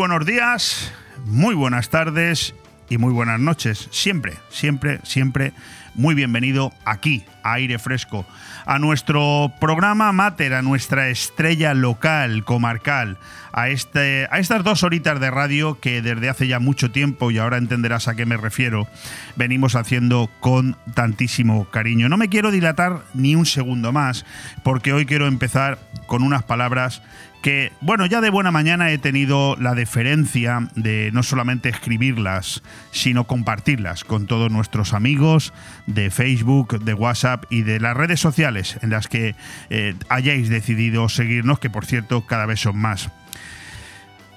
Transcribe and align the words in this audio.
buenos 0.00 0.24
días, 0.24 0.90
muy 1.26 1.54
buenas 1.54 1.90
tardes 1.90 2.54
y 2.88 2.96
muy 2.96 3.12
buenas 3.12 3.38
noches. 3.38 3.86
Siempre, 3.90 4.32
siempre, 4.48 4.98
siempre 5.02 5.52
muy 5.94 6.14
bienvenido 6.14 6.72
aquí, 6.86 7.22
a 7.42 7.54
Aire 7.54 7.78
Fresco, 7.78 8.24
a 8.64 8.78
nuestro 8.78 9.52
programa 9.60 10.10
Mater, 10.12 10.54
a 10.54 10.62
nuestra 10.62 11.10
estrella 11.10 11.74
local, 11.74 12.44
comarcal, 12.44 13.18
a, 13.52 13.68
este, 13.68 14.26
a 14.30 14.38
estas 14.38 14.64
dos 14.64 14.84
horitas 14.84 15.20
de 15.20 15.30
radio 15.30 15.78
que 15.78 16.00
desde 16.00 16.30
hace 16.30 16.48
ya 16.48 16.60
mucho 16.60 16.90
tiempo, 16.90 17.30
y 17.30 17.36
ahora 17.36 17.58
entenderás 17.58 18.08
a 18.08 18.14
qué 18.14 18.24
me 18.24 18.38
refiero, 18.38 18.88
venimos 19.36 19.76
haciendo 19.76 20.30
con 20.40 20.78
tantísimo 20.94 21.66
cariño. 21.66 22.08
No 22.08 22.16
me 22.16 22.30
quiero 22.30 22.50
dilatar 22.50 23.02
ni 23.12 23.34
un 23.34 23.44
segundo 23.44 23.92
más, 23.92 24.24
porque 24.62 24.94
hoy 24.94 25.04
quiero 25.04 25.26
empezar 25.26 25.78
con 26.06 26.22
unas 26.22 26.42
palabras 26.42 27.02
que, 27.42 27.72
bueno, 27.80 28.06
ya 28.06 28.20
de 28.20 28.30
buena 28.30 28.50
mañana 28.50 28.90
he 28.90 28.98
tenido 28.98 29.54
la 29.56 29.74
deferencia 29.74 30.68
de 30.74 31.10
no 31.12 31.22
solamente 31.22 31.68
escribirlas, 31.68 32.64
sino 32.90 33.26
compartirlas 33.26 34.02
con 34.04 34.26
todos 34.26 34.50
nuestros 34.50 34.92
amigos 34.92 35.52
de 35.86 36.10
Facebook, 36.10 36.82
de 36.84 36.94
WhatsApp 36.94 37.44
y 37.50 37.62
de 37.62 37.78
las 37.80 37.96
redes 37.96 38.20
sociales 38.20 38.78
en 38.82 38.90
las 38.90 39.08
que 39.08 39.34
eh, 39.70 39.94
hayáis 40.08 40.50
decidido 40.50 41.08
seguirnos, 41.08 41.58
que 41.58 41.70
por 41.70 41.86
cierto 41.86 42.26
cada 42.26 42.44
vez 42.46 42.60
son 42.60 42.78
más. 42.78 43.10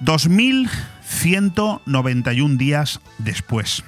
2191 0.00 2.56
días 2.56 3.00
después. 3.18 3.84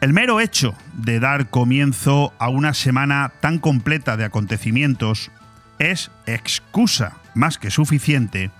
El 0.00 0.12
mero 0.12 0.40
hecho 0.40 0.74
de 0.92 1.20
dar 1.20 1.48
comienzo 1.48 2.34
a 2.38 2.48
una 2.48 2.74
semana 2.74 3.32
tan 3.40 3.58
completa 3.58 4.16
de 4.16 4.24
acontecimientos 4.24 5.30
es 5.78 6.10
excusa 6.26 7.18
más 7.34 7.58
que 7.58 7.70
suficiente 7.70 8.50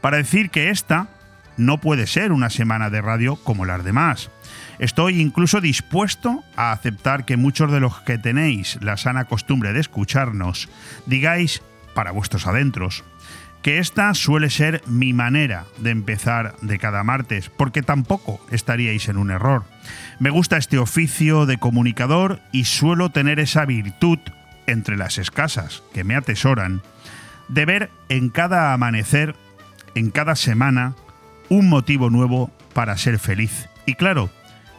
para 0.00 0.16
decir 0.16 0.50
que 0.50 0.70
esta 0.70 1.08
no 1.56 1.78
puede 1.78 2.06
ser 2.06 2.32
una 2.32 2.50
semana 2.50 2.90
de 2.90 3.02
radio 3.02 3.36
como 3.36 3.66
las 3.66 3.84
demás. 3.84 4.30
Estoy 4.78 5.20
incluso 5.20 5.60
dispuesto 5.60 6.42
a 6.56 6.72
aceptar 6.72 7.24
que 7.24 7.36
muchos 7.36 7.70
de 7.70 7.80
los 7.80 8.00
que 8.00 8.18
tenéis 8.18 8.78
la 8.80 8.96
sana 8.96 9.26
costumbre 9.26 9.72
de 9.72 9.80
escucharnos 9.80 10.68
digáis 11.06 11.62
para 11.94 12.12
vuestros 12.12 12.46
adentros 12.46 13.04
que 13.62 13.78
esta 13.78 14.14
suele 14.14 14.48
ser 14.48 14.82
mi 14.86 15.12
manera 15.12 15.66
de 15.78 15.90
empezar 15.90 16.56
de 16.62 16.78
cada 16.78 17.04
martes, 17.04 17.50
porque 17.50 17.82
tampoco 17.82 18.40
estaríais 18.50 19.08
en 19.08 19.18
un 19.18 19.30
error. 19.30 19.64
Me 20.18 20.30
gusta 20.30 20.56
este 20.56 20.78
oficio 20.78 21.46
de 21.46 21.58
comunicador 21.58 22.40
y 22.52 22.64
suelo 22.64 23.10
tener 23.10 23.38
esa 23.38 23.66
virtud 23.66 24.18
entre 24.66 24.96
las 24.96 25.18
escasas 25.18 25.82
que 25.92 26.04
me 26.04 26.16
atesoran 26.16 26.82
de 27.50 27.66
ver 27.66 27.90
en 28.08 28.30
cada 28.30 28.72
amanecer, 28.72 29.34
en 29.94 30.10
cada 30.10 30.36
semana, 30.36 30.94
un 31.48 31.68
motivo 31.68 32.08
nuevo 32.08 32.50
para 32.72 32.96
ser 32.96 33.18
feliz. 33.18 33.68
Y 33.86 33.94
claro, 33.94 34.30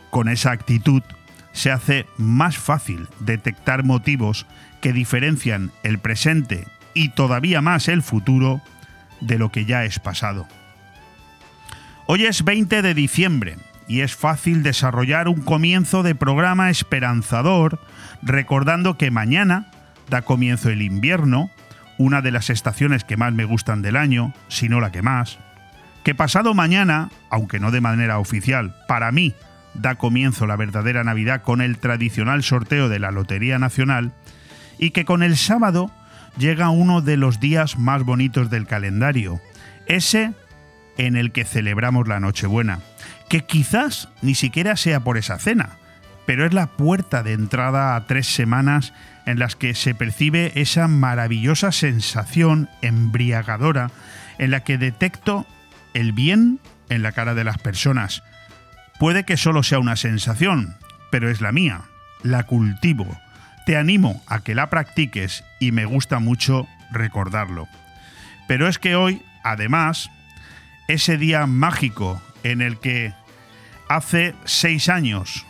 con 0.09 0.29
esa 0.29 0.51
actitud 0.51 1.03
se 1.51 1.69
hace 1.69 2.05
más 2.17 2.57
fácil 2.57 3.07
detectar 3.19 3.83
motivos 3.83 4.45
que 4.79 4.93
diferencian 4.93 5.71
el 5.83 5.99
presente 5.99 6.65
y 6.93 7.09
todavía 7.09 7.61
más 7.61 7.89
el 7.89 8.01
futuro 8.01 8.61
de 9.19 9.37
lo 9.37 9.51
que 9.51 9.65
ya 9.65 9.83
es 9.83 9.99
pasado. 9.99 10.47
Hoy 12.07 12.25
es 12.25 12.43
20 12.43 12.81
de 12.81 12.93
diciembre 12.93 13.57
y 13.87 13.99
es 13.99 14.15
fácil 14.15 14.63
desarrollar 14.63 15.27
un 15.27 15.41
comienzo 15.41 16.03
de 16.03 16.15
programa 16.15 16.69
esperanzador 16.69 17.79
recordando 18.21 18.97
que 18.97 19.11
mañana 19.11 19.69
da 20.09 20.21
comienzo 20.21 20.69
el 20.69 20.81
invierno 20.81 21.51
una 22.01 22.21
de 22.21 22.31
las 22.31 22.49
estaciones 22.49 23.03
que 23.03 23.17
más 23.17 23.33
me 23.33 23.45
gustan 23.45 23.81
del 23.81 23.95
año, 23.95 24.33
si 24.47 24.69
no 24.69 24.81
la 24.81 24.91
que 24.91 25.01
más, 25.01 25.39
que 26.03 26.15
pasado 26.15 26.53
mañana, 26.53 27.09
aunque 27.29 27.59
no 27.59 27.71
de 27.71 27.81
manera 27.81 28.17
oficial, 28.17 28.75
para 28.87 29.11
mí 29.11 29.35
da 29.73 29.95
comienzo 29.95 30.47
la 30.47 30.55
verdadera 30.55 31.03
Navidad 31.03 31.43
con 31.43 31.61
el 31.61 31.77
tradicional 31.77 32.43
sorteo 32.43 32.89
de 32.89 32.99
la 32.99 33.11
Lotería 33.11 33.59
Nacional, 33.59 34.11
y 34.79 34.91
que 34.91 35.05
con 35.05 35.21
el 35.21 35.37
sábado 35.37 35.91
llega 36.37 36.69
uno 36.69 37.01
de 37.01 37.17
los 37.17 37.39
días 37.39 37.77
más 37.77 38.03
bonitos 38.03 38.49
del 38.49 38.65
calendario, 38.65 39.39
ese 39.85 40.33
en 40.97 41.15
el 41.15 41.31
que 41.31 41.45
celebramos 41.45 42.07
la 42.07 42.19
Nochebuena, 42.19 42.79
que 43.29 43.41
quizás 43.41 44.09
ni 44.21 44.35
siquiera 44.35 44.75
sea 44.75 45.01
por 45.01 45.17
esa 45.17 45.37
cena, 45.37 45.77
pero 46.25 46.45
es 46.45 46.53
la 46.53 46.67
puerta 46.67 47.23
de 47.23 47.33
entrada 47.33 47.95
a 47.95 48.05
tres 48.07 48.27
semanas 48.27 48.93
en 49.25 49.39
las 49.39 49.55
que 49.55 49.75
se 49.75 49.93
percibe 49.93 50.51
esa 50.55 50.87
maravillosa 50.87 51.71
sensación 51.71 52.69
embriagadora 52.81 53.91
en 54.37 54.51
la 54.51 54.63
que 54.63 54.77
detecto 54.77 55.45
el 55.93 56.11
bien 56.11 56.59
en 56.89 57.03
la 57.03 57.11
cara 57.11 57.33
de 57.33 57.43
las 57.43 57.57
personas. 57.57 58.23
Puede 58.99 59.23
que 59.23 59.37
solo 59.37 59.63
sea 59.63 59.79
una 59.79 59.95
sensación, 59.95 60.75
pero 61.11 61.29
es 61.29 61.41
la 61.41 61.51
mía, 61.51 61.81
la 62.23 62.43
cultivo. 62.43 63.19
Te 63.65 63.77
animo 63.77 64.21
a 64.27 64.41
que 64.41 64.55
la 64.55 64.69
practiques 64.69 65.43
y 65.59 65.71
me 65.71 65.85
gusta 65.85 66.19
mucho 66.19 66.67
recordarlo. 66.91 67.67
Pero 68.47 68.67
es 68.67 68.79
que 68.79 68.95
hoy, 68.95 69.21
además, 69.43 70.09
ese 70.87 71.17
día 71.17 71.45
mágico 71.45 72.21
en 72.43 72.61
el 72.61 72.79
que 72.79 73.13
hace 73.87 74.33
seis 74.45 74.89
años 74.89 75.45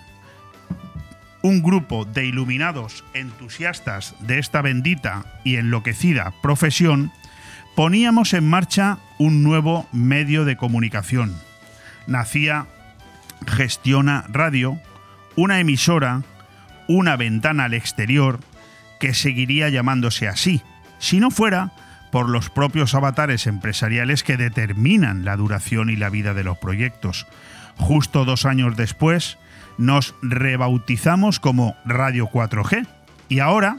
un 1.44 1.62
grupo 1.62 2.06
de 2.06 2.26
iluminados 2.26 3.04
entusiastas 3.14 4.16
de 4.20 4.40
esta 4.40 4.62
bendita 4.62 5.26
y 5.44 5.56
enloquecida 5.56 6.34
profesión, 6.42 7.12
poníamos 7.76 8.34
en 8.34 8.50
marcha 8.50 9.00
un 9.18 9.44
nuevo 9.44 9.88
medio 9.92 10.46
de 10.46 10.58
comunicación. 10.58 11.36
Nacía 12.08 12.68
Gestiona 13.48 14.26
Radio, 14.30 14.80
una 15.36 15.60
emisora, 15.60 16.22
una 16.88 17.16
ventana 17.16 17.66
al 17.66 17.74
exterior, 17.74 18.40
que 19.00 19.14
seguiría 19.14 19.70
llamándose 19.70 20.28
así, 20.28 20.62
si 21.00 21.20
no 21.20 21.32
fuera 21.32 21.72
por 22.12 22.30
los 22.30 22.50
propios 22.50 22.94
avatares 22.94 23.48
empresariales 23.48 24.24
que 24.24 24.38
determinan 24.38 25.26
la 25.26 25.38
duración 25.38 25.90
y 25.90 25.96
la 25.96 26.10
vida 26.10 26.34
de 26.34 26.44
los 26.44 26.58
proyectos. 26.58 27.26
Justo 27.78 28.26
dos 28.26 28.46
años 28.46 28.76
después, 28.76 29.38
nos 29.78 30.16
rebautizamos 30.22 31.40
como 31.40 31.76
Radio 31.86 32.28
4G 32.28 32.88
y 33.30 33.40
ahora, 33.40 33.78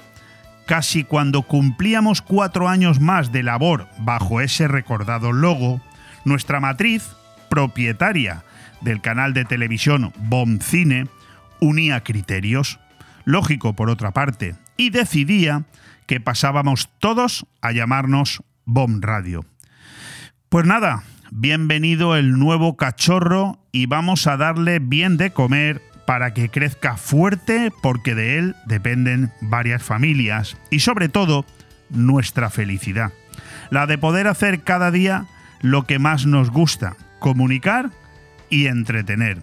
casi 0.67 1.05
cuando 1.05 1.43
cumplíamos 1.43 2.23
cuatro 2.23 2.69
años 2.69 3.01
más 3.01 3.33
de 3.33 3.43
labor 3.43 3.89
bajo 3.99 4.41
ese 4.41 4.69
recordado 4.69 5.33
logo, 5.33 5.81
nuestra 6.25 6.61
matriz, 6.61 7.05
propietaria 7.51 8.45
del 8.81 9.01
canal 9.01 9.35
de 9.35 9.45
televisión 9.45 10.13
BOM 10.17 10.61
Cine, 10.61 11.07
unía 11.61 12.03
criterios, 12.03 12.81
lógico 13.25 13.75
por 13.75 13.91
otra 13.91 14.13
parte, 14.13 14.57
y 14.77 14.91
decidía 14.91 15.65
que 16.07 16.21
pasábamos 16.21 16.89
todos 16.99 17.47
a 17.61 17.73
llamarnos 17.73 18.43
BOM 18.65 19.01
Radio. 19.01 19.45
Pues 20.49 20.67
nada, 20.67 21.05
bienvenido 21.35 22.15
el 22.15 22.39
nuevo 22.39 22.77
cachorro 22.77 23.59
y 23.73 23.87
vamos 23.87 24.27
a 24.27 24.37
darle 24.37 24.81
bien 24.81 25.17
de 25.17 25.33
comer 25.33 25.81
para 26.07 26.35
que 26.35 26.51
crezca 26.51 26.99
fuerte 26.99 27.73
porque 27.81 28.15
de 28.15 28.39
él 28.39 28.55
dependen 28.67 29.33
varias 29.41 29.83
familias 29.83 30.59
y 30.69 30.81
sobre 30.81 31.09
todo 31.09 31.47
nuestra 31.89 32.51
felicidad. 32.51 33.13
La 33.71 33.87
de 33.87 33.97
poder 33.97 34.27
hacer 34.27 34.61
cada 34.61 34.91
día 34.91 35.25
lo 35.63 35.87
que 35.87 35.99
más 35.99 36.27
nos 36.27 36.51
gusta, 36.51 36.97
comunicar 37.19 37.91
y 38.51 38.67
entretener. 38.67 39.43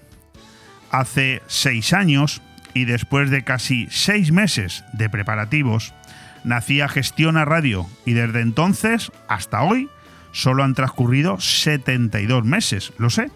Hace 0.92 1.42
seis 1.48 1.94
años 1.94 2.44
y 2.76 2.86
después 2.86 3.32
de 3.32 3.44
casi 3.44 3.88
seis 3.90 4.32
meses 4.32 4.84
de 4.94 5.10
preparativos, 5.10 5.96
nacía 6.44 6.88
Gestiona 6.88 7.46
Radio 7.46 7.88
y 8.06 8.14
desde 8.14 8.42
entonces 8.42 9.12
hasta 9.28 9.64
hoy 9.64 9.90
solo 10.32 10.64
han 10.64 10.74
transcurrido 10.74 11.40
72 11.40 12.46
meses, 12.46 12.94
lo 12.98 13.10
sé, 13.10 13.32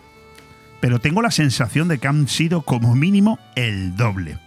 pero 0.80 1.00
tengo 1.00 1.22
la 1.22 1.32
sensación 1.32 1.88
de 1.88 1.98
que 1.98 2.08
han 2.08 2.28
sido 2.28 2.62
como 2.62 2.96
mínimo 2.96 3.40
el 3.56 3.96
doble. 3.96 4.38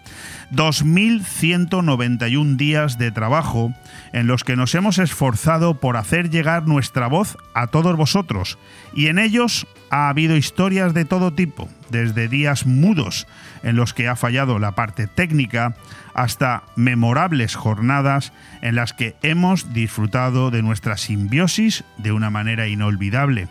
2.191 0.53 2.57
días 2.57 2.99
de 2.99 3.11
trabajo 3.11 3.73
en 4.13 4.27
los 4.27 4.45
que 4.45 4.55
nos 4.55 4.75
hemos 4.75 4.99
esforzado 4.99 5.81
por 5.81 5.97
hacer 5.97 6.31
llegar 6.31 6.69
nuestra 6.69 7.09
voz 7.09 7.37
a 7.55 7.67
todos 7.67 7.97
vosotros 7.97 8.59
y 8.95 9.07
en 9.07 9.19
ellos 9.19 9.67
ha 9.91 10.09
habido 10.09 10.37
historias 10.37 10.95
de 10.95 11.05
todo 11.05 11.33
tipo, 11.33 11.69
desde 11.91 12.29
días 12.29 12.67
mudos 12.67 13.27
en 13.63 13.77
los 13.77 13.95
que 13.95 14.09
ha 14.09 14.17
fallado 14.17 14.59
la 14.59 14.73
parte 14.73 15.07
técnica 15.07 15.75
hasta 16.17 16.63
memorables 16.77 17.55
jornadas 17.55 18.33
en 18.63 18.75
las 18.75 18.95
que 18.95 19.17
hemos 19.23 19.75
disfrutado 19.75 20.51
de 20.51 20.63
nuestra 20.63 20.97
simbiosis 20.97 21.85
de 21.99 22.11
una 22.11 22.31
manera 22.31 22.69
inolvidable. 22.69 23.49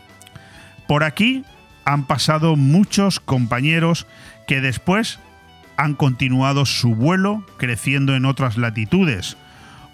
Por 0.87 1.03
aquí 1.03 1.45
han 1.85 2.07
pasado 2.07 2.55
muchos 2.55 3.19
compañeros 3.19 4.07
que 4.47 4.61
después 4.61 5.19
han 5.77 5.93
continuado 5.93 6.65
su 6.65 6.95
vuelo 6.95 7.45
creciendo 7.57 8.15
en 8.15 8.25
otras 8.25 8.57
latitudes. 8.57 9.37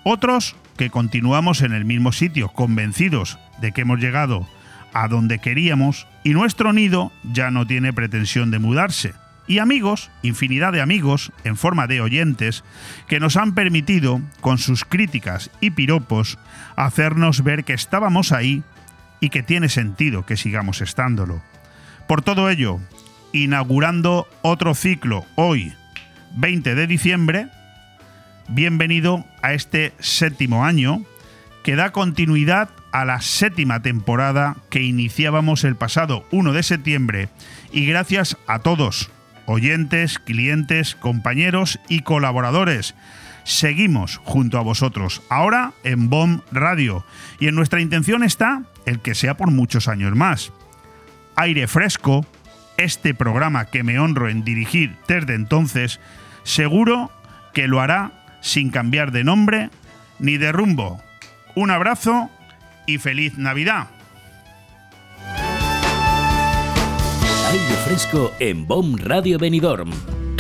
Otros 0.03 0.55
que 0.77 0.89
continuamos 0.89 1.63
en 1.63 1.73
el 1.73 1.83
mismo 1.83 2.13
sitio, 2.13 2.47
convencidos 2.47 3.37
de 3.59 3.73
que 3.73 3.81
hemos 3.81 3.99
llegado 3.99 4.47
a 4.93 5.09
donde 5.09 5.39
queríamos 5.39 6.07
y 6.23 6.29
nuestro 6.29 6.71
nido 6.71 7.11
ya 7.23 7.51
no 7.51 7.67
tiene 7.67 7.91
pretensión 7.91 8.49
de 8.49 8.59
mudarse. 8.59 9.13
Y 9.51 9.59
amigos, 9.59 10.09
infinidad 10.21 10.71
de 10.71 10.79
amigos, 10.79 11.33
en 11.43 11.57
forma 11.57 11.85
de 11.85 11.99
oyentes, 11.99 12.63
que 13.09 13.19
nos 13.19 13.35
han 13.35 13.53
permitido, 13.53 14.21
con 14.39 14.57
sus 14.57 14.85
críticas 14.85 15.51
y 15.59 15.71
piropos, 15.71 16.39
hacernos 16.77 17.43
ver 17.43 17.65
que 17.65 17.73
estábamos 17.73 18.31
ahí 18.31 18.63
y 19.19 19.27
que 19.27 19.43
tiene 19.43 19.67
sentido 19.67 20.25
que 20.25 20.37
sigamos 20.37 20.79
estándolo. 20.79 21.41
Por 22.07 22.21
todo 22.21 22.49
ello, 22.49 22.79
inaugurando 23.33 24.25
otro 24.41 24.73
ciclo 24.73 25.25
hoy, 25.35 25.73
20 26.37 26.73
de 26.73 26.87
diciembre, 26.87 27.49
bienvenido 28.47 29.25
a 29.41 29.51
este 29.51 29.91
séptimo 29.99 30.63
año 30.63 31.03
que 31.65 31.75
da 31.75 31.91
continuidad 31.91 32.69
a 32.93 33.03
la 33.03 33.19
séptima 33.19 33.81
temporada 33.81 34.55
que 34.69 34.81
iniciábamos 34.81 35.65
el 35.65 35.75
pasado 35.75 36.25
1 36.31 36.53
de 36.53 36.63
septiembre 36.63 37.27
y 37.73 37.85
gracias 37.85 38.37
a 38.47 38.59
todos, 38.59 39.11
oyentes, 39.45 40.19
clientes, 40.19 40.95
compañeros 40.95 41.79
y 41.89 42.01
colaboradores. 42.01 42.95
Seguimos 43.43 44.17
junto 44.23 44.57
a 44.57 44.61
vosotros, 44.61 45.21
ahora 45.29 45.73
en 45.83 46.09
BOM 46.09 46.41
Radio, 46.51 47.05
y 47.39 47.47
en 47.47 47.55
nuestra 47.55 47.81
intención 47.81 48.23
está 48.23 48.63
el 48.85 48.99
que 48.99 49.15
sea 49.15 49.35
por 49.35 49.51
muchos 49.51 49.87
años 49.87 50.15
más. 50.15 50.51
Aire 51.35 51.67
fresco, 51.67 52.25
este 52.77 53.13
programa 53.13 53.65
que 53.65 53.83
me 53.83 53.99
honro 53.99 54.29
en 54.29 54.43
dirigir 54.43 54.95
desde 55.07 55.35
entonces, 55.35 55.99
seguro 56.43 57.11
que 57.53 57.67
lo 57.67 57.81
hará 57.81 58.11
sin 58.41 58.69
cambiar 58.69 59.11
de 59.11 59.23
nombre 59.23 59.69
ni 60.19 60.37
de 60.37 60.51
rumbo. 60.51 61.01
Un 61.55 61.71
abrazo 61.71 62.29
y 62.85 62.97
feliz 62.97 63.37
Navidad. 63.37 63.87
Aire 67.51 67.75
fresco 67.83 68.31
en 68.39 68.65
BOM 68.65 68.95
Radio 68.95 69.37
Benidorm 69.37 69.91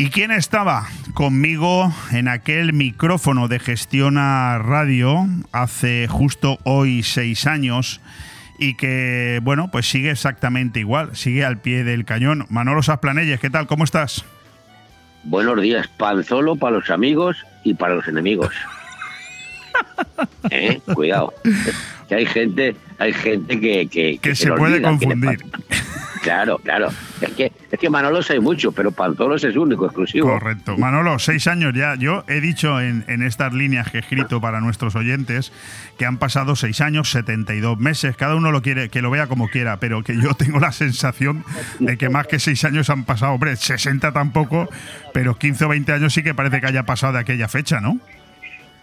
¿Y 0.00 0.10
quién 0.10 0.30
estaba 0.30 0.86
conmigo 1.12 1.92
en 2.12 2.28
aquel 2.28 2.72
micrófono 2.72 3.48
de 3.48 3.58
Gestiona 3.58 4.56
Radio 4.58 5.26
hace 5.50 6.06
justo 6.06 6.58
hoy 6.62 7.02
seis 7.02 7.48
años? 7.48 8.00
Y 8.60 8.74
que, 8.74 9.40
bueno, 9.42 9.72
pues 9.72 9.90
sigue 9.90 10.12
exactamente 10.12 10.78
igual, 10.78 11.16
sigue 11.16 11.44
al 11.44 11.58
pie 11.58 11.82
del 11.82 12.04
cañón. 12.04 12.46
Manolo 12.48 12.84
Sasplanelles, 12.84 13.40
¿qué 13.40 13.50
tal? 13.50 13.66
¿Cómo 13.66 13.82
estás? 13.82 14.24
Buenos 15.24 15.60
días, 15.60 15.88
pan 15.88 16.22
solo 16.22 16.54
para 16.54 16.76
los 16.76 16.90
amigos 16.90 17.44
y 17.64 17.74
para 17.74 17.96
los 17.96 18.06
enemigos. 18.06 18.54
¿Eh? 20.50 20.80
Cuidado. 20.94 21.32
Que 22.08 22.14
hay 22.14 22.26
gente, 22.26 22.76
hay 22.98 23.12
gente 23.12 23.60
que, 23.60 24.18
que, 24.20 24.34
se, 24.34 24.52
puede 24.52 24.80
confundir. 24.80 25.38
Claro, 26.22 26.58
claro. 26.58 26.88
Es 27.20 27.30
que, 27.32 27.52
es 27.70 27.78
que 27.78 27.90
Manolos 27.90 28.30
hay 28.30 28.40
mucho, 28.40 28.72
pero 28.72 28.92
Panzolos 28.92 29.42
es 29.44 29.56
único, 29.56 29.86
exclusivo. 29.86 30.28
Correcto. 30.28 30.76
Manolo, 30.76 31.18
seis 31.18 31.46
años 31.46 31.72
ya. 31.74 31.94
Yo 31.94 32.24
he 32.28 32.40
dicho 32.40 32.80
en, 32.80 33.04
estas 33.22 33.52
líneas 33.52 33.90
que 33.90 33.98
he 33.98 34.00
escrito 34.00 34.40
para 34.40 34.60
nuestros 34.60 34.94
oyentes 34.94 35.52
que 35.96 36.06
han 36.06 36.18
pasado 36.18 36.56
seis 36.56 36.80
años, 36.80 37.10
72 37.10 37.78
meses. 37.78 38.16
Cada 38.16 38.34
uno 38.34 38.52
lo 38.52 38.62
quiere, 38.62 38.88
que 38.88 39.02
lo 39.02 39.10
vea 39.10 39.26
como 39.26 39.48
quiera, 39.48 39.78
pero 39.80 40.02
que 40.02 40.20
yo 40.20 40.34
tengo 40.34 40.60
la 40.60 40.72
sensación 40.72 41.44
de 41.78 41.96
que 41.96 42.08
más 42.08 42.26
que 42.26 42.38
seis 42.38 42.64
años 42.64 42.90
han 42.90 43.04
pasado, 43.04 43.32
hombre, 43.32 43.56
60 43.56 44.12
tampoco, 44.12 44.68
pero 45.12 45.36
15 45.36 45.64
o 45.64 45.68
20 45.68 45.92
años 45.92 46.12
sí 46.12 46.22
que 46.22 46.34
parece 46.34 46.60
que 46.60 46.66
haya 46.66 46.84
pasado 46.84 47.14
de 47.14 47.20
aquella 47.20 47.48
fecha, 47.48 47.80
¿no? 47.80 47.98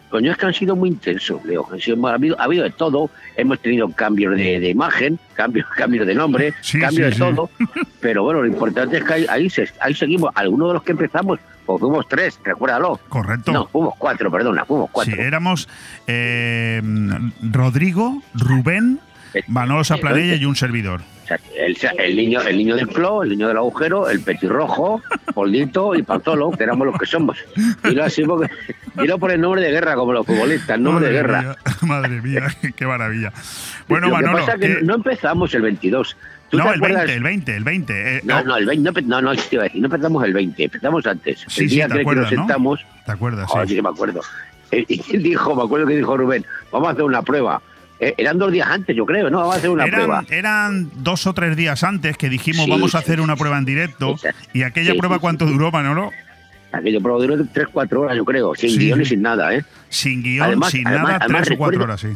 Coño, 0.10 0.32
es 0.32 0.38
que 0.38 0.46
han 0.46 0.54
sido 0.54 0.76
muy 0.76 0.90
intensos, 0.90 1.44
Leo. 1.46 1.68
ha, 1.68 2.14
habido, 2.14 2.40
ha 2.40 2.44
habido 2.44 2.64
de 2.64 2.72
todo. 2.72 3.10
Hemos 3.36 3.60
tenido 3.60 3.90
cambios 3.90 4.36
de, 4.36 4.70
imagen, 4.70 5.20
cambios, 5.34 5.68
cambios 5.76 6.06
de 6.06 6.16
nombre, 6.16 6.54
cambios 6.80 7.12
de 7.12 7.18
todo. 7.18 7.50
Pero 8.00 8.24
bueno, 8.24 8.42
lo 8.42 8.48
importante 8.48 8.98
es 8.98 9.04
que 9.04 9.14
ahí, 9.14 9.50
ahí, 9.80 9.94
seguimos. 9.94 10.32
Algunos 10.36 10.70
de 10.70 10.74
los 10.76 10.84
que 10.84 10.92
empezamos, 10.92 11.40
pues 11.66 11.80
fuimos 11.80 12.08
tres, 12.08 12.40
recuérdalo. 12.44 13.00
Correcto. 13.10 13.52
No, 13.52 13.68
fuimos 13.68 13.96
cuatro, 13.98 14.32
perdona, 14.32 14.66
fuimos 14.66 14.90
cuatro. 14.92 15.16
Sí, 15.16 15.22
éramos 15.22 15.68
eh, 16.08 16.82
Rodrigo, 17.42 18.22
Rubén, 18.34 19.00
Manolo 19.48 19.84
Saplanella 19.84 20.36
y 20.36 20.46
un 20.46 20.56
servidor. 20.56 21.02
El, 21.56 22.16
niño, 22.16 22.42
el 22.42 22.58
niño 22.58 22.76
del 22.76 22.88
clo, 22.88 23.24
el 23.24 23.30
niño 23.30 23.48
del 23.48 23.58
agujero, 23.58 24.10
el 24.10 24.22
petirrojo, 24.22 25.02
Poldito 25.34 25.96
y 25.96 26.04
Pantolo, 26.04 26.52
que 26.52 26.64
éramos 26.64 26.88
los 26.88 26.98
que 26.98 27.06
somos. 27.06 27.38
Y 27.84 27.92
lo 27.92 28.04
así 28.04 28.24
porque, 28.24 28.50
y 29.02 29.08
no 29.08 29.18
por 29.18 29.32
el 29.32 29.42
nombre 29.42 29.62
de 29.62 29.72
guerra, 29.72 29.96
como 29.96 30.14
los 30.14 30.26
futbolistas, 30.26 30.80
nombre 30.80 31.08
de 31.08 31.14
guerra. 31.14 31.56
madre 31.82 32.22
mía, 32.22 32.48
qué 32.76 32.86
maravilla. 32.86 33.34
Bueno, 33.88 34.10
Manolo. 34.10 34.46
Pasa 34.46 34.58
que 34.58 34.82
no 34.84 34.96
empezamos 34.96 35.54
el 35.56 35.64
22. 35.64 36.16
No, 36.52 36.72
el 36.72 36.80
20, 36.80 37.14
el 37.14 37.24
20, 37.24 37.56
el 37.56 37.64
20. 37.64 38.18
Eh, 38.18 38.22
no, 38.24 38.44
no, 38.44 38.58
el 38.58 38.66
20, 38.66 39.02
no, 39.04 39.22
no, 39.22 39.34
no 39.34 39.86
empezamos 39.86 40.24
el 40.24 40.34
20, 40.34 40.64
empezamos 40.64 41.06
antes. 41.06 41.44
Sí, 41.48 41.64
el 41.64 41.70
día 41.70 41.88
sí, 41.88 41.94
te 41.94 42.02
acuerdas, 42.02 42.30
que 42.30 42.36
nos 42.36 42.46
sentamos. 42.46 42.86
¿Te 43.06 43.12
acuerdas? 43.12 43.50
Oh, 43.52 43.62
sí. 43.66 43.76
sí, 43.76 43.82
me 43.82 43.90
acuerdo. 43.90 44.22
Eh, 44.72 44.84
dijo, 45.20 45.56
me 45.56 45.62
acuerdo 45.62 45.86
que 45.86 45.96
dijo 45.96 46.18
Rubén, 46.18 46.44
vamos 46.72 46.90
a 46.90 46.92
hacer 46.94 47.04
una 47.04 47.22
prueba. 47.22 47.62
Eh, 48.06 48.14
eran 48.20 48.38
dos 48.38 48.52
días 48.52 48.68
antes, 48.70 48.96
yo 48.96 49.04
creo, 49.04 49.32
¿no? 49.32 49.40
Vamos 49.40 49.56
a 49.56 49.58
hacer 49.58 49.70
una 49.72 49.88
prueba. 49.88 50.24
Eran 50.30 50.92
dos 50.98 51.26
o 51.26 51.34
tres 51.34 51.58
días 51.58 51.84
antes 51.84 52.18
que 52.18 52.30
dijimos 52.30 52.68
vamos 52.68 52.94
a 52.94 53.00
hacer 53.00 53.20
una 53.20 53.36
prueba 53.36 53.58
en 53.58 53.66
directo. 53.66 54.16
¿Y 54.54 54.62
aquella 54.62 54.94
prueba 54.94 55.18
cuánto 55.18 55.48
duró, 55.48 55.72
Manolo? 55.72 56.12
Aquella 56.72 57.00
prueba 57.00 57.20
duró 57.20 57.44
tres, 57.52 57.68
cuatro 57.72 58.02
horas, 58.02 58.16
yo 58.16 58.24
creo, 58.24 58.54
sin 58.54 58.78
guion 58.78 59.02
y 59.02 59.06
sin 59.06 59.24
nada, 59.24 59.56
¿eh? 59.56 59.66
Sin 59.90 60.22
guion, 60.22 60.62
sin 60.66 60.84
nada, 60.84 61.20
tres 61.26 61.50
o 61.50 61.58
cuatro 61.58 61.84
horas, 61.84 62.02
sí. 62.02 62.10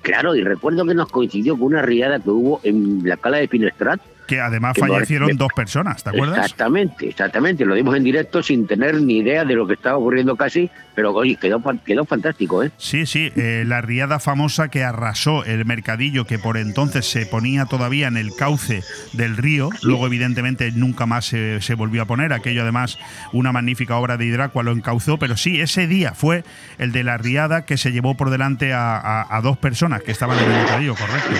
Claro, 0.00 0.34
y 0.34 0.42
recuerdo 0.42 0.86
que 0.86 0.94
nos 0.94 1.10
coincidió 1.10 1.54
con 1.58 1.66
una 1.66 1.82
riada 1.82 2.18
que 2.18 2.30
hubo 2.30 2.62
en 2.62 3.02
la 3.04 3.18
cala 3.18 3.36
de 3.36 3.48
Pinestrat, 3.48 4.00
que 4.30 4.40
además 4.40 4.76
fallecieron 4.78 5.36
dos 5.36 5.48
personas, 5.56 6.04
¿te 6.04 6.10
acuerdas? 6.10 6.38
Exactamente, 6.38 7.08
exactamente. 7.08 7.64
Lo 7.64 7.74
dimos 7.74 7.96
en 7.96 8.04
directo 8.04 8.44
sin 8.44 8.64
tener 8.64 9.02
ni 9.02 9.18
idea 9.18 9.44
de 9.44 9.54
lo 9.54 9.66
que 9.66 9.74
estaba 9.74 9.98
ocurriendo 9.98 10.36
casi, 10.36 10.70
pero 10.94 11.12
oye, 11.12 11.34
quedó, 11.34 11.60
quedó 11.84 12.04
fantástico, 12.04 12.62
¿eh? 12.62 12.70
Sí, 12.76 13.06
sí, 13.06 13.32
eh, 13.34 13.64
la 13.66 13.80
riada 13.80 14.20
famosa 14.20 14.68
que 14.68 14.84
arrasó 14.84 15.44
el 15.44 15.64
mercadillo 15.64 16.26
que 16.26 16.38
por 16.38 16.58
entonces 16.58 17.10
se 17.10 17.26
ponía 17.26 17.64
todavía 17.64 18.06
en 18.06 18.16
el 18.16 18.32
cauce 18.36 18.84
del 19.14 19.36
río, 19.36 19.70
luego 19.82 20.06
evidentemente 20.06 20.70
nunca 20.70 21.06
más 21.06 21.24
se, 21.24 21.74
volvió 21.74 22.02
a 22.02 22.04
poner, 22.04 22.32
aquello 22.32 22.62
además 22.62 22.98
una 23.32 23.50
magnífica 23.50 23.96
obra 23.96 24.16
de 24.16 24.26
Hidracua 24.26 24.62
lo 24.62 24.70
encauzó, 24.70 25.18
pero 25.18 25.36
sí, 25.36 25.60
ese 25.60 25.88
día 25.88 26.12
fue 26.14 26.44
el 26.78 26.92
de 26.92 27.02
la 27.02 27.18
riada 27.18 27.64
que 27.64 27.76
se 27.76 27.90
llevó 27.90 28.16
por 28.16 28.30
delante 28.30 28.72
a, 28.72 29.40
dos 29.42 29.58
personas 29.58 30.02
que 30.02 30.12
estaban 30.12 30.38
en 30.38 30.44
el 30.44 30.50
mercadillo, 30.50 30.94
correcto. 30.94 31.34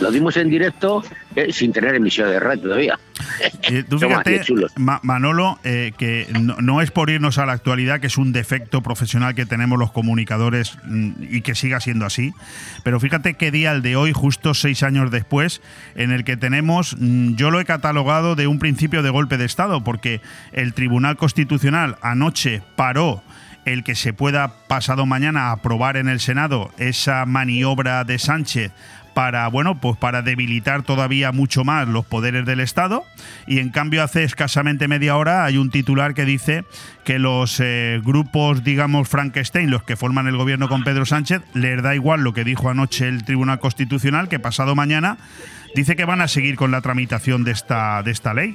Lo 0.00 0.10
dimos 0.10 0.36
en 0.36 0.50
directo 0.50 1.02
eh, 1.34 1.52
sin 1.52 1.72
tener 1.72 1.94
emisión 1.94 2.28
de 2.30 2.40
radio 2.40 2.62
todavía. 2.62 2.98
Eh, 3.62 3.82
tú 3.88 3.98
fíjate, 4.00 4.42
Manolo, 4.76 5.58
eh, 5.64 5.92
que 5.96 6.26
no, 6.32 6.82
es 6.82 6.90
por 6.90 7.10
irnos 7.10 7.38
a 7.38 7.46
la 7.46 7.52
actualidad, 7.52 8.00
que 8.00 8.06
es 8.06 8.18
un 8.18 8.32
defecto 8.32 8.82
profesional 8.82 9.34
que 9.34 9.46
tenemos 9.46 9.78
los 9.78 9.92
comunicadores 9.92 10.78
mm, 10.84 11.12
y 11.30 11.40
que 11.42 11.54
siga 11.54 11.80
siendo 11.80 12.04
así, 12.04 12.32
pero 12.84 13.00
fíjate 13.00 13.34
qué 13.34 13.50
día 13.50 13.72
el 13.72 13.82
de 13.82 13.96
hoy, 13.96 14.12
justo 14.12 14.54
seis 14.54 14.82
años 14.82 15.10
después, 15.10 15.62
en 15.94 16.10
el 16.10 16.24
que 16.24 16.36
tenemos, 16.36 16.96
mm, 16.98 17.34
yo 17.36 17.50
lo 17.50 17.60
he 17.60 17.64
catalogado 17.64 18.34
de 18.34 18.46
un 18.46 18.58
principio 18.58 19.02
de 19.02 19.10
golpe 19.10 19.38
de 19.38 19.44
Estado, 19.44 19.82
porque 19.82 20.20
el 20.52 20.74
Tribunal 20.74 21.16
Constitucional 21.16 21.96
anoche 22.02 22.62
paró 22.76 23.22
el 23.66 23.82
que 23.82 23.96
se 23.96 24.12
pueda 24.12 24.66
pasado 24.68 25.06
mañana 25.06 25.50
aprobar 25.50 25.96
en 25.96 26.08
el 26.08 26.20
Senado 26.20 26.70
esa 26.78 27.26
maniobra 27.26 28.04
de 28.04 28.18
Sánchez 28.18 28.72
para, 29.16 29.48
bueno, 29.48 29.80
pues 29.80 29.96
para 29.96 30.20
debilitar 30.20 30.82
todavía 30.82 31.32
mucho 31.32 31.64
más 31.64 31.88
los 31.88 32.04
poderes 32.04 32.44
del 32.44 32.60
Estado. 32.60 33.02
Y 33.46 33.60
en 33.60 33.70
cambio, 33.70 34.02
hace 34.02 34.24
escasamente 34.24 34.88
media 34.88 35.16
hora 35.16 35.46
hay 35.46 35.56
un 35.56 35.70
titular 35.70 36.12
que 36.12 36.26
dice 36.26 36.66
que 37.02 37.18
los 37.18 37.58
eh, 37.58 38.02
grupos, 38.04 38.62
digamos, 38.62 39.08
Frankenstein, 39.08 39.70
los 39.70 39.82
que 39.84 39.96
forman 39.96 40.26
el 40.26 40.36
gobierno 40.36 40.68
con 40.68 40.84
Pedro 40.84 41.06
Sánchez, 41.06 41.40
les 41.54 41.82
da 41.82 41.94
igual 41.94 42.20
lo 42.20 42.34
que 42.34 42.44
dijo 42.44 42.68
anoche 42.68 43.08
el 43.08 43.24
Tribunal 43.24 43.58
Constitucional, 43.58 44.28
que 44.28 44.38
pasado 44.38 44.74
mañana 44.74 45.16
dice 45.74 45.96
que 45.96 46.04
van 46.04 46.20
a 46.20 46.28
seguir 46.28 46.56
con 46.56 46.70
la 46.70 46.82
tramitación 46.82 47.42
de 47.42 47.52
esta, 47.52 48.02
de 48.02 48.10
esta 48.10 48.34
ley. 48.34 48.54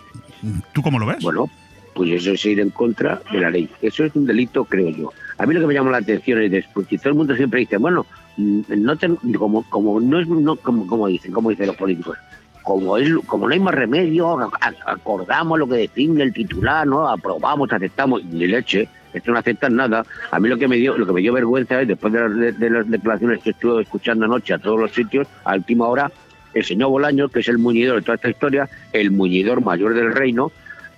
¿Tú 0.74 0.84
cómo 0.84 1.00
lo 1.00 1.08
ves? 1.08 1.24
Bueno, 1.24 1.50
pues 1.96 2.12
eso 2.12 2.34
es 2.34 2.46
ir 2.46 2.60
en 2.60 2.70
contra 2.70 3.20
de 3.32 3.40
la 3.40 3.50
ley. 3.50 3.68
Eso 3.82 4.04
es 4.04 4.16
un 4.16 4.28
delito, 4.28 4.64
creo 4.66 4.92
yo. 4.92 5.12
A 5.40 5.48
mí 5.48 5.56
lo 5.56 5.62
que 5.62 5.66
me 5.66 5.74
llama 5.74 5.90
la 5.90 5.98
atención 5.98 6.40
es 6.40 6.68
que 6.88 6.98
todo 7.00 7.10
el 7.10 7.16
mundo 7.16 7.36
siempre 7.36 7.62
dice, 7.62 7.78
bueno, 7.78 8.06
mm, 8.42 8.64
no 8.70 8.98
como, 9.38 9.64
como 9.70 10.00
no 10.00 10.20
es 10.20 10.28
como, 10.62 11.08
dicen, 11.08 11.32
como 11.32 11.50
dicen 11.50 11.68
los 11.68 11.76
políticos, 11.76 12.18
como 12.64 12.98
es 12.98 13.10
como 13.26 13.48
no 13.48 13.54
hay 13.54 13.60
más 13.60 13.74
remedio, 13.74 14.38
acordamos 14.86 15.60
lo 15.60 15.68
que 15.68 15.76
define 15.76 16.24
el 16.24 16.34
titular, 16.34 16.86
¿no? 16.86 17.08
Aprobamos, 17.08 17.72
aceptamos, 17.72 18.24
ni 18.26 18.48
leche, 18.48 18.88
esto 19.14 19.32
no 19.32 19.40
aceptan 19.40 19.76
nada. 19.76 20.06
A 20.32 20.40
mí 20.40 20.48
lo 20.48 20.58
que 20.58 20.68
me 20.68 20.78
dio, 20.78 20.98
lo 20.98 21.06
que 21.06 21.14
me 21.14 21.22
dio 21.22 21.34
vergüenza 21.34 21.82
es 21.82 21.88
después 21.88 22.14
de 22.14 22.70
las, 22.70 22.90
declaraciones 22.90 23.42
que 23.42 23.52
estuve 23.52 23.84
escuchando 23.84 24.26
anoche 24.26 24.54
a 24.54 24.60
todos 24.60 24.80
los 24.80 24.92
sitios, 24.92 25.28
a 25.44 25.56
última 25.56 25.88
hora, 25.88 26.12
el 26.54 26.64
señor 26.64 26.90
Bolaño, 26.90 27.30
que 27.30 27.40
es 27.40 27.48
el 27.48 27.58
muñidor 27.58 27.98
de 27.98 28.02
toda 28.04 28.16
esta 28.16 28.30
historia, 28.30 28.70
el 28.94 29.12
muñidor 29.12 29.64
mayor 29.64 29.94
del 29.94 30.14
reino, 30.14 30.52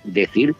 decir, 0.04 0.54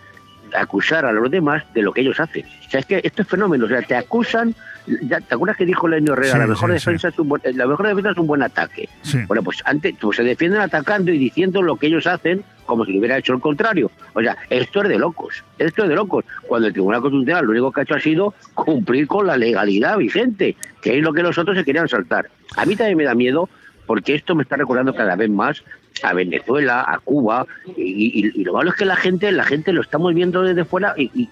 acusar 0.55 1.05
a 1.05 1.13
los 1.13 1.31
demás 1.31 1.65
de 1.75 1.83
lo 1.83 1.93
que 1.93 2.01
ellos 2.01 2.19
hacen. 2.21 2.45
O 2.67 2.71
sea, 2.71 2.81
es 2.81 2.87
que 2.87 3.01
esto 3.03 3.23
es 3.23 3.29
fenómeno, 3.29 3.67
o 3.67 3.69
sea, 3.69 3.83
te 3.83 3.97
acusan 3.97 4.55
ya, 4.87 5.21
¿te 5.21 5.35
acuerdas 5.35 5.57
que 5.57 5.67
dijo 5.67 5.89
Lenio 5.89 6.13
Herrera? 6.13 6.39
la, 6.39 6.47
mejor 6.47 6.73
defensa 6.73 7.09
es 7.09 7.19
un 7.19 7.29
buen, 7.29 7.43
la 7.55 7.67
mejor 7.67 7.87
defensa 7.87 8.11
es 8.11 8.17
un 8.19 8.27
buen 8.27 8.43
ataque. 8.43 8.89
Bueno, 9.27 9.43
pues 9.43 9.63
antes 9.65 9.95
pues 10.01 10.17
se 10.17 10.23
defienden 10.23 10.61
atacando 10.61 11.11
y 11.11 11.19
diciendo 11.19 11.63
lo 11.63 11.77
que 11.77 11.87
ellos 11.87 12.07
hacen 12.07 12.45
como 12.67 12.85
si 12.85 12.93
lo 12.93 12.99
hubiera 12.99 13.19
hecho 13.19 13.35
el 13.35 13.41
contrario. 13.41 13.91
O 14.15 14.21
sea, 14.21 14.37
esto 14.51 14.83
es 14.83 14.89
de 14.89 14.99
locos, 14.99 15.45
esto 15.59 15.83
es 15.83 15.89
de 15.89 15.95
locos. 15.95 16.25
Cuando 16.47 16.69
el 16.69 16.73
Tribunal 16.73 17.01
Constitucional 17.01 17.45
lo 17.45 17.51
único 17.53 17.73
que 17.73 17.81
ha 17.81 17.83
hecho 17.85 17.95
ha 17.95 18.01
sido 18.01 18.35
cumplir 18.55 19.07
con 19.07 19.27
la 19.27 19.37
legalidad 19.37 19.97
vigente, 19.97 20.57
que 20.81 20.99
es 20.99 21.03
lo 21.03 21.13
que 21.13 21.23
los 21.23 21.39
otros 21.39 21.57
se 21.57 21.65
querían 21.65 21.89
saltar. 21.89 22.31
A 22.57 22.67
mí 22.67 22.77
también 22.77 22.99
me 22.99 23.05
da 23.05 23.15
miedo 23.15 23.49
porque 23.87 24.15
esto 24.15 24.35
me 24.35 24.43
está 24.43 24.57
recordando 24.57 24.95
cada 24.95 25.17
vez 25.17 25.31
más 25.31 25.63
a 26.03 26.13
Venezuela, 26.13 26.85
a 26.87 26.99
Cuba, 26.99 27.47
y, 27.77 28.43
lo 28.45 28.55
malo 28.55 28.71
es 28.71 28.77
que 28.77 28.85
la 28.85 28.97
gente, 28.97 29.31
la 29.33 29.45
gente 29.45 29.73
lo 29.73 29.81
estamos 29.81 30.15
viendo 30.15 30.43
desde 30.43 30.65
fuera 30.65 30.95
y, 30.97 31.11
y 31.15 31.29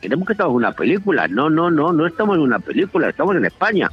queremos 0.00 0.26
que 0.26 0.32
estamos 0.32 0.52
en 0.52 0.56
una 0.56 0.72
película. 0.72 1.28
No, 1.28 1.50
no, 1.50 1.70
no, 1.70 1.92
no 1.92 2.06
estamos 2.06 2.36
en 2.36 2.42
una 2.42 2.58
película, 2.58 3.08
estamos 3.08 3.36
en 3.36 3.44
España. 3.44 3.90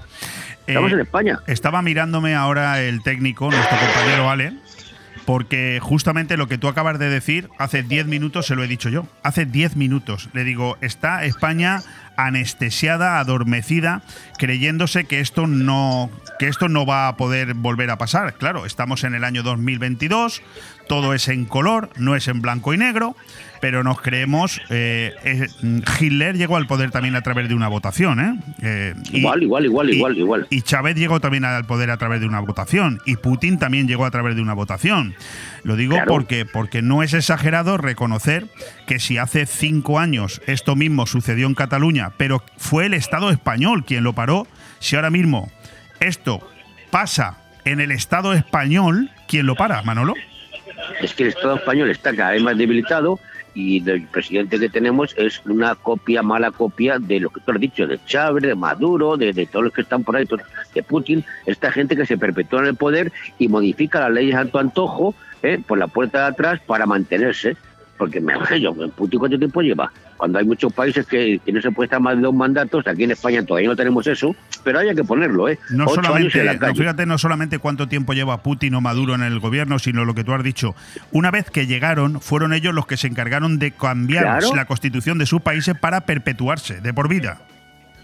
Estamos 0.66 0.92
en 0.92 1.00
eh, 1.00 1.04
España. 1.04 1.40
Estaba 1.48 1.82
mirándome 1.82 2.36
ahora 2.36 2.82
el 2.82 3.02
técnico, 3.02 3.50
nuestro 3.50 3.78
compañero 3.78 4.30
Ale, 4.30 4.54
porque 5.26 5.80
justamente 5.82 6.38
lo 6.38 6.48
que 6.48 6.58
tú 6.58 6.68
acabas 6.68 7.00
de 7.00 7.10
decir, 7.10 7.50
hace 7.58 7.84
10 7.84 8.08
minutos 8.08 8.46
se 8.48 8.56
lo 8.56 8.64
he 8.64 8.68
dicho 8.68 8.90
yo. 8.90 9.08
Hace 9.24 9.46
10 9.46 9.78
minutos 9.78 10.30
le 10.34 10.44
digo, 10.44 10.78
está 10.82 11.26
España 11.26 11.82
anestesiada, 12.18 13.20
adormecida, 13.20 14.02
creyéndose 14.38 15.06
que 15.06 15.20
esto 15.20 15.48
no 15.48 16.10
que 16.38 16.48
esto 16.48 16.70
no 16.70 16.86
va 16.86 17.08
a 17.08 17.18
poder 17.18 17.54
volver 17.54 17.90
a 17.90 17.98
pasar. 17.98 18.36
Claro, 18.36 18.66
estamos 18.66 19.04
en 19.04 19.16
el 19.16 19.24
año 19.24 19.44
2022, 19.44 20.42
todo 20.88 21.14
es 21.14 21.28
en 21.28 21.46
color, 21.46 21.90
no 21.98 22.16
es 22.16 22.28
en 22.28 22.42
blanco 22.42 22.74
y 22.74 22.78
negro, 22.78 23.16
pero 23.60 23.84
nos 23.84 24.02
creemos. 24.02 24.62
Eh, 24.70 25.48
Hitler 26.00 26.38
llegó 26.38 26.58
al 26.58 26.68
poder 26.68 26.92
también 26.92 27.16
a 27.16 27.22
través 27.22 27.50
de 27.50 27.56
una 27.56 27.68
votación, 27.68 28.20
¿eh? 28.20 28.40
eh 28.62 28.94
igual, 29.12 29.44
igual, 29.44 29.66
igual, 29.66 29.90
igual, 29.90 30.18
igual. 30.18 30.48
Y 30.50 30.62
Chávez 30.62 30.96
llegó 30.96 31.20
también 31.20 31.46
al 31.46 31.66
poder 31.66 31.92
a 31.92 31.98
través 31.98 32.22
de 32.22 32.28
una 32.28 32.40
votación, 32.40 33.00
y 33.06 33.16
Putin 33.16 33.58
también 33.58 33.88
llegó 33.88 34.06
a 34.06 34.12
través 34.12 34.36
de 34.36 34.42
una 34.42 34.54
votación. 34.54 35.16
Lo 35.64 35.76
digo 35.76 35.98
porque, 36.08 36.46
porque 36.46 36.82
no 36.82 37.04
es 37.04 37.14
exagerado 37.14 37.78
reconocer 37.78 38.46
que 38.86 39.00
si 39.00 39.18
hace 39.18 39.46
cinco 39.46 40.00
años 40.00 40.42
esto 40.48 40.76
mismo 40.76 41.06
sucedió 41.08 41.48
en 41.48 41.56
Cataluña, 41.56 42.07
pero 42.18 42.44
fue 42.58 42.86
el 42.86 42.94
Estado 42.94 43.30
español 43.30 43.86
quien 43.86 44.04
lo 44.04 44.14
paró, 44.14 44.48
si 44.80 44.96
ahora 44.96 45.10
mismo 45.10 45.52
esto 46.00 46.48
pasa 46.92 47.38
en 47.66 47.80
el 47.80 47.92
Estado 47.92 48.34
español, 48.34 49.10
¿quién 49.28 49.46
lo 49.46 49.56
para, 49.56 49.82
Manolo? 49.84 50.14
Es 51.02 51.14
que 51.14 51.24
el 51.24 51.30
Estado 51.30 51.56
español 51.56 51.90
está 51.90 52.16
cada 52.16 52.32
vez 52.32 52.42
más 52.42 52.58
debilitado 52.58 53.20
y 53.54 53.90
el 53.90 54.04
presidente 54.04 54.60
que 54.60 54.70
tenemos 54.70 55.16
es 55.18 55.42
una 55.46 55.74
copia, 55.74 56.22
mala 56.22 56.52
copia 56.52 57.00
de 57.00 57.20
lo 57.20 57.32
que 57.32 57.42
tú 57.42 57.52
has 57.52 57.60
dicho, 57.60 57.88
de 57.88 58.00
Chávez, 58.06 58.44
de 58.44 58.54
Maduro, 58.54 59.18
de, 59.18 59.34
todos 59.48 59.66
los 59.66 59.74
que 59.74 59.82
están 59.82 60.04
por 60.04 60.16
ahí, 60.16 60.26
de 60.76 60.84
Putin, 60.84 61.26
esta 61.48 61.72
gente 61.72 61.96
que 61.96 62.06
se 62.06 62.18
perpetúa 62.18 62.60
en 62.60 62.68
el 62.68 62.76
poder 62.76 63.12
y 63.40 63.48
modifica 63.48 64.02
las 64.02 64.12
leyes 64.12 64.36
a 64.36 64.46
tu 64.46 64.60
antojo 64.60 65.16
¿eh? 65.42 65.60
por 65.66 65.80
la 65.80 65.88
puerta 65.88 66.20
de 66.20 66.26
atrás 66.28 66.60
para 66.68 66.86
mantenerse 66.86 67.58
porque 67.98 68.22
me 68.22 68.34
yo, 68.62 68.74
Putin 68.92 69.20
cuánto 69.20 69.38
tiempo 69.38 69.62
lleva. 69.62 69.92
Cuando 70.16 70.40
hay 70.40 70.46
muchos 70.46 70.74
países 70.74 71.06
que, 71.06 71.40
no 71.52 71.62
se 71.62 71.72
puede 71.72 71.86
estar 71.86 72.00
más 72.00 72.16
de 72.16 72.24
dos 72.24 72.34
mandatos, 72.34 72.86
aquí 72.88 73.04
en 73.04 73.12
España 73.12 73.44
todavía 73.44 73.70
no 73.70 73.76
tenemos 73.76 74.06
eso, 74.08 74.36
pero 74.64 74.80
hay 74.80 74.96
que 74.96 75.04
ponerlo, 75.04 75.50
¿eh? 75.50 75.60
No 75.70 75.88
solamente, 75.88 76.58
fíjate, 76.76 77.06
no 77.06 77.18
solamente 77.18 77.60
cuánto 77.60 77.88
tiempo 77.88 78.14
lleva 78.14 78.42
Putin 78.44 78.76
o 78.76 78.82
Maduro 78.82 79.16
en 79.16 79.24
el 79.24 79.40
gobierno, 79.40 79.80
sino 79.80 80.06
lo 80.06 80.16
que 80.16 80.24
tú 80.24 80.34
has 80.34 80.44
dicho. 80.44 80.76
Una 81.12 81.32
vez 81.32 81.50
que 81.50 81.68
llegaron, 81.68 82.22
fueron 82.22 82.54
ellos 82.54 82.74
los 82.74 82.88
que 82.88 82.98
se 82.98 83.08
encargaron 83.08 83.60
de 83.60 83.72
cambiar 83.72 84.44
la 84.56 84.66
constitución 84.66 85.18
de 85.18 85.26
sus 85.26 85.42
países 85.42 85.76
para 85.78 86.02
perpetuarse 86.02 86.82
de 86.82 86.94
por 86.94 87.10
vida. 87.10 87.42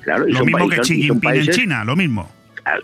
Claro, 0.02 0.26
lo 0.28 0.46
mismo 0.46 0.70
que 0.70 0.82
Xi 0.82 1.04
Jinping 1.04 1.32
en 1.32 1.48
China, 1.48 1.84
lo 1.84 1.96
mismo. 1.96 2.30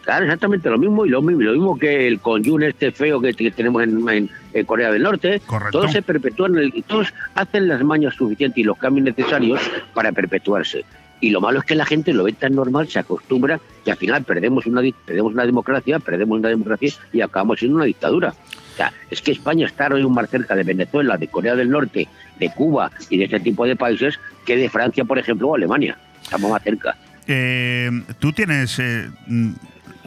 Claro, 0.03 0.25
exactamente 0.25 0.69
lo 0.69 0.77
mismo 0.77 1.05
y 1.05 1.09
lo 1.09 1.21
mismo, 1.21 1.41
lo 1.41 1.53
mismo 1.53 1.79
que 1.79 2.07
el 2.07 2.19
conyun 2.19 2.63
este 2.63 2.91
feo 2.91 3.21
que, 3.21 3.33
tenemos 3.33 3.83
en, 3.83 4.29
Corea 4.65 4.91
del 4.91 5.03
Norte. 5.03 5.41
Todos 5.71 5.91
se 5.91 6.01
perpetúan 6.01 6.55
y 6.74 6.81
todos 6.81 7.13
hacen 7.36 7.67
las 7.67 7.83
mañas 7.83 8.15
suficientes 8.15 8.57
y 8.57 8.63
los 8.63 8.77
cambios 8.77 9.05
necesarios 9.05 9.62
para 9.93 10.12
perpetuarse. 10.12 10.83
Y 11.21 11.31
lo 11.31 11.41
malo 11.41 11.59
es 11.59 11.65
que 11.65 11.75
la 11.75 11.86
gente 11.86 12.13
lo 12.13 12.24
ve 12.24 12.33
tan 12.33 12.55
normal, 12.55 12.88
se 12.88 13.00
acostumbra 13.00 13.59
y 13.86 13.89
al 13.89 13.98
final 13.98 14.24
perdemos 14.24 14.65
una, 14.65 14.81
perdemos 15.05 15.33
una 15.33 15.45
democracia, 15.45 16.00
perdemos 16.00 16.39
una 16.39 16.50
democracia 16.50 16.93
y 17.12 17.21
acabamos 17.21 17.59
siendo 17.59 17.77
una 17.77 17.86
dictadura. 17.86 18.33
O 18.74 18.75
sea, 18.75 18.93
es 19.09 19.21
que 19.21 19.31
España 19.31 19.65
está 19.65 19.88
hoy 19.88 20.07
más 20.07 20.29
cerca 20.29 20.55
de 20.55 20.63
Venezuela, 20.63 21.17
de 21.17 21.27
Corea 21.27 21.55
del 21.55 21.69
Norte, 21.69 22.07
de 22.39 22.51
Cuba 22.53 22.91
y 23.09 23.17
de 23.17 23.25
este 23.25 23.39
tipo 23.41 23.65
de 23.65 23.75
países 23.75 24.19
que 24.45 24.55
de 24.55 24.69
Francia, 24.69 25.03
por 25.03 25.19
ejemplo, 25.19 25.50
o 25.50 25.55
Alemania. 25.55 25.98
Estamos 26.21 26.51
más 26.51 26.63
cerca. 26.63 26.95
Eh, 27.27 27.91
tú 28.19 28.31
tienes 28.31 28.79
eh, 28.79 29.09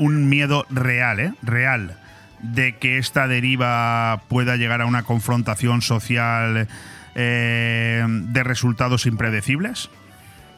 un 0.02 0.28
miedo 0.28 0.66
real, 0.70 1.20
¿eh? 1.20 1.32
Real 1.42 1.96
de 2.42 2.76
que 2.76 2.98
esta 2.98 3.28
deriva 3.28 4.22
pueda 4.28 4.56
llegar 4.56 4.82
a 4.82 4.86
una 4.86 5.04
confrontación 5.04 5.80
social 5.80 6.66
eh, 7.14 8.04
de 8.06 8.42
resultados 8.42 9.06
impredecibles? 9.06 9.88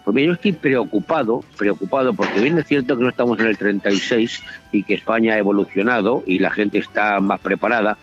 Pues 0.04 0.26
yo 0.26 0.32
estoy 0.32 0.52
preocupado, 0.52 1.42
preocupado, 1.56 2.12
porque 2.12 2.40
bien 2.40 2.58
es 2.58 2.66
cierto 2.66 2.96
que 2.96 3.02
no 3.02 3.08
estamos 3.08 3.38
en 3.40 3.46
el 3.46 3.56
36 3.56 4.42
y 4.72 4.82
que 4.82 4.94
España 4.94 5.34
ha 5.34 5.38
evolucionado 5.38 6.22
y 6.26 6.38
la 6.40 6.50
gente 6.50 6.78
está 6.78 7.20
más 7.20 7.40
preparada, 7.40 7.96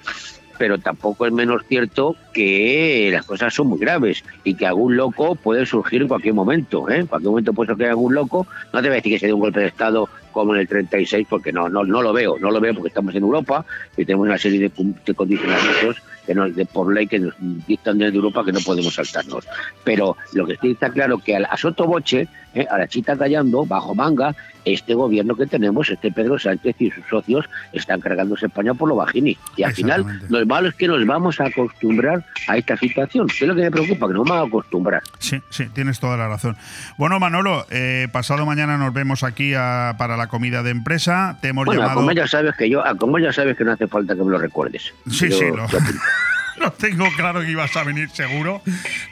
pero 0.57 0.79
tampoco 0.79 1.27
es 1.27 1.31
menos 1.31 1.61
cierto 1.67 2.15
que 2.33 3.09
las 3.11 3.25
cosas 3.25 3.53
son 3.53 3.67
muy 3.67 3.79
graves 3.79 4.23
y 4.43 4.55
que 4.55 4.65
algún 4.65 4.95
loco 4.95 5.35
puede 5.35 5.65
surgir 5.67 6.01
en 6.01 6.07
cualquier 6.07 6.33
momento. 6.33 6.89
¿eh? 6.89 6.97
En 6.97 7.07
cualquier 7.07 7.29
momento 7.29 7.53
puede 7.53 7.69
surgir 7.69 7.87
algún 7.87 8.15
loco. 8.15 8.47
No 8.73 8.81
te 8.81 8.87
voy 8.87 8.93
a 8.93 8.95
decir 8.95 9.13
que 9.13 9.19
se 9.19 9.27
dé 9.27 9.33
un 9.33 9.39
golpe 9.39 9.59
de 9.59 9.67
Estado 9.67 10.09
como 10.31 10.53
en 10.55 10.61
el 10.61 10.67
36, 10.67 11.27
porque 11.29 11.51
no, 11.51 11.69
no, 11.69 11.83
no 11.83 12.01
lo 12.01 12.13
veo, 12.13 12.37
no 12.39 12.51
lo 12.51 12.59
veo 12.59 12.73
porque 12.73 12.89
estamos 12.89 13.13
en 13.15 13.23
Europa 13.23 13.65
y 13.97 14.05
tenemos 14.05 14.27
una 14.27 14.37
serie 14.37 14.59
de, 14.59 14.71
de 15.05 15.13
condicionamientos 15.13 15.97
que 16.25 16.35
nos, 16.35 16.55
de, 16.55 16.65
por 16.65 16.93
ley 16.93 17.07
que 17.07 17.19
nos 17.19 17.33
dictan 17.67 17.97
desde 17.97 18.15
Europa 18.15 18.45
que 18.45 18.51
no 18.51 18.59
podemos 18.59 18.93
saltarnos. 18.93 19.45
Pero 19.83 20.17
lo 20.33 20.45
que 20.45 20.57
está 20.61 20.91
claro 20.91 21.17
que 21.17 21.35
a, 21.35 21.57
sotoboche, 21.57 22.27
eh, 22.53 22.67
a 22.69 22.77
la 22.77 22.87
chita 22.87 23.17
callando, 23.17 23.65
bajo 23.65 23.95
manga, 23.95 24.35
este 24.65 24.93
gobierno 24.93 25.35
que 25.35 25.47
tenemos, 25.47 25.89
este 25.89 26.11
Pedro 26.11 26.37
Sánchez 26.37 26.75
y 26.79 26.91
sus 26.91 27.05
socios, 27.09 27.49
están 27.73 27.99
cargándose 28.01 28.47
España 28.47 28.73
por 28.73 28.89
lo 28.89 28.95
bajini. 28.95 29.37
Y 29.55 29.63
al 29.63 29.73
final, 29.73 30.05
lo 30.29 30.45
malo 30.45 30.69
es 30.69 30.75
que 30.75 30.87
nos 30.87 31.05
vamos 31.05 31.39
a 31.39 31.45
acostumbrar 31.45 32.25
a 32.47 32.57
esta 32.57 32.77
situación. 32.77 33.27
Es 33.29 33.41
lo 33.41 33.55
que 33.55 33.61
me 33.61 33.71
preocupa, 33.71 34.07
que 34.07 34.13
nos 34.13 34.27
vamos 34.27 34.45
a 34.45 34.47
acostumbrar. 34.47 35.01
Sí, 35.19 35.41
sí, 35.49 35.67
tienes 35.73 35.99
toda 35.99 36.17
la 36.17 36.27
razón. 36.27 36.57
Bueno, 36.97 37.19
Manolo, 37.19 37.65
eh, 37.69 38.07
pasado 38.11 38.45
mañana 38.45 38.77
nos 38.77 38.93
vemos 38.93 39.23
aquí 39.23 39.53
para 39.53 40.17
la 40.17 40.27
comida 40.27 40.63
de 40.63 40.71
empresa. 40.71 41.37
Te 41.41 41.49
hemos 41.49 41.65
bueno, 41.65 41.89
Como 41.93 42.11
ya 42.11 42.27
sabes 42.27 42.55
que 42.55 42.69
yo, 42.69 42.83
como 42.99 43.19
ya 43.19 43.33
sabes 43.33 43.57
que 43.57 43.63
no 43.63 43.71
hace 43.71 43.87
falta 43.87 44.15
que 44.15 44.23
me 44.23 44.31
lo 44.31 44.37
recuerdes. 44.37 44.93
Sí, 45.09 45.31
sí, 45.31 45.45
lo, 45.55 45.67
no 46.65 46.71
tengo 46.71 47.05
claro 47.17 47.41
que 47.41 47.51
ibas 47.51 47.75
a 47.75 47.83
venir 47.83 48.09
seguro, 48.11 48.61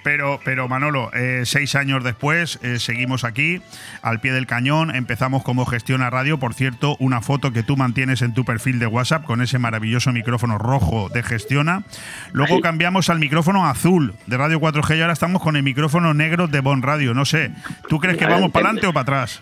pero, 0.04 0.40
pero 0.44 0.68
Manolo, 0.68 1.12
eh, 1.14 1.42
seis 1.46 1.76
años 1.76 2.04
después 2.04 2.60
eh, 2.62 2.80
seguimos 2.80 3.24
aquí, 3.24 3.62
al 4.02 4.20
pie 4.20 4.34
del 4.34 4.46
cañón, 4.46 4.96
empezamos 4.96 5.44
como 5.44 5.66
Gestiona 5.66 6.10
Radio, 6.10 6.38
por 6.38 6.54
cierto, 6.54 6.96
una 7.00 7.22
foto 7.22 7.52
que 7.52 7.64
tú 7.64 7.76
mantienes 7.76 8.22
en 8.22 8.34
tu 8.34 8.46
perfil 8.46 8.80
de 8.80 8.88
WhatsApp 8.88 9.26
con 9.26 9.42
ese 9.42 9.58
maravilloso 9.58 10.12
micrófono 10.12 10.58
rojo 10.58 11.10
de 11.10 11.24
Gestiona. 11.24 11.84
Luego 12.32 12.62
cambiamos 12.62 13.10
al 13.10 13.20
micrófono 13.20 13.68
azul 13.68 14.14
de 14.28 14.38
Radio 14.38 14.60
4G 14.60 14.98
y 14.98 15.02
ahora 15.02 15.14
estamos 15.14 15.42
con 15.42 15.56
el 15.56 15.64
micrófono 15.64 16.14
negro 16.14 16.48
de 16.48 16.60
Bon 16.60 16.82
Radio. 16.82 17.14
No 17.14 17.26
sé, 17.26 17.52
¿tú 17.88 18.00
crees 18.00 18.18
que 18.18 18.26
vamos 18.26 18.52
para 18.52 18.68
adelante 18.68 18.88
o 18.88 18.94
para 18.94 19.02
atrás? 19.02 19.42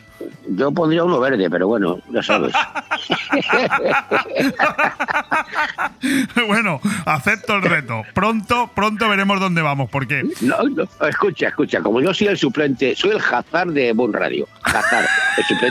Yo 0.49 0.71
pondría 0.71 1.03
uno 1.03 1.19
verde, 1.19 1.49
pero 1.49 1.67
bueno, 1.67 1.99
ya 2.09 2.23
sabes. 2.23 2.53
bueno, 6.47 6.79
acepto 7.05 7.55
el 7.55 7.63
reto. 7.63 8.03
Pronto, 8.13 8.69
pronto 8.73 9.09
veremos 9.09 9.39
dónde 9.39 9.61
vamos, 9.61 9.89
porque. 9.89 10.23
No, 10.41 10.63
no, 10.63 10.87
escucha, 11.07 11.49
escucha, 11.49 11.81
como 11.81 12.01
yo 12.01 12.13
soy 12.13 12.27
el 12.27 12.37
suplente, 12.37 12.95
soy 12.95 13.11
el 13.11 13.21
Hazard 13.21 13.71
de 13.71 13.93
Bon 13.93 14.13
Radio. 14.13 14.47
Hazard. 14.63 15.07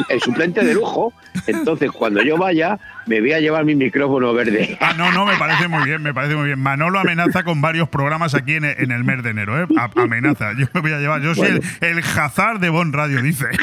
El 0.09 0.21
suplente, 0.21 0.65
de 0.65 0.75
lujo. 0.75 1.13
Entonces, 1.47 1.91
cuando 1.91 2.23
yo 2.23 2.37
vaya, 2.37 2.79
me 3.07 3.21
voy 3.21 3.33
a 3.33 3.41
llevar 3.41 3.65
mi 3.65 3.75
micrófono 3.75 4.33
verde. 4.33 4.77
Ah, 4.81 4.95
no, 4.97 5.13
no, 5.13 5.27
me 5.27 5.37
parece 5.37 5.69
muy 5.69 5.85
bien, 5.85 6.03
me 6.03 6.15
parece 6.15 6.37
muy 6.37 6.47
bien. 6.47 6.61
Manolo 6.61 6.99
amenaza 6.99 7.43
con 7.45 7.61
varios 7.61 7.89
programas 7.89 8.35
aquí 8.35 8.55
en, 8.55 8.65
el 8.65 9.05
mes 9.05 9.23
de 9.23 9.31
enero, 9.31 9.61
¿eh? 9.63 9.67
amenaza. 9.97 10.53
Yo 10.57 10.67
me 10.75 10.81
voy 10.81 10.93
a 10.93 10.99
llevar, 10.99 11.21
yo 11.21 11.35
soy 11.35 11.49
el, 11.49 11.63
el 11.81 12.03
jazar 12.03 12.61
de 12.61 12.69
Bon 12.69 12.93
Radio, 12.93 13.23
dice. 13.23 13.47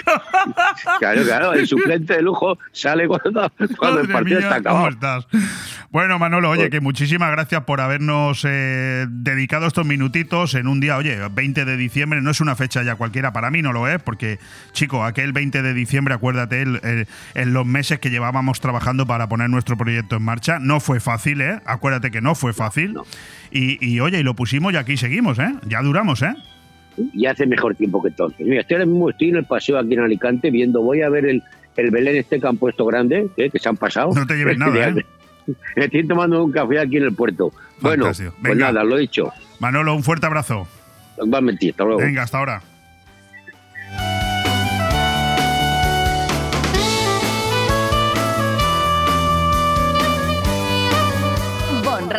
Claro, 1.00 1.24
claro, 1.24 1.54
el 1.54 1.68
suplente 1.68 2.16
de 2.16 2.22
lujo 2.22 2.58
sale 2.72 3.08
cuando, 3.08 3.52
cuando 3.78 4.02
el 4.02 4.10
partido 4.10 4.40
está 4.40 4.56
acabado. 4.56 4.90
estás? 4.90 5.28
Bueno, 5.92 6.18
Manolo, 6.20 6.50
oye, 6.50 6.64
pues 6.64 6.72
que 6.72 6.80
muchísimas 6.82 7.32
gracias 7.32 7.64
por 7.64 7.80
habernos 7.80 8.44
eh, 8.46 9.06
dedicado 9.10 9.68
estos 9.68 9.86
minutitos 9.86 10.56
en 10.56 10.68
un 10.68 10.80
día, 10.80 10.98
oye, 10.98 11.20
20 11.32 11.66
de 11.66 11.78
diciembre, 11.78 12.22
no 12.22 12.32
es 12.32 12.42
una 12.42 12.56
fecha 12.56 12.84
ya 12.84 12.96
cualquiera, 12.96 13.32
para 13.32 13.52
mí 13.52 13.62
no 13.62 13.74
lo 13.74 13.88
es, 13.88 14.02
porque, 14.02 14.40
chico, 14.72 15.06
aquel 15.06 15.34
20 15.34 15.62
de 15.62 15.74
diciembre, 15.74 15.93
acuérdate, 16.14 16.62
en 16.62 17.54
los 17.54 17.66
meses 17.66 18.00
que 18.00 18.10
llevábamos 18.10 18.60
trabajando 18.60 19.06
para 19.06 19.28
poner 19.28 19.50
nuestro 19.50 19.78
proyecto 19.78 20.16
en 20.16 20.24
marcha, 20.24 20.60
no 20.60 20.80
fue 20.80 21.00
fácil, 21.00 21.42
¿eh? 21.42 21.60
Acuérdate 21.66 22.12
que 22.12 22.22
no 22.22 22.36
fue 22.36 22.54
fácil. 22.54 22.96
Y, 23.52 24.00
oye, 24.00 24.20
y 24.20 24.24
lo 24.24 24.34
pusimos 24.36 24.74
y 24.74 24.78
aquí 24.78 24.98
seguimos, 24.98 25.40
¿eh? 25.40 25.54
Ya 25.68 25.82
duramos, 25.82 26.22
¿eh? 26.22 26.34
Y 27.14 27.26
hace 27.26 27.46
mejor 27.46 27.76
tiempo 27.76 28.02
que 28.02 28.10
entonces. 28.10 28.46
Mira, 28.46 28.62
estoy 28.62 28.78
mismo 28.86 29.10
estoy 29.10 29.30
en 29.30 29.38
el 29.38 29.46
paseo 29.46 29.80
aquí 29.80 29.94
en 29.94 30.02
Alicante 30.02 30.52
viendo, 30.52 30.82
voy 30.82 31.02
a 31.02 31.10
ver 31.10 31.26
el, 31.26 31.44
el 31.76 31.92
Belén 31.92 32.18
este 32.18 32.40
que 32.40 32.48
han 32.48 32.58
puesto 32.58 32.86
grande, 32.86 33.30
¿eh? 33.38 33.50
que 33.50 33.60
se 33.60 33.70
han 33.70 33.78
pasado. 33.78 34.12
No 34.14 34.26
te 34.26 34.36
lleves 34.36 34.58
nada, 34.58 34.90
¿eh? 34.90 35.06
Estoy 35.76 36.08
tomando 36.08 36.44
un 36.44 36.52
café 36.52 36.80
aquí 36.80 36.98
en 36.98 37.04
el 37.04 37.14
puerto. 37.14 37.52
Bueno, 37.82 38.06
pues 38.42 38.58
nada, 38.58 38.84
lo 38.84 38.98
he 38.98 39.02
dicho. 39.02 39.32
Manolo, 39.60 39.94
un 39.94 40.04
fuerte 40.04 40.26
abrazo. 40.26 40.68
Igualmente, 41.22 41.70
hasta 41.70 41.84
luego. 41.84 42.00
Venga, 42.00 42.24
hasta 42.24 42.38
ahora. 42.38 42.62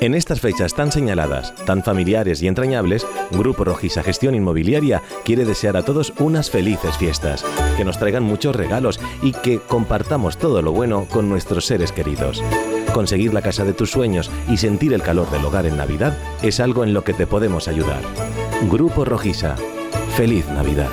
En 0.00 0.14
estas 0.14 0.40
fechas 0.40 0.72
tan 0.72 0.90
señaladas, 0.90 1.54
tan 1.66 1.82
familiares 1.82 2.40
y 2.40 2.48
entrañables, 2.48 3.06
Grupo 3.32 3.64
Rojisa 3.64 4.02
Gestión 4.02 4.34
Inmobiliaria 4.34 5.02
quiere 5.26 5.44
desear 5.44 5.76
a 5.76 5.82
todos 5.82 6.14
unas 6.18 6.50
felices 6.50 6.96
fiestas, 6.96 7.44
que 7.76 7.84
nos 7.84 7.98
traigan 7.98 8.22
muchos 8.22 8.56
regalos 8.56 8.98
y 9.20 9.32
que 9.32 9.58
compartamos 9.58 10.38
todo 10.38 10.62
lo 10.62 10.72
bueno 10.72 11.06
con 11.10 11.28
nuestros 11.28 11.66
seres 11.66 11.92
queridos. 11.92 12.42
Conseguir 12.94 13.34
la 13.34 13.42
casa 13.42 13.66
de 13.66 13.74
tus 13.74 13.90
sueños 13.90 14.30
y 14.48 14.56
sentir 14.56 14.94
el 14.94 15.02
calor 15.02 15.30
del 15.30 15.44
hogar 15.44 15.66
en 15.66 15.76
Navidad 15.76 16.16
es 16.40 16.60
algo 16.60 16.82
en 16.82 16.94
lo 16.94 17.04
que 17.04 17.12
te 17.12 17.26
podemos 17.26 17.68
ayudar. 17.68 18.00
Grupo 18.70 19.04
Rojisa. 19.04 19.56
Feliz 20.16 20.46
Navidad. 20.48 20.88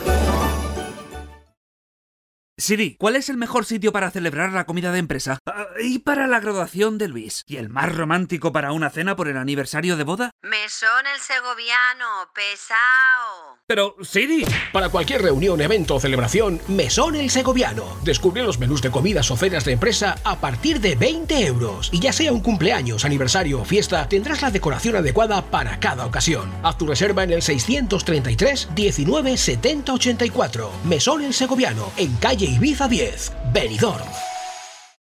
Siri, 2.60 2.96
¿cuál 2.96 3.15
es 3.15 3.30
el 3.30 3.38
mejor 3.38 3.65
sitio 3.65 3.91
para 3.91 4.10
celebrar 4.10 4.52
la 4.52 4.65
comida 4.65 4.91
de 4.91 4.98
empresa? 4.98 5.38
Ah, 5.46 5.67
y 5.80 6.00
para 6.00 6.26
la 6.26 6.39
graduación 6.39 6.98
de 6.98 7.08
Luis. 7.08 7.43
¿Y 7.46 7.58
el 7.58 7.70
más 7.70 7.96
romántico 7.96 8.52
para 8.52 8.72
una 8.72 8.89
cena 8.89 9.15
por 9.15 9.28
el 9.28 9.38
aniversario 9.38 9.96
de 9.96 10.04
boda? 10.04 10.32
Mesón 10.41 11.06
el 11.13 11.22
segoviano, 11.22 12.32
pesao. 12.34 13.60
Pero, 13.67 13.96
Siri. 14.02 14.43
Para 14.74 14.89
cualquier 14.89 15.22
reunión, 15.22 15.62
evento 15.62 15.96
o 15.96 16.00
celebración, 16.00 16.60
Mesón 16.67 17.15
el 17.15 17.30
segoviano. 17.30 17.96
Descubre 18.04 18.41
los 18.41 18.58
menús 18.58 18.82
de 18.82 18.89
comidas 18.89 19.30
o 19.30 19.38
cenas 19.38 19.63
de 19.63 19.74
empresa 19.74 20.15
a 20.24 20.38
partir 20.38 20.80
de 20.80 20.96
20 20.96 21.46
euros. 21.46 21.91
Y 21.93 22.00
ya 22.00 22.12
sea 22.12 22.34
un 22.34 22.41
cumpleaños, 22.41 23.06
aniversario 23.06 23.62
o 23.62 23.65
fiesta, 23.65 24.10
tendrás 24.10 24.41
la 24.41 24.50
decoración 24.50 24.96
adecuada 24.96 25.43
para 25.43 25.80
cada 25.80 26.08
ocasión. 26.08 26.52
Haz 26.63 26.80
tu 26.80 26.88
reserva 26.88 27.24
en 27.24 27.34
el 27.34 27.43
633 27.43 28.70
19 28.74 29.38
70 29.38 29.93
84. 29.93 30.72
Mesón 30.86 31.24
el 31.24 31.36
segoviano, 31.36 31.91
en 31.98 32.15
calle 32.15 32.46
Ibiza 32.47 32.88
10, 32.88 33.31
Benidorm. 33.51 34.37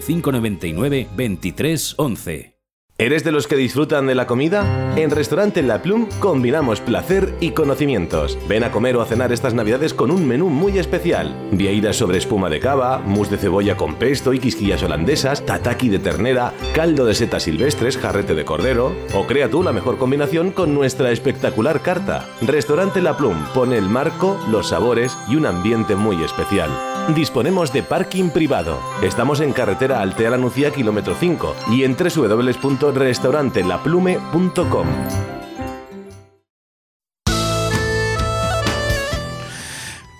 599 0.00 1.08
2311. 1.16 2.60
¿Eres 3.00 3.24
de 3.24 3.32
los 3.32 3.46
que 3.46 3.56
disfrutan 3.56 4.06
de 4.06 4.14
la 4.14 4.26
comida? 4.26 4.92
En 4.94 5.10
Restaurante 5.10 5.62
La 5.62 5.80
Plum 5.80 6.06
combinamos 6.18 6.82
placer 6.82 7.34
y 7.40 7.52
conocimientos. 7.52 8.38
Ven 8.46 8.62
a 8.62 8.70
comer 8.70 8.94
o 8.96 9.00
a 9.00 9.06
cenar 9.06 9.32
estas 9.32 9.54
navidades 9.54 9.94
con 9.94 10.10
un 10.10 10.28
menú 10.28 10.50
muy 10.50 10.78
especial. 10.78 11.34
Vieiras 11.50 11.96
sobre 11.96 12.18
espuma 12.18 12.50
de 12.50 12.60
cava, 12.60 12.98
mousse 12.98 13.30
de 13.30 13.38
cebolla 13.38 13.74
con 13.74 13.94
pesto 13.94 14.34
y 14.34 14.38
quisquillas 14.38 14.82
holandesas, 14.82 15.46
tataki 15.46 15.88
de 15.88 15.98
ternera, 15.98 16.52
caldo 16.74 17.06
de 17.06 17.14
setas 17.14 17.44
silvestres, 17.44 17.96
jarrete 17.96 18.34
de 18.34 18.44
cordero. 18.44 18.92
O 19.14 19.26
crea 19.26 19.48
tú 19.48 19.62
la 19.62 19.72
mejor 19.72 19.96
combinación 19.96 20.50
con 20.50 20.74
nuestra 20.74 21.10
espectacular 21.10 21.80
carta. 21.80 22.28
Restaurante 22.42 23.00
La 23.00 23.16
Plum 23.16 23.46
pone 23.54 23.78
el 23.78 23.88
marco, 23.88 24.38
los 24.50 24.68
sabores 24.68 25.16
y 25.26 25.36
un 25.36 25.46
ambiente 25.46 25.96
muy 25.96 26.22
especial. 26.22 26.68
Disponemos 27.14 27.72
de 27.72 27.82
parking 27.82 28.30
privado. 28.30 28.78
Estamos 29.02 29.40
en 29.40 29.52
carretera 29.52 30.00
Altea 30.00 30.30
La 30.30 30.38
Nucía, 30.38 30.70
kilómetro 30.70 31.14
5 31.18 31.56
y 31.72 31.84
en 31.84 31.96
www 31.96 32.50
restaurantelaplume.com. 32.94 34.86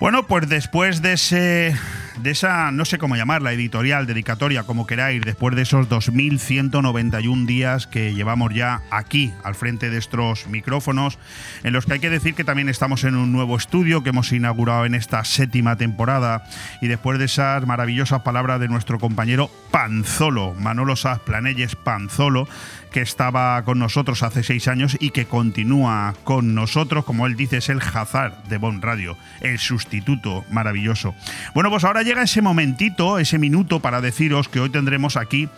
Bueno, 0.00 0.26
pues 0.26 0.48
después 0.48 1.02
de 1.02 1.12
ese 1.12 1.76
de 2.22 2.30
esa, 2.30 2.70
no 2.72 2.84
sé 2.84 2.98
cómo 2.98 3.16
llamarla, 3.16 3.52
editorial, 3.52 4.06
dedicatoria, 4.06 4.64
como 4.64 4.86
queráis, 4.86 5.22
después 5.22 5.56
de 5.56 5.62
esos 5.62 5.88
2.191 5.88 7.46
días 7.46 7.86
que 7.86 8.14
llevamos 8.14 8.54
ya 8.54 8.82
aquí, 8.90 9.32
al 9.42 9.54
frente 9.54 9.90
de 9.90 9.98
estos 9.98 10.46
micrófonos, 10.46 11.18
en 11.62 11.72
los 11.72 11.86
que 11.86 11.94
hay 11.94 12.00
que 12.00 12.10
decir 12.10 12.34
que 12.34 12.44
también 12.44 12.68
estamos 12.68 13.04
en 13.04 13.16
un 13.16 13.32
nuevo 13.32 13.56
estudio 13.56 14.02
que 14.02 14.10
hemos 14.10 14.32
inaugurado 14.32 14.84
en 14.84 14.94
esta 14.94 15.24
séptima 15.24 15.76
temporada, 15.76 16.44
y 16.80 16.88
después 16.88 17.18
de 17.18 17.24
esas 17.24 17.66
maravillosas 17.66 18.22
palabras 18.22 18.60
de 18.60 18.68
nuestro 18.68 18.98
compañero 18.98 19.50
Panzolo, 19.70 20.54
Manolo 20.54 20.96
Saz 20.96 21.20
Planelles 21.20 21.76
Panzolo, 21.76 22.48
que 22.90 23.00
estaba 23.00 23.62
con 23.64 23.78
nosotros 23.78 24.22
hace 24.22 24.42
seis 24.42 24.68
años 24.68 24.96
y 25.00 25.10
que 25.10 25.26
continúa 25.26 26.14
con 26.24 26.54
nosotros, 26.54 27.04
como 27.04 27.26
él 27.26 27.36
dice, 27.36 27.58
es 27.58 27.68
el 27.68 27.80
Hazard 27.80 28.44
de 28.44 28.58
Bon 28.58 28.82
Radio, 28.82 29.16
el 29.40 29.58
sustituto 29.58 30.44
maravilloso. 30.50 31.14
Bueno, 31.54 31.70
pues 31.70 31.84
ahora 31.84 32.02
llega 32.02 32.22
ese 32.22 32.42
momentito, 32.42 33.18
ese 33.18 33.38
minuto 33.38 33.80
para 33.80 34.00
deciros 34.00 34.48
que 34.48 34.60
hoy 34.60 34.70
tendremos 34.70 35.16
aquí 35.16 35.48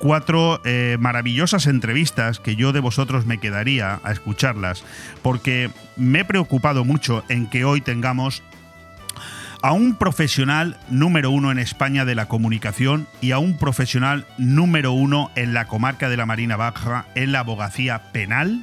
cuatro 0.00 0.62
eh, 0.64 0.96
maravillosas 0.98 1.66
entrevistas 1.66 2.40
que 2.40 2.56
yo 2.56 2.72
de 2.72 2.80
vosotros 2.80 3.26
me 3.26 3.38
quedaría 3.38 4.00
a 4.02 4.12
escucharlas, 4.12 4.82
porque 5.22 5.70
me 5.96 6.20
he 6.20 6.24
preocupado 6.24 6.84
mucho 6.84 7.22
en 7.28 7.48
que 7.48 7.64
hoy 7.64 7.82
tengamos 7.82 8.42
a 9.62 9.72
un 9.72 9.94
profesional 9.94 10.78
número 10.88 11.30
uno 11.30 11.50
en 11.50 11.58
España 11.58 12.04
de 12.04 12.14
la 12.14 12.26
comunicación 12.26 13.06
y 13.20 13.32
a 13.32 13.38
un 13.38 13.56
profesional 13.58 14.26
número 14.38 14.92
uno 14.92 15.30
en 15.36 15.52
la 15.54 15.66
comarca 15.66 16.08
de 16.08 16.16
la 16.16 16.26
Marina 16.26 16.56
Baja 16.56 17.06
en 17.14 17.32
la 17.32 17.40
abogacía 17.40 18.12
penal, 18.12 18.62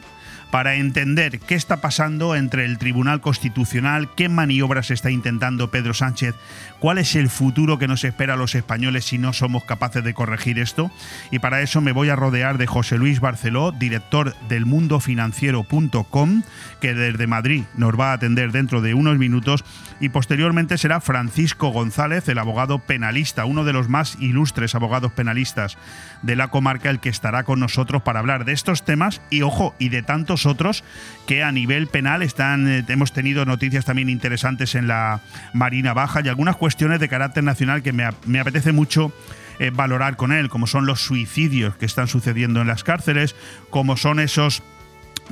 para 0.52 0.76
entender 0.76 1.40
qué 1.40 1.56
está 1.56 1.82
pasando 1.82 2.36
entre 2.36 2.66
el 2.66 2.78
Tribunal 2.78 3.22
Constitucional, 3.22 4.10
qué 4.16 4.30
maniobras 4.30 4.92
está 4.92 5.12
intentando 5.12 5.72
Pedro 5.72 5.94
Sánchez, 5.94 6.36
cuál 6.80 6.98
es 6.98 7.16
el 7.16 7.30
futuro 7.30 7.78
que 7.78 7.88
nos 7.88 8.04
espera 8.04 8.36
a 8.36 8.38
los 8.38 8.56
españoles 8.56 9.06
si 9.06 9.18
no 9.18 9.34
somos 9.34 9.66
capaces 9.66 10.04
de 10.04 10.14
corregir 10.14 10.58
esto. 10.58 10.90
Y 11.32 11.40
para 11.40 11.62
eso 11.62 11.82
me 11.82 11.92
voy 11.92 12.10
a 12.10 12.16
rodear 12.16 12.58
de 12.58 12.68
José 12.68 12.98
Luis 12.98 13.20
Barceló, 13.20 13.72
director 13.72 14.36
del 14.48 14.66
mundofinanciero.com, 14.66 16.44
que 16.80 16.94
desde 16.94 17.28
Madrid 17.28 17.64
nos 17.76 18.00
va 18.00 18.12
a 18.12 18.14
atender 18.14 18.52
dentro 18.52 18.82
de 18.82 18.94
unos 18.94 19.18
minutos. 19.18 19.66
Y 20.00 20.10
posteriormente 20.10 20.78
será 20.78 21.02
Francisco 21.02 21.70
González, 21.70 22.28
el 22.30 22.38
abogado 22.38 22.80
penalista, 22.80 23.46
uno 23.46 23.64
de 23.64 23.74
los 23.74 23.90
más 23.90 24.18
ilustres 24.20 24.76
abogados 24.76 25.12
penalistas 25.12 25.78
de 26.22 26.36
la 26.36 26.50
comarca, 26.50 26.90
el 26.90 27.00
que 27.00 27.10
estará 27.10 27.44
con 27.44 27.60
nosotros 27.60 28.04
para 28.04 28.20
hablar 28.20 28.46
de 28.46 28.54
estos 28.54 28.86
temas 28.86 29.22
y, 29.30 29.42
ojo, 29.42 29.76
y 29.80 29.90
de 29.90 30.04
tantos 30.04 30.46
otros 30.46 30.84
que 31.26 31.44
a 31.44 31.52
nivel 31.52 31.88
penal 31.88 32.22
están, 32.22 32.68
eh, 32.68 32.86
hemos 32.88 33.12
tenido 33.12 33.46
noticias 33.46 33.86
también 33.86 34.10
interesantes 34.10 34.76
en 34.76 34.88
la 34.88 35.22
Marina 35.54 35.94
Baja 35.94 36.22
y 36.24 36.30
algunas 36.30 36.56
cuestiones 36.56 37.00
de 37.00 37.10
carácter 37.10 37.44
nacional 37.44 37.82
que 37.82 37.94
me, 37.94 38.40
apetece 38.40 38.72
mucho 38.72 39.12
eh, 39.60 39.72
valorar 39.74 40.16
con 40.16 40.32
él, 40.32 40.50
como 40.50 40.68
son 40.68 40.86
los 40.86 41.02
suicidios 41.02 41.76
que 41.76 41.86
están 41.86 42.08
sucediendo 42.08 42.62
en 42.62 42.68
las 42.68 42.84
cárceles, 42.84 43.36
como 43.72 43.98
son 43.98 44.20
esos 44.20 44.62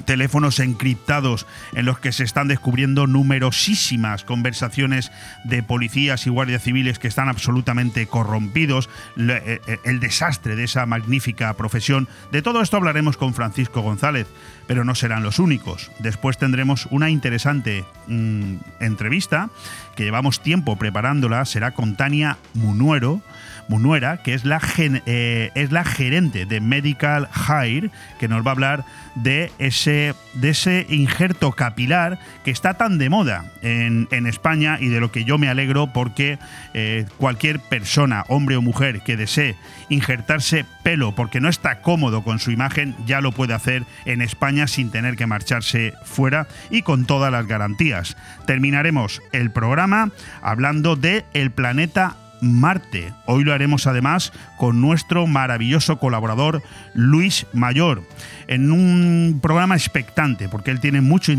teléfonos 0.05 0.59
encriptados 0.59 1.45
en 1.73 1.85
los 1.85 1.99
que 1.99 2.11
se 2.11 2.23
están 2.23 2.47
descubriendo 2.47 3.07
numerosísimas 3.07 4.23
conversaciones 4.23 5.11
de 5.43 5.63
policías 5.63 6.27
y 6.27 6.29
guardias 6.29 6.63
civiles 6.63 6.99
que 6.99 7.07
están 7.07 7.29
absolutamente 7.29 8.07
corrompidos, 8.07 8.89
eh, 9.17 9.61
eh, 9.67 9.77
el 9.83 9.99
desastre 9.99 10.55
de 10.55 10.65
esa 10.65 10.85
magnífica 10.85 11.53
profesión. 11.53 12.07
De 12.31 12.41
todo 12.41 12.61
esto 12.61 12.77
hablaremos 12.77 13.17
con 13.17 13.33
Francisco 13.33 13.81
González, 13.81 14.27
pero 14.67 14.83
no 14.83 14.95
serán 14.95 15.23
los 15.23 15.39
únicos. 15.39 15.91
Después 15.99 16.37
tendremos 16.37 16.87
una 16.91 17.09
interesante 17.09 17.85
mm, 18.07 18.55
entrevista 18.79 19.49
que 19.95 20.03
llevamos 20.03 20.41
tiempo 20.41 20.75
preparándola, 20.75 21.45
será 21.45 21.71
con 21.71 21.95
Tania 21.95 22.37
Munuero 22.53 23.21
Munuera, 23.67 24.17
que 24.17 24.33
es 24.33 24.45
la, 24.45 24.61
eh, 24.77 25.51
es 25.55 25.71
la 25.71 25.83
gerente 25.83 26.45
de 26.45 26.61
Medical 26.61 27.27
Hire, 27.33 27.89
que 28.19 28.27
nos 28.27 28.45
va 28.45 28.51
a 28.51 28.53
hablar 28.53 28.85
de 29.15 29.51
ese, 29.59 30.13
de 30.33 30.49
ese 30.49 30.85
injerto 30.89 31.51
capilar 31.53 32.19
que 32.43 32.51
está 32.51 32.75
tan 32.75 32.97
de 32.97 33.09
moda 33.09 33.45
en, 33.61 34.07
España 34.25 34.77
y 34.79 34.87
de 34.87 34.99
lo 34.99 35.11
que 35.11 35.23
yo 35.23 35.37
me 35.37 35.49
alegro 35.49 35.87
porque 35.93 36.39
eh, 36.73 37.05
cualquier 37.17 37.59
persona, 37.59 38.23
hombre 38.27 38.55
o 38.55 38.61
mujer, 38.61 39.01
que 39.01 39.17
desee 39.17 39.55
injertarse 39.89 40.65
pelo 40.83 41.13
porque 41.13 41.39
no 41.39 41.47
está 41.47 41.81
cómodo 41.81 42.23
con 42.23 42.39
su 42.39 42.51
imagen, 42.51 42.95
ya 43.05 43.21
lo 43.21 43.31
puede 43.31 43.53
hacer 43.53 43.83
en 44.05 44.21
España 44.21 44.67
sin 44.67 44.89
tener 44.89 45.15
que 45.15 45.27
marcharse 45.27 45.93
fuera 46.03 46.47
y 46.69 46.81
con 46.81 47.05
todas 47.05 47.31
las 47.31 47.47
garantías. 47.47 48.17
Terminaremos 48.47 49.21
el 49.31 49.51
programa 49.51 50.11
hablando 50.41 50.95
de 50.95 51.25
el 51.33 51.51
planeta 51.51 52.15
Marte. 52.45 53.13
Hoy 53.25 53.43
lo 53.43 53.53
haremos 53.53 53.87
además 53.87 54.31
con 54.57 54.81
nuestro 54.81 55.27
maravilloso 55.27 55.97
colaborador 55.97 56.61
Luis 56.93 57.45
Mayor, 57.53 58.03
en 58.47 58.71
un 58.71 59.39
programa 59.41 59.75
expectante, 59.75 60.47
porque 60.47 60.71
él 60.71 60.79
tiene 60.79 61.01
mucho, 61.01 61.33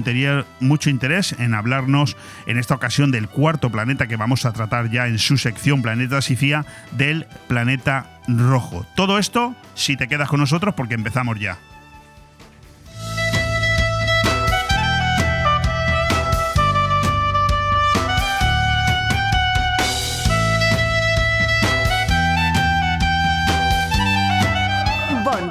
mucho 0.60 0.90
interés 0.90 1.34
en 1.38 1.54
hablarnos 1.54 2.16
en 2.46 2.58
esta 2.58 2.74
ocasión 2.74 3.10
del 3.10 3.28
cuarto 3.28 3.70
planeta 3.70 4.06
que 4.06 4.16
vamos 4.16 4.44
a 4.44 4.52
tratar 4.52 4.90
ya 4.90 5.06
en 5.06 5.18
su 5.18 5.38
sección 5.38 5.82
Planeta 5.82 6.20
Sicía, 6.20 6.66
del 6.92 7.26
planeta 7.48 8.20
rojo. 8.28 8.86
Todo 8.94 9.18
esto 9.18 9.54
si 9.74 9.96
te 9.96 10.08
quedas 10.08 10.28
con 10.28 10.40
nosotros 10.40 10.74
porque 10.74 10.94
empezamos 10.94 11.38
ya. 11.38 11.58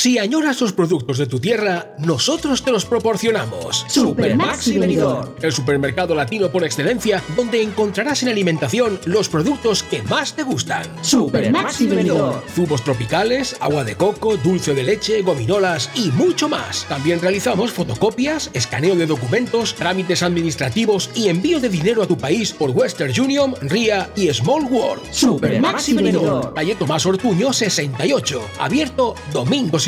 Si 0.00 0.16
añoras 0.16 0.60
los 0.60 0.72
productos 0.72 1.18
de 1.18 1.26
tu 1.26 1.40
tierra, 1.40 1.96
nosotros 1.98 2.62
te 2.62 2.70
los 2.70 2.84
proporcionamos. 2.84 3.84
Supermaxi 3.88 4.78
Benidorm, 4.78 5.30
el 5.42 5.50
supermercado 5.50 6.14
latino 6.14 6.52
por 6.52 6.62
excelencia, 6.62 7.20
donde 7.34 7.60
encontrarás 7.60 8.22
en 8.22 8.28
alimentación 8.28 9.00
los 9.06 9.28
productos 9.28 9.82
que 9.82 10.04
más 10.04 10.36
te 10.36 10.44
gustan. 10.44 10.84
Supermaxi 11.02 11.88
Benidorm, 11.88 12.40
zumos 12.54 12.84
tropicales, 12.84 13.56
agua 13.58 13.82
de 13.82 13.96
coco, 13.96 14.36
dulce 14.36 14.72
de 14.72 14.84
leche, 14.84 15.20
gominolas 15.22 15.90
y 15.96 16.12
mucho 16.12 16.48
más. 16.48 16.86
También 16.88 17.20
realizamos 17.20 17.72
fotocopias, 17.72 18.52
escaneo 18.54 18.94
de 18.94 19.06
documentos, 19.06 19.74
trámites 19.74 20.22
administrativos 20.22 21.10
y 21.16 21.26
envío 21.26 21.58
de 21.58 21.70
dinero 21.70 22.04
a 22.04 22.06
tu 22.06 22.16
país 22.16 22.52
por 22.52 22.70
Western 22.70 23.20
Union, 23.20 23.52
RIA 23.62 24.12
y 24.14 24.32
Small 24.32 24.62
World. 24.70 25.02
Supermaxi 25.10 25.94
Benidorm, 25.94 26.54
calle 26.54 26.76
Tomás 26.76 27.04
Ortuño 27.04 27.52
68, 27.52 28.40
abierto 28.60 29.16
domingos 29.32 29.87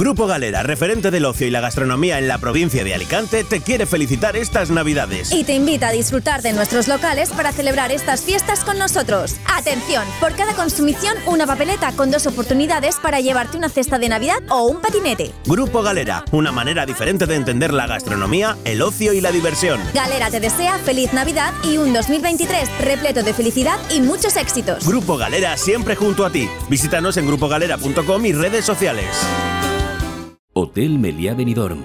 Grupo 0.00 0.26
Galera, 0.26 0.62
referente 0.62 1.10
del 1.10 1.26
ocio 1.26 1.46
y 1.46 1.50
la 1.50 1.60
gastronomía 1.60 2.18
en 2.18 2.26
la 2.26 2.38
provincia 2.38 2.82
de 2.84 2.94
Alicante, 2.94 3.44
te 3.44 3.60
quiere 3.60 3.84
felicitar 3.84 4.34
estas 4.34 4.70
Navidades. 4.70 5.30
Y 5.30 5.44
te 5.44 5.52
invita 5.52 5.88
a 5.88 5.92
disfrutar 5.92 6.40
de 6.40 6.54
nuestros 6.54 6.88
locales 6.88 7.28
para 7.28 7.52
celebrar 7.52 7.92
estas 7.92 8.22
fiestas 8.22 8.64
con 8.64 8.78
nosotros. 8.78 9.36
Atención, 9.44 10.06
por 10.18 10.34
cada 10.36 10.54
consumición 10.54 11.14
una 11.26 11.46
papeleta 11.46 11.92
con 11.92 12.10
dos 12.10 12.26
oportunidades 12.26 12.96
para 12.96 13.20
llevarte 13.20 13.58
una 13.58 13.68
cesta 13.68 13.98
de 13.98 14.08
Navidad 14.08 14.38
o 14.48 14.62
un 14.62 14.80
patinete. 14.80 15.32
Grupo 15.44 15.82
Galera, 15.82 16.24
una 16.32 16.50
manera 16.50 16.86
diferente 16.86 17.26
de 17.26 17.34
entender 17.34 17.74
la 17.74 17.86
gastronomía, 17.86 18.56
el 18.64 18.80
ocio 18.80 19.12
y 19.12 19.20
la 19.20 19.32
diversión. 19.32 19.82
Galera 19.92 20.30
te 20.30 20.40
desea 20.40 20.78
feliz 20.78 21.12
Navidad 21.12 21.52
y 21.62 21.76
un 21.76 21.92
2023 21.92 22.70
repleto 22.80 23.22
de 23.22 23.34
felicidad 23.34 23.78
y 23.94 24.00
muchos 24.00 24.38
éxitos. 24.38 24.86
Grupo 24.86 25.18
Galera 25.18 25.58
siempre 25.58 25.94
junto 25.94 26.24
a 26.24 26.30
ti. 26.30 26.48
Visítanos 26.70 27.18
en 27.18 27.26
grupogalera.com 27.26 28.24
y 28.24 28.32
redes 28.32 28.64
sociales. 28.64 29.06
Hotel 30.52 30.98
Meliá 30.98 31.32
Benidorm, 31.32 31.84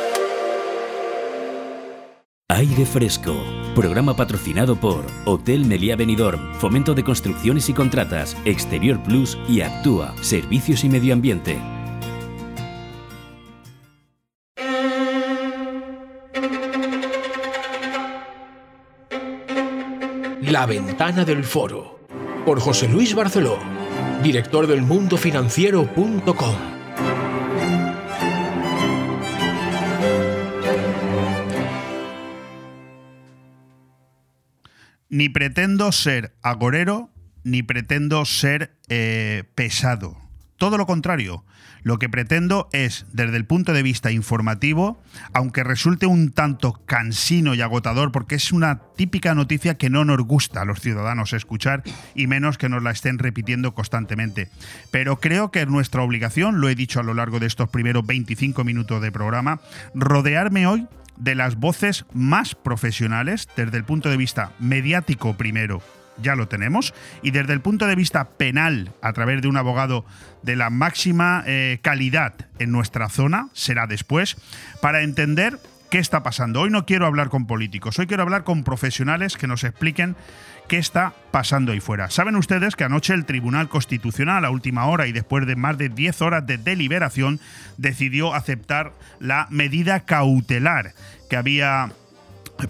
Aire 2.53 2.85
Fresco, 2.85 3.33
programa 3.73 4.13
patrocinado 4.13 4.75
por 4.75 5.05
Hotel 5.23 5.63
Meliá 5.63 5.95
Benidorm, 5.95 6.53
Fomento 6.55 6.93
de 6.93 7.01
Construcciones 7.01 7.69
y 7.69 7.73
Contratas, 7.73 8.35
Exterior 8.43 9.01
Plus 9.03 9.37
y 9.47 9.61
Actúa, 9.61 10.13
Servicios 10.21 10.83
y 10.83 10.89
Medio 10.89 11.13
Ambiente. 11.13 11.57
La 20.41 20.65
ventana 20.65 21.23
del 21.23 21.45
foro. 21.45 22.01
por 22.45 22.59
José 22.59 22.89
Luis 22.89 23.15
Barceló, 23.15 23.59
director 24.23 24.67
del 24.67 24.81
mundofinanciero.com. 24.81 26.80
Ni 35.11 35.27
pretendo 35.27 35.91
ser 35.91 36.33
agorero, 36.41 37.11
ni 37.43 37.63
pretendo 37.63 38.23
ser 38.23 38.77
eh, 38.87 39.43
pesado. 39.55 40.17
Todo 40.57 40.77
lo 40.77 40.85
contrario. 40.85 41.43
Lo 41.83 41.97
que 41.99 42.07
pretendo 42.07 42.69
es, 42.71 43.07
desde 43.11 43.35
el 43.35 43.45
punto 43.45 43.73
de 43.73 43.83
vista 43.83 44.11
informativo, 44.11 45.01
aunque 45.33 45.63
resulte 45.63 46.05
un 46.05 46.31
tanto 46.31 46.73
cansino 46.85 47.55
y 47.55 47.61
agotador, 47.61 48.13
porque 48.13 48.35
es 48.35 48.53
una 48.53 48.79
típica 48.95 49.35
noticia 49.35 49.75
que 49.75 49.89
no 49.89 50.05
nos 50.05 50.19
gusta 50.19 50.61
a 50.61 50.65
los 50.65 50.79
ciudadanos 50.79 51.33
escuchar 51.33 51.83
y 52.15 52.27
menos 52.27 52.57
que 52.57 52.69
nos 52.69 52.83
la 52.83 52.91
estén 52.91 53.17
repitiendo 53.17 53.73
constantemente. 53.73 54.49
Pero 54.91 55.19
creo 55.19 55.51
que 55.51 55.63
es 55.63 55.67
nuestra 55.67 56.03
obligación, 56.03 56.61
lo 56.61 56.69
he 56.69 56.75
dicho 56.75 57.01
a 57.01 57.03
lo 57.03 57.15
largo 57.15 57.39
de 57.39 57.47
estos 57.47 57.69
primeros 57.69 58.05
25 58.05 58.63
minutos 58.63 59.01
de 59.01 59.11
programa, 59.11 59.59
rodearme 59.93 60.67
hoy 60.67 60.87
de 61.17 61.35
las 61.35 61.55
voces 61.55 62.05
más 62.13 62.55
profesionales 62.55 63.47
desde 63.55 63.77
el 63.77 63.83
punto 63.83 64.09
de 64.09 64.17
vista 64.17 64.51
mediático 64.59 65.35
primero 65.35 65.81
ya 66.21 66.35
lo 66.35 66.47
tenemos, 66.47 66.93
y 67.21 67.31
desde 67.31 67.53
el 67.53 67.61
punto 67.61 67.87
de 67.87 67.95
vista 67.95 68.29
penal, 68.29 68.91
a 69.01 69.13
través 69.13 69.41
de 69.41 69.47
un 69.47 69.57
abogado 69.57 70.05
de 70.43 70.55
la 70.55 70.69
máxima 70.69 71.43
eh, 71.45 71.79
calidad 71.81 72.33
en 72.59 72.71
nuestra 72.71 73.09
zona, 73.09 73.49
será 73.53 73.87
después, 73.87 74.37
para 74.81 75.01
entender 75.01 75.59
qué 75.89 75.99
está 75.99 76.23
pasando. 76.23 76.61
Hoy 76.61 76.69
no 76.69 76.85
quiero 76.85 77.05
hablar 77.05 77.29
con 77.29 77.47
políticos, 77.47 77.99
hoy 77.99 78.07
quiero 78.07 78.23
hablar 78.23 78.43
con 78.43 78.63
profesionales 78.63 79.35
que 79.35 79.47
nos 79.47 79.63
expliquen 79.63 80.15
qué 80.71 80.77
está 80.77 81.13
pasando 81.31 81.73
ahí 81.73 81.81
fuera. 81.81 82.09
Saben 82.09 82.37
ustedes 82.37 82.77
que 82.77 82.85
anoche 82.85 83.13
el 83.13 83.25
Tribunal 83.25 83.67
Constitucional, 83.67 84.45
a 84.45 84.51
última 84.51 84.85
hora 84.85 85.05
y 85.05 85.11
después 85.11 85.45
de 85.45 85.57
más 85.57 85.77
de 85.77 85.89
10 85.89 86.21
horas 86.21 86.47
de 86.47 86.57
deliberación, 86.57 87.41
decidió 87.75 88.33
aceptar 88.33 88.93
la 89.19 89.47
medida 89.49 90.05
cautelar 90.05 90.93
que 91.29 91.35
había 91.35 91.91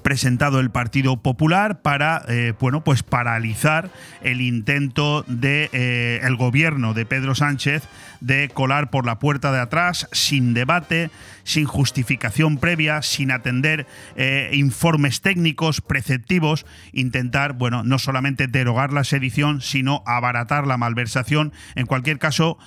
presentado 0.01 0.59
el 0.59 0.71
Partido 0.71 1.17
Popular 1.17 1.81
para 1.81 2.23
eh, 2.27 2.53
bueno 2.59 2.83
pues 2.83 3.03
paralizar 3.03 3.89
el 4.21 4.41
intento 4.41 5.23
de 5.27 5.69
eh, 5.73 6.21
el 6.23 6.37
gobierno 6.37 6.93
de 6.93 7.05
Pedro 7.05 7.35
Sánchez 7.35 7.83
de 8.19 8.49
colar 8.49 8.89
por 8.89 9.05
la 9.05 9.19
puerta 9.19 9.51
de 9.51 9.59
atrás 9.59 10.07
sin 10.11 10.53
debate 10.53 11.11
sin 11.43 11.65
justificación 11.65 12.57
previa 12.57 13.01
sin 13.01 13.31
atender 13.31 13.87
eh, 14.15 14.51
informes 14.53 15.21
técnicos 15.21 15.81
preceptivos 15.81 16.65
intentar 16.93 17.53
bueno 17.53 17.83
no 17.83 17.99
solamente 17.99 18.47
derogar 18.47 18.93
la 18.93 19.03
sedición 19.03 19.61
sino 19.61 20.03
abaratar 20.05 20.67
la 20.67 20.77
malversación. 20.77 21.53
En 21.75 21.85
cualquier 21.85 22.19
caso 22.19 22.57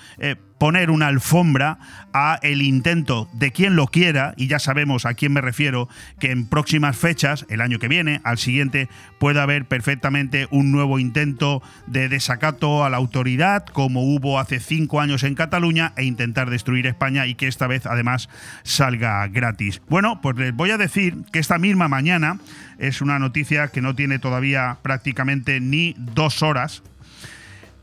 poner 0.58 0.90
una 0.90 1.08
alfombra 1.08 1.78
a 2.12 2.38
el 2.42 2.62
intento 2.62 3.28
de 3.32 3.52
quien 3.52 3.76
lo 3.76 3.86
quiera, 3.86 4.34
y 4.36 4.46
ya 4.46 4.58
sabemos 4.58 5.04
a 5.04 5.14
quién 5.14 5.32
me 5.32 5.40
refiero, 5.40 5.88
que 6.20 6.30
en 6.30 6.46
próximas 6.46 6.96
fechas, 6.96 7.44
el 7.50 7.60
año 7.60 7.78
que 7.78 7.88
viene, 7.88 8.20
al 8.24 8.38
siguiente, 8.38 8.88
pueda 9.18 9.42
haber 9.42 9.66
perfectamente 9.66 10.46
un 10.50 10.72
nuevo 10.72 10.98
intento 10.98 11.62
de 11.86 12.08
desacato 12.08 12.84
a 12.84 12.90
la 12.90 12.96
autoridad, 12.96 13.66
como 13.66 14.04
hubo 14.04 14.38
hace 14.38 14.60
cinco 14.60 15.00
años 15.00 15.22
en 15.24 15.34
Cataluña, 15.34 15.92
e 15.96 16.04
intentar 16.04 16.48
destruir 16.50 16.86
España 16.86 17.26
y 17.26 17.34
que 17.34 17.48
esta 17.48 17.66
vez 17.66 17.84
además 17.84 18.28
salga 18.74 19.26
gratis. 19.28 19.80
Bueno, 19.88 20.20
pues 20.20 20.36
les 20.36 20.54
voy 20.54 20.70
a 20.70 20.78
decir 20.78 21.16
que 21.32 21.38
esta 21.38 21.58
misma 21.58 21.88
mañana 21.88 22.38
es 22.78 23.00
una 23.00 23.18
noticia 23.18 23.68
que 23.68 23.80
no 23.80 23.94
tiene 23.94 24.18
todavía 24.18 24.78
prácticamente 24.82 25.60
ni 25.60 25.94
dos 25.98 26.42
horas. 26.42 26.82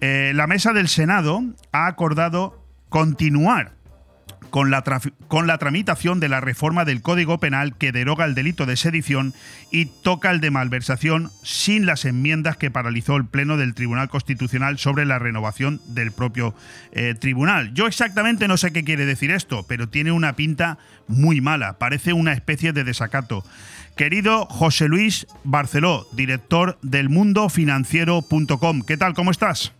Eh, 0.01 0.31
la 0.35 0.47
mesa 0.47 0.73
del 0.73 0.87
Senado 0.87 1.43
ha 1.71 1.87
acordado 1.87 2.65
continuar 2.89 3.71
con 4.51 4.69
la, 4.69 4.83
con 5.27 5.47
la, 5.47 5.57
tramitación 5.57 6.19
de 6.19 6.29
la 6.29 6.41
reforma 6.41 6.85
del 6.85 7.01
Código 7.01 7.39
Penal 7.39 7.75
que 7.77 7.91
deroga 7.91 8.25
el 8.25 8.35
delito 8.35 8.65
de 8.65 8.77
sedición 8.77 9.33
y 9.71 9.85
toca 9.85 10.29
el 10.29 10.41
de 10.41 10.51
malversación 10.51 11.31
sin 11.41 11.85
las 11.85 12.05
enmiendas 12.05 12.57
que 12.57 12.69
paralizó 12.69 13.15
el 13.15 13.25
Pleno 13.25 13.57
del 13.57 13.73
Tribunal 13.73 14.09
Constitucional 14.09 14.77
sobre 14.77 15.05
la 15.05 15.17
renovación 15.19 15.81
del 15.87 16.11
propio 16.11 16.53
eh, 16.91 17.15
tribunal. 17.19 17.73
Yo 17.73 17.87
exactamente 17.87 18.47
no 18.47 18.57
sé 18.57 18.71
qué 18.71 18.83
quiere 18.83 19.05
decir 19.05 19.31
esto, 19.31 19.65
pero 19.67 19.89
tiene 19.89 20.11
una 20.11 20.35
pinta 20.35 20.77
muy 21.07 21.41
mala, 21.41 21.79
parece 21.79 22.13
una 22.13 22.33
especie 22.33 22.73
de 22.73 22.83
desacato. 22.83 23.43
Querido 23.95 24.45
José 24.45 24.87
Luis 24.87 25.27
Barceló, 25.43 26.07
director 26.13 26.77
del 26.81 27.09
mundofinanciero.com, 27.09 28.81
¿qué 28.81 28.97
tal? 28.97 29.13
¿Cómo 29.13 29.31
estás? 29.31 29.73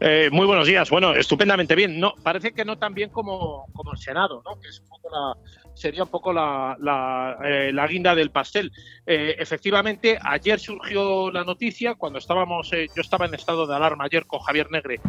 Eh, 0.00 0.28
muy 0.32 0.46
buenos 0.46 0.66
días. 0.66 0.90
Bueno, 0.90 1.14
estupendamente 1.14 1.74
bien. 1.74 1.98
No, 1.98 2.14
parece 2.22 2.52
que 2.52 2.64
no 2.64 2.78
tan 2.78 2.94
bien 2.94 3.10
como, 3.10 3.66
como 3.72 3.92
el 3.92 3.98
Senado, 3.98 4.42
¿no? 4.44 4.60
Que 4.60 4.68
es 4.68 4.80
un 4.80 4.88
poco 4.88 5.10
la, 5.10 5.36
sería 5.78 6.02
un 6.02 6.10
poco 6.10 6.32
la, 6.32 6.76
la, 6.80 7.38
eh, 7.44 7.72
guinda 7.88 8.14
del 8.14 8.30
pastel. 8.30 8.72
Eh, 9.06 9.36
efectivamente, 9.38 10.18
ayer 10.20 10.58
surgió 10.58 11.30
la 11.30 11.44
noticia, 11.44 11.94
cuando 11.94 12.18
estábamos, 12.18 12.70
yo 12.70 13.00
estaba 13.00 13.26
en 13.26 13.34
estado 13.34 13.66
de 13.66 13.76
alarma 13.76 14.04
ayer 14.04 14.26
con 14.26 14.40
Javier 14.40 14.70
Negre 14.70 15.00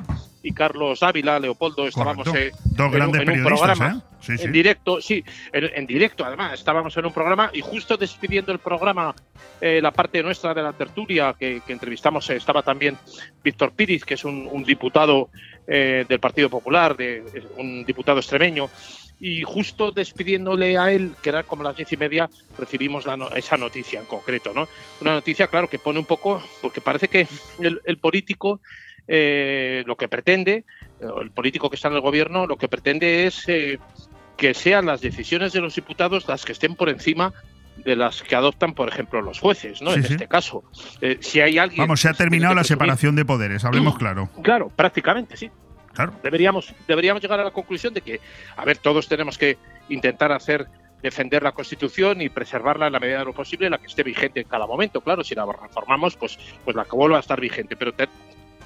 y 0.44 0.54
Carlos 0.54 1.04
Ávila, 1.04 1.40
Leopoldo, 1.40 1.88
estábamos 1.88 2.28
en, 2.28 2.54
un 2.80 3.44
programa 3.44 4.02
en 4.28 4.52
directo, 4.52 5.02
sí, 5.02 5.24
en, 5.52 5.86
directo 5.86 6.24
además, 6.24 6.54
estábamos 6.54 6.96
en 6.96 7.06
un 7.06 7.12
programa 7.12 7.50
y 7.54 7.62
justo 7.62 7.98
despidiendo 7.98 8.52
el 8.52 8.60
programa, 8.60 9.14
la 9.60 9.92
parte 9.92 10.24
nuestra 10.24 10.54
de 10.54 10.62
la 10.62 10.72
tertulia 10.72 11.36
que, 11.38 11.62
entrevistamos, 11.68 12.30
estaba 12.30 12.62
también 12.62 12.98
Víctor 13.44 13.74
Píriz, 13.74 14.06
que 14.06 14.14
es 14.14 14.24
un, 14.24 14.64
diputado 14.64 15.30
del 15.68 16.20
Partido 16.22 16.50
Popular, 16.50 16.96
de, 16.96 17.24
un 17.58 17.84
diputado 17.84 18.20
extremeño, 18.20 18.70
y 19.20 19.44
justo 19.44 19.92
despidiéndole 19.92 20.78
a 20.78 20.92
él, 20.92 21.16
que 21.22 21.30
era 21.30 21.44
como 21.44 21.64
las 21.64 21.76
diez 21.76 21.92
y 21.92 21.98
media, 21.98 22.30
recibimos 22.58 23.06
esa 23.36 23.58
noticia 23.58 24.00
en 24.00 24.06
concreto, 24.06 24.54
¿no? 24.54 24.68
Una 25.02 25.14
noticia, 25.14 25.48
claro, 25.48 25.70
que 25.70 25.80
pone 25.80 26.00
un 26.00 26.06
poco, 26.06 26.42
porque 26.62 26.82
parece 26.82 27.08
que 27.08 27.28
el, 27.60 27.98
político 27.98 28.62
eh, 29.08 29.84
lo 29.86 29.98
que 29.98 30.08
pretende, 30.08 30.64
el 31.22 31.32
político 31.32 31.70
que 31.70 31.76
está 31.76 31.90
en 31.90 31.96
el 31.96 32.02
gobierno, 32.02 32.48
lo 32.48 32.58
que 32.58 32.70
pretende 32.70 33.28
es 33.28 33.44
eh, 33.48 33.78
que 34.38 34.54
sean 34.54 34.86
las 34.86 35.02
decisiones 35.02 35.52
de 35.52 35.62
los 35.62 35.76
diputados 35.76 36.28
las 36.28 36.46
que 36.46 36.54
estén 36.54 36.76
por 36.76 36.90
encima 36.90 37.34
de 37.84 37.96
las 37.96 38.24
que 38.24 38.36
adoptan, 38.36 38.74
por 38.74 38.90
ejemplo, 38.90 39.22
los 39.22 39.40
jueces, 39.40 39.82
¿no? 39.82 39.94
en 39.94 40.06
este 40.06 40.28
caso, 40.28 40.64
eh, 41.02 41.18
si 41.22 41.40
hay 41.40 41.58
alguien. 41.58 41.80
Vamos, 41.80 42.02
se 42.02 42.10
ha 42.10 42.14
terminado 42.14 42.54
la 42.54 42.64
separación 42.64 43.16
de 43.16 43.26
poderes, 43.26 43.64
hablemos 43.64 43.98
claro. 43.98 44.30
Claro, 44.42 44.70
prácticamente, 44.70 45.38
sí. 45.38 45.50
Deberíamos, 46.24 46.74
deberíamos 46.88 47.22
llegar 47.22 47.40
a 47.40 47.44
la 47.44 47.52
conclusión 47.52 47.94
de 47.94 48.02
que, 48.02 48.22
a 48.56 48.66
ver, 48.66 48.78
todos 48.78 49.08
tenemos 49.08 49.38
que 49.38 49.58
intentar 49.90 50.32
hacer 50.32 50.68
defender 51.02 51.44
la 51.44 51.52
Constitución 51.52 52.22
y 52.22 52.30
preservarla 52.30 52.88
en 52.88 52.94
la 52.94 53.00
medida 53.00 53.20
de 53.20 53.26
lo 53.26 53.34
posible, 53.34 53.70
la 53.70 53.78
que 53.78 53.88
esté 53.88 54.04
vigente 54.04 54.42
en 54.42 54.48
cada 54.48 54.68
momento. 54.68 55.02
Claro, 55.02 55.24
si 55.24 55.36
la 55.36 55.46
reformamos, 55.46 56.16
pues, 56.16 56.38
pues 56.64 56.76
la 56.76 56.86
que 56.86 56.96
vuelva 56.96 57.18
a 57.18 57.20
estar 57.22 57.40
vigente. 57.40 57.76
Pero 57.76 57.94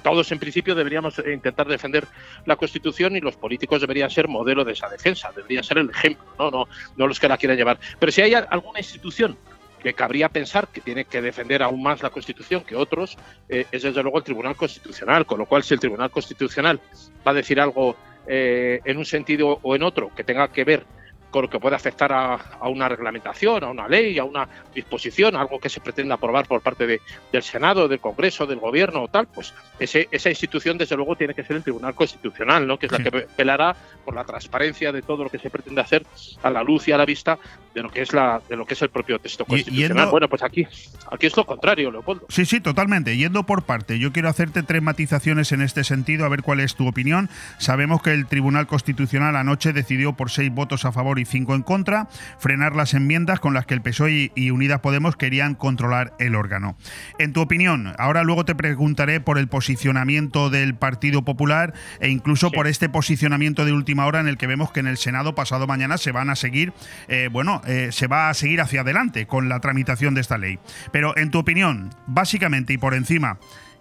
todos 0.02 0.30
en 0.32 0.38
principio 0.38 0.74
deberíamos 0.74 1.18
intentar 1.18 1.66
defender 1.66 2.06
la 2.44 2.56
Constitución 2.56 3.16
y 3.16 3.20
los 3.20 3.36
políticos 3.36 3.80
deberían 3.80 4.10
ser 4.10 4.28
modelo 4.28 4.64
de 4.64 4.72
esa 4.72 4.88
defensa, 4.88 5.32
debería 5.34 5.62
ser 5.62 5.78
el 5.78 5.90
ejemplo, 5.90 6.24
no, 6.38 6.50
no, 6.50 6.68
no 6.96 7.06
los 7.06 7.18
que 7.18 7.28
la 7.28 7.38
quieran 7.38 7.56
llevar. 7.56 7.78
Pero 7.98 8.12
si 8.12 8.20
hay 8.20 8.34
alguna 8.34 8.80
institución 8.80 9.36
que 9.84 9.92
cabría 9.92 10.30
pensar 10.30 10.68
que 10.68 10.80
tiene 10.80 11.04
que 11.04 11.20
defender 11.20 11.62
aún 11.62 11.82
más 11.82 12.02
la 12.02 12.08
Constitución 12.08 12.64
que 12.64 12.74
otros, 12.74 13.18
eh, 13.50 13.66
es 13.70 13.82
desde 13.82 14.02
luego 14.02 14.16
el 14.16 14.24
Tribunal 14.24 14.56
Constitucional, 14.56 15.26
con 15.26 15.38
lo 15.38 15.44
cual 15.44 15.62
si 15.62 15.74
el 15.74 15.80
Tribunal 15.80 16.10
Constitucional 16.10 16.80
va 17.24 17.32
a 17.32 17.34
decir 17.34 17.60
algo 17.60 17.94
eh, 18.26 18.80
en 18.86 18.96
un 18.96 19.04
sentido 19.04 19.58
o 19.62 19.76
en 19.76 19.82
otro 19.82 20.10
que 20.16 20.24
tenga 20.24 20.48
que 20.48 20.64
ver 20.64 20.86
con 21.34 21.42
lo 21.42 21.50
que 21.50 21.58
puede 21.58 21.74
afectar 21.74 22.12
a, 22.12 22.38
una 22.68 22.88
reglamentación, 22.88 23.64
a 23.64 23.68
una 23.68 23.88
ley, 23.88 24.20
a 24.20 24.24
una 24.24 24.48
disposición, 24.72 25.34
algo 25.34 25.58
que 25.58 25.68
se 25.68 25.80
pretenda 25.80 26.14
aprobar 26.14 26.46
por 26.46 26.60
parte 26.60 26.86
del 26.86 27.42
Senado, 27.42 27.88
del 27.88 27.98
Congreso, 27.98 28.46
del 28.46 28.60
Gobierno 28.60 29.02
o 29.02 29.08
tal, 29.08 29.26
pues 29.26 29.52
ese, 29.80 30.06
esa 30.12 30.28
institución 30.28 30.78
desde 30.78 30.94
luego 30.94 31.16
tiene 31.16 31.34
que 31.34 31.42
ser 31.42 31.56
el 31.56 31.64
Tribunal 31.64 31.92
Constitucional, 31.96 32.68
¿no? 32.68 32.78
que 32.78 32.86
es 32.86 32.92
la 32.92 32.98
que 32.98 33.26
velará 33.36 33.74
por 34.04 34.14
la 34.14 34.22
transparencia 34.22 34.92
de 34.92 35.02
todo 35.02 35.24
lo 35.24 35.30
que 35.30 35.40
se 35.40 35.50
pretende 35.50 35.80
hacer 35.80 36.06
a 36.40 36.50
la 36.50 36.62
luz 36.62 36.86
y 36.86 36.92
a 36.92 36.98
la 36.98 37.04
vista 37.04 37.36
de 37.74 37.82
lo 37.82 37.90
que 37.90 38.02
es 38.02 38.12
la 38.12 38.40
de 38.48 38.56
lo 38.56 38.64
que 38.64 38.74
es 38.74 38.82
el 38.82 38.90
propio 38.90 39.18
texto 39.18 39.44
constitucional. 39.44 40.08
bueno, 40.10 40.28
pues 40.28 40.42
aquí 40.42 40.64
aquí 41.10 41.26
es 41.26 41.36
lo 41.36 41.44
contrario, 41.44 41.90
Leopoldo. 41.90 42.26
Sí, 42.28 42.46
sí, 42.46 42.60
totalmente. 42.60 43.16
Yendo 43.16 43.44
por 43.44 43.64
parte, 43.64 43.98
yo 43.98 44.12
quiero 44.12 44.28
hacerte 44.28 44.62
tres 44.62 44.80
matizaciones 44.80 45.50
en 45.50 45.60
este 45.60 45.82
sentido, 45.82 46.24
a 46.24 46.28
ver 46.28 46.42
cuál 46.42 46.60
es 46.60 46.76
tu 46.76 46.86
opinión. 46.86 47.28
Sabemos 47.58 48.00
que 48.00 48.12
el 48.12 48.26
Tribunal 48.26 48.68
Constitucional 48.68 49.34
anoche 49.34 49.72
decidió 49.72 50.12
por 50.12 50.30
seis 50.30 50.52
votos 50.52 50.84
a 50.84 50.92
favor 50.92 51.18
y 51.18 51.23
en 51.32 51.62
contra, 51.62 52.08
frenar 52.38 52.76
las 52.76 52.94
enmiendas 52.94 53.40
con 53.40 53.54
las 53.54 53.66
que 53.66 53.74
el 53.74 53.82
PSOE 53.82 54.32
y 54.34 54.50
Unidas 54.50 54.80
Podemos 54.80 55.16
querían 55.16 55.54
controlar 55.54 56.14
el 56.18 56.34
órgano. 56.34 56.76
En 57.18 57.32
tu 57.32 57.40
opinión, 57.40 57.94
ahora 57.98 58.22
luego 58.22 58.44
te 58.44 58.54
preguntaré 58.54 59.20
por 59.20 59.38
el 59.38 59.48
posicionamiento 59.48 60.50
del 60.50 60.74
Partido 60.74 61.24
Popular 61.24 61.74
e 62.00 62.08
incluso 62.08 62.50
por 62.50 62.66
este 62.66 62.88
posicionamiento 62.88 63.64
de 63.64 63.72
última 63.72 64.06
hora 64.06 64.20
en 64.20 64.28
el 64.28 64.36
que 64.36 64.46
vemos 64.46 64.70
que 64.70 64.80
en 64.80 64.86
el 64.86 64.96
Senado 64.96 65.34
pasado 65.34 65.66
mañana 65.66 65.98
se 65.98 66.12
van 66.12 66.30
a 66.30 66.36
seguir, 66.36 66.72
eh, 67.08 67.28
bueno, 67.30 67.62
eh, 67.66 67.88
se 67.92 68.06
va 68.06 68.28
a 68.28 68.34
seguir 68.34 68.60
hacia 68.60 68.82
adelante 68.82 69.26
con 69.26 69.48
la 69.48 69.60
tramitación 69.60 70.14
de 70.14 70.20
esta 70.20 70.38
ley. 70.38 70.58
Pero 70.92 71.16
en 71.16 71.30
tu 71.30 71.38
opinión, 71.38 71.90
básicamente 72.06 72.72
y 72.72 72.78
por 72.78 72.94
encima, 72.94 73.38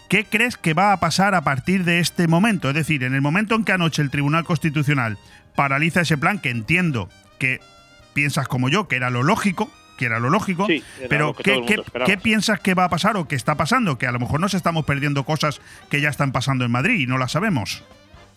¿Qué 0.09 0.25
crees 0.25 0.57
que 0.57 0.75
va 0.75 0.93
a 0.93 0.99
pasar 0.99 1.33
a 1.33 1.41
partir 1.41 1.85
de 1.85 1.99
este 1.99 2.27
momento? 2.27 2.69
Es 2.69 2.75
decir, 2.75 3.03
en 3.03 3.15
el 3.15 3.21
momento 3.21 3.55
en 3.55 3.63
que 3.63 3.71
anoche 3.71 4.01
el 4.01 4.11
Tribunal 4.11 4.43
Constitucional 4.43 5.17
paraliza 5.55 6.01
ese 6.01 6.17
plan, 6.17 6.39
que 6.39 6.51
entiendo 6.51 7.09
que 7.43 7.59
piensas 8.13 8.47
como 8.47 8.69
yo, 8.69 8.87
que 8.87 8.95
era 8.95 9.09
lo 9.09 9.21
lógico, 9.21 9.69
que 9.97 10.05
era 10.05 10.17
lo 10.17 10.29
lógico, 10.29 10.65
pero 11.09 11.33
¿qué, 11.33 11.61
qué, 12.05 12.17
piensas 12.17 12.61
que 12.61 12.73
va 12.73 12.85
a 12.85 12.89
pasar 12.89 13.17
o 13.17 13.27
que 13.27 13.35
está 13.35 13.55
pasando? 13.55 13.97
Que 13.97 14.07
a 14.07 14.13
lo 14.13 14.19
mejor 14.19 14.39
nos 14.39 14.53
estamos 14.53 14.85
perdiendo 14.85 15.25
cosas 15.25 15.59
que 15.89 15.99
ya 15.99 16.07
están 16.07 16.31
pasando 16.31 16.63
en 16.63 16.71
Madrid 16.71 17.01
y 17.01 17.05
no 17.05 17.17
las 17.17 17.33
sabemos. 17.33 17.83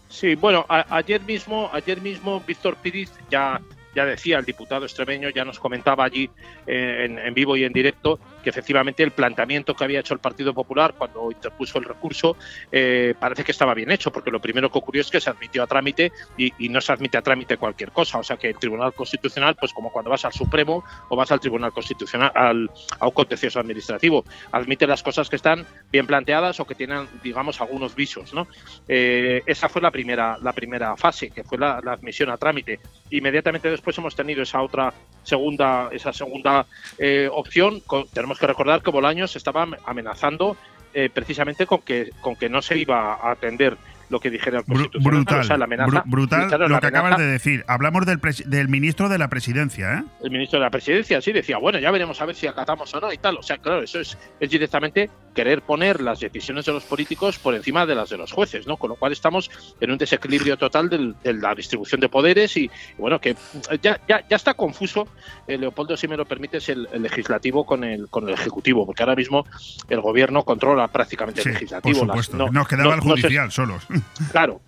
Sí, 0.09 0.35
bueno, 0.35 0.67
ayer 0.69 1.21
mismo, 1.21 1.71
ayer 1.73 2.01
mismo 2.01 2.43
Víctor 2.45 2.77
Piriz 2.83 3.13
ya 3.31 3.61
ya 3.95 4.05
decía 4.05 4.39
el 4.39 4.45
diputado 4.45 4.85
extremeño, 4.85 5.31
ya 5.31 5.45
nos 5.45 5.59
comentaba 5.59 6.05
allí 6.05 6.29
eh, 6.67 7.19
en, 7.25 7.33
vivo 7.33 7.57
y 7.57 7.65
en 7.65 7.73
directo 7.73 8.21
que 8.47 8.51
efectivamente 8.51 9.03
el 9.03 9.11
planteamiento 9.11 9.75
que 9.75 9.83
había 9.83 9.99
hecho 9.99 10.15
el 10.15 10.21
Partido 10.21 10.55
Popular 10.55 10.95
cuando 10.97 11.33
interpuso 11.33 11.81
el 11.81 11.85
recurso 11.85 12.37
eh, 12.71 13.13
parece 13.19 13.43
que 13.43 13.51
estaba 13.51 13.75
bien 13.75 13.91
hecho, 13.91 14.13
porque 14.13 14.31
lo 14.31 14.41
primero 14.41 14.71
que 14.71 14.79
ocurrió 14.79 15.01
es 15.01 15.11
que 15.11 15.21
se 15.21 15.29
admitió 15.29 15.65
a 15.65 15.67
trámite 15.67 16.13
y, 16.37 16.53
no 16.69 16.81
se 16.81 16.93
admite 16.93 17.19
a 17.19 17.23
trámite 17.23 17.57
cualquier 17.57 17.91
cosa. 17.91 18.19
O 18.19 18.23
sea 18.23 18.37
que 18.37 18.51
el 18.51 18.57
Tribunal 18.57 18.95
Constitucional, 18.95 19.57
pues 19.57 19.73
como 19.73 19.91
cuando 19.91 20.13
vas 20.13 20.25
al 20.25 20.33
Supremo 20.33 20.85
o 21.09 21.17
vas 21.17 21.33
al 21.33 21.41
Tribunal 21.41 21.73
Constitucional, 21.73 22.31
al, 22.37 22.71
a 23.01 23.09
un 23.09 23.13
contencioso 23.13 23.59
administrativo, 23.59 24.25
admite 24.53 24.87
las 24.87 25.03
cosas 25.03 25.29
que 25.29 25.35
están 25.35 25.67
bien 25.91 26.07
planteadas 26.07 26.61
o 26.61 26.67
que 26.67 26.77
tienen, 26.77 27.09
digamos, 27.25 27.61
algunos 27.61 27.97
visos. 27.97 28.33
¿no? 28.33 28.47
Eh, 28.87 29.43
esa 29.45 29.69
fue 29.69 29.83
la 29.83 29.91
primera, 29.91 30.39
la 30.41 30.53
primera 30.53 30.97
fase, 30.97 31.31
que 31.31 31.43
fue 31.43 31.59
la 31.59 31.79
admisión 31.79 32.31
a 32.31 32.37
trámite. 32.37 32.79
Inmediatamente 33.11 33.69
después 33.71 33.99
hemos 33.99 34.15
tenido 34.15 34.43
esa 34.43 34.63
otra 34.63 34.95
segunda, 35.27 35.89
esa 35.91 36.13
segunda 36.13 36.67
eh, 36.99 37.29
opción. 37.33 37.83
tenemos 38.13 38.36
que 38.39 38.47
recordar 38.47 38.83
que 38.83 38.91
Bolaños 38.91 39.37
estaba 39.37 39.67
amenazando 39.85 40.57
eh, 40.95 41.11
precisamente 41.13 41.67
con 41.67 41.83
que, 41.83 42.11
con 42.21 42.37
que 42.37 42.49
no 42.49 42.63
se 42.63 42.79
iba 42.79 43.15
a 43.15 43.31
atender 43.33 43.77
lo 44.09 44.21
que 44.21 44.31
dijera 44.31 44.59
el 44.59 44.65
Constitucional. 44.65 45.67
Brutal, 45.67 46.03
brutal 46.07 46.69
lo 46.69 46.81
que 46.81 46.87
acabas 46.87 47.19
de 47.19 47.27
decir. 47.27 47.65
Hablamos 47.67 48.07
del, 48.07 48.21
del, 48.47 48.69
ministro 48.69 49.09
de 49.09 49.19
la 49.19 49.29
presidencia, 49.29 49.95
¿eh? 49.95 50.05
El 50.23 50.31
ministro 50.31 50.59
de 50.59 50.65
la 50.65 50.71
presidencia, 50.71 51.21
sí, 51.21 51.33
decía, 51.33 51.59
bueno, 51.59 51.79
ya 51.79 51.91
veremos 51.91 52.21
a 52.21 52.27
ver 52.27 52.35
si 52.35 52.47
acatamos 52.47 52.93
o 52.95 53.01
no 53.01 53.13
y 53.13 53.19
tal. 53.19 53.37
O 53.39 53.43
sea, 53.43 53.59
claro, 53.59 53.83
eso 53.83 54.01
es, 54.01 54.17
es 54.41 54.51
directamente 54.51 55.11
querer 55.35 55.63
poner 55.63 56.01
las 56.01 56.21
decisiones 56.21 56.65
de 56.65 56.73
los 56.73 56.85
políticos 56.85 57.39
por 57.39 57.55
encima 57.55 57.85
de 57.85 57.95
las 57.95 58.09
de 58.09 58.17
los 58.17 58.33
jueces, 58.33 58.67
¿no? 58.67 58.77
Con 58.77 58.91
lo 58.91 58.97
cual 58.97 59.13
estamos 59.13 59.51
en 59.81 59.91
un 59.91 59.99
desequilibrio 59.99 60.57
total 60.57 60.89
de 60.89 61.33
la 61.35 61.55
distribución 61.55 62.01
de 62.01 62.09
poderes 62.09 62.57
y, 62.57 62.71
bueno, 62.97 63.21
que 63.21 63.37
ya, 63.83 64.01
ya, 64.09 64.27
ya 64.29 64.37
está 64.37 64.55
confuso, 64.55 65.07
eh, 65.47 65.59
Leopoldo, 65.59 65.97
si 65.97 66.09
me 66.09 66.17
lo 66.17 66.25
permites, 66.25 66.69
el, 66.69 66.89
legislativo 66.99 67.67
con 67.67 67.85
el, 67.85 68.09
con 68.09 68.27
el 68.29 68.35
ejecutivo, 68.35 68.87
porque 68.87 69.03
ahora 69.03 69.15
mismo 69.15 69.45
el 69.89 70.01
gobierno 70.01 70.43
controla 70.45 70.89
prácticamente 70.89 71.43
el 71.43 71.53
legislativo. 71.53 71.99
Por 71.99 72.09
supuesto. 72.09 72.51
Nos 72.51 72.67
quedaba 72.67 72.95
el 72.95 73.01
judicial 73.01 73.53
solos. 73.53 73.87
Claro, 74.33 74.61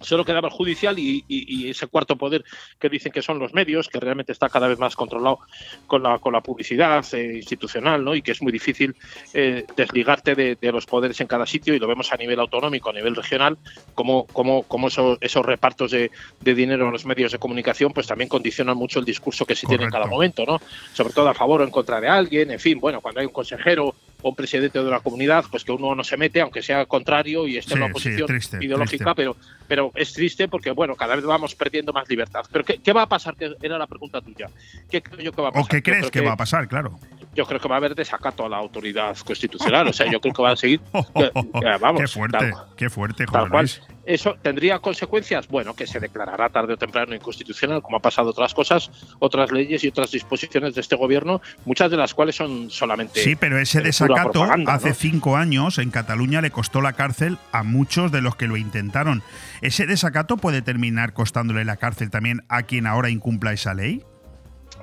solo 0.00 0.24
quedaba 0.24 0.48
el 0.48 0.54
judicial 0.54 0.98
y, 0.98 1.24
ese 1.68 1.86
cuarto 1.86 2.16
poder 2.16 2.44
que 2.78 2.88
dicen 2.88 3.12
que 3.12 3.22
son 3.22 3.38
los 3.38 3.54
medios, 3.54 3.88
que 3.88 3.98
realmente 3.98 4.32
está 4.32 4.48
cada 4.48 4.68
vez 4.68 4.78
más 4.78 4.94
controlado 4.94 5.40
con 5.86 6.02
la, 6.02 6.18
con 6.18 6.32
la 6.32 6.40
publicidad 6.40 7.04
eh, 7.12 7.36
institucional, 7.36 8.04
¿no? 8.04 8.14
Y 8.14 8.22
que 8.22 8.32
es 8.32 8.42
muy 8.42 8.52
difícil 8.52 8.94
eh, 9.34 9.64
desligarte 9.76 10.34
de, 10.34 10.72
los 10.72 10.86
poderes 10.86 11.20
en 11.20 11.26
cada 11.26 11.46
sitio, 11.46 11.74
y 11.74 11.78
lo 11.78 11.86
vemos 11.86 12.12
a 12.12 12.16
nivel 12.16 12.38
autonómico, 12.40 12.90
a 12.90 12.92
nivel 12.92 13.14
regional, 13.14 13.56
como, 13.94 14.26
como, 14.26 14.62
como 14.64 14.88
esos, 14.88 15.18
esos 15.20 15.44
repartos 15.44 15.90
de, 15.90 16.10
dinero 16.40 16.86
en 16.86 16.92
los 16.92 17.06
medios 17.06 17.32
de 17.32 17.38
comunicación, 17.38 17.92
pues 17.92 18.06
también 18.06 18.28
condicionan 18.28 18.76
mucho 18.76 18.98
el 18.98 19.04
discurso 19.04 19.44
que 19.44 19.54
se 19.54 19.66
tiene 19.66 19.84
en 19.84 19.90
cada 19.90 20.06
momento, 20.06 20.44
¿no? 20.44 20.60
Sobre 20.92 21.12
todo 21.12 21.28
a 21.28 21.34
favor 21.34 21.60
o 21.60 21.64
en 21.64 21.70
contra 21.70 22.00
de 22.00 22.08
alguien, 22.08 22.50
en 22.50 22.60
fin, 22.60 22.78
bueno, 22.78 23.00
cuando 23.00 23.20
hay 23.20 23.26
un 23.26 23.32
consejero 23.32 23.94
o 24.26 24.30
un 24.30 24.34
presidente 24.34 24.80
de 24.80 24.88
una 24.88 24.98
comunidad, 24.98 25.44
pues 25.48 25.64
que 25.64 25.70
uno 25.70 25.94
no 25.94 26.02
se 26.02 26.16
mete, 26.16 26.40
aunque 26.40 26.60
sea 26.60 26.84
contrario 26.86 27.46
y 27.46 27.58
esté 27.58 27.74
en 27.74 27.80
la 27.80 27.86
oposición 27.86 28.28
ideológica, 28.60 29.14
pero 29.14 29.36
pero 29.68 29.92
es 29.94 30.12
triste 30.12 30.48
porque, 30.48 30.70
bueno, 30.70 30.94
cada 30.96 31.14
vez 31.14 31.24
vamos 31.24 31.54
perdiendo 31.54 31.92
más 31.92 32.08
libertad. 32.08 32.44
Pero 32.50 32.64
¿qué, 32.64 32.92
va 32.92 33.02
a 33.02 33.08
pasar? 33.08 33.36
Que 33.36 33.54
era 33.60 33.78
la 33.78 33.86
pregunta 33.86 34.20
tuya. 34.20 34.48
¿Qué 34.90 35.02
creo 35.02 35.20
yo 35.20 35.32
que 35.32 35.42
va 35.42 35.48
a 35.48 35.52
pasar? 35.52 35.64
¿O 35.64 35.68
qué 35.68 35.82
crees 35.82 36.10
que, 36.10 36.20
va 36.20 36.32
a 36.32 36.36
pasar? 36.36 36.68
Claro. 36.68 36.98
Yo 37.34 37.46
creo 37.46 37.60
que 37.60 37.68
va 37.68 37.76
a 37.76 37.78
haber 37.78 37.94
desacato 37.94 38.46
a 38.46 38.48
la 38.48 38.56
autoridad 38.56 39.16
constitucional. 39.18 39.88
o 39.88 39.92
sea, 39.92 40.10
yo 40.10 40.20
creo 40.20 40.34
que 40.34 40.42
va 40.42 40.52
a 40.52 40.56
seguir. 40.56 40.80
vamos, 41.80 42.00
qué 42.00 42.08
fuerte, 42.08 42.52
qué 42.76 42.90
fuerte, 42.90 43.26
José 43.26 43.48
Luis. 43.50 43.82
¿Eso 44.06 44.36
tendría 44.40 44.78
consecuencias? 44.78 45.48
Bueno, 45.48 45.74
que 45.74 45.86
se 45.86 45.98
declarará 45.98 46.48
tarde 46.48 46.74
o 46.74 46.76
temprano 46.76 47.14
inconstitucional, 47.14 47.82
como 47.82 47.96
ha 47.96 48.00
pasado 48.00 48.30
otras 48.30 48.54
cosas, 48.54 48.90
otras 49.18 49.50
leyes 49.50 49.82
y 49.82 49.88
otras 49.88 50.12
disposiciones 50.12 50.74
de 50.74 50.80
este 50.80 50.94
gobierno, 50.94 51.42
muchas 51.64 51.90
de 51.90 51.96
las 51.96 52.14
cuales 52.14 52.36
son 52.36 52.70
solamente. 52.70 53.20
Sí, 53.20 53.34
pero 53.34 53.58
ese 53.58 53.80
desacato 53.80 54.44
hace 54.66 54.94
cinco 54.94 55.36
años 55.36 55.78
en 55.78 55.90
Cataluña 55.90 56.40
le 56.40 56.50
costó 56.50 56.80
la 56.80 56.92
cárcel 56.92 57.38
a 57.50 57.64
muchos 57.64 58.12
de 58.12 58.20
los 58.20 58.36
que 58.36 58.46
lo 58.46 58.56
intentaron. 58.56 59.22
¿Ese 59.60 59.86
desacato 59.86 60.36
puede 60.36 60.62
terminar 60.62 61.12
costándole 61.12 61.64
la 61.64 61.76
cárcel 61.76 62.10
también 62.10 62.44
a 62.48 62.62
quien 62.62 62.86
ahora 62.86 63.10
incumpla 63.10 63.52
esa 63.52 63.74
ley? 63.74 64.04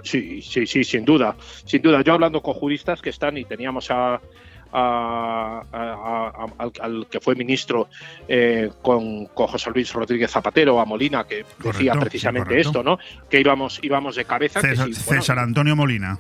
Sí, 0.04 0.42
sí, 0.42 0.68
sí, 0.68 0.84
sin 0.84 1.06
duda. 1.06 1.36
Sin 1.66 1.82
duda. 1.82 2.02
Yo 2.02 2.14
hablando 2.14 2.42
con 2.42 2.54
juristas 2.54 3.02
que 3.02 3.10
están 3.10 3.38
y 3.38 3.46
teníamos 3.46 3.90
a 3.90 4.20
al, 4.74 5.64
que 7.10 7.20
fue 7.20 7.36
ministro 7.36 7.90
eh, 8.28 8.72
con, 8.82 9.26
José 9.28 9.70
Luis 9.72 9.94
Rodríguez 9.94 10.32
Zapatero, 10.32 10.80
a 10.80 10.86
Molina, 10.86 11.26
que 11.26 11.46
decía 11.64 11.94
precisamente 11.94 12.60
esto, 12.60 12.84
¿no? 12.84 12.98
Que 13.30 13.40
íbamos, 13.40 13.80
íbamos 13.84 14.16
de 14.16 14.26
cabeza. 14.26 14.62
César 14.62 15.40
Antonio 15.40 15.76
Molina. 15.76 16.18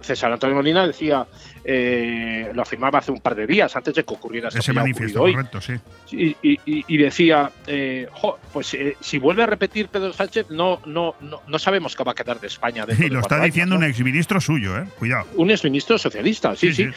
César 0.00 0.32
Antonio 0.32 0.56
Molina 0.56 0.86
decía, 0.86 1.26
eh, 1.64 2.50
lo 2.54 2.62
afirmaba 2.62 3.00
hace 3.00 3.10
un 3.10 3.20
par 3.20 3.34
de 3.34 3.46
días, 3.46 3.74
antes 3.74 3.94
de 3.94 4.04
que 4.04 4.14
ocurriera 4.14 4.48
ese 4.48 4.72
manifiesto, 4.72 5.20
correcto, 5.20 5.60
sí. 5.60 5.74
Y, 6.12 6.96
decía, 6.96 7.50
eh, 7.66 8.08
pues 8.52 8.74
eh, 8.74 8.96
si 9.00 9.18
vuelve 9.18 9.42
a 9.42 9.46
repetir 9.46 9.88
Pedro 9.88 10.12
Sánchez, 10.12 10.50
no, 10.50 10.80
no, 10.86 11.14
no, 11.20 11.58
sabemos 11.58 11.96
qué 11.96 12.04
va 12.04 12.12
a 12.12 12.14
quedar 12.14 12.40
de 12.40 12.46
España. 12.46 12.86
Y 13.02 13.08
lo 13.08 13.20
está 13.20 13.42
diciendo 13.42 13.76
un 13.76 13.84
exministro 13.84 14.40
suyo, 14.40 14.78
eh, 14.78 14.86
cuidado. 14.98 15.26
Un 15.34 15.50
exministro 15.50 15.98
socialista, 15.98 16.54
sí, 16.54 16.72
sí. 16.72 16.88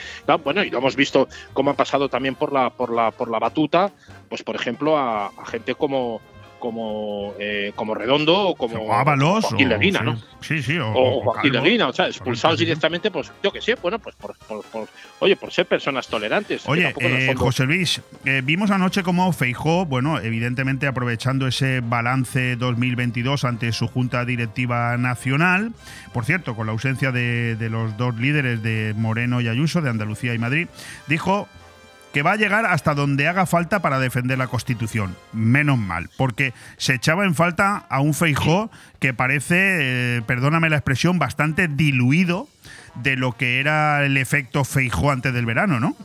bueno, 0.44 0.64
y 0.64 0.70
lo 0.70 0.78
hemos 0.78 0.96
visto 0.96 1.28
cómo 1.54 1.72
ha 1.72 1.76
pasado 1.76 2.10
también 2.10 2.36
por 2.36 2.54
la, 2.54 2.70
por 2.70 2.94
la, 2.94 3.12
por 3.12 3.30
la 3.32 3.40
batuta, 3.40 3.92
pues 4.30 4.44
por 4.44 4.56
ejemplo, 4.56 4.98
a 4.98 5.32
gente 5.48 5.74
como 5.74 6.22
como, 6.60 7.34
eh, 7.40 7.72
como 7.76 7.96
Redondo 7.96 8.50
o 8.50 8.56
como 8.56 8.94
Ábalos, 8.94 9.46
Joaquín 9.46 9.70
Leguina, 9.70 10.02
¿no? 10.02 10.18
Sí, 10.42 10.62
sí. 10.62 10.78
O, 10.80 11.22
Joaquín 11.22 11.54
Leguina, 11.54 11.88
o 11.88 11.94
sea, 11.94 12.08
expulsados 12.08 12.60
directamente, 12.60 13.12
pues 13.12 13.32
yo 13.44 13.52
que 13.52 13.62
sé, 13.62 13.76
bueno, 13.76 14.00
pues 14.00 14.16
por, 14.16 14.36
oye, 15.20 15.36
por 15.36 15.52
ser 15.52 15.66
personas 15.66 16.08
tolerantes. 16.08 16.68
Oye, 16.68 16.94
eh, 17.00 17.34
José 17.36 17.66
Luis, 17.66 18.02
eh, 18.26 18.42
vimos 18.44 18.72
anoche 18.72 19.04
cómo 19.04 19.32
Feijó, 19.34 19.86
bueno, 19.86 20.20
evidentemente 20.20 20.88
aprovechando 20.88 21.48
ese 21.48 21.82
balance 21.82 22.56
2022 22.56 23.44
ante 23.44 23.72
su 23.72 23.88
Junta 23.88 24.26
Directiva 24.26 24.98
Nacional, 24.98 25.74
por 26.14 26.26
cierto, 26.26 26.56
con 26.56 26.68
la 26.68 26.74
ausencia 26.74 27.12
de, 27.12 27.56
de 27.56 27.70
los 27.70 27.98
dos 27.98 28.16
líderes 28.18 28.62
de 28.64 28.94
Moreno 28.96 29.42
y 29.42 29.48
Ayuso, 29.48 29.82
de 29.82 29.90
Andalucía 29.90 30.34
y 30.34 30.38
Madrid, 30.38 30.68
dijo 31.08 31.48
que 32.16 32.22
va 32.22 32.32
a 32.32 32.38
llegar 32.38 32.66
hasta 32.66 32.96
donde 32.96 33.28
haga 33.28 33.46
falta 33.46 33.82
para 33.82 34.00
defender 34.00 34.38
la 34.38 34.48
Constitución. 34.48 35.18
Menos 35.34 35.78
mal, 35.78 36.10
porque 36.16 36.54
se 36.78 36.94
echaba 36.94 37.26
en 37.26 37.36
falta 37.36 37.86
a 37.90 38.00
un 38.00 38.14
Feijó 38.14 38.72
que 39.02 39.14
parece, 39.14 39.56
eh, 39.60 40.22
perdóname 40.26 40.70
la 40.70 40.78
expresión, 40.78 41.20
bastante 41.20 41.68
diluido 41.68 42.48
de 43.04 43.18
lo 43.18 43.34
que 43.34 43.60
era 43.60 44.06
el 44.06 44.16
efecto 44.16 44.64
Feijó 44.64 45.12
antes 45.12 45.34
del 45.34 45.46
verano, 45.46 45.82
¿no? 45.82 45.98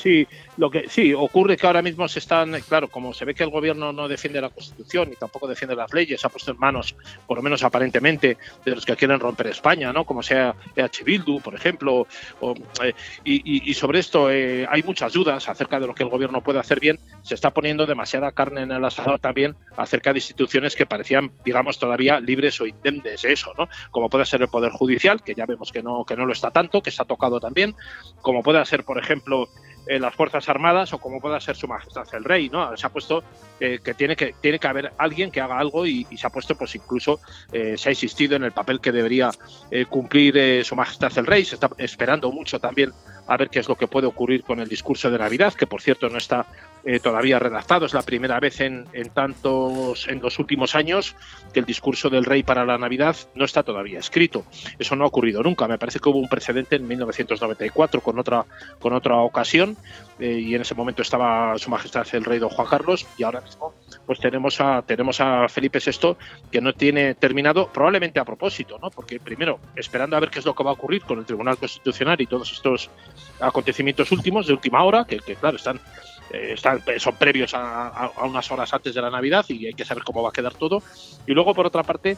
Sí, 0.00 0.26
lo 0.56 0.70
que 0.70 0.88
sí 0.88 1.12
ocurre 1.12 1.58
que 1.58 1.66
ahora 1.66 1.82
mismo 1.82 2.08
se 2.08 2.20
están, 2.20 2.58
claro, 2.66 2.88
como 2.88 3.12
se 3.12 3.26
ve 3.26 3.34
que 3.34 3.42
el 3.42 3.50
gobierno 3.50 3.92
no 3.92 4.08
defiende 4.08 4.40
la 4.40 4.48
Constitución 4.48 5.10
y 5.12 5.16
tampoco 5.16 5.46
defiende 5.46 5.76
las 5.76 5.92
leyes, 5.92 6.24
ha 6.24 6.30
puesto 6.30 6.52
en 6.52 6.58
manos, 6.58 6.96
por 7.26 7.36
lo 7.36 7.42
menos 7.42 7.62
aparentemente, 7.62 8.38
de 8.64 8.74
los 8.74 8.86
que 8.86 8.96
quieren 8.96 9.20
romper 9.20 9.48
España, 9.48 9.92
¿no? 9.92 10.04
Como 10.06 10.22
sea 10.22 10.54
EH 10.74 11.04
Bildu, 11.04 11.40
por 11.40 11.54
ejemplo, 11.54 12.06
eh, 12.82 12.94
y, 13.24 13.74
sobre 13.74 13.98
esto 13.98 14.30
eh, 14.30 14.66
hay 14.70 14.82
muchas 14.82 15.12
dudas 15.12 15.46
acerca 15.50 15.78
de 15.78 15.86
lo 15.86 15.94
que 15.94 16.02
el 16.02 16.08
gobierno 16.08 16.42
puede 16.42 16.60
hacer 16.60 16.80
bien. 16.80 16.98
Se 17.20 17.34
está 17.34 17.50
poniendo 17.50 17.84
demasiada 17.84 18.32
carne 18.32 18.62
en 18.62 18.72
el 18.72 18.82
asador 18.82 19.18
también 19.18 19.54
acerca 19.76 20.14
de 20.14 20.18
instituciones 20.18 20.76
que 20.76 20.86
parecían, 20.86 21.30
digamos, 21.44 21.78
todavía 21.78 22.20
libres 22.20 22.58
o 22.62 22.66
indemnes 22.66 23.20
de 23.20 23.34
eso, 23.34 23.52
¿no? 23.58 23.68
Como 23.90 24.08
puede 24.08 24.24
ser 24.24 24.40
el 24.40 24.48
poder 24.48 24.72
judicial, 24.72 25.22
que 25.22 25.34
ya 25.34 25.44
vemos 25.44 25.70
que 25.70 25.82
no 25.82 26.06
que 26.06 26.16
no 26.16 26.24
lo 26.24 26.32
está 26.32 26.50
tanto, 26.50 26.80
que 26.80 26.90
se 26.90 27.02
ha 27.02 27.04
tocado 27.04 27.38
también, 27.38 27.74
como 28.22 28.42
puede 28.42 28.64
ser, 28.64 28.84
por 28.84 28.98
ejemplo, 28.98 29.50
eh, 29.86 29.98
las 29.98 30.14
Fuerzas 30.14 30.48
Armadas 30.48 30.92
o 30.92 30.98
como 30.98 31.20
pueda 31.20 31.40
ser 31.40 31.56
Su 31.56 31.66
Majestad 31.66 32.06
el 32.12 32.24
Rey, 32.24 32.48
¿no? 32.48 32.76
Se 32.76 32.86
ha 32.86 32.90
puesto 32.90 33.24
eh, 33.58 33.80
que, 33.82 33.94
tiene 33.94 34.14
que 34.14 34.34
tiene 34.40 34.58
que 34.58 34.68
haber 34.68 34.92
alguien 34.98 35.30
que 35.30 35.40
haga 35.40 35.58
algo 35.58 35.86
y, 35.86 36.06
se 36.16 36.26
ha 36.26 36.30
puesto, 36.30 36.54
pues 36.54 36.74
incluso 36.74 37.20
eh, 37.52 37.76
se 37.76 37.88
ha 37.88 37.92
insistido 37.92 38.36
en 38.36 38.44
el 38.44 38.52
papel 38.52 38.80
que 38.80 38.92
debería 38.92 39.30
cumplir 39.88 40.64
Su 40.64 40.76
Majestad 40.76 41.16
el 41.18 41.26
Rey. 41.26 41.44
Se 41.44 41.54
está 41.54 41.70
esperando 41.78 42.30
mucho 42.30 42.58
también 42.58 42.92
a 43.26 43.36
ver 43.36 43.48
qué 43.48 43.60
es 43.60 43.68
lo 43.68 43.76
que 43.76 43.86
puede 43.86 44.06
ocurrir 44.06 44.42
con 44.42 44.60
el 44.60 44.68
discurso 44.68 45.10
de 45.10 45.18
Navidad, 45.18 45.54
que 45.54 45.66
por 45.66 45.80
cierto 45.80 46.08
no 46.08 46.18
está 46.18 46.46
eh, 46.84 47.00
todavía 47.00 47.38
redactado. 47.38 47.86
Es 47.86 47.94
la 47.94 48.02
primera 48.02 48.40
vez 48.40 48.60
en, 48.60 48.86
en, 48.92 49.10
tantos, 49.10 50.08
en 50.08 50.20
los 50.20 50.38
últimos 50.38 50.74
años 50.74 51.16
que 51.52 51.60
el 51.60 51.66
discurso 51.66 52.08
del 52.10 52.24
rey 52.24 52.42
para 52.42 52.64
la 52.64 52.78
Navidad 52.78 53.16
no 53.34 53.44
está 53.44 53.62
todavía 53.62 53.98
escrito. 53.98 54.44
Eso 54.78 54.96
no 54.96 55.04
ha 55.04 55.08
ocurrido 55.08 55.42
nunca. 55.42 55.68
Me 55.68 55.78
parece 55.78 55.98
que 55.98 56.08
hubo 56.08 56.18
un 56.18 56.28
precedente 56.28 56.76
en 56.76 56.86
1994 56.86 58.00
con 58.00 58.18
otra, 58.18 58.44
con 58.78 58.92
otra 58.92 59.16
ocasión 59.16 59.76
eh, 60.18 60.38
y 60.38 60.54
en 60.54 60.62
ese 60.62 60.74
momento 60.74 61.02
estaba 61.02 61.56
Su 61.58 61.70
Majestad 61.70 62.06
el 62.12 62.24
Rey 62.24 62.38
Don 62.38 62.50
Juan 62.50 62.68
Carlos 62.68 63.06
y 63.16 63.22
ahora 63.22 63.40
mismo 63.40 63.74
pues 64.06 64.18
tenemos 64.20 64.60
a, 64.60 64.82
tenemos 64.82 65.20
a 65.20 65.48
Felipe 65.48 65.78
VI 65.84 66.16
que 66.50 66.60
no 66.60 66.72
tiene 66.72 67.14
terminado, 67.14 67.68
probablemente 67.72 68.18
a 68.20 68.24
propósito, 68.24 68.78
¿no? 68.80 68.90
porque 68.90 69.20
primero, 69.20 69.60
esperando 69.76 70.16
a 70.16 70.20
ver 70.20 70.30
qué 70.30 70.40
es 70.40 70.44
lo 70.44 70.54
que 70.54 70.64
va 70.64 70.70
a 70.70 70.74
ocurrir 70.74 71.02
con 71.02 71.18
el 71.18 71.24
Tribunal 71.24 71.56
Constitucional 71.58 72.20
y 72.20 72.26
todos 72.26 72.52
estos 72.52 72.90
acontecimientos 73.40 74.10
últimos 74.12 74.46
de 74.46 74.52
última 74.52 74.82
hora, 74.82 75.04
que, 75.04 75.18
que 75.18 75.36
claro, 75.36 75.56
están 75.56 75.80
eh, 76.32 76.52
están, 76.54 76.82
son 76.98 77.16
previos 77.16 77.52
a, 77.54 78.10
unas 78.22 78.50
horas 78.50 78.72
antes 78.72 78.94
de 78.94 79.02
la 79.02 79.10
Navidad 79.10 79.44
y 79.48 79.66
hay 79.66 79.74
que 79.74 79.84
saber 79.84 80.04
cómo 80.04 80.22
va 80.22 80.30
a 80.30 80.32
quedar 80.32 80.54
todo. 80.54 80.82
Y 81.26 81.32
luego, 81.32 81.54
por 81.54 81.66
otra 81.66 81.82
parte, 81.82 82.16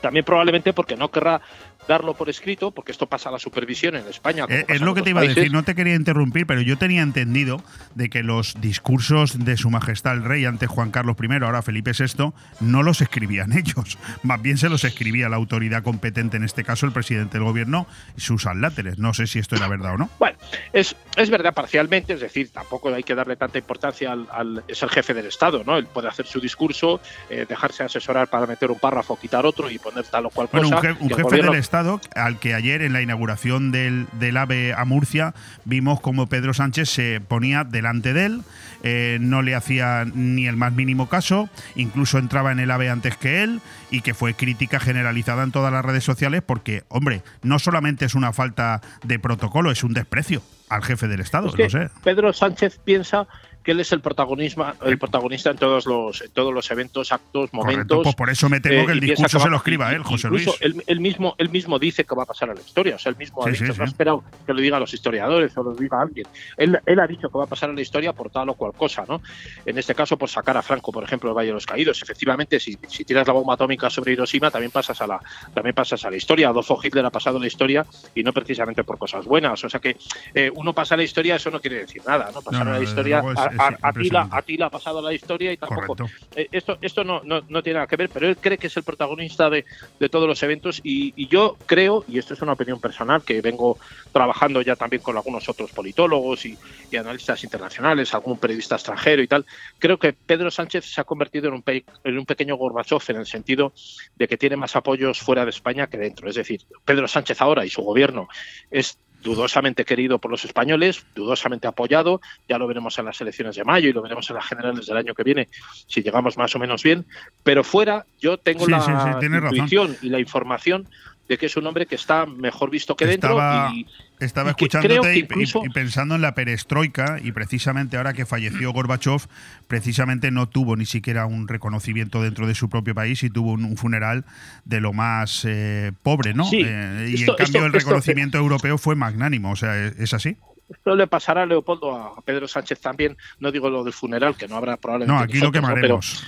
también 0.00 0.24
probablemente 0.24 0.72
porque 0.72 0.96
no 0.96 1.10
querrá 1.10 1.40
darlo 1.86 2.14
por 2.14 2.28
escrito, 2.28 2.70
porque 2.70 2.92
esto 2.92 3.06
pasa 3.06 3.28
a 3.28 3.32
la 3.32 3.38
supervisión 3.38 3.96
en 3.96 4.06
España. 4.08 4.46
Eh, 4.48 4.64
es 4.68 4.80
lo 4.80 4.94
que 4.94 5.02
te 5.02 5.10
iba 5.10 5.20
a 5.20 5.24
decir, 5.24 5.52
no 5.52 5.62
te 5.62 5.74
quería 5.74 5.94
interrumpir, 5.94 6.46
pero 6.46 6.60
yo 6.60 6.76
tenía 6.78 7.02
entendido 7.02 7.62
de 7.94 8.10
que 8.10 8.22
los 8.22 8.60
discursos 8.60 9.44
de 9.44 9.56
Su 9.56 9.70
Majestad 9.70 10.14
el 10.14 10.24
Rey 10.24 10.44
ante 10.44 10.66
Juan 10.66 10.90
Carlos 10.90 11.16
I, 11.20 11.44
ahora 11.44 11.62
Felipe 11.62 11.92
VI, 11.98 12.32
no 12.60 12.82
los 12.82 13.00
escribían 13.00 13.52
ellos, 13.56 13.98
más 14.22 14.40
bien 14.42 14.58
se 14.58 14.68
los 14.68 14.84
escribía 14.84 15.28
la 15.28 15.36
autoridad 15.36 15.82
competente, 15.82 16.36
en 16.36 16.44
este 16.44 16.64
caso 16.64 16.86
el 16.86 16.92
presidente 16.92 17.38
del 17.38 17.44
gobierno, 17.44 17.86
sus 18.16 18.46
adláteres. 18.46 18.98
No 18.98 19.14
sé 19.14 19.26
si 19.26 19.38
esto 19.38 19.56
era 19.56 19.68
verdad 19.68 19.94
o 19.94 19.98
no. 19.98 20.10
Bueno, 20.18 20.38
es, 20.72 20.96
es 21.16 21.30
verdad 21.30 21.54
parcialmente, 21.54 22.14
es 22.14 22.20
decir, 22.20 22.50
tampoco 22.50 22.92
hay 22.92 23.02
que 23.02 23.14
darle 23.14 23.36
tanta 23.36 23.58
importancia 23.58 24.12
al, 24.12 24.62
es 24.66 24.82
el 24.82 24.90
jefe 24.90 25.14
del 25.14 25.26
Estado, 25.26 25.62
¿no? 25.64 25.76
Él 25.76 25.86
puede 25.86 26.08
hacer 26.08 26.26
su 26.26 26.40
discurso, 26.40 27.00
eh, 27.30 27.46
dejarse 27.48 27.84
asesorar 27.84 28.28
para 28.28 28.46
meter 28.46 28.70
un 28.70 28.78
párrafo, 28.78 29.18
quitar 29.18 29.46
otro 29.46 29.70
y 29.70 29.78
poner 29.78 30.04
tal 30.04 30.26
o 30.26 30.30
cual 30.30 30.48
bueno, 30.50 30.70
cosa. 30.70 30.96
Un, 31.00 31.10
un 31.10 31.10
jefe 31.10 31.42
del 31.42 31.54
Estado 31.54 31.75
al 32.14 32.38
que 32.38 32.54
ayer 32.54 32.82
en 32.82 32.92
la 32.92 33.02
inauguración 33.02 33.72
del, 33.72 34.06
del 34.12 34.36
AVE 34.36 34.74
a 34.74 34.84
Murcia 34.84 35.34
vimos 35.64 36.00
como 36.00 36.26
Pedro 36.26 36.54
Sánchez 36.54 36.88
se 36.88 37.20
ponía 37.20 37.64
delante 37.64 38.12
de 38.12 38.26
él, 38.26 38.42
eh, 38.82 39.18
no 39.20 39.42
le 39.42 39.54
hacía 39.54 40.04
ni 40.04 40.46
el 40.46 40.56
más 40.56 40.72
mínimo 40.72 41.08
caso, 41.08 41.48
incluso 41.74 42.18
entraba 42.18 42.52
en 42.52 42.60
el 42.60 42.70
AVE 42.70 42.90
antes 42.90 43.16
que 43.16 43.42
él 43.42 43.60
y 43.90 44.00
que 44.00 44.14
fue 44.14 44.34
crítica 44.34 44.80
generalizada 44.80 45.42
en 45.42 45.52
todas 45.52 45.72
las 45.72 45.84
redes 45.84 46.04
sociales 46.04 46.42
porque, 46.44 46.84
hombre, 46.88 47.22
no 47.42 47.58
solamente 47.58 48.04
es 48.04 48.14
una 48.14 48.32
falta 48.32 48.80
de 49.02 49.18
protocolo, 49.18 49.70
es 49.70 49.84
un 49.84 49.92
desprecio 49.92 50.42
al 50.68 50.82
jefe 50.82 51.08
del 51.08 51.20
Estado. 51.20 51.48
Es 51.48 51.54
que 51.54 51.64
no 51.64 51.70
sé. 51.70 51.90
Pedro 52.02 52.32
Sánchez 52.32 52.80
piensa 52.84 53.26
que 53.66 53.72
él 53.72 53.80
es 53.80 53.90
el 53.90 54.00
protagonista, 54.00 54.76
el 54.84 54.96
protagonista 54.96 55.50
en 55.50 55.56
todos 55.56 55.86
los, 55.86 56.22
en 56.22 56.30
todos 56.30 56.54
los 56.54 56.70
eventos, 56.70 57.10
actos, 57.10 57.52
momentos. 57.52 57.74
Correcto, 57.74 58.02
pues 58.04 58.14
por 58.14 58.30
eso 58.30 58.48
me 58.48 58.60
temo 58.60 58.82
eh, 58.82 58.86
que 58.86 58.92
el 58.92 59.00
discurso 59.00 59.40
se 59.40 59.50
lo 59.50 59.56
escriba 59.56 59.90
él, 59.90 60.04
José 60.04 60.28
Luis. 60.28 60.48
Él, 60.60 60.84
él, 60.86 61.00
mismo, 61.00 61.34
él 61.36 61.50
mismo 61.50 61.76
dice 61.80 62.04
que 62.04 62.14
va 62.14 62.22
a 62.22 62.26
pasar 62.26 62.48
a 62.48 62.54
la 62.54 62.60
historia. 62.60 62.94
O 62.94 62.98
sea, 63.00 63.10
él 63.10 63.16
mismo 63.18 63.42
Sí, 63.42 63.48
ha 63.48 63.52
dicho, 63.52 63.72
sí. 63.72 63.78
no 63.78 63.84
ha 63.84 63.88
esperado 63.88 64.24
que 64.46 64.54
lo 64.54 64.60
digan 64.60 64.78
los 64.78 64.94
historiadores 64.94 65.56
o 65.56 65.64
lo 65.64 65.74
diga 65.74 66.00
alguien. 66.00 66.28
Él, 66.56 66.78
él 66.86 67.00
ha 67.00 67.08
dicho 67.08 67.28
que 67.28 67.36
va 67.36 67.42
a 67.42 67.48
pasar 67.48 67.70
a 67.70 67.72
la 67.72 67.80
historia 67.80 68.12
por 68.12 68.30
tal 68.30 68.50
o 68.50 68.54
cual 68.54 68.72
cosa, 68.72 69.04
¿no? 69.08 69.20
En 69.64 69.76
este 69.78 69.96
caso, 69.96 70.16
por 70.16 70.30
sacar 70.30 70.56
a 70.56 70.62
Franco, 70.62 70.92
por 70.92 71.02
ejemplo, 71.02 71.30
del 71.30 71.36
Valle 71.36 71.48
de 71.48 71.54
los 71.54 71.66
Caídos. 71.66 72.00
Efectivamente, 72.00 72.60
si, 72.60 72.78
si 72.86 73.04
tiras 73.04 73.26
la 73.26 73.32
bomba 73.32 73.54
atómica 73.54 73.90
sobre 73.90 74.12
Hiroshima, 74.12 74.48
también 74.48 74.70
pasas 74.70 75.00
a 75.00 75.08
la, 75.08 75.20
también 75.52 75.74
pasas 75.74 76.04
a 76.04 76.10
la 76.10 76.16
historia. 76.16 76.50
Adolfo 76.50 76.78
Hitler 76.80 77.04
ha 77.04 77.10
pasado 77.10 77.38
a 77.38 77.40
la 77.40 77.48
historia 77.48 77.84
y 78.14 78.22
no 78.22 78.32
precisamente 78.32 78.84
por 78.84 78.96
cosas 78.96 79.24
buenas. 79.24 79.64
O 79.64 79.68
sea 79.68 79.80
que 79.80 79.96
eh, 80.34 80.52
uno 80.54 80.72
pasa 80.72 80.94
a 80.94 80.98
la 80.98 81.02
historia, 81.02 81.34
eso 81.34 81.50
no 81.50 81.60
quiere 81.60 81.78
decir 81.78 82.00
nada, 82.06 82.30
¿no? 82.32 82.42
Pasar 82.42 82.64
No, 82.64 82.70
no, 82.70 82.76
a 82.76 82.78
la 82.78 82.84
historia, 82.84 83.18
a, 83.18 83.55
a- 83.58 83.68
a 83.68 83.70
ti 83.70 83.78
la, 83.78 84.20
impresionante. 84.20 84.36
a 84.36 84.42
ti 84.42 84.56
la 84.56 84.66
ha 84.66 84.70
pasado 84.70 84.98
a 84.98 85.02
la 85.02 85.12
historia 85.12 85.52
y 85.52 85.56
tampoco. 85.56 85.96
Eh, 86.34 86.48
esto 86.52 86.78
esto 86.80 87.04
no, 87.04 87.22
no, 87.24 87.42
no 87.48 87.62
tiene 87.62 87.74
nada 87.78 87.86
que 87.86 87.96
ver, 87.96 88.10
pero 88.10 88.28
él 88.28 88.36
cree 88.38 88.58
que 88.58 88.66
es 88.68 88.76
el 88.76 88.82
protagonista 88.84 89.48
de, 89.50 89.64
de 89.98 90.08
todos 90.08 90.28
los 90.28 90.42
eventos 90.42 90.80
y, 90.82 91.12
y 91.16 91.28
yo 91.28 91.56
creo, 91.66 92.04
y 92.08 92.18
esto 92.18 92.34
es 92.34 92.42
una 92.42 92.52
opinión 92.52 92.80
personal, 92.80 93.22
que 93.24 93.40
vengo 93.40 93.78
trabajando 94.12 94.62
ya 94.62 94.76
también 94.76 95.02
con 95.02 95.16
algunos 95.16 95.48
otros 95.48 95.72
politólogos 95.72 96.46
y, 96.46 96.56
y 96.90 96.96
analistas 96.96 97.42
internacionales, 97.44 98.14
algún 98.14 98.38
periodista 98.38 98.76
extranjero 98.76 99.22
y 99.22 99.28
tal, 99.28 99.44
creo 99.78 99.98
que 99.98 100.12
Pedro 100.12 100.50
Sánchez 100.50 100.84
se 100.86 101.00
ha 101.00 101.04
convertido 101.04 101.48
en 101.48 101.54
un, 101.54 101.62
pe- 101.62 101.84
en 102.04 102.18
un 102.18 102.26
pequeño 102.26 102.56
Gorbachev 102.56 103.00
en 103.08 103.16
el 103.16 103.26
sentido 103.26 103.72
de 104.16 104.28
que 104.28 104.36
tiene 104.36 104.56
más 104.56 104.76
apoyos 104.76 105.20
fuera 105.20 105.44
de 105.44 105.50
España 105.50 105.86
que 105.88 105.98
dentro. 105.98 106.28
Es 106.28 106.34
decir, 106.36 106.60
Pedro 106.84 107.06
Sánchez 107.08 107.40
ahora 107.40 107.64
y 107.64 107.70
su 107.70 107.82
gobierno 107.82 108.28
es 108.70 108.98
dudosamente 109.26 109.84
querido 109.84 110.20
por 110.20 110.30
los 110.30 110.44
españoles, 110.44 111.04
dudosamente 111.16 111.66
apoyado, 111.66 112.20
ya 112.48 112.58
lo 112.58 112.68
veremos 112.68 112.96
en 113.00 113.06
las 113.06 113.20
elecciones 113.20 113.56
de 113.56 113.64
mayo 113.64 113.88
y 113.88 113.92
lo 113.92 114.00
veremos 114.00 114.30
en 114.30 114.36
las 114.36 114.46
generales 114.46 114.86
del 114.86 114.96
año 114.96 115.14
que 115.14 115.24
viene, 115.24 115.48
si 115.88 116.00
llegamos 116.00 116.38
más 116.38 116.54
o 116.54 116.60
menos 116.60 116.84
bien, 116.84 117.04
pero 117.42 117.64
fuera 117.64 118.06
yo 118.20 118.38
tengo 118.38 118.64
Sí, 118.64 118.70
la 118.70 118.80
sí, 118.80 118.92
sí, 118.92 119.18
tienes 119.18 119.42
razón. 119.42 119.56
intuición 119.56 119.96
y 120.00 120.10
la 120.10 120.20
información 120.20 120.88
de 121.28 121.38
que 121.38 121.46
es 121.46 121.56
un 121.56 121.66
hombre 121.66 121.86
que 121.86 121.94
está 121.96 122.24
mejor 122.26 122.70
visto 122.70 122.94
que 122.96 123.06
dentro 123.06 123.30
Estaba, 123.30 123.72
y, 123.74 123.86
estaba 124.20 124.50
y 124.50 124.54
que 124.54 124.64
escuchándote 124.66 125.00
que 125.10 125.14
y- 125.14 125.18
y, 125.18 125.22
incluso- 125.22 125.62
y 125.64 125.68
pensando 125.70 126.14
en 126.14 126.22
la 126.22 126.34
perestroika 126.34 127.18
y 127.22 127.32
precisamente 127.32 127.96
ahora 127.96 128.12
que 128.12 128.26
falleció 128.26 128.72
Gorbachev, 128.72 129.22
precisamente 129.66 130.30
no 130.30 130.48
tuvo 130.48 130.76
ni 130.76 130.86
siquiera 130.86 131.26
un 131.26 131.48
reconocimiento 131.48 132.22
dentro 132.22 132.46
de 132.46 132.54
su 132.54 132.68
propio 132.68 132.94
país 132.94 133.22
y 133.22 133.30
tuvo 133.30 133.52
un, 133.52 133.64
un 133.64 133.76
funeral 133.76 134.24
de 134.64 134.80
lo 134.80 134.92
más 134.92 135.44
eh, 135.44 135.92
pobre, 136.02 136.32
¿no? 136.34 136.44
Sí, 136.44 136.62
Eh, 136.64 137.14
y 137.16 137.20
en 137.22 137.26
cambio 137.26 137.34
esto- 137.44 137.58
el 137.58 137.64
esto- 137.66 137.78
reconocimiento 137.78 138.38
europeo 138.38 138.78
fue 138.78 138.94
magnánimo, 138.94 139.50
o 139.50 139.56
sea, 139.56 139.76
¿es, 139.86 139.98
es 139.98 140.14
así? 140.14 140.36
Esto 140.68 140.96
le 140.96 141.06
pasará 141.06 141.42
a 141.42 141.46
Leopoldo, 141.46 141.94
a 141.94 142.20
Pedro 142.22 142.48
Sánchez 142.48 142.80
también. 142.80 143.16
No 143.38 143.52
digo 143.52 143.70
lo 143.70 143.84
del 143.84 143.92
funeral, 143.92 144.36
que 144.36 144.48
no 144.48 144.56
habrá 144.56 144.76
probablemente. 144.76 145.16
No, 145.16 145.22
aquí 145.24 145.38
lo 145.38 145.52
quemaremos. 145.52 146.24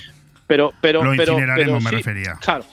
Pero, 0.47 0.73
pero, 0.81 1.03
Lo 1.03 1.11
pero, 1.11 1.33
incineraremos, 1.33 1.65
pero 1.65 1.81
me 1.81 1.89
sí, 1.89 1.95
refería. 1.97 2.35
Claro. 2.41 2.63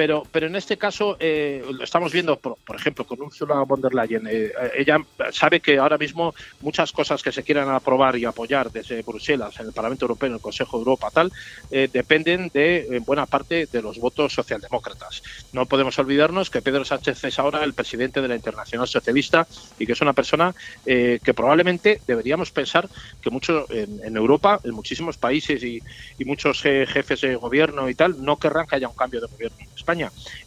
Pero, 0.00 0.22
pero 0.32 0.46
en 0.46 0.56
este 0.56 0.78
caso 0.78 1.18
eh, 1.20 1.62
lo 1.70 1.84
estamos 1.84 2.10
viendo, 2.10 2.38
por, 2.38 2.56
por 2.56 2.74
ejemplo, 2.74 3.04
con 3.04 3.20
Ursula 3.20 3.56
von 3.64 3.82
der 3.82 3.92
Leyen. 3.92 4.26
Eh, 4.26 4.50
ella 4.74 4.96
sabe 5.30 5.60
que 5.60 5.76
ahora 5.76 5.98
mismo 5.98 6.34
muchas 6.62 6.90
cosas 6.90 7.22
que 7.22 7.30
se 7.30 7.42
quieran 7.42 7.68
aprobar 7.68 8.16
y 8.16 8.24
apoyar 8.24 8.72
desde 8.72 9.02
Bruselas, 9.02 9.60
en 9.60 9.66
el 9.66 9.74
Parlamento 9.74 10.06
Europeo, 10.06 10.28
en 10.28 10.36
el 10.36 10.40
Consejo 10.40 10.78
de 10.78 10.80
Europa, 10.80 11.10
tal, 11.12 11.30
eh, 11.70 11.90
dependen 11.92 12.50
de 12.54 12.86
en 12.96 13.04
buena 13.04 13.26
parte 13.26 13.66
de 13.70 13.82
los 13.82 13.98
votos 13.98 14.32
socialdemócratas. 14.32 15.22
No 15.52 15.66
podemos 15.66 15.98
olvidarnos 15.98 16.48
que 16.48 16.62
Pedro 16.62 16.86
Sánchez 16.86 17.22
es 17.22 17.38
ahora 17.38 17.62
el 17.62 17.74
presidente 17.74 18.22
de 18.22 18.28
la 18.28 18.36
Internacional 18.36 18.88
Socialista 18.88 19.46
y 19.78 19.84
que 19.84 19.92
es 19.92 20.00
una 20.00 20.14
persona 20.14 20.54
eh, 20.86 21.20
que 21.22 21.34
probablemente 21.34 22.00
deberíamos 22.06 22.52
pensar 22.52 22.88
que 23.20 23.28
mucho 23.28 23.66
en, 23.70 24.00
en 24.02 24.16
Europa, 24.16 24.60
en 24.64 24.72
muchísimos 24.72 25.18
países 25.18 25.62
y, 25.62 25.82
y 26.18 26.24
muchos 26.24 26.64
eh, 26.64 26.86
jefes 26.88 27.20
de 27.20 27.36
gobierno 27.36 27.90
y 27.90 27.94
tal, 27.94 28.24
no 28.24 28.38
querrán 28.38 28.66
que 28.66 28.76
haya 28.76 28.88
un 28.88 28.96
cambio 28.96 29.20
de 29.20 29.26
gobierno 29.26 29.58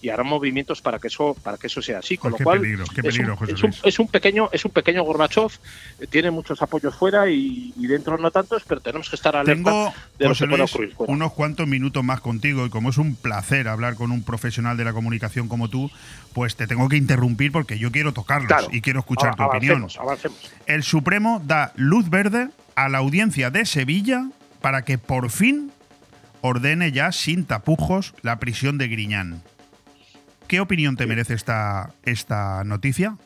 y 0.01 0.09
harán 0.09 0.27
movimientos 0.27 0.81
para 0.81 0.99
que 0.99 1.07
eso 1.07 1.35
para 1.43 1.57
que 1.57 1.67
eso 1.67 1.81
sea 1.81 1.99
así. 1.99 2.17
Con 2.17 2.31
Pues 2.31 2.41
lo 2.41 2.43
cual 2.45 2.59
peligro, 2.61 2.83
es, 2.83 2.89
un, 2.89 3.05
es, 3.05 3.63
un, 3.63 3.69
Luis. 3.69 3.79
es 3.83 3.99
un 3.99 4.07
pequeño 4.07 4.49
es 4.51 4.65
un 4.65 4.71
pequeño 4.71 5.03
Gorbachev, 5.03 5.49
eh, 5.99 6.07
tiene 6.07 6.31
muchos 6.31 6.61
apoyos 6.61 6.95
fuera 6.95 7.29
y, 7.29 7.73
y 7.77 7.87
dentro 7.87 8.17
no 8.17 8.31
tantos, 8.31 8.63
pero 8.67 8.81
tenemos 8.81 9.09
que 9.09 9.15
estar 9.15 9.35
alerta 9.35 9.53
Tengo, 9.53 9.93
de 10.19 10.27
lo 10.29 10.35
que 10.35 10.61
ocurrir 10.63 10.93
fuera. 10.93 11.13
unos 11.13 11.33
cuantos 11.33 11.67
minutos 11.67 12.03
más 12.03 12.21
contigo 12.21 12.65
y 12.65 12.69
como 12.69 12.89
es 12.89 12.97
un 12.97 13.15
placer 13.15 13.67
hablar 13.67 13.95
con 13.95 14.11
un 14.11 14.23
profesional 14.23 14.77
de 14.77 14.85
la 14.85 14.93
comunicación 14.93 15.47
como 15.47 15.69
tú, 15.69 15.91
pues 16.33 16.55
te 16.55 16.67
tengo 16.67 16.87
que 16.89 16.97
interrumpir 16.97 17.51
porque 17.51 17.77
yo 17.77 17.91
quiero 17.91 18.13
tocarlos 18.13 18.47
Claro. 18.47 18.67
y 18.71 18.81
quiero 18.81 18.99
escuchar 18.99 19.35
tu 19.35 19.43
opinión. 19.43 19.77
avancemos, 19.79 19.97
avancemos. 19.99 20.51
El 20.65 20.83
Supremo 20.83 21.41
da 21.45 21.73
luz 21.75 22.09
verde 22.09 22.49
a 22.75 22.89
la 22.89 22.99
audiencia 22.99 23.49
de 23.51 23.65
Sevilla 23.65 24.27
para 24.61 24.83
que 24.85 24.97
por 24.97 25.29
fin 25.29 25.71
ordene 26.43 26.91
ya 26.91 27.13
sin 27.13 27.45
tapujos 27.45 28.13
la 28.21 28.37
prisión 28.37 28.77
de 28.77 28.89
Griñán. 28.89 29.41
¿Qué 30.47 30.59
opinión 30.59 30.97
te 30.97 31.07
merece 31.07 31.33
esta, 31.33 31.93
esta 32.03 32.65
noticia? 32.65 33.17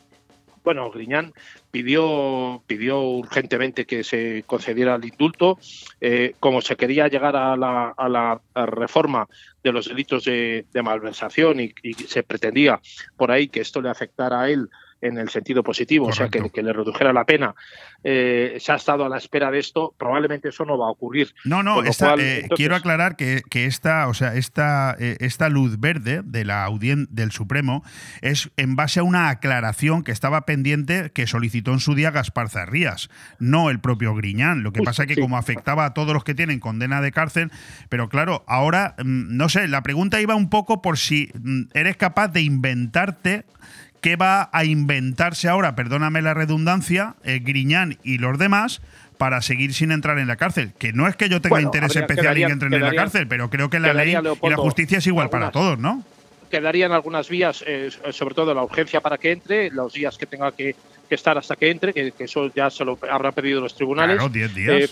Bueno, 0.62 0.88
Griñán 0.92 1.32
pidió, 1.72 2.62
pidió 2.68 3.00
urgentemente 3.00 3.86
que 3.86 4.04
se 4.04 4.44
concediera 4.46 4.94
el 4.94 5.04
indulto. 5.04 5.58
Eh, 6.00 6.36
como 6.38 6.60
se 6.60 6.76
quería 6.76 7.08
llegar 7.08 7.34
a 7.34 7.56
la, 7.56 7.92
a 7.96 8.08
la 8.08 8.40
reforma 8.54 9.26
de 9.64 9.72
los 9.72 9.88
delitos 9.88 10.24
de, 10.24 10.66
de 10.72 10.82
malversación 10.82 11.58
y, 11.58 11.74
y 11.82 11.94
se 11.94 12.22
pretendía 12.22 12.80
por 13.16 13.32
ahí 13.32 13.48
que 13.48 13.60
esto 13.60 13.80
le 13.82 13.90
afectara 13.90 14.42
a 14.42 14.48
él 14.48 14.68
en 15.00 15.18
el 15.18 15.28
sentido 15.28 15.62
positivo, 15.62 16.06
o 16.06 16.12
sea, 16.12 16.28
que, 16.28 16.50
que 16.50 16.62
le 16.62 16.72
redujera 16.72 17.12
la 17.12 17.24
pena, 17.24 17.54
eh, 18.02 18.56
se 18.60 18.72
ha 18.72 18.76
estado 18.76 19.04
a 19.04 19.08
la 19.08 19.18
espera 19.18 19.50
de 19.50 19.58
esto. 19.58 19.94
Probablemente 19.96 20.48
eso 20.48 20.64
no 20.64 20.76
va 20.78 20.86
a 20.88 20.90
ocurrir. 20.90 21.34
No, 21.44 21.62
no, 21.62 21.82
esta- 21.82 22.06
cual, 22.08 22.20
eh, 22.20 22.34
entonces- 22.40 22.56
quiero 22.56 22.76
aclarar 22.76 23.16
que, 23.16 23.42
que 23.48 23.66
esta, 23.66 24.08
o 24.08 24.14
sea, 24.14 24.34
esta, 24.34 24.96
eh, 24.98 25.16
esta 25.20 25.48
luz 25.48 25.78
verde 25.80 26.22
de 26.24 26.44
la 26.44 26.64
audien 26.64 27.06
del 27.10 27.30
Supremo 27.30 27.82
es 28.22 28.50
en 28.56 28.76
base 28.76 29.00
a 29.00 29.02
una 29.04 29.28
aclaración 29.28 30.02
que 30.02 30.12
estaba 30.12 30.42
pendiente 30.46 31.10
que 31.12 31.26
solicitó 31.26 31.72
en 31.72 31.80
su 31.80 31.94
día 31.94 32.10
Gaspar 32.10 32.48
Zarrías, 32.48 33.08
no 33.38 33.70
el 33.70 33.80
propio 33.80 34.14
Griñán. 34.14 34.62
Lo 34.62 34.72
que 34.72 34.82
pasa 34.82 35.02
es 35.02 35.08
que 35.08 35.14
sí. 35.14 35.20
como 35.20 35.36
afectaba 35.36 35.84
a 35.84 35.94
todos 35.94 36.12
los 36.12 36.24
que 36.24 36.34
tienen 36.34 36.60
condena 36.60 37.00
de 37.00 37.12
cárcel, 37.12 37.50
pero 37.88 38.08
claro, 38.08 38.44
ahora, 38.48 38.94
mm, 38.98 39.36
no 39.36 39.48
sé, 39.48 39.68
la 39.68 39.82
pregunta 39.82 40.20
iba 40.20 40.34
un 40.34 40.50
poco 40.50 40.82
por 40.82 40.98
si 40.98 41.30
mm, 41.40 41.62
eres 41.74 41.96
capaz 41.96 42.28
de 42.28 42.42
inventarte 42.42 43.44
¿Qué 44.00 44.16
va 44.16 44.48
a 44.52 44.64
inventarse 44.64 45.48
ahora, 45.48 45.74
perdóname 45.74 46.22
la 46.22 46.34
redundancia, 46.34 47.14
eh, 47.24 47.40
Griñán 47.42 47.98
y 48.04 48.18
los 48.18 48.38
demás, 48.38 48.80
para 49.18 49.42
seguir 49.42 49.74
sin 49.74 49.90
entrar 49.90 50.18
en 50.18 50.28
la 50.28 50.36
cárcel. 50.36 50.72
Que 50.78 50.92
no 50.92 51.08
es 51.08 51.16
que 51.16 51.28
yo 51.28 51.40
tenga 51.40 51.54
Bueno, 51.54 51.68
interés 51.68 51.90
habría- 51.90 52.02
especial 52.06 52.36
en 52.38 52.46
que 52.46 52.52
entren 52.52 52.74
en 52.74 52.82
la 52.82 52.94
cárcel, 52.94 53.26
pero 53.26 53.50
creo 53.50 53.68
que 53.68 53.80
la 53.80 53.92
ley 53.92 54.10
y 54.16 54.48
la 54.48 54.56
justicia 54.56 54.98
es 54.98 55.06
igual 55.06 55.28
para 55.30 55.50
todos, 55.50 55.78
¿no? 55.78 56.04
quedarían 56.48 56.92
algunas 56.92 57.28
vías, 57.28 57.62
eh, 57.66 57.90
sobre 58.10 58.34
todo 58.34 58.54
la 58.54 58.62
urgencia 58.62 59.00
para 59.00 59.18
que 59.18 59.32
entre, 59.32 59.70
los 59.70 59.92
días 59.92 60.16
que 60.16 60.26
tenga 60.26 60.52
que, 60.52 60.74
que 61.08 61.14
estar 61.14 61.36
hasta 61.36 61.56
que 61.56 61.70
entre, 61.70 61.92
que, 61.92 62.12
que 62.12 62.24
eso 62.24 62.50
ya 62.54 62.70
se 62.70 62.84
lo 62.84 62.98
habrán 63.10 63.32
pedido 63.32 63.60
los 63.60 63.74
tribunales. 63.74 64.16
Claro, 64.16 64.30
10 64.30 64.54
días. 64.54 64.72
Eh, 64.72 64.88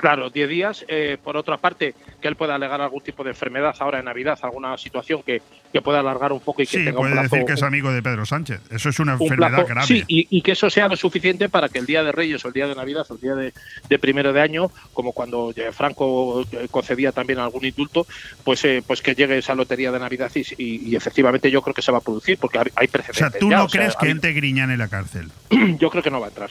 Claro, 0.00 0.30
10 0.30 0.48
días. 0.48 0.84
Eh, 0.88 1.18
por 1.22 1.36
otra 1.36 1.56
parte, 1.58 1.94
que 2.20 2.28
él 2.28 2.36
pueda 2.36 2.54
alegar 2.54 2.80
algún 2.80 3.02
tipo 3.02 3.22
de 3.22 3.30
enfermedad 3.30 3.74
ahora 3.78 3.98
en 3.98 4.06
Navidad, 4.06 4.38
alguna 4.42 4.76
situación 4.78 5.22
que, 5.22 5.42
que 5.72 5.82
pueda 5.82 6.00
alargar 6.00 6.32
un 6.32 6.40
poco 6.40 6.62
y 6.62 6.66
que 6.66 6.78
Sí, 6.78 6.84
tenga 6.84 6.98
un 7.00 7.04
puede 7.04 7.12
plazo, 7.12 7.36
decir 7.36 7.46
que 7.46 7.52
es 7.52 7.62
amigo 7.62 7.92
de 7.92 8.02
Pedro 8.02 8.24
Sánchez. 8.26 8.60
Eso 8.70 8.88
es 8.88 8.98
una 8.98 9.14
un 9.16 9.22
enfermedad 9.22 9.50
plazo- 9.64 9.66
grave. 9.68 9.86
Sí, 9.86 10.04
y, 10.08 10.26
y 10.30 10.42
que 10.42 10.52
eso 10.52 10.70
sea 10.70 10.88
lo 10.88 10.96
suficiente 10.96 11.48
para 11.48 11.68
que 11.68 11.78
el 11.78 11.86
día 11.86 12.02
de 12.02 12.12
Reyes 12.12 12.44
o 12.44 12.48
el 12.48 12.54
día 12.54 12.66
de 12.66 12.74
Navidad 12.74 13.04
o 13.10 13.14
el 13.14 13.20
día 13.20 13.34
de, 13.34 13.52
de 13.88 13.98
primero 13.98 14.32
de 14.32 14.40
año, 14.40 14.70
como 14.92 15.12
cuando 15.12 15.52
eh, 15.54 15.70
Franco 15.72 16.42
eh, 16.52 16.68
concedía 16.70 17.12
también 17.12 17.38
algún 17.38 17.64
indulto, 17.64 18.06
pues 18.44 18.64
eh, 18.64 18.82
pues 18.86 19.02
que 19.02 19.14
llegue 19.14 19.38
esa 19.38 19.54
lotería 19.54 19.92
de 19.92 19.98
Navidad 19.98 20.30
y, 20.34 20.40
y- 20.56 20.90
y 20.90 20.96
efectivamente 20.96 21.50
yo 21.50 21.62
creo 21.62 21.74
que 21.74 21.82
se 21.82 21.92
va 21.92 21.98
a 21.98 22.00
producir 22.00 22.38
porque 22.38 22.58
hay- 22.58 22.64
hay 22.74 22.86
o 22.86 22.90
precedentes. 22.90 23.16
sea, 23.32 23.38
¿tú 23.38 23.50
ya, 23.50 23.58
no 23.58 23.68
sea, 23.68 23.80
crees 23.80 23.96
que 23.96 24.06
hay- 24.06 24.12
entre 24.12 24.32
Griñán 24.32 24.70
en 24.70 24.78
la 24.78 24.88
cárcel? 24.88 25.28
yo 25.78 25.90
creo 25.90 26.02
que 26.02 26.10
no 26.10 26.20
va 26.20 26.26
a 26.26 26.30
entrar. 26.30 26.50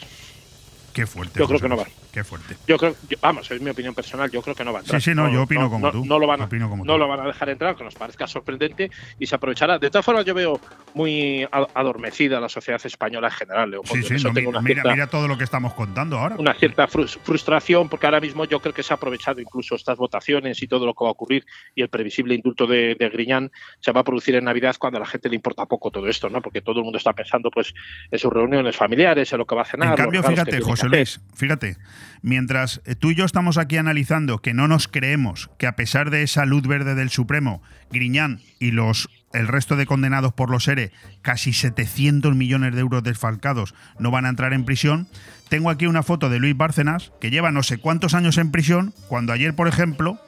Qué 0.99 1.07
fuerte. 1.07 1.39
Yo 1.39 1.45
creo 1.47 1.59
José 1.59 1.63
que 1.63 1.69
no 1.69 1.77
va. 1.77 1.85
Qué 2.11 2.23
fuerte. 2.25 2.55
Yo 2.67 2.77
creo, 2.77 2.93
yo- 3.07 3.17
vamos, 3.21 3.49
es 3.51 3.61
mi 3.61 3.69
opinión 3.69 3.93
personal, 3.95 4.29
yo 4.31 4.41
creo 4.41 4.53
que 4.53 4.65
no 4.65 4.73
va 4.73 4.79
a 4.79 4.81
entrar. 4.81 4.99
Sí, 5.01 5.11
sí, 5.11 5.15
no, 5.15 5.31
yo 5.31 5.43
opino 5.43 5.69
como 5.69 5.85
no, 5.87 5.91
tú. 5.93 6.05
No 6.05 6.19
lo 6.19 6.27
van 6.27 6.41
a, 6.41 6.45
Opino 6.45 6.69
como 6.69 6.83
no 6.83 6.93
tú. 6.93 6.99
lo 6.99 7.07
van 7.07 7.21
a 7.21 7.27
dejar 7.27 7.49
entrar, 7.49 7.75
que 7.77 7.83
nos 7.85 7.95
parezca 7.95 8.27
sorprendente 8.27 8.91
y 9.17 9.25
se 9.27 9.35
aprovechará. 9.35 9.79
De 9.79 9.89
todas 9.89 10.03
formas, 10.03 10.25
yo 10.25 10.33
veo 10.33 10.59
muy 10.93 11.47
adormecida 11.73 12.39
la 12.39 12.49
sociedad 12.49 12.81
española 12.83 13.27
en 13.27 13.33
general, 13.33 13.71
Leopoldo. 13.71 13.95
Sí, 13.95 14.03
sí, 14.09 14.15
eso 14.15 14.27
no, 14.29 14.33
tengo 14.33 14.49
mira, 14.49 14.59
una 14.59 14.67
mira, 14.67 14.73
cierta- 14.81 14.93
mira 14.93 15.07
todo 15.07 15.27
lo 15.27 15.37
que 15.37 15.43
estamos 15.43 15.73
contando 15.73 16.17
ahora. 16.17 16.35
una 16.37 16.53
cierta 16.53 16.87
frus- 16.87 17.17
frustración 17.23 17.87
porque 17.89 18.07
ahora 18.07 18.19
mismo 18.19 18.45
yo 18.45 18.59
creo 18.59 18.73
que 18.73 18.83
se 18.83 18.93
ha 18.93 18.95
aprovechado 18.97 19.39
incluso 19.39 19.75
estas 19.75 19.97
votaciones 19.97 20.61
y 20.61 20.67
todo 20.67 20.85
lo 20.85 20.93
que 20.93 21.03
va 21.03 21.09
a 21.09 21.13
ocurrir 21.13 21.45
y 21.75 21.81
el 21.81 21.89
previsible 21.89 22.35
indulto 22.35 22.67
de, 22.67 22.95
de 22.99 23.09
Griñán 23.09 23.51
se 23.79 23.91
va 23.91 24.01
a 24.01 24.03
producir 24.03 24.35
en 24.35 24.43
Navidad 24.45 24.75
cuando 24.79 24.97
a 24.97 25.01
la 25.01 25.05
gente 25.05 25.29
le 25.29 25.35
importa 25.35 25.65
poco 25.65 25.91
todo 25.91 26.07
esto, 26.07 26.29
¿no? 26.29 26.41
Porque 26.41 26.61
todo 26.61 26.79
el 26.79 26.83
mundo 26.83 26.97
está 26.97 27.13
pensando 27.13 27.49
pues 27.51 27.73
en 28.11 28.19
sus 28.19 28.31
reuniones 28.33 28.75
familiares, 28.75 29.31
en 29.31 29.37
lo 29.39 29.45
que 29.45 29.55
va 29.55 29.61
a 29.61 29.65
cenar. 29.65 29.89
En 29.89 29.95
cambio, 29.95 30.23
fíjate, 30.23 30.59
que 30.59 30.88
Luis, 30.89 31.21
fíjate, 31.35 31.77
mientras 32.21 32.81
eh, 32.85 32.95
tú 32.95 33.11
y 33.11 33.15
yo 33.15 33.25
estamos 33.25 33.57
aquí 33.57 33.77
analizando 33.77 34.39
que 34.39 34.53
no 34.53 34.67
nos 34.67 34.87
creemos 34.87 35.49
que 35.57 35.67
a 35.67 35.75
pesar 35.75 36.09
de 36.09 36.23
esa 36.23 36.45
luz 36.45 36.63
verde 36.63 36.95
del 36.95 37.09
Supremo, 37.09 37.61
Griñán 37.91 38.41
y 38.59 38.71
los 38.71 39.09
el 39.31 39.47
resto 39.47 39.75
de 39.75 39.85
condenados 39.85 40.33
por 40.33 40.49
los 40.49 40.67
ERE, 40.67 40.91
casi 41.21 41.53
700 41.53 42.35
millones 42.35 42.73
de 42.73 42.81
euros 42.81 43.03
desfalcados, 43.03 43.75
no 43.99 44.09
van 44.09 44.25
a 44.25 44.29
entrar 44.29 44.53
en 44.53 44.65
prisión. 44.65 45.07
Tengo 45.49 45.69
aquí 45.69 45.85
una 45.85 46.01
foto 46.01 46.29
de 46.29 46.39
Luis 46.39 46.57
Bárcenas, 46.57 47.11
que 47.21 47.29
lleva 47.29 47.51
no 47.51 47.61
sé 47.61 47.77
cuántos 47.77 48.15
años 48.15 48.39
en 48.39 48.51
prisión, 48.51 48.93
cuando 49.07 49.31
ayer, 49.31 49.55
por 49.55 49.67
ejemplo, 49.67 50.19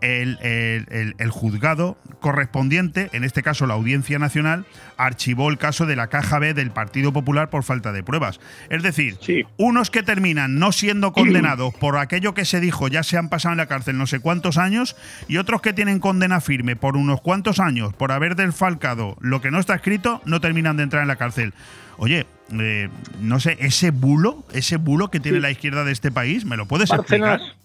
el, 0.00 0.38
el- 0.40 0.86
el- 0.90 1.14
el 1.18 1.30
juzgado 1.30 1.96
correspondiente, 2.20 3.10
en 3.12 3.22
este 3.24 3.42
caso 3.42 3.66
la 3.66 3.74
Audiencia 3.74 4.18
Nacional, 4.18 4.64
archivó 4.96 5.50
el 5.50 5.58
caso 5.58 5.86
de 5.86 5.96
la 5.96 6.08
Caja 6.08 6.38
B 6.38 6.54
del 6.54 6.70
Partido 6.70 7.12
Popular 7.12 7.50
por 7.50 7.62
falta 7.64 7.92
de 7.92 8.02
pruebas. 8.02 8.40
Es 8.70 8.82
decir, 8.82 9.16
unos 9.56 9.90
que 9.90 10.02
terminan 10.02 10.58
no 10.58 10.72
siendo 10.72 11.12
condenados 11.12 11.74
por 11.74 11.96
aquello 11.98 12.34
que 12.34 12.44
se 12.44 12.60
dijo 12.60 12.88
ya 12.88 13.02
se 13.02 13.16
han 13.18 13.28
pasado 13.28 13.52
en 13.52 13.58
la 13.58 13.66
cárcel 13.66 13.98
no 13.98 14.06
sé 14.06 14.20
cuántos 14.20 14.58
años 14.58 14.96
y 15.28 15.36
otros 15.36 15.60
que 15.62 15.72
tienen 15.72 15.98
condena 16.00 16.40
firme 16.40 16.76
por 16.76 16.96
unos 16.96 17.20
cuantos 17.20 17.60
años 17.60 17.92
por 17.94 18.10
haber 18.12 18.36
desfalcado 18.36 19.16
lo 19.20 19.40
que 19.40 19.50
no 19.50 19.58
está 19.58 19.74
escrito 19.74 20.20
no 20.24 20.40
terminan 20.40 20.76
de 20.76 20.82
entrar 20.84 21.02
en 21.02 21.08
la 21.08 21.16
cárcel. 21.16 21.54
Oye, 21.96 22.26
eh, 22.58 22.88
no 23.20 23.38
sé, 23.38 23.56
ese 23.60 23.90
bulo, 23.92 24.44
ese 24.52 24.76
bulo 24.78 25.10
que 25.10 25.20
tiene 25.20 25.38
Sí. 25.38 25.42
la 25.42 25.50
izquierda 25.50 25.84
de 25.84 25.92
este 25.92 26.10
país, 26.10 26.44
¿me 26.44 26.56
lo 26.56 26.66
puedes 26.66 26.88
Bárcenas, 26.90 27.34
explicar? 27.40 27.56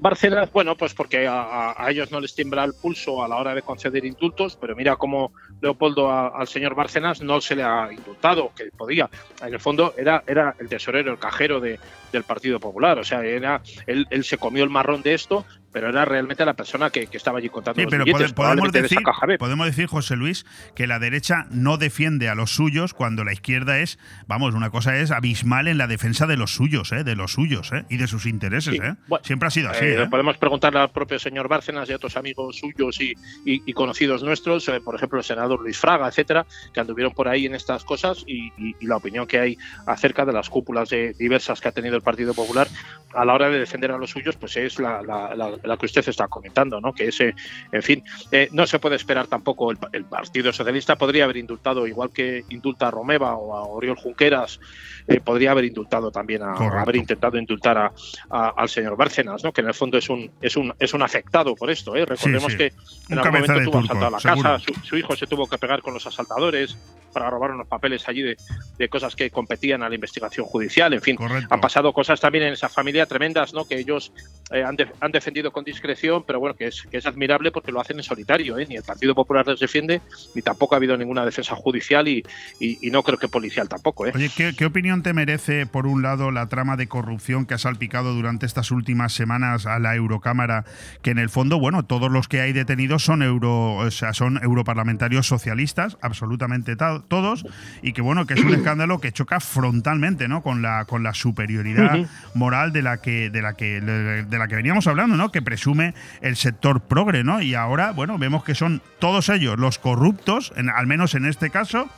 Bárcenas, 0.00 0.50
bueno, 0.52 0.76
pues 0.76 0.94
porque 0.94 1.26
a, 1.28 1.74
ellos 1.88 2.10
no 2.10 2.20
les 2.20 2.34
tiembla 2.34 2.64
el 2.64 2.74
pulso 2.74 3.22
a 3.22 3.28
la 3.28 3.36
hora 3.36 3.54
de 3.54 3.62
conceder 3.62 4.04
indultos, 4.04 4.56
pero 4.60 4.76
mira 4.76 4.96
cómo 4.96 5.32
Leopoldo 5.60 6.10
a- 6.10 6.28
al 6.28 6.46
señor 6.46 6.74
Bárcenas 6.74 7.20
no 7.20 7.40
se 7.40 7.56
le 7.56 7.62
ha 7.64 7.88
indultado, 7.92 8.52
que 8.54 8.70
podía. 8.76 9.10
En 9.40 9.52
el 9.52 9.60
fondo 9.60 9.94
era, 9.96 10.22
era 10.26 10.54
el 10.58 10.68
tesorero, 10.68 11.10
el 11.12 11.18
cajero 11.18 11.58
de, 11.60 11.80
del 12.12 12.24
Partido 12.24 12.60
Popular, 12.60 12.98
o 12.98 13.04
sea, 13.04 13.22
era 13.24 13.60
él, 13.86 14.06
él 14.10 14.24
se 14.24 14.38
comió 14.38 14.62
el 14.64 14.70
marrón 14.70 15.02
de 15.02 15.14
esto, 15.14 15.44
pero 15.78 15.90
era 15.90 16.04
realmente 16.04 16.44
la 16.44 16.54
persona 16.54 16.90
que, 16.90 17.06
que 17.06 17.16
estaba 17.16 17.38
allí 17.38 17.48
contando 17.50 17.78
Sí, 17.78 17.84
los 17.84 17.90
pero 17.92 18.04
billetes, 18.04 18.34
pode- 18.34 18.48
podemos 18.48 18.72
de 18.72 18.82
decir, 18.82 18.98
caja 19.04 19.26
podemos 19.38 19.64
decir, 19.64 19.86
José 19.86 20.16
Luis, 20.16 20.44
que 20.74 20.88
la 20.88 20.98
derecha 20.98 21.46
no 21.52 21.76
defiende 21.76 22.28
a 22.28 22.34
los 22.34 22.50
suyos 22.50 22.94
cuando 22.94 23.22
la 23.22 23.32
izquierda 23.32 23.78
es, 23.78 23.96
vamos, 24.26 24.54
una 24.54 24.70
cosa 24.70 24.96
es 24.96 25.12
abismal 25.12 25.68
en 25.68 25.78
la 25.78 25.86
defensa 25.86 26.26
de 26.26 26.36
los 26.36 26.50
suyos, 26.52 26.90
¿eh? 26.90 27.04
de 27.04 27.14
los 27.14 27.30
suyos 27.32 27.70
¿eh? 27.72 27.84
y 27.88 27.96
de 27.96 28.08
sus 28.08 28.26
intereses. 28.26 28.74
Sí, 28.74 28.80
¿eh? 28.82 28.94
bueno, 29.06 29.24
Siempre 29.24 29.46
ha 29.46 29.50
sido 29.50 29.70
así. 29.70 29.84
Eh, 29.84 30.02
¿eh? 30.02 30.06
Podemos 30.10 30.36
preguntarle 30.36 30.80
al 30.80 30.90
propio 30.90 31.20
señor 31.20 31.46
Bárcenas 31.46 31.88
y 31.88 31.92
a 31.92 31.96
otros 31.96 32.16
amigos 32.16 32.56
suyos 32.56 33.00
y, 33.00 33.12
y- 33.44 33.62
y 33.64 33.72
conocidos 33.72 34.24
nuestros, 34.24 34.68
eh, 34.68 34.80
por 34.84 34.96
ejemplo, 34.96 35.20
el 35.20 35.24
senador 35.24 35.60
Luis 35.62 35.78
Fraga, 35.78 36.08
etcétera, 36.08 36.44
que 36.74 36.80
anduvieron 36.80 37.12
por 37.14 37.28
ahí 37.28 37.46
en 37.46 37.54
estas 37.54 37.84
cosas 37.84 38.24
y, 38.26 38.48
y- 38.58 38.74
y 38.80 38.86
la 38.86 38.96
opinión 38.96 39.28
que 39.28 39.38
hay 39.38 39.58
acerca 39.86 40.24
de 40.24 40.32
las 40.32 40.50
cúpulas 40.50 40.88
de- 40.90 41.12
diversas 41.12 41.60
que 41.60 41.68
ha 41.68 41.72
tenido 41.72 41.94
el 41.94 42.02
Partido 42.02 42.34
Popular 42.34 42.66
a 43.14 43.24
la 43.24 43.32
hora 43.34 43.48
de 43.48 43.58
defender 43.58 43.92
a 43.92 43.98
los 43.98 44.10
suyos, 44.10 44.36
pues 44.36 44.56
es 44.56 44.78
la, 44.80 45.02
la- 45.02 45.34
la- 45.36 45.56
la 45.68 45.76
que 45.76 45.86
usted 45.86 46.06
está 46.08 46.26
comentando, 46.28 46.80
¿no? 46.80 46.92
Que 46.92 47.08
ese, 47.08 47.34
en 47.72 47.82
fin, 47.82 48.02
eh, 48.32 48.48
no 48.52 48.66
se 48.66 48.78
puede 48.78 48.96
esperar 48.96 49.26
tampoco. 49.26 49.70
El, 49.70 49.78
el 49.92 50.04
Partido 50.04 50.52
Socialista 50.52 50.96
podría 50.96 51.24
haber 51.24 51.36
indultado, 51.36 51.86
igual 51.86 52.10
que 52.10 52.44
indulta 52.48 52.88
a 52.88 52.90
Romeva 52.90 53.36
o 53.36 53.54
a 53.56 53.62
Oriol 53.64 53.96
Junqueras, 53.96 54.58
eh, 55.06 55.20
podría 55.20 55.52
haber 55.52 55.64
indultado 55.66 56.10
también 56.10 56.42
a, 56.42 56.54
Correcto. 56.54 56.78
haber 56.78 56.96
intentado 56.96 57.38
indultar 57.38 57.78
a, 57.78 57.92
a- 58.30 58.48
al 58.56 58.68
señor 58.68 58.96
Bárcenas, 58.96 59.42
¿no? 59.44 59.52
que 59.52 59.60
en 59.62 59.68
el 59.68 59.74
fondo 59.74 59.96
es 59.98 60.08
un, 60.10 60.30
es 60.40 60.56
un, 60.56 60.74
es 60.78 60.92
un 60.94 61.02
afectado 61.02 61.54
por 61.54 61.70
esto. 61.70 61.94
¿eh? 61.96 62.04
Recordemos 62.04 62.52
sí. 62.52 62.58
que 62.58 62.72
Un 63.08 63.12
en 63.12 63.18
algún 63.18 63.32
momento 63.40 63.54
tuvo 63.70 63.80
turco, 63.80 63.84
asaltado 63.92 64.10
la 64.10 64.20
seguro. 64.20 64.42
casa, 64.42 64.64
su, 64.64 64.74
su 64.86 64.96
hijo 64.96 65.16
se 65.16 65.26
tuvo 65.26 65.46
que 65.48 65.58
pegar 65.58 65.80
con 65.82 65.94
los 65.94 66.06
asaltadores 66.06 66.76
para 67.12 67.30
robar 67.30 67.52
unos 67.52 67.66
papeles 67.66 68.06
allí 68.08 68.20
de, 68.22 68.36
de 68.76 68.88
cosas 68.90 69.16
que 69.16 69.30
competían 69.30 69.82
a 69.82 69.88
la 69.88 69.94
investigación 69.94 70.44
judicial, 70.46 70.92
en 70.92 71.00
fin. 71.00 71.16
Correcto. 71.16 71.46
Han 71.54 71.60
pasado 71.60 71.92
cosas 71.94 72.20
también 72.20 72.44
en 72.44 72.52
esa 72.52 72.68
familia 72.68 73.06
tremendas, 73.06 73.54
¿no? 73.54 73.66
Que 73.66 73.78
ellos 73.78 74.12
eh, 74.50 74.62
han, 74.62 74.76
de- 74.76 74.88
han 75.00 75.10
defendido 75.10 75.47
con 75.52 75.64
discreción, 75.64 76.24
pero 76.26 76.40
bueno, 76.40 76.54
que 76.56 76.66
es, 76.68 76.82
que 76.90 76.96
es 76.98 77.06
admirable 77.06 77.50
porque 77.50 77.72
lo 77.72 77.80
hacen 77.80 77.96
en 77.98 78.02
solitario, 78.02 78.58
¿eh? 78.58 78.66
Ni 78.68 78.76
el 78.76 78.82
Partido 78.82 79.14
Popular 79.14 79.46
les 79.46 79.60
defiende, 79.60 80.00
ni 80.34 80.42
tampoco 80.42 80.74
ha 80.74 80.78
habido 80.78 80.96
ninguna 80.96 81.24
defensa 81.24 81.54
judicial 81.54 82.06
y, 82.08 82.24
y- 82.60 82.78
y 82.86 82.90
no 82.90 83.02
creo 83.02 83.18
que 83.18 83.28
policial 83.28 83.68
tampoco, 83.68 84.06
¿eh? 84.06 84.12
Oye, 84.14 84.30
¿qué, 84.36 84.54
qué 84.56 84.64
opinión 84.66 85.02
te 85.02 85.12
merece, 85.12 85.66
por 85.66 85.86
un 85.86 86.02
lado, 86.02 86.30
la 86.30 86.46
trama 86.48 86.76
de 86.76 86.86
corrupción 86.88 87.46
que 87.46 87.54
ha 87.54 87.58
salpicado 87.58 88.14
durante 88.14 88.46
estas 88.46 88.70
últimas 88.70 89.12
semanas 89.12 89.66
a 89.66 89.78
la 89.78 89.94
Eurocámara? 89.94 90.64
Que 91.02 91.10
en 91.10 91.18
el 91.18 91.28
fondo, 91.30 91.58
bueno, 91.58 91.84
todos 91.84 92.10
los 92.10 92.28
que 92.28 92.40
hay 92.40 92.52
detenidos 92.52 93.02
son 93.04 93.22
euro, 93.22 93.74
o 93.76 93.90
sea, 93.90 94.12
son 94.12 94.38
europarlamentarios 94.42 95.26
socialistas, 95.26 95.96
absolutamente 96.02 96.76
ta- 96.76 97.02
todos, 97.08 97.44
y 97.82 97.92
que 97.92 98.02
bueno, 98.02 98.26
que 98.26 98.34
es 98.34 98.40
un 98.44 98.54
escándalo 98.54 98.98
que 99.00 99.12
choca 99.12 99.40
frontalmente, 99.40 100.28
¿no? 100.28 100.42
Con 100.42 100.62
la 100.62 100.84
con 100.84 101.02
la 101.02 101.14
superioridad 101.14 101.98
moral 102.34 102.72
de 102.72 102.82
la 102.82 102.98
que 103.00 103.30
de 103.30 103.42
la 103.42 103.54
que 103.54 103.80
de 103.80 104.38
la 104.38 104.48
que 104.48 104.56
veníamos 104.56 104.86
hablando, 104.86 105.16
¿no? 105.16 105.30
Que 105.30 105.37
presume 105.42 105.94
el 106.20 106.36
sector 106.36 106.80
progre, 106.80 107.24
¿no? 107.24 107.40
Y 107.40 107.54
ahora, 107.54 107.92
bueno, 107.92 108.18
vemos 108.18 108.44
que 108.44 108.54
son 108.54 108.82
todos 108.98 109.28
ellos 109.28 109.58
los 109.58 109.78
corruptos, 109.78 110.52
al 110.74 110.86
menos 110.86 111.14
en 111.14 111.26
este 111.26 111.50
caso. 111.50 111.88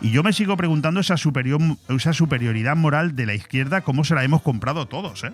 Y 0.00 0.10
yo 0.10 0.22
me 0.22 0.32
sigo 0.32 0.56
preguntando 0.56 1.00
esa, 1.00 1.16
superior, 1.16 1.60
esa 1.88 2.12
superioridad 2.12 2.76
moral 2.76 3.16
de 3.16 3.26
la 3.26 3.34
izquierda, 3.34 3.80
cómo 3.82 4.04
se 4.04 4.14
la 4.14 4.24
hemos 4.24 4.42
comprado 4.42 4.86
todos, 4.86 5.24
¿eh? 5.24 5.32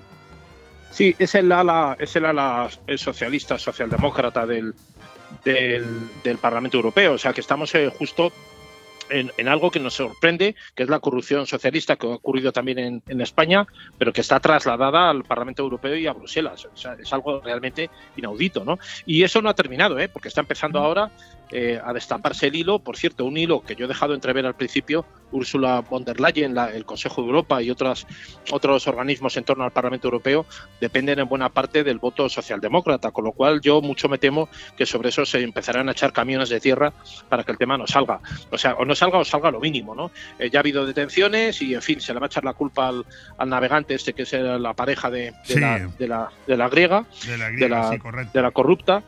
Sí, 0.90 1.14
es 1.18 1.34
el 1.34 1.50
ala, 1.52 1.96
es 1.98 2.14
el 2.16 2.24
ala 2.24 2.68
socialista, 2.96 3.58
socialdemócrata 3.58 4.44
del, 4.44 4.74
del, 5.44 5.86
del 6.24 6.38
Parlamento 6.38 6.76
Europeo. 6.76 7.14
O 7.14 7.18
sea 7.18 7.32
que 7.32 7.40
estamos 7.40 7.74
eh, 7.74 7.90
justo 7.96 8.32
en, 9.10 9.32
en 9.36 9.48
algo 9.48 9.70
que 9.70 9.80
nos 9.80 9.94
sorprende, 9.94 10.54
que 10.74 10.82
es 10.82 10.88
la 10.88 11.00
corrupción 11.00 11.46
socialista 11.46 11.96
que 11.96 12.06
ha 12.06 12.10
ocurrido 12.10 12.52
también 12.52 12.78
en, 12.78 13.02
en 13.08 13.20
España, 13.20 13.66
pero 13.98 14.12
que 14.12 14.20
está 14.20 14.40
trasladada 14.40 15.10
al 15.10 15.24
Parlamento 15.24 15.62
Europeo 15.62 15.96
y 15.96 16.06
a 16.06 16.12
Bruselas. 16.12 16.64
O 16.64 16.76
sea, 16.76 16.94
es 16.94 17.12
algo 17.12 17.40
realmente 17.40 17.90
inaudito, 18.16 18.64
¿no? 18.64 18.78
Y 19.06 19.22
eso 19.22 19.42
no 19.42 19.48
ha 19.48 19.54
terminado, 19.54 19.98
¿eh? 19.98 20.08
Porque 20.08 20.28
está 20.28 20.40
empezando 20.40 20.78
ahora 20.78 21.10
eh, 21.52 21.80
a 21.84 21.92
destaparse 21.92 22.46
el 22.48 22.56
hilo. 22.56 22.78
Por 22.80 22.96
cierto, 22.96 23.24
un 23.24 23.36
hilo 23.36 23.62
que 23.62 23.74
yo 23.74 23.84
he 23.84 23.88
dejado 23.88 24.14
entrever 24.14 24.46
al 24.46 24.54
principio, 24.56 25.04
Ursula 25.32 25.80
von 25.88 26.04
der 26.04 26.20
Leyen, 26.20 26.54
la- 26.54 26.72
el 26.74 26.84
Consejo 26.84 27.22
de 27.22 27.28
Europa 27.28 27.62
y 27.62 27.70
otras, 27.70 28.06
otros 28.50 28.86
organismos 28.88 29.36
en 29.36 29.44
torno 29.44 29.64
al 29.64 29.70
Parlamento 29.70 30.08
Europeo 30.08 30.44
dependen 30.80 31.18
en 31.20 31.28
buena 31.28 31.48
parte 31.50 31.84
del 31.84 31.98
voto 31.98 32.28
socialdemócrata, 32.28 33.10
con 33.12 33.24
lo 33.24 33.32
cual 33.32 33.60
yo 33.60 33.80
mucho 33.80 34.08
me 34.08 34.18
temo 34.18 34.48
que 34.76 34.86
sobre 34.86 35.10
eso 35.10 35.24
se 35.24 35.40
empezarán 35.42 35.88
a 35.88 35.92
echar 35.92 36.12
camiones 36.12 36.48
de 36.48 36.58
tierra 36.60 36.92
para 37.28 37.44
que 37.44 37.52
el 37.52 37.58
tema 37.58 37.78
no 37.78 37.86
salga. 37.86 38.20
O 38.50 38.58
sea, 38.58 38.74
o 38.74 38.84
no 38.84 38.94
salga 38.94 39.18
o 39.18 39.24
salga 39.24 39.50
lo 39.50 39.60
mínimo, 39.60 39.94
¿no? 39.94 40.10
Eh, 40.38 40.50
ya 40.50 40.58
ha 40.58 40.62
habido 40.62 40.84
detenciones 40.84 41.62
y, 41.62 41.74
en 41.74 41.82
fin, 41.82 42.00
se 42.00 42.12
le 42.12 42.20
va 42.20 42.26
a 42.26 42.28
echar 42.28 42.44
la 42.44 42.54
culpa 42.54 42.88
al, 42.88 43.04
al 43.38 43.48
navegante 43.48 43.94
este 43.94 44.12
que 44.12 44.22
es 44.22 44.32
la 44.32 44.74
pareja 44.74 45.10
de, 45.10 45.30
de 45.30 45.34
Sí. 45.44 45.60
la, 45.60 45.78
de, 45.98 46.08
la, 46.08 46.30
de 46.46 46.56
la 46.56 46.68
griega, 46.68 47.04
De 47.26 47.38
la 47.38 47.46
de 47.46 47.52
griega, 47.52 47.78
la, 47.82 47.90
sí, 47.90 47.98
correcto. 47.98 48.30
de 48.34 48.42
la 48.42 48.50
corrupta 48.50 49.02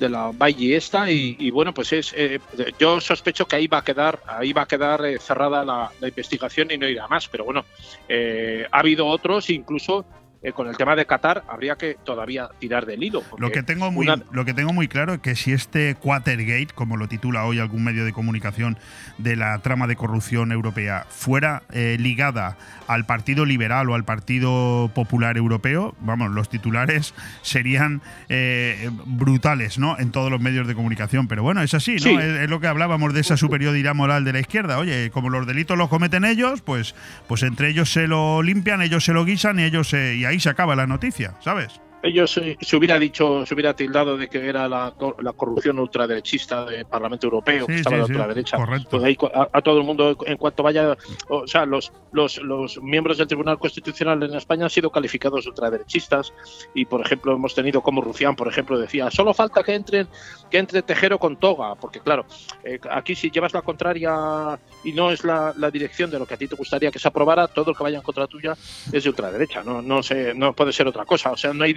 de 0.00 0.08
la 0.08 0.32
Valle 0.32 0.76
esta 0.76 1.10
y, 1.10 1.36
y, 1.38 1.50
bueno 1.50 1.72
pues 1.72 1.92
es 1.92 2.12
eh, 2.16 2.40
yo 2.78 3.00
sospecho 3.00 3.46
que 3.46 3.56
ahí 3.56 3.66
va 3.68 3.78
a 3.78 3.84
quedar 3.84 4.18
ahí 4.26 4.52
va 4.52 4.62
a 4.62 4.66
quedar 4.66 5.04
eh, 5.04 5.18
cerrada 5.20 5.64
la, 5.64 5.92
la 6.00 6.08
investigación 6.08 6.70
y 6.70 6.78
no 6.78 6.88
irá 6.88 7.06
más 7.06 7.28
pero 7.28 7.44
bueno 7.44 7.64
eh, 8.08 8.66
ha 8.72 8.78
habido 8.80 9.06
otros 9.06 9.50
incluso 9.50 10.06
eh, 10.42 10.52
con 10.52 10.68
el 10.68 10.76
tema 10.76 10.96
de 10.96 11.04
Qatar 11.04 11.44
habría 11.48 11.76
que 11.76 11.98
todavía 12.02 12.48
tirar 12.58 12.86
del 12.86 13.02
hilo. 13.02 13.22
Lo 13.36 13.50
que, 13.50 13.62
tengo 13.62 13.90
muy, 13.90 14.06
lo 14.32 14.44
que 14.46 14.54
tengo 14.54 14.72
muy 14.72 14.88
claro 14.88 15.14
es 15.14 15.20
que 15.20 15.36
si 15.36 15.52
este 15.52 15.94
Quatergate, 15.96 16.68
como 16.74 16.96
lo 16.96 17.08
titula 17.08 17.44
hoy 17.44 17.58
algún 17.58 17.84
medio 17.84 18.06
de 18.06 18.12
comunicación 18.14 18.78
de 19.18 19.36
la 19.36 19.58
trama 19.58 19.86
de 19.86 19.96
corrupción 19.96 20.50
europea, 20.50 21.04
fuera 21.10 21.62
eh, 21.72 21.96
ligada 22.00 22.56
al 22.86 23.04
Partido 23.04 23.44
Liberal 23.44 23.90
o 23.90 23.94
al 23.94 24.04
Partido 24.04 24.90
Popular 24.94 25.36
Europeo, 25.36 25.94
vamos, 26.00 26.30
los 26.30 26.48
titulares 26.48 27.14
serían 27.42 28.00
eh, 28.30 28.88
brutales, 29.04 29.78
¿no? 29.78 29.98
En 29.98 30.10
todos 30.10 30.30
los 30.30 30.40
medios 30.40 30.66
de 30.66 30.74
comunicación. 30.74 31.28
Pero 31.28 31.42
bueno, 31.42 31.60
es 31.60 31.74
así, 31.74 31.96
¿no? 31.96 32.18
Es, 32.18 32.48
lo 32.48 32.60
que 32.60 32.66
hablábamos 32.66 33.12
de 33.12 33.20
esa 33.20 33.36
superioridad 33.36 33.94
moral 33.94 34.24
de 34.24 34.32
la 34.32 34.40
izquierda. 34.40 34.78
Oye, 34.78 35.10
como 35.10 35.28
los 35.28 35.46
delitos 35.46 35.76
los 35.76 35.90
cometen 35.90 36.24
ellos, 36.24 36.62
pues, 36.62 36.94
pues 37.28 37.42
entre 37.42 37.68
ellos 37.68 37.92
se 37.92 38.08
lo 38.08 38.42
limpian, 38.42 38.80
ellos 38.80 39.04
se 39.04 39.12
lo 39.12 39.26
guisan 39.26 39.60
y 39.60 39.64
ellos 39.64 39.88
se, 39.88 40.16
y 40.16 40.29
ahí 40.30 40.40
se 40.40 40.48
acaba 40.48 40.76
la 40.76 40.86
noticia, 40.86 41.34
¿sabes? 41.40 41.80
Ellos 42.02 42.40
se 42.60 42.76
hubiera 42.76 42.98
dicho, 42.98 43.44
se 43.46 43.54
hubiera 43.54 43.74
tildado 43.74 44.16
de 44.16 44.28
que 44.28 44.48
era 44.48 44.68
la, 44.68 44.94
corrupción 45.36 45.78
ultraderechista 45.78 46.64
del 46.64 46.86
Parlamento 46.86 47.26
Europeo, 47.26 47.66
que 47.66 47.76
estaba 47.76 47.96
de 47.96 48.02
ultraderecha. 48.04 48.58
Pues 48.90 49.02
ahí 49.04 49.16
a, 49.52 49.62
todo 49.62 49.78
el 49.78 49.84
mundo, 49.84 50.16
en 50.26 50.36
cuanto 50.36 50.62
vaya, 50.62 50.96
o 51.28 51.46
sea, 51.46 51.66
los, 51.66 51.92
los, 52.12 52.38
los 52.38 52.80
miembros 52.82 53.18
del 53.18 53.26
Tribunal 53.26 53.58
Constitucional 53.58 54.22
en 54.22 54.34
España 54.34 54.64
han 54.64 54.70
sido 54.70 54.90
calificados 54.90 55.46
ultraderechistas 55.46 56.32
y, 56.74 56.84
por 56.84 57.00
ejemplo, 57.00 57.34
hemos 57.34 57.54
tenido 57.54 57.82
como 57.82 58.00
Rufián, 58.00 58.36
por 58.36 58.48
ejemplo, 58.48 58.78
decía, 58.78 59.10
solo 59.10 59.34
falta 59.34 59.62
que 59.62 59.74
entren, 59.74 60.08
que 60.50 60.58
entre 60.58 60.82
Tejero 60.82 61.18
con 61.18 61.36
toga, 61.36 61.74
porque 61.74 62.00
claro, 62.00 62.24
eh, 62.64 62.78
aquí 62.90 63.14
si 63.14 63.30
llevas 63.30 63.52
la 63.52 63.62
contraria 63.62 64.58
y 64.84 64.92
no 64.92 65.10
es 65.10 65.24
la, 65.24 65.54
dirección 65.70 66.10
de 66.10 66.18
lo 66.18 66.26
que 66.26 66.34
a 66.34 66.36
ti 66.36 66.48
te 66.48 66.56
gustaría 66.56 66.90
que 66.90 66.98
se 66.98 67.06
aprobara, 67.06 67.46
todo 67.46 67.70
lo 67.70 67.74
que 67.74 67.82
vaya 67.84 67.98
en 67.98 68.02
contra 68.02 68.26
tuya 68.26 68.56
es 68.92 69.04
de 69.04 69.08
ultraderecha, 69.08 69.62
no, 69.62 69.80
no, 69.82 70.02
sé, 70.02 70.34
no 70.34 70.52
puede 70.52 70.72
ser 70.72 70.88
otra 70.88 71.04
cosa, 71.04 71.30
o 71.30 71.36
sea, 71.36 71.52
no 71.52 71.64
hay 71.64 71.72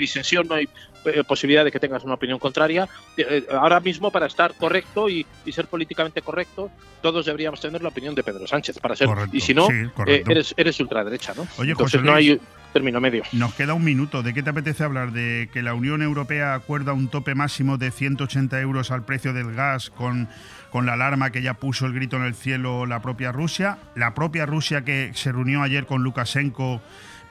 no 0.45 0.55
hay 0.55 0.67
eh, 1.05 1.23
posibilidad 1.23 1.65
de 1.65 1.71
que 1.71 1.79
tengas 1.79 2.03
una 2.03 2.13
opinión 2.13 2.39
contraria. 2.39 2.87
Eh, 3.17 3.25
eh, 3.29 3.45
ahora 3.51 3.79
mismo, 3.79 4.11
para 4.11 4.25
estar 4.25 4.53
correcto 4.55 5.09
y, 5.09 5.25
ser 5.51 5.67
políticamente 5.67 6.21
correcto, 6.21 6.71
todos 7.01 7.25
deberíamos 7.25 7.59
tener 7.59 7.81
la 7.81 7.89
opinión 7.89 8.15
de 8.15 8.23
Pedro 8.23 8.47
Sánchez 8.47 8.79
para 8.79 8.95
ser. 8.95 9.09
y 9.31 9.41
si 9.41 9.53
no, 9.53 9.67
eres, 10.07 10.53
eres 10.57 10.79
ultraderecha, 10.79 11.33
¿no? 11.35 11.47
Oye, 11.57 11.71
Entonces 11.71 12.01
no 12.01 12.13
hay 12.13 12.39
término 12.73 12.99
medio. 12.99 13.23
Nos 13.31 13.53
queda 13.53 13.73
un 13.73 13.83
minuto. 13.83 14.23
¿De 14.23 14.33
qué 14.33 14.43
te 14.43 14.49
apetece 14.49 14.83
hablar? 14.83 15.11
¿De 15.11 15.49
que 15.53 15.61
la 15.61 15.73
Unión 15.75 16.01
Europea 16.01 16.55
acuerda 16.55 16.91
un 16.93 17.07
tope 17.07 17.35
máximo 17.35 17.77
de 17.77 17.91
180 17.91 18.59
euros 18.59 18.91
al 18.91 19.05
precio 19.05 19.31
del 19.31 19.53
gas 19.53 19.89
con, 19.91 20.27
con 20.71 20.85
la 20.85 20.93
alarma 20.93 21.31
que 21.31 21.41
ya 21.41 21.53
puso 21.53 21.85
el 21.85 21.93
grito 21.93 22.17
en 22.17 22.23
el 22.23 22.33
cielo 22.33 22.85
la 22.85 23.01
propia 23.01 23.31
Rusia? 23.31 23.77
La 23.95 24.13
propia 24.13 24.45
Rusia 24.45 24.83
que 24.83 25.11
se 25.13 25.31
reunió 25.31 25.61
ayer 25.61 25.85
con 25.85 26.03
Lukashenko 26.03 26.81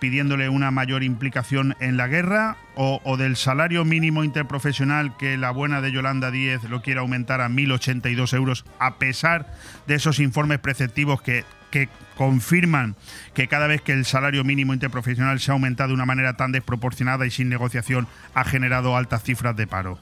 pidiéndole 0.03 0.49
una 0.49 0.73
mayor 0.73 1.05
implicación 1.05 1.77
en 1.79 1.97
la 1.97 2.09
guerra 2.09 2.57
o, 2.75 3.17
del 3.17 3.37
salario 3.37 3.85
mínimo 3.85 4.25
interprofesional 4.25 5.17
que 5.17 5.37
la 5.37 5.53
buena 5.53 5.81
de 5.81 5.93
Yolanda 5.93 6.33
Díez 6.33 6.65
lo 6.65 6.83
quiere 6.83 6.99
aumentar 6.99 7.41
a 7.41 7.49
1.082 7.49 8.35
euros 8.35 8.65
a 8.81 8.97
pesar 8.97 9.55
de 9.87 9.95
esos 9.95 10.19
informes 10.19 10.59
preceptivos 10.59 11.23
que, 11.23 11.45
que 11.71 11.89
confirman 12.17 12.97
que 13.33 13.47
cada 13.47 13.69
vez 13.69 13.81
que 13.81 13.93
el 13.93 14.05
salario 14.05 14.43
mínimo 14.43 14.75
interprofesional 14.75 15.39
se 15.39 15.53
ha 15.53 15.55
aumentado 15.55 15.91
de 15.91 15.95
una 15.95 16.05
manera 16.05 16.37
tan 16.37 16.51
desproporcionada 16.51 17.25
y 17.25 17.31
sin 17.31 17.49
negociación 17.49 18.09
ha 18.35 18.43
generado 18.43 18.97
altas 18.97 19.23
cifras 19.23 19.55
de 19.55 19.69
paro. 19.69 20.01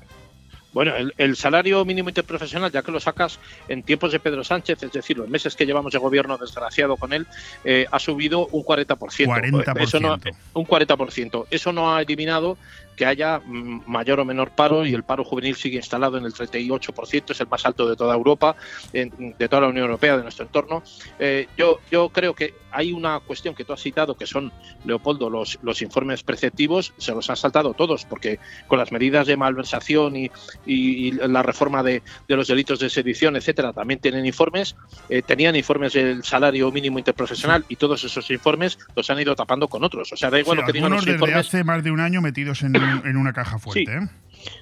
Bueno, 0.73 0.93
el, 1.17 1.37
salario 1.37 1.85
mínimo 1.85 2.11
interprofesional, 2.11 2.71
ya 2.71 2.83
que 2.83 2.93
lo 2.93 3.01
sacas 3.01 3.41
en 3.69 3.83
tiempos 3.83 4.13
de 4.13 4.21
Pedro 4.21 4.45
Sánchez, 4.45 4.83
es 4.83 4.93
decir, 4.93 5.19
los 5.19 5.29
meses 5.29 5.57
que 5.57 5.67
llevamos 5.67 5.93
de 5.93 5.99
gobierno 5.99 6.39
desgraciado 6.39 6.97
con 6.97 7.13
él, 7.13 7.27
eh, 7.65 7.87
ha 7.91 7.99
subido 7.99 8.47
un 8.49 8.63
40%. 8.63 9.27
40%. 9.27 9.83
Eso 9.83 9.99
no, 9.99 10.17
un 10.55 10.67
40%. 10.67 11.47
Eso 11.51 11.73
no 11.73 11.95
ha 11.95 12.03
eliminado 12.03 12.57
que 13.01 13.07
haya 13.07 13.39
mm, 13.39 13.85
mayor 13.87 14.21
o 14.21 14.27
menor 14.27 14.51
paro 14.51 14.85
y 14.85 14.93
el 14.93 15.05
paro 15.05 15.25
juvenil 15.25 15.57
sigue 15.57 15.77
instalado 15.77 16.19
en 16.19 16.27
el 16.27 16.35
38%, 16.35 17.31
es 17.31 17.41
el 17.41 17.47
más 17.47 17.65
alto 17.65 17.89
de 17.89 17.97
toda 17.97 18.15
Europa, 18.15 18.57
de 18.93 19.49
toda 19.49 19.63
la 19.63 19.69
Unión 19.69 19.87
Europea, 19.87 20.19
de 20.19 20.23
nuestro 20.23 20.45
entorno. 20.45 20.83
Eh, 21.19 21.49
yo, 21.57 21.81
yo 21.91 22.11
creo 22.11 22.35
que 22.35 22.53
hay 22.73 22.93
una 22.93 23.21
cuestión 23.21 23.55
que 23.55 23.65
tú 23.65 23.73
has 23.73 23.81
citado, 23.81 24.17
que 24.17 24.27
son, 24.27 24.53
Leopoldo, 24.85 25.31
los, 25.31 25.59
los 25.63 25.83
informes 25.83 26.23
preceptivos, 26.23 26.93
se 26.99 27.13
los 27.13 27.29
han 27.31 27.37
saltado 27.37 27.75
todos, 27.75 28.05
porque 28.05 28.39
con 28.69 28.79
las 28.79 28.93
medidas 28.93 29.27
de 29.27 29.37
malversación 29.37 30.17
y, 30.17 30.31
y, 30.67 31.13
la 31.13 31.43
reforma 31.43 31.83
de, 31.83 32.03
de, 32.29 32.37
los 32.37 32.49
delitos 32.49 32.79
de 32.79 32.91
sedición, 32.91 33.37
etcétera, 33.37 33.73
también 33.73 34.01
tienen 34.01 34.27
informes, 34.27 34.77
eh, 35.09 35.23
tenían 35.23 35.57
informes 35.57 35.93
del 35.93 36.23
salario 36.23 36.71
mínimo 36.71 36.99
interprofesional 36.99 37.65
y 37.69 37.77
todos 37.77 38.05
esos 38.05 38.31
informes 38.31 38.79
los 38.95 39.09
han 39.11 39.21
ido 39.21 39.35
tapando 39.35 39.69
con 39.69 39.85
otros. 39.85 40.13
O 40.13 40.17
sea, 40.17 40.31
da 40.31 40.39
igual 40.39 40.59
lo 40.59 40.67
que 40.67 40.73
digan 40.73 40.93
los 40.93 41.05
desde 41.05 41.35
hace 41.35 41.65
más 41.65 41.83
de 41.83 41.91
un 41.91 42.01
año 42.01 42.21
metidos 42.21 42.63
en 42.63 42.73
en 43.05 43.17
una 43.17 43.33
caja 43.33 43.59
fuerte. 43.59 43.93
¿eh? 43.97 44.09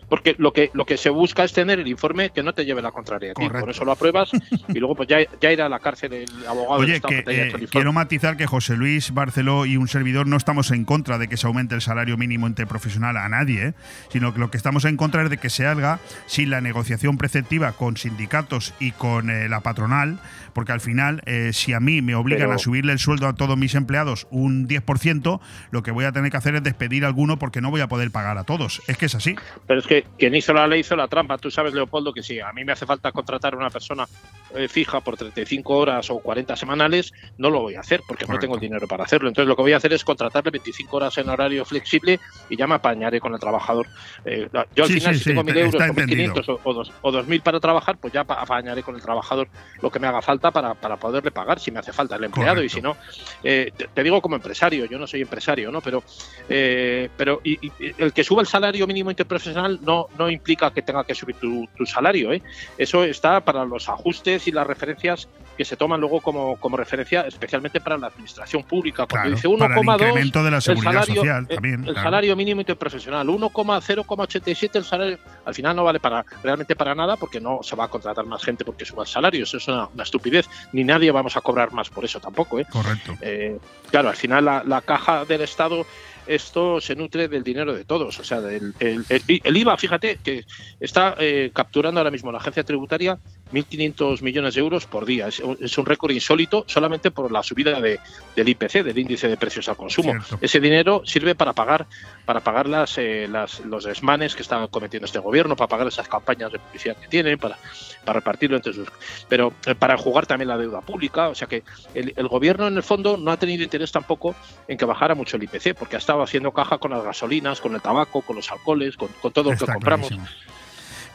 Porque 0.08 0.34
lo 0.38 0.52
que 0.52 0.70
lo 0.72 0.86
que 0.86 0.96
se 0.96 1.10
busca 1.10 1.44
es 1.44 1.52
tener 1.52 1.78
el 1.78 1.86
informe 1.86 2.30
que 2.30 2.42
no 2.42 2.54
te 2.54 2.64
lleve 2.64 2.82
la 2.82 2.92
contraria. 2.92 3.34
Por 3.34 3.70
eso 3.70 3.84
lo 3.84 3.92
apruebas 3.92 4.30
y 4.68 4.78
luego 4.78 4.94
pues 4.94 5.08
ya, 5.08 5.18
ya 5.40 5.52
irá 5.52 5.66
a 5.66 5.68
la 5.68 5.80
cárcel 5.80 6.12
el 6.12 6.46
abogado. 6.46 6.80
Oye, 6.80 7.00
que, 7.00 7.24
eh, 7.26 7.66
quiero 7.70 7.92
matizar 7.92 8.36
que 8.36 8.46
José 8.46 8.76
Luis 8.76 9.12
Barceló 9.12 9.66
y 9.66 9.76
un 9.76 9.88
servidor 9.88 10.26
no 10.26 10.36
estamos 10.36 10.70
en 10.70 10.84
contra 10.84 11.18
de 11.18 11.28
que 11.28 11.36
se 11.36 11.46
aumente 11.46 11.74
el 11.74 11.82
salario 11.82 12.16
mínimo 12.16 12.46
interprofesional 12.46 13.16
a 13.16 13.28
nadie, 13.28 13.68
¿eh? 13.68 13.74
sino 14.10 14.32
que 14.32 14.40
lo 14.40 14.50
que 14.50 14.56
estamos 14.56 14.84
en 14.84 14.96
contra 14.96 15.22
es 15.22 15.30
de 15.30 15.38
que 15.38 15.50
se 15.50 15.66
haga 15.66 16.00
sin 16.26 16.50
la 16.50 16.60
negociación 16.60 17.18
preceptiva 17.18 17.72
con 17.72 17.96
sindicatos 17.96 18.74
y 18.80 18.92
con 18.92 19.30
eh, 19.30 19.48
la 19.48 19.60
patronal, 19.60 20.18
porque 20.52 20.72
al 20.72 20.80
final, 20.80 21.22
si 21.52 21.72
a 21.72 21.80
mí 21.80 22.02
me 22.02 22.14
obligan 22.14 22.50
a 22.50 22.58
subirle 22.58 22.92
el 22.92 22.98
sueldo 22.98 23.28
a 23.28 23.34
todos 23.34 23.56
mis 23.56 23.74
empleados 23.74 24.26
un 24.30 24.66
10%, 24.66 25.40
lo 25.70 25.82
que 25.82 25.90
voy 25.90 26.04
a 26.04 26.12
tener 26.12 26.30
que 26.30 26.36
hacer 26.36 26.56
es 26.56 26.62
despedir 26.62 27.04
a 27.04 27.08
alguno 27.08 27.38
porque 27.38 27.60
no 27.60 27.70
voy 27.70 27.80
a 27.80 27.88
poder 27.88 28.10
pagar 28.10 28.38
a 28.38 28.44
todos. 28.44 28.82
Es 28.88 28.96
que 28.96 29.06
es 29.06 29.14
así. 29.14 29.36
Pero 29.68 29.80
es 29.80 29.86
que 29.86 30.04
quien 30.18 30.34
hizo 30.34 30.54
la 30.54 30.66
ley 30.66 30.80
hizo 30.80 30.96
la 30.96 31.08
trampa. 31.08 31.36
Tú 31.36 31.50
sabes, 31.50 31.74
Leopoldo, 31.74 32.14
que 32.14 32.22
si 32.22 32.40
a 32.40 32.50
mí 32.52 32.64
me 32.64 32.72
hace 32.72 32.86
falta 32.86 33.12
contratar 33.12 33.52
a 33.52 33.58
una 33.58 33.68
persona 33.68 34.08
eh, 34.54 34.66
fija 34.66 35.02
por 35.02 35.18
35 35.18 35.76
horas 35.76 36.10
o 36.10 36.20
40 36.20 36.56
semanales, 36.56 37.12
no 37.36 37.50
lo 37.50 37.60
voy 37.60 37.74
a 37.74 37.80
hacer 37.80 38.00
porque 38.08 38.24
no 38.24 38.38
tengo 38.38 38.54
el 38.54 38.60
dinero 38.62 38.88
para 38.88 39.04
hacerlo. 39.04 39.28
Entonces 39.28 39.46
lo 39.46 39.54
que 39.54 39.60
voy 39.60 39.74
a 39.74 39.76
hacer 39.76 39.92
es 39.92 40.02
contratarle 40.04 40.52
25 40.52 40.96
horas 40.96 41.18
en 41.18 41.28
horario 41.28 41.66
flexible 41.66 42.18
y 42.48 42.56
ya 42.56 42.66
me 42.66 42.76
apañaré 42.76 43.20
con 43.20 43.34
el 43.34 43.40
trabajador. 43.40 43.86
Eh, 44.24 44.48
yo 44.74 44.84
al 44.84 44.90
final, 44.90 45.16
si 45.16 45.24
tengo 45.24 45.42
1.000 45.42 45.58
euros 45.58 45.74
o 45.74 45.78
1.500 45.78 46.92
o, 47.02 47.12
2.000 47.12 47.42
para 47.42 47.60
trabajar, 47.60 47.98
pues 47.98 48.14
ya 48.14 48.22
apañaré 48.22 48.82
con 48.82 48.94
el 48.94 49.02
trabajador 49.02 49.48
lo 49.82 49.90
que 49.90 49.98
me 49.98 50.06
haga 50.06 50.22
falta 50.22 50.50
para, 50.50 50.72
para 50.72 50.96
poderle 50.96 51.30
pagar 51.30 51.60
si 51.60 51.70
me 51.70 51.80
hace 51.80 51.92
falta 51.92 52.16
el 52.16 52.24
empleado. 52.24 52.62
Y 52.62 52.70
si 52.70 52.80
no, 52.80 52.96
eh, 53.44 53.70
te, 53.94 54.02
digo 54.02 54.22
como 54.22 54.36
empresario, 54.36 54.86
yo 54.86 54.98
no 54.98 55.06
soy 55.06 55.20
empresario, 55.20 55.70
¿no? 55.70 55.82
Pero, 55.82 56.02
pero 56.48 57.42
y, 57.44 57.58
el 57.98 58.14
que 58.14 58.24
suba 58.24 58.40
el 58.40 58.46
salario 58.46 58.86
mínimo 58.86 59.10
interprofesional 59.10 59.57
no, 59.62 60.08
no 60.18 60.30
implica 60.30 60.70
que 60.70 60.82
tenga 60.82 61.04
que 61.04 61.14
subir 61.14 61.36
tu, 61.36 61.66
tu 61.76 61.86
salario. 61.86 62.32
¿eh? 62.32 62.42
Eso 62.76 63.04
está 63.04 63.40
para 63.40 63.64
los 63.64 63.88
ajustes 63.88 64.46
y 64.46 64.52
las 64.52 64.66
referencias 64.66 65.28
que 65.58 65.64
se 65.64 65.76
toman 65.76 66.00
luego 66.00 66.20
como, 66.20 66.56
como 66.56 66.76
referencia, 66.76 67.22
especialmente 67.22 67.80
para 67.80 67.98
la 67.98 68.06
administración 68.06 68.62
pública. 68.62 69.06
Cuando 69.06 69.30
dice 69.30 69.48
1,2 69.48 70.44
de 70.44 70.50
la 70.52 70.60
seguridad 70.60 70.92
salario, 70.92 71.14
social, 71.16 71.46
eh, 71.48 71.54
también, 71.54 71.88
el 71.88 71.94
salario 71.96 72.36
mínimo 72.36 72.60
interprofesional, 72.60 73.26
1,0,87 73.26 74.76
el 74.76 74.84
salario, 74.84 75.18
al 75.44 75.54
final 75.54 75.74
no 75.74 75.82
vale 75.82 75.98
para 75.98 76.24
realmente 76.44 76.76
para 76.76 76.94
nada 76.94 77.16
porque 77.16 77.40
no 77.40 77.58
se 77.62 77.74
va 77.74 77.84
a 77.84 77.88
contratar 77.88 78.24
más 78.24 78.44
gente 78.44 78.64
porque 78.64 78.84
suba 78.84 79.02
el 79.02 79.08
salario. 79.08 79.42
Eso 79.42 79.56
es 79.56 79.66
una, 79.66 79.88
estupidez. 80.00 80.48
Ni 80.72 80.84
nadie 80.84 81.10
vamos 81.10 81.36
a 81.36 81.40
cobrar 81.40 81.72
más 81.72 81.90
por 81.90 82.04
eso 82.04 82.20
tampoco. 82.20 82.60
¿eh? 82.60 82.66
Correcto. 82.70 83.16
Eh, 83.20 83.58
claro, 83.90 84.10
al 84.10 84.16
final 84.16 84.44
la, 84.44 84.62
la 84.64 84.80
caja 84.80 85.24
del 85.24 85.40
Estado 85.40 85.84
esto 86.28 86.80
se 86.80 86.94
nutre 86.94 87.28
del 87.28 87.42
dinero 87.42 87.74
de 87.74 87.84
todos. 87.84 88.18
O 88.20 88.24
sea, 88.24 88.38
el, 88.38 89.56
IVA, 89.56 89.76
fíjate, 89.76 90.18
que 90.22 90.44
está 90.78 91.14
eh, 91.18 91.50
capturando 91.52 92.00
ahora 92.00 92.10
mismo 92.10 92.30
la 92.30 92.38
agencia 92.38 92.64
tributaria 92.64 93.18
1.500 93.52 94.22
millones 94.22 94.54
de 94.54 94.60
euros 94.60 94.86
por 94.86 95.04
día. 95.06 95.28
Es, 95.28 95.40
un 95.78 95.86
récord 95.86 96.10
insólito 96.10 96.64
solamente 96.66 97.10
por 97.10 97.30
la 97.30 97.42
subida 97.42 97.80
de, 97.80 98.00
del 98.36 98.48
IPC, 98.48 98.82
del 98.82 98.98
índice 98.98 99.28
de 99.28 99.36
precios 99.36 99.68
al 99.68 99.76
consumo. 99.76 100.14
Ese 100.40 100.60
dinero 100.60 101.02
sirve 101.04 101.34
para 101.34 101.52
pagar 101.52 101.86
para 102.28 102.40
pagar 102.40 102.68
las, 102.68 102.98
eh, 102.98 103.26
las, 103.26 103.60
los 103.60 103.84
desmanes 103.84 104.34
que 104.34 104.42
están 104.42 104.66
cometiendo 104.68 105.06
este 105.06 105.18
gobierno, 105.18 105.56
para 105.56 105.68
pagar 105.68 105.86
esas 105.86 106.08
campañas 106.08 106.52
de 106.52 106.58
publicidad 106.58 106.94
que 106.96 107.08
tienen, 107.08 107.38
para, 107.38 107.56
para 108.04 108.18
repartirlo 108.18 108.56
entre 108.56 108.74
sus... 108.74 108.86
Pero 109.30 109.54
eh, 109.64 109.74
para 109.74 109.96
jugar 109.96 110.26
también 110.26 110.48
la 110.48 110.58
deuda 110.58 110.82
pública. 110.82 111.28
O 111.28 111.34
sea 111.34 111.48
que 111.48 111.62
el, 111.94 112.12
el, 112.16 112.28
gobierno 112.28 112.66
en 112.66 112.76
el 112.76 112.82
fondo 112.82 113.16
no 113.16 113.30
ha 113.30 113.38
tenido 113.38 113.62
interés 113.62 113.92
tampoco 113.92 114.34
en 114.66 114.76
que 114.76 114.84
bajara 114.84 115.14
mucho 115.14 115.38
el 115.38 115.44
IPC, 115.44 115.74
porque 115.74 115.96
ha 115.96 115.98
estado 115.98 116.22
haciendo 116.22 116.52
caja 116.52 116.76
con 116.76 116.90
las 116.90 117.02
gasolinas, 117.02 117.62
con 117.62 117.74
el 117.74 117.80
tabaco, 117.80 118.20
con 118.20 118.36
los 118.36 118.52
alcoholes, 118.52 118.98
con, 118.98 119.08
todo 119.32 119.52
lo 119.52 119.56
que 119.56 119.64
compramos. 119.64 120.10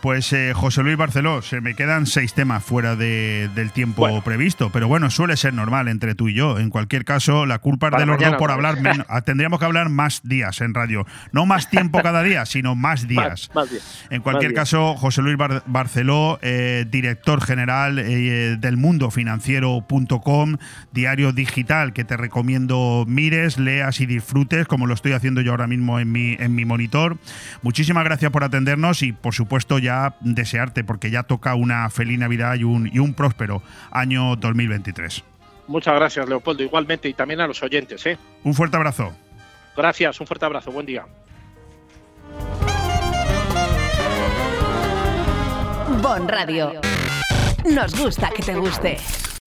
Pues 0.03 0.33
eh, 0.33 0.51
José 0.53 0.83
Luis 0.83 0.97
Barceló, 0.97 1.41
se 1.41 1.61
me 1.61 1.75
quedan 1.75 2.07
seis 2.07 2.33
temas 2.33 2.61
fuera 2.61 2.97
del 2.97 3.71
tiempo 3.71 4.21
previsto, 4.21 4.69
pero 4.69 4.89
bueno, 4.89 5.09
suele 5.09 5.37
ser 5.37 5.53
normal 5.53 5.87
entre 5.87 6.13
tú 6.13 6.27
y 6.27 6.33
yo. 6.33 6.59
En 6.59 6.69
cualquier 6.69 7.05
caso, 7.05 7.45
la 7.45 7.59
culpa 7.59 7.87
es 7.87 7.99
de 7.99 8.05
los 8.05 8.19
dos 8.19 8.35
por 8.35 8.51
hablar 8.51 8.81
menos. 8.81 9.05
Ah, 9.13 9.21
tendríamos 9.21 9.59
que 9.59 9.65
hablar 9.65 9.89
más 9.89 10.21
días 10.23 10.59
en 10.59 10.73
radio. 10.73 11.05
No 11.31 11.45
más 11.45 11.69
tiempo 11.69 12.01
cada 12.01 12.23
día, 12.23 12.45
sino 12.45 12.75
más 12.75 13.07
días. 13.07 13.49
En 14.09 14.21
cualquier 14.21 14.53
caso, 14.53 14.95
José 14.95 15.21
Luis 15.21 15.37
Barceló, 15.37 16.39
eh, 16.41 16.85
director 16.89 17.41
general 17.41 17.99
eh, 17.99 18.57
del 18.59 18.75
mundofinanciero.com, 18.75 20.57
diario 20.91 21.31
digital 21.31 21.93
que 21.93 22.03
te 22.03 22.17
recomiendo 22.17 23.05
mires, 23.07 23.57
leas 23.57 24.01
y 24.01 24.05
disfrutes, 24.05 24.67
como 24.67 24.87
lo 24.87 24.95
estoy 24.95 25.13
haciendo 25.13 25.41
yo 25.41 25.51
ahora 25.51 25.67
mismo 25.67 25.99
en 25.99 26.11
mi, 26.11 26.35
en 26.39 26.55
mi 26.55 26.65
monitor. 26.65 27.17
Muchísimas 27.61 28.03
gracias 28.03 28.31
por 28.31 28.43
atendernos 28.43 29.03
y, 29.03 29.11
por 29.13 29.33
supuesto, 29.33 29.79
ya 29.79 29.92
desearte, 30.21 30.83
porque 30.83 31.11
ya 31.11 31.23
toca 31.23 31.55
una 31.55 31.89
feliz 31.89 32.19
Navidad 32.19 32.55
y 32.55 32.63
un, 32.63 32.89
y 32.91 32.99
un 32.99 33.13
próspero 33.13 33.61
año 33.91 34.35
2023. 34.35 35.23
Muchas 35.67 35.95
gracias, 35.95 36.27
Leopoldo, 36.27 36.63
igualmente, 36.63 37.07
y 37.09 37.13
también 37.13 37.41
a 37.41 37.47
los 37.47 37.61
oyentes. 37.63 38.05
¿eh? 38.05 38.17
Un 38.43 38.53
fuerte 38.53 38.77
abrazo. 38.77 39.13
Gracias, 39.75 40.19
un 40.19 40.27
fuerte 40.27 40.45
abrazo, 40.45 40.71
buen 40.71 40.85
día. 40.85 41.05
Bon 46.01 46.27
Radio. 46.27 46.81
Nos 47.65 47.95
gusta 47.97 48.29
que 48.35 48.43
te 48.43 48.55
guste. 48.55 48.97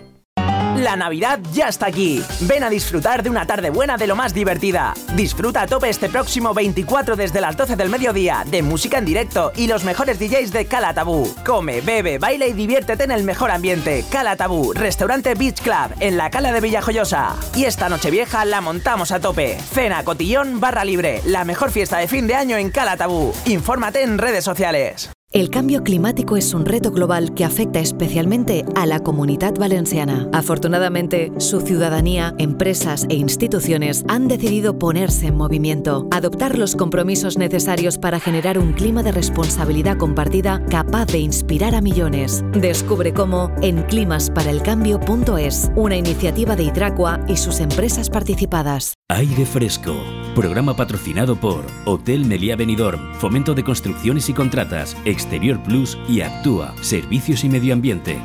La 0.78 0.96
Navidad 0.96 1.40
ya 1.54 1.68
está 1.68 1.88
aquí. 1.88 2.24
Ven 2.42 2.64
a 2.64 2.70
disfrutar 2.70 3.24
de 3.24 3.30
una 3.30 3.46
tarde 3.46 3.70
buena 3.70 3.98
de 3.98 4.08
lo 4.08 4.16
más 4.16 4.34
divertida. 4.34 4.94
Disfruta 5.16 5.64
a 5.64 5.68
tope 5.68 5.90
este 5.90 6.08
próximo 6.08 6.54
24 6.54 7.16
desde 7.16 7.42
las 7.42 7.58
12 7.58 7.76
del 7.76 7.90
mediodía 7.90 8.46
de 8.50 8.64
música 8.64 8.98
en 8.98 9.06
directo 9.06 9.52
y 9.56 9.68
los 9.68 9.84
mejores 9.84 10.18
DJs 10.18 10.52
de 10.52 10.66
Cala 10.66 10.94
Tabú. 10.94 11.32
Come, 11.46 11.82
bebe, 11.82 12.18
baila 12.18 12.48
y 12.48 12.54
diviértete 12.54 13.04
en 13.04 13.12
el 13.12 13.24
mejor 13.24 13.52
ambiente. 13.52 14.06
Cala 14.10 14.38
Tabú, 14.38 14.72
restaurante 14.74 15.36
Beach 15.36 15.62
Club 15.62 15.94
en 16.00 16.18
la 16.18 16.30
Cala 16.30 16.54
de 16.54 16.62
Villajoyosa. 16.62 17.36
Y 17.56 17.66
esta 17.66 17.90
noche 17.90 18.10
vieja 18.10 18.46
la 18.46 18.62
montamos 18.62 19.12
a 19.12 19.20
tope. 19.20 19.58
Cena, 19.60 20.04
cotillón, 20.04 20.62
barra 20.62 20.86
libre. 20.86 21.22
La 21.26 21.44
mejor 21.44 21.72
fiesta 21.72 21.98
de 21.98 22.08
fin 22.08 22.28
de 22.28 22.36
año 22.36 22.58
en 22.58 22.72
Cala 22.72 22.98
Tabú. 22.98 23.34
Infórmate 23.46 24.04
en 24.04 24.18
redes 24.18 24.46
sociales. 24.46 25.12
El 25.34 25.50
cambio 25.50 25.82
climático 25.82 26.36
es 26.36 26.54
un 26.54 26.66
reto 26.66 26.92
global 26.92 27.34
que 27.34 27.46
afecta 27.46 27.80
especialmente 27.80 28.66
a 28.76 28.86
la 28.86 29.00
comunidad 29.00 29.54
valenciana. 29.58 30.28
Afortunadamente, 30.34 31.32
su 31.38 31.62
ciudadanía, 31.62 32.36
empresas 32.38 33.06
e 33.08 33.16
instituciones 33.16 34.04
han 34.10 34.28
decidido 34.28 34.78
ponerse 34.78 35.28
en 35.28 35.38
movimiento, 35.38 36.06
adoptar 36.12 36.58
los 36.58 36.76
compromisos 36.76 37.38
necesarios 37.38 37.98
para 37.98 38.20
generar 38.20 38.60
un 38.60 38.74
clima 38.74 39.04
de 39.04 39.14
responsabilidad 39.14 39.98
compartida 39.98 40.66
capaz 40.66 41.06
de 41.06 41.20
inspirar 41.20 41.76
a 41.76 41.82
millones. 41.82 42.44
Descubre 42.52 43.14
cómo 43.14 43.52
en 43.62 43.84
climasparaelcambio.es, 43.84 45.72
una 45.78 45.96
iniciativa 45.96 46.58
de 46.58 46.64
Hidracua 46.64 47.22
y 47.30 47.38
sus 47.38 47.62
empresas 47.62 48.10
participadas. 48.10 48.96
Aire 49.08 49.46
Fresco, 49.46 49.96
programa 50.36 50.76
patrocinado 50.76 51.38
por 51.38 51.66
Hotel 51.86 52.26
Meliá 52.26 52.58
Benidorm, 52.58 53.14
Fomento 53.16 53.54
de 53.54 53.64
Construcciones 53.64 54.28
y 54.28 54.34
Contratas, 54.34 54.98
Exterior 55.22 55.62
Plus 55.62 56.00
y 56.10 56.22
Actúa, 56.22 56.74
Servicios 56.82 57.44
y 57.44 57.50
Medio 57.50 57.76
Ambiente. 57.76 58.18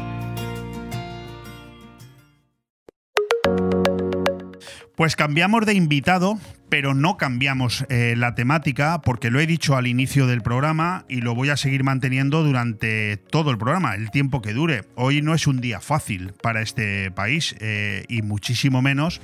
Pues 4.97 5.15
cambiamos 5.15 5.67
de 5.67 5.75
invitado, 5.75 6.39
pero 6.71 6.95
no 6.95 7.19
cambiamos 7.19 7.85
eh, 7.91 8.15
la 8.17 8.35
temática 8.35 9.03
porque 9.03 9.31
lo 9.31 9.41
he 9.41 9.47
dicho 9.47 9.77
al 9.77 9.87
inicio 9.87 10.27
del 10.27 10.41
programa 10.41 11.05
y 11.07 11.21
lo 11.21 11.35
voy 11.35 11.51
a 11.51 11.59
seguir 11.59 11.85
manteniendo 11.85 12.43
durante 12.43 13.19
todo 13.19 13.51
el 13.51 13.59
programa, 13.59 13.95
el 13.95 14.11
tiempo 14.11 14.41
que 14.41 14.55
dure. 14.55 14.85
Hoy 14.95 15.21
no 15.21 15.35
es 15.35 15.47
un 15.47 15.61
día 15.61 15.81
fácil 15.81 16.33
para 16.41 16.63
este 16.63 17.11
país 17.11 17.55
eh, 17.61 18.05
y 18.09 18.23
muchísimo 18.23 18.81
menos 18.81 19.21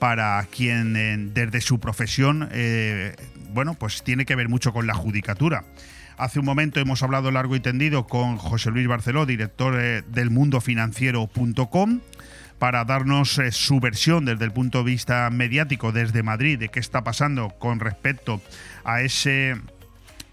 para 0.00 0.44
quien 0.50 0.96
eh, 0.96 1.16
desde 1.32 1.60
su 1.60 1.78
profesión, 1.78 2.50
bueno, 3.54 3.74
pues 3.74 4.02
tiene 4.02 4.26
que 4.26 4.34
ver 4.34 4.48
mucho 4.48 4.72
con 4.72 4.88
la 4.88 4.94
judicatura. 4.94 5.64
Hace 6.16 6.38
un 6.38 6.46
momento 6.46 6.80
hemos 6.80 7.02
hablado 7.02 7.30
largo 7.30 7.56
y 7.56 7.60
tendido 7.60 8.06
con 8.06 8.38
José 8.38 8.70
Luis 8.70 8.88
Barceló, 8.88 9.26
director 9.26 9.78
eh, 9.78 10.02
del 10.08 10.30
mundofinanciero.com, 10.30 12.00
para 12.58 12.84
darnos 12.86 13.38
eh, 13.38 13.52
su 13.52 13.80
versión 13.80 14.24
desde 14.24 14.46
el 14.46 14.52
punto 14.52 14.78
de 14.78 14.84
vista 14.84 15.28
mediático 15.30 15.92
desde 15.92 16.22
Madrid 16.22 16.58
de 16.58 16.70
qué 16.70 16.80
está 16.80 17.04
pasando 17.04 17.50
con 17.58 17.80
respecto 17.80 18.40
a 18.84 19.02
ese 19.02 19.56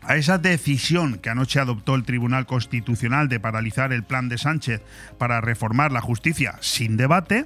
a 0.05 0.17
esa 0.17 0.37
decisión 0.37 1.17
que 1.17 1.29
anoche 1.29 1.59
adoptó 1.59 1.95
el 1.95 2.03
Tribunal 2.03 2.45
Constitucional 2.45 3.29
de 3.29 3.39
paralizar 3.39 3.93
el 3.93 4.03
plan 4.03 4.27
de 4.27 4.37
Sánchez 4.37 4.81
para 5.17 5.39
reformar 5.39 5.93
la 5.93 6.01
justicia 6.01 6.55
sin 6.59 6.97
debate. 6.97 7.45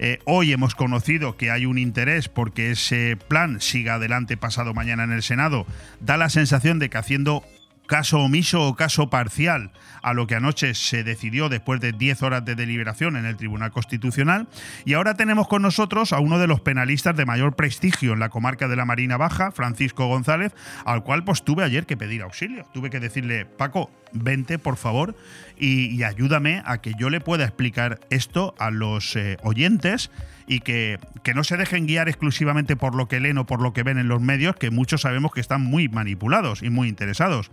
Eh, 0.00 0.18
hoy 0.24 0.52
hemos 0.52 0.74
conocido 0.74 1.36
que 1.36 1.52
hay 1.52 1.64
un 1.64 1.78
interés 1.78 2.28
porque 2.28 2.72
ese 2.72 3.16
plan 3.28 3.60
siga 3.60 3.94
adelante 3.94 4.36
pasado 4.36 4.74
mañana 4.74 5.04
en 5.04 5.12
el 5.12 5.22
Senado. 5.22 5.64
Da 6.00 6.16
la 6.16 6.28
sensación 6.28 6.80
de 6.80 6.90
que 6.90 6.98
haciendo 6.98 7.44
caso 7.92 8.20
omiso 8.20 8.64
o 8.64 8.72
caso 8.72 9.10
parcial 9.12 9.68
a 10.00 10.14
lo 10.14 10.26
que 10.26 10.34
anoche 10.34 10.72
se 10.72 11.04
decidió 11.04 11.50
después 11.50 11.78
de 11.78 11.92
10 11.92 12.22
horas 12.22 12.42
de 12.42 12.54
deliberación 12.54 13.18
en 13.18 13.26
el 13.26 13.36
Tribunal 13.36 13.70
Constitucional. 13.70 14.48
Y 14.86 14.94
ahora 14.94 15.12
tenemos 15.12 15.46
con 15.46 15.60
nosotros 15.60 16.14
a 16.14 16.18
uno 16.18 16.38
de 16.38 16.46
los 16.46 16.62
penalistas 16.62 17.14
de 17.14 17.26
mayor 17.26 17.54
prestigio 17.54 18.14
en 18.14 18.18
la 18.18 18.30
comarca 18.30 18.66
de 18.66 18.76
la 18.76 18.86
Marina 18.86 19.18
Baja, 19.18 19.52
Francisco 19.52 20.06
González, 20.06 20.54
al 20.86 21.02
cual 21.02 21.22
pues 21.22 21.44
tuve 21.44 21.64
ayer 21.64 21.84
que 21.84 21.98
pedir 21.98 22.22
auxilio. 22.22 22.64
Tuve 22.72 22.88
que 22.88 22.98
decirle, 22.98 23.44
Paco, 23.44 23.90
vente 24.14 24.58
por 24.58 24.78
favor 24.78 25.14
y, 25.62 26.02
ayúdame 26.02 26.60
a 26.66 26.78
que 26.78 26.92
yo 26.98 27.08
le 27.08 27.20
pueda 27.20 27.44
explicar 27.44 28.00
esto 28.10 28.54
a 28.58 28.72
los 28.72 29.14
eh, 29.14 29.36
oyentes 29.44 30.10
y 30.48 30.58
que, 30.58 30.98
que, 31.22 31.34
no 31.34 31.44
se 31.44 31.56
dejen 31.56 31.86
guiar 31.86 32.08
exclusivamente 32.08 32.74
por 32.74 32.96
lo 32.96 33.06
que 33.06 33.20
leen 33.20 33.38
o 33.38 33.46
por 33.46 33.62
lo 33.62 33.72
que 33.72 33.84
ven 33.84 33.96
en 33.96 34.08
los 34.08 34.20
medios, 34.20 34.56
que 34.56 34.70
muchos 34.70 35.02
sabemos 35.02 35.30
que 35.30 35.40
están 35.40 35.60
muy 35.60 35.88
manipulados 35.88 36.64
y 36.64 36.70
muy 36.70 36.88
interesados. 36.88 37.52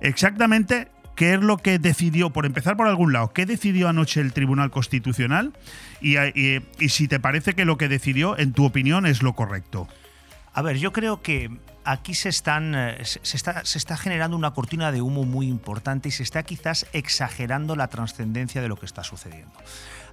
Exactamente, 0.00 0.88
¿qué 1.14 1.34
es 1.34 1.40
lo 1.40 1.58
que 1.58 1.78
decidió, 1.78 2.30
por 2.30 2.46
empezar 2.46 2.76
por 2.76 2.88
algún 2.88 3.12
lado, 3.12 3.32
qué 3.32 3.46
decidió 3.46 3.88
anoche 3.88 4.20
el 4.20 4.32
Tribunal 4.32 4.72
Constitucional 4.72 5.52
y, 6.00 6.16
y 6.16 6.88
si 6.88 7.06
te 7.06 7.20
parece 7.20 7.54
que 7.54 7.64
lo 7.64 7.78
que 7.78 7.86
decidió, 7.86 8.36
en 8.36 8.54
tu 8.54 8.64
opinión, 8.64 9.06
es 9.06 9.22
lo 9.22 9.34
correcto? 9.34 9.86
A 10.52 10.62
ver, 10.62 10.78
yo 10.78 10.92
creo 10.92 11.22
que 11.22 11.50
aquí 11.86 12.12
eh, 12.12 12.16
se, 13.04 13.78
está, 13.78 13.96
generando 13.96 14.36
una 14.36 14.50
cortina 14.50 14.92
de 14.92 15.00
humo 15.00 15.24
muy 15.24 15.46
importante 15.46 16.08
y 16.08 16.12
se 16.12 16.22
está 16.22 16.42
quizás 16.42 16.86
exagerando 16.92 17.76
la 17.76 17.88
trascendencia 17.88 18.60
de 18.60 18.68
lo 18.68 18.76
que 18.76 18.86
está 18.86 19.04
sucediendo. 19.04 19.52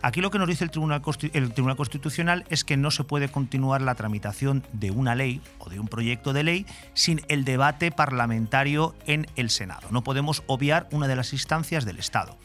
Aquí 0.01 0.21
lo 0.21 0.31
que 0.31 0.37
nos 0.37 0.47
dice 0.47 0.63
el 0.63 0.69
Tribunal 0.69 1.01
Constitucional 1.01 2.45
es 2.49 2.63
que 2.63 2.77
no 2.77 2.91
se 2.91 3.03
puede 3.03 3.29
continuar 3.29 3.81
la 3.81 3.95
tramitación 3.95 4.63
de 4.73 4.91
una 4.91 5.15
ley 5.15 5.41
o 5.59 5.69
de 5.69 5.79
un 5.79 5.87
proyecto 5.87 6.33
de 6.33 6.43
ley 6.43 6.65
sin 6.93 7.21
el 7.27 7.45
debate 7.45 7.91
parlamentario 7.91 8.95
en 9.07 9.27
el 9.35 9.49
Senado. 9.49 9.87
No 9.91 10.03
podemos 10.03 10.43
obviar 10.47 10.87
una 10.91 11.07
de 11.07 11.15
las 11.15 11.33
instancias 11.33 11.85
del 11.85 11.99
Estado. 11.99 12.37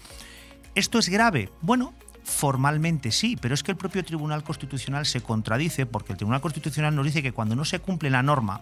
¿Esto 0.74 0.98
es 0.98 1.08
grave? 1.08 1.50
Bueno, 1.60 1.92
Formalmente 2.28 3.10
sí, 3.10 3.38
pero 3.40 3.54
es 3.54 3.62
que 3.62 3.70
el 3.70 3.78
propio 3.78 4.04
Tribunal 4.04 4.44
Constitucional 4.44 5.06
se 5.06 5.22
contradice 5.22 5.86
porque 5.86 6.12
el 6.12 6.18
Tribunal 6.18 6.42
Constitucional 6.42 6.94
nos 6.94 7.06
dice 7.06 7.22
que 7.22 7.32
cuando 7.32 7.56
no 7.56 7.64
se 7.64 7.78
cumple 7.78 8.10
la 8.10 8.22
norma 8.22 8.60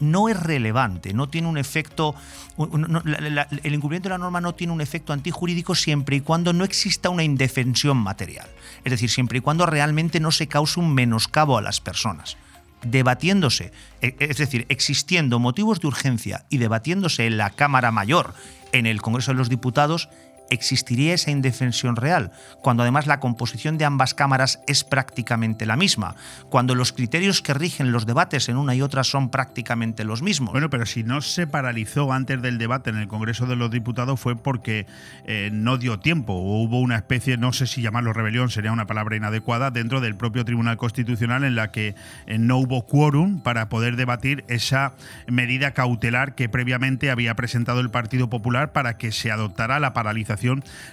no 0.00 0.28
es 0.28 0.38
relevante, 0.38 1.12
no 1.12 1.28
tiene 1.28 1.48
un 1.48 1.58
efecto, 1.58 2.14
el 2.56 3.74
incumplimiento 3.74 4.08
de 4.08 4.14
la 4.14 4.18
norma 4.18 4.40
no 4.40 4.54
tiene 4.54 4.72
un 4.72 4.80
efecto 4.80 5.12
antijurídico 5.12 5.74
siempre 5.74 6.16
y 6.16 6.20
cuando 6.20 6.52
no 6.52 6.64
exista 6.64 7.10
una 7.10 7.24
indefensión 7.24 7.96
material, 7.96 8.48
es 8.84 8.90
decir, 8.90 9.10
siempre 9.10 9.38
y 9.38 9.40
cuando 9.40 9.66
realmente 9.66 10.20
no 10.20 10.30
se 10.30 10.48
cause 10.48 10.80
un 10.80 10.94
menoscabo 10.94 11.58
a 11.58 11.62
las 11.62 11.80
personas. 11.80 12.36
Debatiéndose, 12.82 13.72
e, 14.00 14.14
es 14.20 14.36
decir, 14.36 14.64
existiendo 14.68 15.40
motivos 15.40 15.80
de 15.80 15.88
urgencia 15.88 16.44
y 16.48 16.58
debatiéndose 16.58 17.26
en 17.26 17.36
la 17.36 17.50
Cámara 17.50 17.90
Mayor, 17.90 18.34
en 18.72 18.86
el 18.86 19.02
Congreso 19.02 19.32
de 19.32 19.38
los 19.38 19.48
Diputados, 19.48 20.08
existiría 20.50 21.14
esa 21.14 21.30
indefensión 21.30 21.96
real, 21.96 22.30
cuando 22.62 22.82
además 22.82 23.06
la 23.06 23.20
composición 23.20 23.78
de 23.78 23.84
ambas 23.84 24.14
cámaras 24.14 24.60
es 24.66 24.84
prácticamente 24.84 25.66
la 25.66 25.76
misma, 25.76 26.14
cuando 26.48 26.74
los 26.74 26.92
criterios 26.92 27.42
que 27.42 27.54
rigen 27.54 27.92
los 27.92 28.06
debates 28.06 28.48
en 28.48 28.56
una 28.56 28.74
y 28.74 28.82
otra 28.82 29.04
son 29.04 29.30
prácticamente 29.30 30.04
los 30.04 30.22
mismos. 30.22 30.52
Bueno, 30.52 30.70
pero 30.70 30.86
si 30.86 31.04
no 31.04 31.20
se 31.20 31.46
paralizó 31.46 32.12
antes 32.12 32.40
del 32.42 32.58
debate 32.58 32.90
en 32.90 32.96
el 32.96 33.08
Congreso 33.08 33.46
de 33.46 33.56
los 33.56 33.70
Diputados 33.70 34.18
fue 34.20 34.36
porque 34.36 34.86
eh, 35.26 35.50
no 35.52 35.76
dio 35.78 35.98
tiempo 35.98 36.32
o 36.32 36.62
hubo 36.62 36.80
una 36.80 36.96
especie, 36.96 37.36
no 37.36 37.52
sé 37.52 37.66
si 37.66 37.82
llamarlo 37.82 38.12
rebelión, 38.12 38.50
sería 38.50 38.72
una 38.72 38.86
palabra 38.86 39.16
inadecuada, 39.16 39.70
dentro 39.70 40.00
del 40.00 40.16
propio 40.16 40.44
Tribunal 40.44 40.76
Constitucional 40.76 41.44
en 41.44 41.54
la 41.54 41.70
que 41.70 41.94
eh, 42.26 42.38
no 42.38 42.58
hubo 42.58 42.86
quórum 42.86 43.40
para 43.40 43.68
poder 43.68 43.96
debatir 43.96 44.44
esa 44.48 44.94
medida 45.26 45.72
cautelar 45.72 46.34
que 46.34 46.48
previamente 46.48 47.10
había 47.10 47.34
presentado 47.34 47.80
el 47.80 47.90
Partido 47.90 48.30
Popular 48.30 48.72
para 48.72 48.96
que 48.96 49.12
se 49.12 49.30
adoptara 49.30 49.80
la 49.80 49.92
paralización 49.92 50.37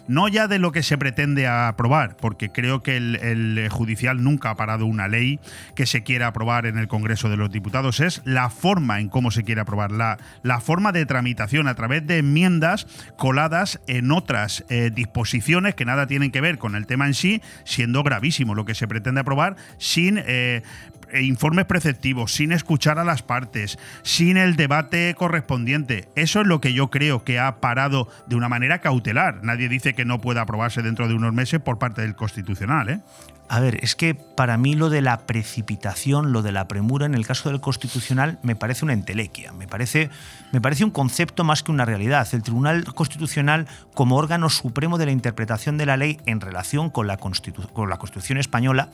no 0.08 0.28
ya 0.28 0.48
de 0.48 0.60
lo 0.60 0.72
que 0.72 0.84
se 0.84 0.98
pretende 0.98 1.48
aprobar, 1.48 2.18
porque 2.18 2.50
creo 2.50 2.84
que 2.84 2.98
el, 2.98 3.68
judicial 3.72 4.24
nunca 4.24 4.52
ha 4.52 4.56
parado 4.56 4.86
una 4.86 5.08
ley 5.08 5.40
que 5.76 5.86
se 5.86 6.04
quiera 6.04 6.28
aprobar 6.28 6.66
en 6.66 6.78
el 6.78 6.88
Congreso 6.88 7.30
de 7.30 7.38
los 7.38 7.52
Diputados, 7.52 8.00
es 8.00 8.22
la 8.26 8.50
forma 8.50 9.00
en 9.00 9.10
cómo 9.10 9.32
se 9.32 9.44
quiere 9.44 9.62
aprobar, 9.62 9.92
la, 9.92 10.18
forma 10.60 10.92
de 10.92 11.06
tramitación 11.06 11.68
a 11.68 11.76
través 11.76 12.08
de 12.08 12.20
enmiendas 12.20 12.88
coladas 13.18 13.80
en 13.88 14.12
otras 14.12 14.66
eh, 14.70 14.90
disposiciones 14.94 15.76
que 15.76 15.86
nada 15.86 16.08
tienen 16.08 16.32
que 16.32 16.42
ver 16.42 16.58
con 16.58 16.76
el 16.76 16.88
tema 16.88 17.08
en 17.08 17.14
sí, 17.14 17.42
siendo 17.66 18.04
gravísimo 18.04 18.56
lo 18.56 18.66
que 18.66 18.74
se 18.74 18.88
pretende 18.88 19.22
aprobar 19.22 19.56
sin 19.78 20.22
eh, 20.26 20.64
e 21.12 21.24
informes 21.24 21.66
preceptivos, 21.66 22.34
sin 22.34 22.52
escuchar 22.52 23.00
a 23.00 23.04
las 23.04 23.22
partes, 23.22 23.78
sin 24.04 24.38
el 24.38 24.56
debate 24.56 25.14
correspondiente. 25.18 26.10
Eso 26.16 26.42
es 26.42 26.48
lo 26.48 26.62
que 26.62 26.74
yo 26.74 26.90
creo 26.90 27.24
que 27.24 27.40
ha 27.40 27.60
parado 27.60 28.08
de 28.28 28.36
una 28.36 28.50
manera 28.50 28.80
cautelar. 28.80 29.44
Nadie 29.44 29.70
dice 29.70 29.94
que 29.94 30.06
no 30.06 30.22
pueda 30.22 30.42
aprobarse 30.42 30.82
dentro 30.82 31.08
de 31.08 31.14
unos 31.14 31.34
meses 31.34 31.60
por 31.60 31.80
parte 31.80 32.02
del 32.02 32.16
Constitucional. 32.16 32.90
¿eh? 32.90 33.00
A 33.48 33.60
ver, 33.60 33.84
es 33.84 33.96
que 33.96 34.16
para 34.16 34.58
mí 34.58 34.76
lo 34.76 34.90
de 34.90 35.02
la 35.02 35.28
precipitación, 35.28 36.34
lo 36.34 36.42
de 36.42 36.52
la 36.52 36.68
premura 36.68 37.06
en 37.06 37.14
el 37.14 37.28
caso 37.28 37.50
del 37.50 37.62
Constitucional 37.62 38.40
me 38.42 38.56
parece 38.56 38.86
una 38.86 38.94
entelequia, 38.94 39.52
me 39.52 39.68
parece, 39.68 40.10
me 40.52 40.62
parece 40.62 40.84
un 40.84 40.90
concepto 40.90 41.44
más 41.44 41.62
que 41.62 41.72
una 41.72 41.86
realidad. 41.86 42.28
El 42.32 42.42
Tribunal 42.42 42.86
Constitucional, 42.96 43.68
como 43.94 44.16
órgano 44.18 44.50
supremo 44.50 44.98
de 44.98 45.06
la 45.06 45.12
interpretación 45.12 45.78
de 45.78 45.86
la 45.86 45.96
ley 45.96 46.20
en 46.26 46.42
relación 46.42 46.90
con 46.90 47.06
la, 47.06 47.18
con 47.18 47.90
la 47.90 47.98
Constitución 47.98 48.40
española, 48.40 48.90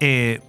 eh, 0.00 0.40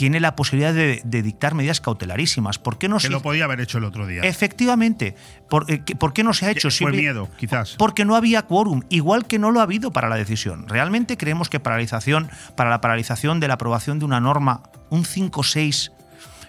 tiene 0.00 0.18
la 0.18 0.34
posibilidad 0.34 0.72
de, 0.72 1.02
dictar 1.04 1.52
medidas 1.52 1.82
cautelarísimas. 1.82 2.58
¿Por 2.58 2.78
qué 2.78 2.88
no 2.88 2.96
que 2.96 3.10
lo 3.10 3.20
podía 3.20 3.44
haber 3.44 3.60
hecho 3.60 3.76
el 3.76 3.84
otro 3.84 4.06
día. 4.06 4.22
Efectivamente. 4.22 5.14
¿Por, 5.50 5.70
eh, 5.70 5.82
qué 6.14 6.24
no 6.24 6.32
se 6.32 6.46
ha 6.46 6.52
hecho? 6.52 6.70
Por 6.80 6.94
miedo, 6.94 7.28
quizás. 7.36 7.74
Porque 7.76 8.06
no 8.06 8.16
había 8.16 8.40
quórum, 8.46 8.82
igual 8.88 9.26
que 9.26 9.38
no 9.38 9.50
lo 9.50 9.60
ha 9.60 9.64
habido 9.64 9.90
para 9.90 10.08
la 10.08 10.16
decisión. 10.16 10.66
¿Realmente 10.68 11.18
creemos 11.18 11.50
que 11.50 11.60
paralización, 11.60 12.30
para 12.56 12.70
la 12.70 12.80
paralización 12.80 13.40
de 13.40 13.48
la 13.48 13.54
aprobación 13.54 13.98
de 13.98 14.06
una 14.06 14.20
norma, 14.20 14.62
un 14.88 15.04
5-6 15.04 15.92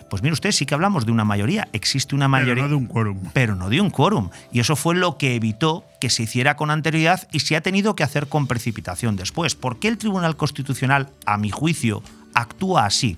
pues 0.09 0.23
mire 0.23 0.33
usted, 0.33 0.51
sí 0.51 0.65
que 0.65 0.73
hablamos 0.73 1.05
de 1.05 1.11
una 1.13 1.23
mayoría, 1.23 1.69
existe 1.71 2.15
una 2.15 2.27
mayoría. 2.27 2.55
Pero 2.55 2.63
no 2.63 2.69
de 2.69 2.75
un 2.75 2.85
quórum. 2.85 3.19
Pero 3.31 3.55
no 3.55 3.69
de 3.69 3.79
un 3.79 3.89
quórum. 3.89 4.29
Y 4.51 4.59
eso 4.59 4.75
fue 4.75 4.95
lo 4.95 5.17
que 5.17 5.35
evitó 5.35 5.85
que 6.01 6.09
se 6.09 6.23
hiciera 6.23 6.57
con 6.57 6.69
anterioridad 6.69 7.27
y 7.31 7.39
se 7.39 7.55
ha 7.55 7.61
tenido 7.61 7.95
que 7.95 8.03
hacer 8.03 8.27
con 8.27 8.47
precipitación 8.47 9.15
después. 9.15 9.55
¿Por 9.55 9.79
qué 9.79 9.87
el 9.87 9.97
Tribunal 9.97 10.35
Constitucional, 10.35 11.09
a 11.25 11.37
mi 11.37 11.49
juicio, 11.49 12.03
actúa 12.33 12.85
así? 12.85 13.17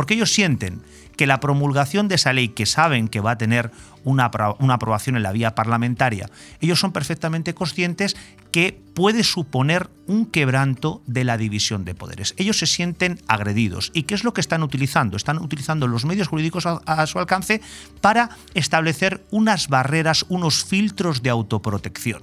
Porque 0.00 0.14
ellos 0.14 0.32
sienten 0.32 0.80
que 1.14 1.26
la 1.26 1.40
promulgación 1.40 2.08
de 2.08 2.14
esa 2.14 2.32
ley, 2.32 2.48
que 2.48 2.64
saben 2.64 3.06
que 3.06 3.20
va 3.20 3.32
a 3.32 3.36
tener 3.36 3.70
una, 4.02 4.30
una, 4.58 4.72
aprobación 4.72 5.14
en 5.16 5.22
la 5.22 5.30
vía 5.30 5.54
parlamentaria, 5.54 6.30
ellos 6.62 6.80
son 6.80 6.90
perfectamente 6.90 7.52
conscientes 7.52 8.16
que 8.50 8.80
puede 8.94 9.24
suponer 9.24 9.90
un 10.06 10.24
quebranto 10.24 11.02
de 11.06 11.24
la 11.24 11.36
división 11.36 11.84
de 11.84 11.94
poderes. 11.94 12.32
Ellos 12.38 12.58
se 12.58 12.64
sienten 12.64 13.20
agredidos. 13.28 13.90
¿Y 13.92 14.04
qué 14.04 14.14
es 14.14 14.24
lo 14.24 14.32
que 14.32 14.40
están 14.40 14.62
utilizando? 14.62 15.18
Están 15.18 15.36
utilizando 15.36 15.86
los 15.86 16.06
medios 16.06 16.28
jurídicos 16.28 16.64
a 16.64 17.06
su 17.06 17.18
alcance 17.18 17.60
para 18.00 18.30
establecer 18.54 19.22
unas 19.30 19.68
barreras, 19.68 20.24
unos 20.30 20.64
filtros 20.64 21.22
de 21.22 21.28
autoprotección. 21.28 22.22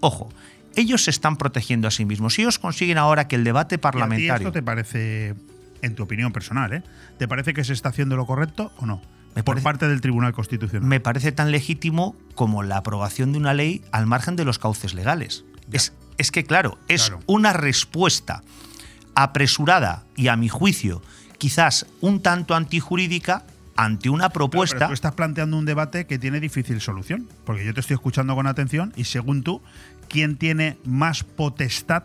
Ojo, 0.00 0.30
ellos 0.74 1.04
se 1.04 1.10
están 1.10 1.36
protegiendo 1.36 1.86
a 1.86 1.90
sí 1.90 2.06
mismos. 2.06 2.32
Si 2.32 2.40
ellos 2.40 2.58
consiguen 2.58 2.96
ahora 2.96 3.28
que 3.28 3.36
el 3.36 3.44
debate 3.44 3.76
parlamentario. 3.76 4.46
¿Y 4.46 4.48
esto 4.48 4.52
te 4.52 4.62
parece 4.62 5.34
en 5.82 5.94
tu 5.94 6.02
opinión 6.02 6.32
personal, 6.32 6.72
¿eh? 6.72 6.82
¿te 7.18 7.28
parece 7.28 7.54
que 7.54 7.64
se 7.64 7.72
está 7.72 7.90
haciendo 7.90 8.16
lo 8.16 8.26
correcto 8.26 8.72
o 8.78 8.86
no? 8.86 9.00
por 9.44 9.62
parte 9.62 9.88
del 9.88 10.00
Tribunal 10.00 10.32
Constitucional. 10.32 10.88
Me 10.88 11.00
parece 11.00 11.32
tan 11.32 11.50
legítimo 11.50 12.16
como 12.34 12.62
la 12.62 12.78
aprobación 12.78 13.32
de 13.32 13.38
una 13.38 13.54
ley 13.54 13.84
al 13.92 14.06
margen 14.06 14.36
de 14.36 14.44
los 14.44 14.58
cauces 14.58 14.94
legales. 14.94 15.44
Es, 15.70 15.92
es, 16.16 16.30
que, 16.30 16.44
claro, 16.44 16.78
es 16.88 17.12
una 17.26 17.52
respuesta 17.52 18.42
apresurada 19.14 20.04
y, 20.16 20.28
a 20.28 20.36
mi 20.36 20.48
juicio, 20.48 21.02
quizás 21.38 21.86
un 22.00 22.20
tanto 22.20 22.54
antijurídica 22.54 23.44
ante 23.76 24.10
una 24.10 24.30
propuesta. 24.30 24.76
Pero, 24.76 24.88
tú 24.88 24.94
estás 24.94 25.14
planteando 25.14 25.56
un 25.56 25.64
debate 25.64 26.06
que 26.06 26.18
tiene 26.18 26.40
difícil 26.40 26.80
solución, 26.80 27.28
porque 27.44 27.64
yo 27.64 27.74
te 27.74 27.80
estoy 27.80 27.94
escuchando 27.94 28.34
con 28.34 28.46
atención 28.46 28.92
y 28.96 29.04
según 29.04 29.42
tú, 29.42 29.62
¿quién 30.08 30.36
tiene 30.36 30.78
más 30.84 31.22
potestad 31.22 32.04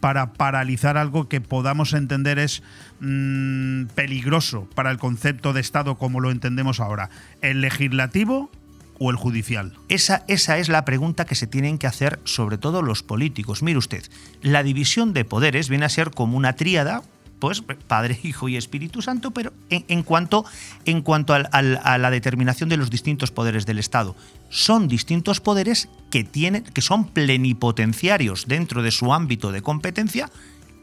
para 0.00 0.32
paralizar 0.32 0.96
algo 0.96 1.28
que 1.28 1.40
podamos 1.40 1.92
entender 1.92 2.38
es 2.38 2.62
mm, 3.00 3.86
peligroso 3.94 4.68
para 4.74 4.90
el 4.90 4.98
concepto 4.98 5.52
de 5.52 5.60
Estado 5.60 5.96
como 5.96 6.20
lo 6.20 6.30
entendemos 6.30 6.80
ahora? 6.80 7.10
¿El 7.42 7.60
legislativo 7.60 8.50
o 8.98 9.10
el 9.10 9.16
judicial? 9.16 9.74
Esa, 9.88 10.24
esa 10.26 10.58
es 10.58 10.68
la 10.68 10.84
pregunta 10.84 11.24
que 11.24 11.34
se 11.34 11.46
tienen 11.46 11.78
que 11.78 11.86
hacer 11.86 12.18
sobre 12.24 12.58
todo 12.58 12.82
los 12.82 13.02
políticos. 13.02 13.62
Mire 13.62 13.78
usted, 13.78 14.04
la 14.42 14.62
división 14.62 15.12
de 15.12 15.24
poderes 15.24 15.68
viene 15.68 15.84
a 15.84 15.90
ser 15.90 16.10
como 16.10 16.36
una 16.36 16.54
tríada 16.54 17.02
pues 17.40 17.62
Padre, 17.88 18.20
Hijo 18.22 18.48
y 18.48 18.56
Espíritu 18.56 19.02
Santo, 19.02 19.32
pero 19.32 19.52
en, 19.70 20.02
cuanto, 20.02 20.44
en 20.84 21.02
cuanto 21.02 21.34
a 21.34 21.98
la 21.98 22.10
determinación 22.10 22.68
de 22.68 22.76
los 22.76 22.90
distintos 22.90 23.30
poderes 23.30 23.66
del 23.66 23.78
Estado. 23.78 24.14
Son 24.50 24.86
distintos 24.86 25.40
poderes 25.40 25.88
que, 26.10 26.22
tienen, 26.22 26.64
que 26.64 26.82
son 26.82 27.06
plenipotenciarios 27.06 28.46
dentro 28.46 28.82
de 28.82 28.90
su 28.90 29.12
ámbito 29.12 29.50
de 29.50 29.62
competencia 29.62 30.30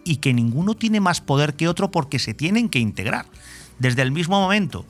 y 0.03 0.17
que 0.17 0.33
ninguno 0.33 0.73
tiene 0.73 0.99
más 0.99 1.21
poder 1.21 1.53
que 1.53 1.67
otro 1.67 1.91
porque 1.91 2.19
se 2.19 2.33
tienen 2.33 2.69
que 2.69 2.79
integrar. 2.79 3.25
Desde 3.79 4.01
el 4.01 4.11
mismo 4.11 4.39
momento 4.41 4.85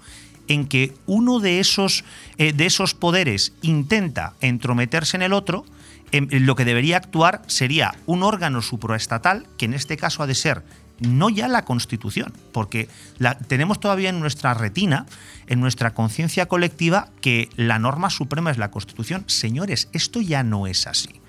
en 0.47 0.68
que 0.68 0.93
uno 1.05 1.39
de 1.39 1.59
esos, 1.59 2.05
eh, 2.38 2.53
de 2.53 2.65
esos 2.65 2.93
poderes 2.93 3.53
intenta 3.61 4.34
entrometerse 4.41 5.18
en 5.18 5.24
el 5.24 5.34
otro, 5.34 5.65
em, 6.11 6.28
lo 6.32 6.55
que 6.55 6.65
debería 6.65 6.97
actuar 6.97 7.41
sería 7.47 7.95
un 8.05 8.24
órgano 8.24 8.61
supraestatal, 8.61 9.45
que 9.57 9.65
en 9.65 9.74
este 9.74 9.97
caso 9.97 10.24
ha 10.24 10.28
de 10.28 10.36
ser 10.36 10.63
no 11.00 11.30
ya 11.30 11.48
la 11.48 11.66
Constitución, 11.66 12.34
porque 12.52 12.89
la, 13.18 13.38
tenemos 13.38 13.80
todavía 13.80 14.10
en 14.10 14.20
nuestra 14.20 14.54
retina, 14.54 15.06
en 15.48 15.60
nuestra 15.60 15.93
conciencia 15.93 16.48
colectiva, 16.48 17.10
que 17.22 17.50
la 17.56 17.80
norma 17.80 18.10
suprema 18.10 18.52
es 18.52 18.58
la 18.58 18.72
Constitución. 18.72 19.24
Señores, 19.28 19.89
esto 19.93 20.22
ya 20.22 20.43
no 20.43 20.68
es 20.68 20.88
así 20.88 21.22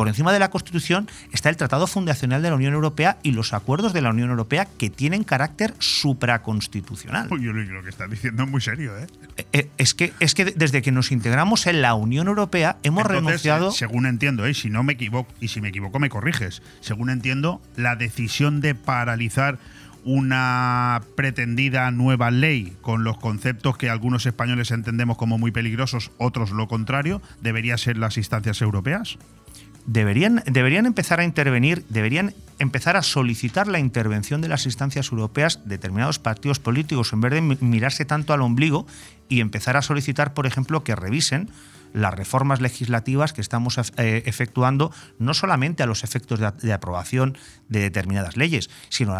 por 0.00 0.08
encima 0.08 0.32
de 0.32 0.38
la 0.38 0.48
Constitución 0.48 1.10
está 1.30 1.50
el 1.50 1.58
Tratado 1.58 1.86
Fundacional 1.86 2.40
de 2.40 2.48
la 2.48 2.56
Unión 2.56 2.72
Europea 2.72 3.18
y 3.22 3.32
los 3.32 3.52
acuerdos 3.52 3.92
de 3.92 4.00
la 4.00 4.08
Unión 4.08 4.30
Europea 4.30 4.66
que 4.78 4.88
tienen 4.88 5.24
carácter 5.24 5.74
supraconstitucional. 5.78 7.28
Uy, 7.30 7.42
lo 7.42 7.82
que 7.82 7.90
estás 7.90 8.08
diciendo 8.08 8.44
es 8.44 8.48
muy 8.48 8.62
serio, 8.62 8.96
¿eh? 8.96 9.06
Eh, 9.36 9.44
¿eh? 9.52 9.70
Es 9.76 9.92
que, 9.92 10.14
es 10.18 10.34
que 10.34 10.46
desde 10.46 10.80
que 10.80 10.90
nos 10.90 11.12
integramos 11.12 11.66
en 11.66 11.82
la 11.82 11.92
Unión 11.92 12.28
Europea 12.28 12.78
hemos 12.82 13.04
renunciado. 13.04 13.72
Según 13.72 14.06
entiendo, 14.06 14.46
¿eh? 14.46 14.54
si 14.54 14.70
no 14.70 14.82
me 14.82 14.94
equivoco, 14.94 15.30
y 15.38 15.48
si 15.48 15.60
me 15.60 15.68
equivoco 15.68 15.98
me 15.98 16.08
corriges, 16.08 16.62
según 16.80 17.10
entiendo, 17.10 17.60
la 17.76 17.94
decisión 17.94 18.62
de 18.62 18.74
paralizar 18.74 19.58
una 20.04 21.02
pretendida 21.14 21.90
nueva 21.90 22.30
ley 22.30 22.74
con 22.80 23.04
los 23.04 23.18
conceptos 23.18 23.76
que 23.76 23.90
algunos 23.90 24.24
españoles 24.24 24.70
entendemos 24.70 25.18
como 25.18 25.36
muy 25.36 25.50
peligrosos, 25.50 26.10
otros 26.16 26.52
lo 26.52 26.68
contrario, 26.68 27.20
debería 27.42 27.76
ser 27.76 27.98
las 27.98 28.16
instancias 28.16 28.62
europeas? 28.62 29.18
Deberían, 29.92 30.44
deberían 30.46 30.86
empezar 30.86 31.18
a 31.18 31.24
intervenir, 31.24 31.84
deberían 31.88 32.32
empezar 32.60 32.96
a 32.96 33.02
solicitar 33.02 33.66
la 33.66 33.80
intervención 33.80 34.40
de 34.40 34.46
las 34.46 34.64
instancias 34.64 35.10
europeas 35.10 35.62
determinados 35.64 36.20
partidos 36.20 36.60
políticos 36.60 37.12
en 37.12 37.20
vez 37.20 37.32
de 37.32 37.40
mirarse 37.40 38.04
tanto 38.04 38.32
al 38.32 38.42
ombligo 38.42 38.86
y 39.28 39.40
empezar 39.40 39.76
a 39.76 39.82
solicitar, 39.82 40.32
por 40.32 40.46
ejemplo, 40.46 40.84
que 40.84 40.94
revisen 40.94 41.50
las 41.92 42.14
reformas 42.14 42.60
legislativas 42.60 43.32
que 43.32 43.40
estamos 43.40 43.78
eh, 43.78 44.22
efectuando, 44.26 44.92
no 45.18 45.34
solamente 45.34 45.82
a 45.82 45.86
los 45.86 46.04
efectos 46.04 46.38
de, 46.38 46.72
aprobación 46.72 47.36
de 47.68 47.80
determinadas 47.80 48.36
leyes, 48.36 48.70
sino, 48.90 49.18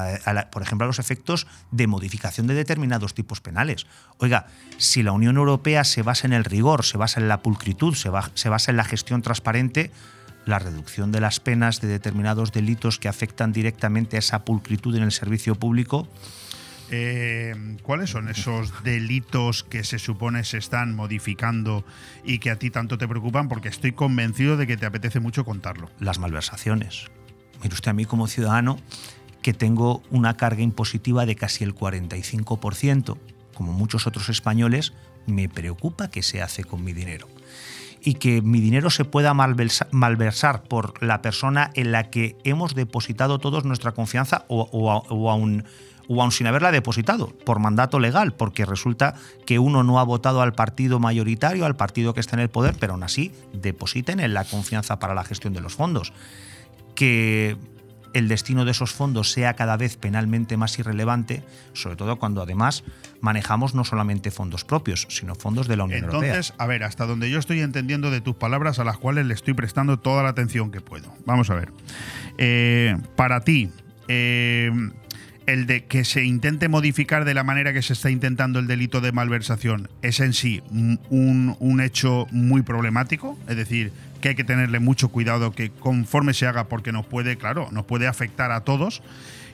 por 0.52 0.62
ejemplo, 0.62 0.84
a 0.84 0.86
los 0.86 1.00
efectos 1.00 1.48
de 1.72 1.88
modificación 1.88 2.46
de 2.46 2.54
determinados 2.54 3.14
tipos 3.14 3.40
penales. 3.40 3.88
Oiga, 4.18 4.46
si 4.78 5.02
la 5.02 5.10
Unión 5.10 5.36
Europea 5.36 5.82
se 5.82 6.02
basa 6.02 6.28
en 6.28 6.32
el 6.32 6.44
rigor, 6.44 6.84
se 6.84 6.96
basa 6.96 7.18
en 7.18 7.26
la 7.26 7.42
pulcritud, 7.42 7.96
se 7.96 8.08
basa 8.48 8.70
en 8.70 8.76
la 8.76 8.84
gestión 8.84 9.20
transparente, 9.22 9.90
la 10.47 10.59
reducción 10.59 11.12
de 11.12 11.20
las 11.20 11.41
penas 11.41 11.80
de 11.80 11.88
determinados 11.88 12.53
delitos 12.53 12.99
que 12.99 13.09
afectan 13.09 13.53
directamente 13.53 14.16
a 14.16 14.20
esa 14.20 14.45
pulcritud 14.45 14.97
en 14.97 15.03
el 15.03 15.12
servicio 15.12 15.55
público, 15.55 16.09
eh, 16.93 17.55
¿Cuáles 17.82 18.11
son 18.11 18.28
esos 18.28 18.82
delitos 18.82 19.62
que 19.62 19.84
se 19.84 20.01
supone 20.01 20.43
se 20.43 20.59
están 20.59 20.95
modificando 20.97 21.84
y 22.24 22.38
que 22.38 22.51
a 22.51 22.57
ti 22.57 22.70
tanto 22.70 22.99
te 22.99 23.07
preocupan? 23.07 23.49
Porque 23.49 23.68
estoy 23.68 23.93
convencido 23.93 24.57
de 24.57 24.66
que 24.66 24.76
te 24.76 24.86
apetece 24.86 25.20
mucho 25.20 25.45
contarlo. 25.45 25.88
Las 26.01 26.18
malversaciones. 26.18 27.07
Mire 27.62 27.74
usted 27.74 27.91
a 27.91 27.95
mí 27.95 28.07
como 28.07 28.26
ciudadano 28.26 28.78
que 29.41 29.55
tengo 29.55 30.03
una 30.11 30.36
carga 30.36 30.62
impositiva 30.62 31.26
de 31.26 31.36
casi 31.36 31.64
el 31.64 31.74
45%, 31.74 33.16
como 33.55 33.72
muchos 33.72 34.07
otros 34.07 34.28
españoles, 34.28 34.93
me 35.26 35.49
preocupa 35.49 36.11
qué 36.11 36.22
se 36.22 36.43
hace 36.43 36.64
con 36.64 36.84
mi 36.84 36.93
dinero. 36.93 37.28
Y 38.03 38.14
que 38.14 38.40
mi 38.42 38.61
dinero 38.61 38.90
se 38.90 39.05
pueda 39.05 39.34
malversar 39.34 40.62
por 40.62 41.03
la 41.03 41.20
persona 41.20 41.70
en 41.74 41.92
la 41.92 42.11
que 42.11 42.36
hemos 42.44 42.74
depositado 42.74 43.38
todos 43.38 43.64
nuestra 43.64 43.92
confianza 43.92 44.44
o, 44.48 44.68
o 44.72 45.30
a 45.30 45.34
un 45.34 45.64
o 46.12 46.20
aun 46.20 46.32
sin 46.32 46.48
haberla 46.48 46.72
depositado, 46.72 47.28
por 47.44 47.61
mandato 47.61 48.01
legal, 48.01 48.32
porque 48.32 48.66
resulta 48.66 49.14
que 49.46 49.61
uno 49.61 49.84
no 49.84 50.01
ha 50.01 50.03
votado 50.03 50.42
al 50.42 50.55
partido 50.55 50.98
mayoritario, 50.98 51.64
al 51.64 51.76
partido 51.76 52.14
que 52.14 52.18
está 52.18 52.34
en 52.34 52.40
el 52.40 52.51
poder, 52.51 52.74
pero 52.80 52.94
aún 52.94 53.05
así 53.05 53.30
depositen 53.53 54.18
en 54.18 54.34
la 54.34 54.44
confianza 54.44 54.98
para 54.98 55.14
la 55.14 55.22
gestión 55.22 55.53
de 55.53 55.61
los 55.61 55.76
fondos. 55.76 56.12
Que 56.96 57.57
el 58.14 58.28
destino 58.28 58.64
de 58.64 58.72
esos 58.72 58.92
fondos 58.92 59.30
sea 59.32 59.54
cada 59.54 59.76
vez 59.76 59.96
penalmente 59.96 60.56
más 60.56 60.78
irrelevante, 60.78 61.42
sobre 61.72 61.96
todo 61.96 62.18
cuando 62.18 62.42
además 62.42 62.84
manejamos 63.20 63.74
no 63.74 63.84
solamente 63.84 64.30
fondos 64.30 64.64
propios, 64.64 65.06
sino 65.11 65.34
fondos 65.34 65.68
de 65.68 65.76
la 65.76 65.84
Unión 65.84 66.04
Europea. 66.04 66.30
Entonces, 66.30 66.54
a 66.58 66.66
ver, 66.66 66.84
hasta 66.84 67.06
donde 67.06 67.30
yo 67.30 67.38
estoy 67.38 67.61
entendiendo 67.61 68.11
de 68.11 68.20
tus 68.20 68.34
palabras, 68.34 68.78
a 68.78 68.84
las 68.84 68.98
cuales 68.98 69.26
le 69.26 69.34
estoy 69.34 69.54
prestando 69.54 69.98
toda 69.98 70.22
la 70.22 70.30
atención 70.30 70.70
que 70.70 70.80
puedo. 70.80 71.12
Vamos 71.26 71.50
a 71.50 71.54
ver. 71.54 71.72
Eh, 72.38 72.96
para 73.16 73.40
ti, 73.42 73.70
eh, 74.08 74.70
el 75.46 75.66
de 75.66 75.84
que 75.84 76.04
se 76.04 76.24
intente 76.24 76.68
modificar 76.68 77.24
de 77.24 77.34
la 77.34 77.44
manera 77.44 77.72
que 77.72 77.82
se 77.82 77.92
está 77.92 78.11
intentando 78.11 78.58
el 78.58 78.66
delito 78.66 79.00
de 79.00 79.12
malversación 79.12 79.88
es 80.02 80.20
en 80.20 80.32
sí 80.32 80.62
un, 80.70 81.80
hecho 81.80 82.26
muy 82.30 82.62
problemático, 82.62 83.38
es 83.48 83.56
decir, 83.56 83.92
que 84.20 84.30
hay 84.30 84.34
que 84.34 84.44
tenerle 84.44 84.78
mucho 84.78 85.08
cuidado 85.08 85.52
que 85.52 85.70
conforme 85.70 86.34
se 86.34 86.46
haga 86.46 86.64
porque 86.64 86.92
nos 86.92 87.06
puede, 87.06 87.36
claro, 87.36 87.68
nos 87.72 87.84
puede 87.84 88.06
afectar 88.06 88.52
a 88.52 88.60
todos. 88.60 89.02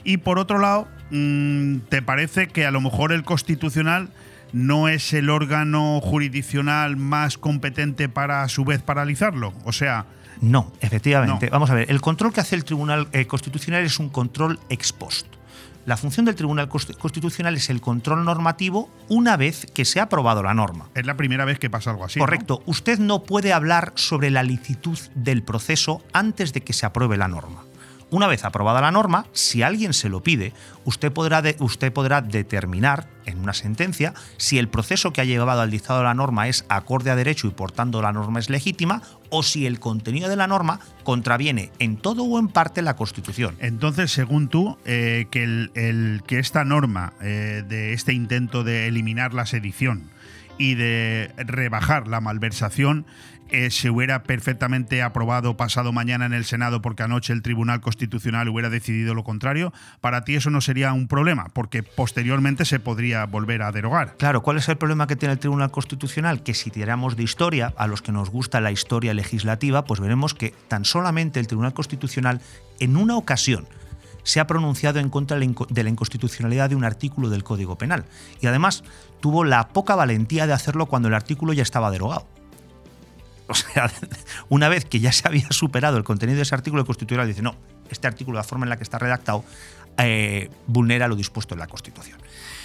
Y 0.04 0.18
por 0.18 0.38
otro 0.38 0.58
lado, 0.58 0.88
mm, 1.10 1.78
¿te 1.88 2.02
parece 2.02 2.48
que 2.48 2.66
a 2.66 2.70
lo 2.70 2.80
mejor 2.80 3.12
el 3.12 3.24
constitucional 3.24 4.08
no 4.52 4.88
es 4.88 5.12
el 5.12 5.30
órgano 5.30 6.00
jurisdiccional 6.00 6.96
más 6.96 7.38
competente 7.38 8.08
para 8.08 8.42
a 8.42 8.48
su 8.48 8.64
vez 8.64 8.82
paralizarlo? 8.82 9.52
O 9.64 9.72
sea... 9.72 10.06
No, 10.40 10.72
efectivamente. 10.80 11.48
Vamos 11.50 11.70
a 11.70 11.74
ver, 11.74 11.90
el 11.90 12.00
control 12.00 12.32
que 12.32 12.40
hace 12.40 12.56
el 12.56 12.64
Tribunal 12.64 13.08
eh, 13.12 13.26
Constitucional 13.26 13.84
es 13.84 13.98
un 13.98 14.10
control 14.10 14.60
ex 14.68 14.92
post. 14.92 15.26
La 15.87 15.97
función 15.97 16.26
del 16.26 16.34
Tribunal 16.34 16.68
Constitucional 16.68 17.55
es 17.55 17.70
el 17.70 17.80
control 17.80 18.24
normativo 18.24 18.91
una 19.09 19.37
vez 19.37 19.66
que 19.72 19.84
se 19.84 20.01
ha 20.01 20.05
aprobado 20.05 20.43
la 20.43 20.53
norma. 20.53 20.91
Es 20.97 21.07
la 21.07 21.16
primera 21.16 21.45
vez 21.45 21.61
que 21.61 21.70
pasa 21.70 21.91
algo 21.91 22.05
así. 22.05 22.18
Correcto. 22.18 22.61
Usted 22.66 22.99
no 22.99 23.22
puede 23.22 23.53
hablar 23.53 23.93
sobre 23.95 24.30
la 24.30 24.43
licitud 24.43 24.99
del 25.14 25.45
proceso 25.45 26.03
antes 26.12 26.53
de 26.53 26.62
que 26.62 26.72
se 26.72 26.87
apruebe 26.87 27.16
la 27.16 27.28
norma. 27.28 27.62
Una 28.11 28.26
vez 28.26 28.45
aprobada 28.45 28.80
la 28.80 28.91
norma, 28.91 29.26
si 29.32 29.62
alguien 29.62 29.93
se 29.93 30.09
lo 30.09 30.22
pide, 30.22 30.53
usted 30.84 31.12
podrá, 31.12 31.43
usted 31.61 31.93
podrá 31.93 32.20
determinar 32.20 33.09
en 33.24 33.41
una 33.41 33.53
sentencia 33.53 34.14
si 34.37 34.59
el 34.59 34.68
proceso 34.68 35.12
que 35.12 35.20
ha 35.20 35.24
llevado 35.24 35.61
al 35.61 35.70
dictado 35.70 36.01
de 36.01 36.05
la 36.05 36.14
norma 36.14 36.47
es 36.47 36.64
acorde 36.68 37.11
a 37.11 37.16
derecho 37.16 37.49
y 37.49 37.51
por 37.51 37.72
tanto 37.72 38.03
la 38.03 38.12
norma 38.12 38.39
es 38.39 38.49
legítima 38.49 39.03
o 39.31 39.43
si 39.43 39.66
el 39.66 39.81
contenido 39.81 40.29
de 40.29 40.37
la 40.37 40.47
norma 40.47 40.81
contraviene 41.05 41.70
en 41.79 41.97
todo 41.97 42.24
o 42.24 42.39
en 42.39 42.49
parte 42.49 42.83
la 42.83 42.97
Constitución. 42.97 43.57
Entonces, 43.61 44.11
según 44.11 44.49
tú, 44.49 44.79
eh, 44.85 45.27
que, 45.31 46.39
esta 46.39 46.64
norma 46.64 47.14
eh, 47.20 47.62
de 47.66 47.93
este 47.93 48.12
intento 48.12 48.64
de 48.64 48.89
eliminar 48.89 49.35
la 49.35 49.47
sedición 49.47 50.11
y 50.59 50.74
de 50.74 51.33
rebajar 51.37 52.09
la 52.09 52.20
malversación 52.20 53.07
eh, 53.51 53.70
se 53.70 53.90
hubiera 53.90 54.22
perfectamente 54.22 55.03
aprobado 55.03 55.57
pasado 55.57 55.92
mañana 55.92 56.26
en 56.26 56.32
el 56.32 56.44
Senado 56.44 56.82
porque 56.82 57.03
anoche 57.03 57.32
el 57.32 57.42
Tribunal 57.42 57.80
Constitucional 57.80 58.49
hubiera 58.49 58.70
decidido 58.70 59.14
lo 59.14 59.24
contrario, 59.24 59.72
para 60.01 60.24
ti 60.24 60.34
eso 60.34 60.51
no 60.51 60.61
sería 60.61 60.92
un 60.92 61.09
problema, 61.09 61.49
porque 61.53 61.82
posteriormente 61.82 62.64
se 62.64 62.80
podría 62.80 63.24
volver 63.26 63.62
a 63.62 63.72
derogar. 63.72 64.16
Claro, 64.16 64.42
¿cuál 64.42 64.57
es 64.57 64.68
el 64.68 64.76
problema 64.76 65.07
que 65.07 65.16
tiene 65.16 65.34
el 65.34 65.38
Tribunal 65.38 65.70
Constitucional? 65.70 66.42
Que 66.42 66.55
si 66.55 66.70
tiramos 66.70 67.16
de 67.16 67.22
historia, 67.22 67.72
a 67.76 67.86
los 67.86 68.03
que 68.03 68.12
nos 68.12 68.30
gusta 68.30 68.61
la 68.61 68.72
historia 68.72 69.14
legislativa, 69.14 69.84
pues 69.84 70.01
veremos 70.01 70.34
que 70.34 70.53
tan 70.68 70.84
solamente 70.84 71.40
el 71.40 71.47
Tribunal 71.47 71.74
Constitucional 71.74 72.40
en 72.80 72.97
una 72.97 73.16
ocasión 73.16 73.66
se 74.26 74.40
ha 74.40 74.47
pronunciado 74.49 74.99
en 74.99 75.09
contra 75.09 75.38
de 75.38 75.82
la 75.84 75.88
inconstitucionalidad 75.88 76.68
de 76.68 76.74
un 76.74 76.84
artículo 76.84 77.30
del 77.30 77.44
Código 77.44 77.78
Penal. 77.78 78.07
Y 78.40 78.49
además 78.49 78.82
tuvo 79.20 79.44
la 79.44 79.68
poca 79.68 79.94
valentía 79.94 80.49
de 80.49 80.53
hacerlo 80.53 80.86
cuando 80.86 81.07
el 81.07 81.14
artículo 81.14 81.53
ya 81.53 81.62
estaba 81.62 81.92
derogado. 81.92 82.26
O 83.49 83.55
sea, 83.55 83.90
una 84.49 84.68
vez 84.68 84.84
que 84.84 84.99
ya 84.99 85.12
se 85.12 85.28
había 85.28 85.49
superado 85.51 85.97
el 85.97 86.05
contenido 86.05 86.36
de 86.36 86.42
ese 86.42 86.55
artículo, 86.55 86.80
el 86.82 86.86
Constitucional 86.86 87.28
dice, 87.28 87.42
no, 87.42 87.55
este 87.90 88.09
artículo, 88.09 88.36
la 88.38 88.44
forma 88.44 88.64
en 88.64 88.70
la 88.70 88.76
que 88.76 88.82
está 88.82 88.99
redactado, 88.99 89.44
eh, 89.99 90.51
vulnera 90.66 91.07
lo 91.07 91.14
dispuesto 91.14 91.55
en 91.55 91.61
la 91.61 91.68
Constitución. 91.68 92.18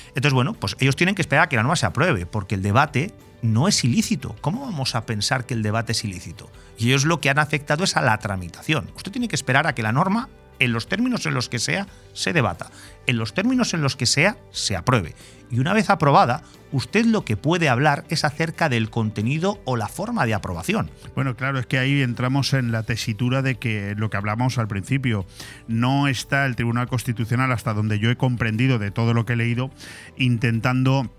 Entonces, 0.07 0.34
bueno, 0.34 0.53
pues 0.53 0.75
ellos 0.79 0.95
tienen 0.95 1.15
que 1.15 1.21
esperar 1.21 1.45
a 1.45 1.49
que 1.49 1.55
la 1.55 1.61
norma 1.61 1.75
se 1.75 1.86
apruebe, 1.86 2.25
porque 2.25 2.55
el 2.55 2.61
debate 2.61 3.13
no 3.41 3.67
es 3.67 3.84
ilícito. 3.84 4.36
¿Cómo 4.41 4.61
vamos 4.61 4.95
a 4.95 5.05
pensar 5.05 5.45
que 5.45 5.53
el 5.53 5.63
debate 5.63 5.93
es 5.93 6.03
ilícito? 6.03 6.49
Y 6.77 6.88
ellos 6.89 7.05
lo 7.05 7.21
que 7.21 7.29
han 7.29 7.39
afectado 7.39 7.84
es 7.84 7.95
a 7.95 8.01
la 8.01 8.17
tramitación. 8.17 8.91
Usted 8.95 9.11
tiene 9.11 9.27
que 9.27 9.36
esperar 9.36 9.67
a 9.67 9.75
que 9.75 9.84
la 9.84 9.91
norma 9.91 10.29
en 10.61 10.73
los 10.73 10.88
términos 10.88 11.25
en 11.25 11.34
los 11.34 11.49
que 11.49 11.57
sea, 11.57 11.88
se 12.13 12.34
debata, 12.34 12.69
en 13.07 13.17
los 13.17 13.33
términos 13.33 13.73
en 13.73 13.81
los 13.81 13.95
que 13.95 14.05
sea, 14.05 14.37
se 14.51 14.75
apruebe. 14.75 15.15
Y 15.49 15.59
una 15.59 15.73
vez 15.73 15.89
aprobada, 15.89 16.43
usted 16.71 17.05
lo 17.05 17.25
que 17.25 17.35
puede 17.35 17.67
hablar 17.67 18.05
es 18.09 18.23
acerca 18.23 18.69
del 18.69 18.89
contenido 18.89 19.59
o 19.65 19.75
la 19.75 19.89
forma 19.89 20.25
de 20.25 20.33
aprobación. 20.33 20.89
Bueno, 21.13 21.35
claro, 21.35 21.59
es 21.59 21.65
que 21.65 21.77
ahí 21.77 22.01
entramos 22.01 22.53
en 22.53 22.71
la 22.71 22.83
tesitura 22.83 23.41
de 23.41 23.55
que 23.55 23.93
lo 23.97 24.09
que 24.09 24.17
hablamos 24.17 24.57
al 24.57 24.69
principio, 24.69 25.25
no 25.67 26.07
está 26.07 26.45
el 26.45 26.55
Tribunal 26.55 26.87
Constitucional, 26.87 27.51
hasta 27.51 27.73
donde 27.73 27.99
yo 27.99 28.09
he 28.09 28.15
comprendido 28.15 28.79
de 28.79 28.91
todo 28.91 29.13
lo 29.13 29.25
que 29.25 29.33
he 29.33 29.35
leído, 29.35 29.71
intentando 30.17 31.11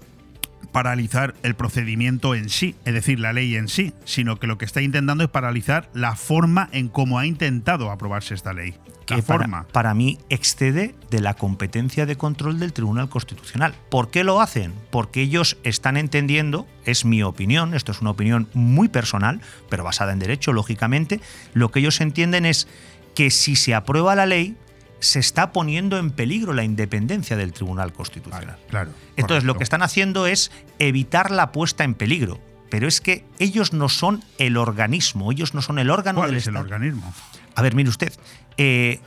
paralizar 0.71 1.35
el 1.43 1.55
procedimiento 1.55 2.35
en 2.35 2.49
sí, 2.49 2.75
es 2.85 2.95
decir, 2.95 3.21
la 3.21 3.33
ley 3.33 3.57
en 3.57 3.69
sí, 3.69 3.93
sino 4.05 4.39
que 4.39 4.47
lo 4.47 4.59
que 4.59 4.65
está 4.65 4.81
intentando 4.81 5.25
es 5.25 5.31
paralizar 5.31 5.89
la 5.93 6.17
forma 6.17 6.69
en 6.73 6.89
cómo 6.89 7.19
ha 7.19 7.27
intentado 7.27 7.91
aprobarse 7.91 8.35
esta 8.35 8.53
ley. 8.53 8.75
Que 9.07 9.21
forma. 9.21 9.67
Para, 9.73 9.95
mí 9.95 10.19
excede 10.29 10.95
de 11.11 11.21
la 11.21 11.35
competencia 11.35 12.07
de 12.07 12.17
control 12.17 12.61
del 12.61 12.73
Tribunal 12.73 13.09
Constitucional. 13.09 13.75
¿Por 13.91 14.11
qué 14.11 14.23
lo 14.23 14.41
hacen? 14.41 14.73
Porque 14.91 15.23
ellos 15.23 15.59
están 15.65 15.97
entendiendo, 15.97 16.67
es 16.85 17.05
mi 17.05 17.23
opinión, 17.23 17.75
esto 17.75 17.93
es 17.93 18.01
una 18.01 18.11
opinión 18.11 18.49
muy 18.55 18.89
personal, 18.89 19.41
pero 19.69 19.85
basada 19.85 20.13
en 20.13 20.21
derecho, 20.21 20.53
lógicamente, 20.53 21.21
lo 21.53 21.71
que 21.71 21.81
ellos 21.81 22.01
entienden 22.01 22.47
es 22.47 22.69
que 23.15 23.31
si 23.31 23.57
se 23.57 23.75
aprueba 23.75 24.15
la 24.15 24.27
ley, 24.27 24.57
se 25.03 25.19
está 25.19 25.53
poniendo 25.53 25.99
en 25.99 26.13
peligro 26.13 26.53
la 26.53 26.63
independencia 26.63 27.37
del 27.37 27.53
Tribunal 27.53 27.93
Constitucional. 27.93 28.57
claro. 28.69 28.93
Entonces, 29.17 29.45
lo 29.45 29.57
que 29.57 29.65
están 29.65 29.83
haciendo 29.83 30.27
es 30.27 30.53
evitar 30.79 31.31
la 31.31 31.53
puesta 31.53 31.85
en 31.85 31.95
peligro. 31.95 32.41
Pero 32.71 32.89
es 32.89 33.03
que 33.03 33.27
ellos 33.39 33.75
no 33.75 33.91
son 33.91 34.25
el 34.39 34.57
organismo, 34.57 35.31
ellos 35.31 35.53
no 35.53 35.61
son 35.61 35.79
el 35.79 35.91
órgano 35.91 36.21
¿Cuál 36.21 36.31
del 36.31 36.39
es 36.39 36.47
el 36.47 36.57
organismo? 36.57 37.13
A 37.55 37.61
ver, 37.61 37.75
mire 37.75 37.91
usted. 37.91 38.15
Eh, 38.57 39.01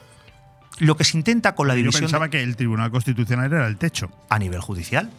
lo 0.77 0.95
que 0.97 1.03
se 1.03 1.17
intenta 1.17 1.55
con 1.55 1.67
la 1.67 1.73
división. 1.73 2.01
Yo 2.01 2.07
pensaba 2.07 2.29
que 2.29 2.43
el 2.43 2.57
Tribunal 2.57 2.91
Constitucional 2.91 3.51
era 3.51 3.65
el 3.65 3.77
techo. 3.77 4.11
A 4.29 4.37
nivel 4.37 4.59
judicial. 4.59 5.09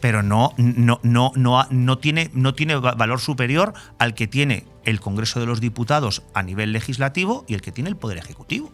Pero 0.00 0.22
no, 0.22 0.52
no, 0.56 0.98
no, 1.02 1.32
no, 1.36 1.66
no, 1.70 1.98
tiene, 1.98 2.30
no 2.34 2.54
tiene 2.54 2.76
valor 2.76 3.20
superior 3.20 3.72
al 3.98 4.14
que 4.14 4.26
tiene 4.26 4.64
el 4.84 4.98
Congreso 5.00 5.40
de 5.40 5.46
los 5.46 5.60
Diputados 5.60 6.22
a 6.34 6.42
nivel 6.42 6.72
legislativo 6.72 7.44
y 7.46 7.54
el 7.54 7.62
que 7.62 7.70
tiene 7.70 7.90
el 7.90 7.96
Poder 7.96 8.18
Ejecutivo. 8.18 8.72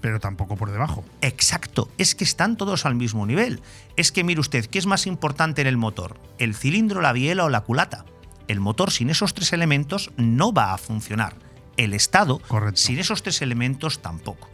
Pero 0.00 0.20
tampoco 0.20 0.56
por 0.56 0.70
debajo. 0.70 1.04
Exacto, 1.20 1.90
es 1.98 2.14
que 2.14 2.24
están 2.24 2.56
todos 2.56 2.86
al 2.86 2.94
mismo 2.94 3.26
nivel. 3.26 3.60
Es 3.96 4.12
que 4.12 4.24
mire 4.24 4.40
usted, 4.40 4.66
¿qué 4.66 4.78
es 4.78 4.86
más 4.86 5.06
importante 5.06 5.60
en 5.60 5.66
el 5.66 5.76
motor? 5.76 6.18
¿El 6.38 6.54
cilindro, 6.54 7.00
la 7.00 7.12
biela 7.12 7.44
o 7.44 7.48
la 7.48 7.60
culata? 7.60 8.04
El 8.48 8.60
motor 8.60 8.90
sin 8.90 9.10
esos 9.10 9.34
tres 9.34 9.52
elementos 9.52 10.10
no 10.16 10.52
va 10.52 10.72
a 10.72 10.78
funcionar. 10.78 11.36
El 11.76 11.94
Estado 11.94 12.40
sin 12.74 12.98
esos 12.98 13.22
tres 13.22 13.42
elementos 13.42 14.00
tampoco. 14.00 14.48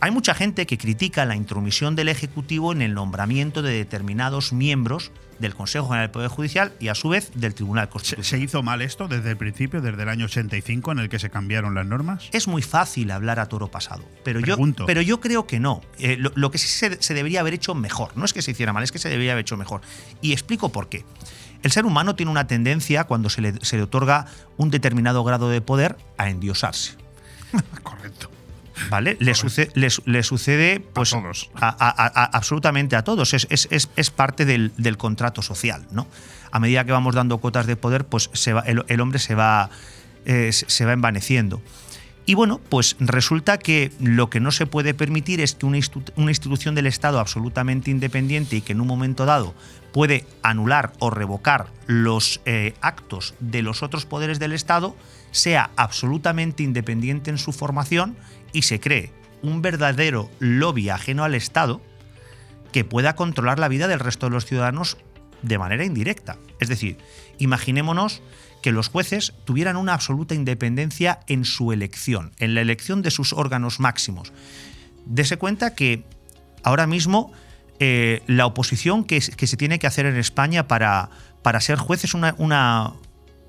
Hay 0.00 0.10
mucha 0.10 0.34
gente 0.34 0.66
que 0.66 0.76
critica 0.76 1.24
la 1.24 1.36
intromisión 1.36 1.96
del 1.96 2.08
Ejecutivo 2.08 2.72
en 2.72 2.82
el 2.82 2.92
nombramiento 2.92 3.62
de 3.62 3.72
determinados 3.72 4.52
miembros 4.52 5.10
del 5.38 5.54
Consejo 5.54 5.86
General 5.86 6.08
del 6.08 6.12
Poder 6.12 6.28
Judicial 6.28 6.72
y 6.78 6.88
a 6.88 6.94
su 6.94 7.08
vez 7.08 7.30
del 7.34 7.54
Tribunal 7.54 7.88
Constitucional. 7.88 8.24
¿Se 8.24 8.38
hizo 8.38 8.62
mal 8.62 8.82
esto 8.82 9.08
desde 9.08 9.30
el 9.30 9.36
principio, 9.38 9.80
desde 9.80 10.02
el 10.02 10.08
año 10.08 10.26
85 10.26 10.92
en 10.92 10.98
el 10.98 11.08
que 11.08 11.18
se 11.18 11.30
cambiaron 11.30 11.74
las 11.74 11.86
normas? 11.86 12.28
Es 12.32 12.46
muy 12.46 12.62
fácil 12.62 13.10
hablar 13.10 13.40
a 13.40 13.46
toro 13.46 13.70
pasado, 13.70 14.04
pero, 14.22 14.40
yo, 14.40 14.56
pero 14.86 15.00
yo 15.00 15.20
creo 15.20 15.46
que 15.46 15.60
no. 15.60 15.82
Eh, 15.98 16.18
lo, 16.18 16.50
que 16.50 16.58
sí 16.58 16.68
se, 16.68 17.14
debería 17.14 17.40
haber 17.40 17.54
hecho 17.54 17.74
mejor, 17.74 18.16
no 18.16 18.24
es 18.24 18.32
que 18.32 18.42
se 18.42 18.50
hiciera 18.50 18.74
mal, 18.74 18.84
es 18.84 18.92
que 18.92 18.98
se 18.98 19.08
debería 19.08 19.32
haber 19.32 19.42
hecho 19.42 19.56
mejor. 19.56 19.80
Y 20.20 20.32
explico 20.32 20.70
por 20.70 20.88
qué. 20.88 21.04
El 21.62 21.70
ser 21.70 21.86
humano 21.86 22.14
tiene 22.16 22.30
una 22.30 22.46
tendencia, 22.46 23.04
cuando 23.04 23.30
se 23.30 23.40
le, 23.40 23.54
se 23.64 23.76
le 23.76 23.82
otorga 23.82 24.26
un 24.58 24.70
determinado 24.70 25.24
grado 25.24 25.48
de 25.48 25.62
poder, 25.62 25.96
a 26.18 26.28
endiosarse. 26.28 26.94
Correcto. 27.82 28.35
¿Vale? 28.90 29.16
Le, 29.20 29.34
sucede, 29.34 29.70
le, 29.74 30.22
sucede 30.22 30.80
pues, 30.80 31.14
a 31.54 32.26
absolutamente 32.36 32.96
a 32.96 33.02
todos. 33.02 33.34
Es, 33.34 33.46
es, 33.50 33.68
es 33.70 34.10
parte 34.10 34.44
del, 34.44 34.72
del, 34.76 34.96
contrato 34.96 35.42
social. 35.42 35.86
¿no? 35.90 36.06
A 36.50 36.60
medida 36.60 36.84
que 36.84 36.92
vamos 36.92 37.14
dando 37.14 37.38
cuotas 37.38 37.66
de 37.66 37.76
poder, 37.76 38.06
pues 38.06 38.30
se 38.32 38.52
va, 38.52 38.60
el, 38.66 39.00
hombre 39.00 39.18
se 39.18 39.34
va, 39.34 39.70
eh, 40.24 40.50
se 40.52 40.84
va 40.84 40.92
envaneciendo. 40.92 41.62
Y 42.28 42.34
bueno, 42.34 42.60
pues 42.68 42.96
resulta 42.98 43.56
que 43.56 43.92
lo 44.00 44.30
que 44.30 44.40
no 44.40 44.50
se 44.50 44.66
puede 44.66 44.94
permitir 44.94 45.40
es 45.40 45.54
que 45.54 45.64
una, 45.64 45.78
una, 46.16 46.30
institución 46.30 46.74
del 46.74 46.86
Estado 46.86 47.20
absolutamente 47.20 47.92
independiente 47.92 48.56
y 48.56 48.62
que 48.62 48.72
en 48.72 48.80
un 48.80 48.88
momento 48.88 49.26
dado 49.26 49.54
puede 49.92 50.26
anular 50.42 50.92
o 50.98 51.10
revocar 51.10 51.68
los 51.86 52.40
eh, 52.44 52.74
actos 52.80 53.34
de 53.38 53.62
los 53.62 53.84
otros 53.84 54.06
poderes 54.06 54.40
del 54.40 54.52
Estado 54.52 54.96
sea 55.30 55.70
absolutamente 55.76 56.62
independiente 56.62 57.30
en 57.30 57.38
su 57.38 57.52
formación 57.52 58.16
y 58.56 58.62
se 58.62 58.80
cree 58.80 59.12
un 59.42 59.60
verdadero 59.60 60.30
lobby 60.38 60.88
ajeno 60.88 61.24
al 61.24 61.34
Estado 61.34 61.82
que 62.72 62.84
pueda 62.84 63.14
controlar 63.14 63.58
la 63.58 63.68
vida 63.68 63.86
del 63.86 64.00
resto 64.00 64.26
de 64.26 64.30
los 64.30 64.46
ciudadanos 64.46 64.96
de 65.42 65.58
manera 65.58 65.84
indirecta. 65.84 66.38
Es 66.58 66.70
decir, 66.70 66.96
imaginémonos 67.38 68.22
que 68.62 68.72
los 68.72 68.88
jueces 68.88 69.34
tuvieran 69.44 69.76
una 69.76 69.92
absoluta 69.92 70.34
independencia 70.34 71.20
en 71.26 71.44
su 71.44 71.70
elección, 71.70 72.32
en 72.38 72.54
la 72.54 72.62
elección 72.62 73.02
de 73.02 73.10
sus 73.10 73.34
órganos 73.34 73.78
máximos. 73.78 74.32
Dese 75.04 75.36
cuenta 75.36 75.74
que 75.74 76.04
ahora 76.62 76.86
mismo 76.86 77.32
eh, 77.78 78.22
la 78.26 78.46
oposición 78.46 79.04
que, 79.04 79.20
se 79.20 79.56
tiene 79.58 79.78
que 79.78 79.86
hacer 79.86 80.06
en 80.06 80.16
España 80.16 80.66
para, 80.66 81.10
para 81.42 81.60
ser 81.60 81.76
juez 81.76 82.04
es 82.04 82.14
una, 82.14 82.34
una, 82.38 82.94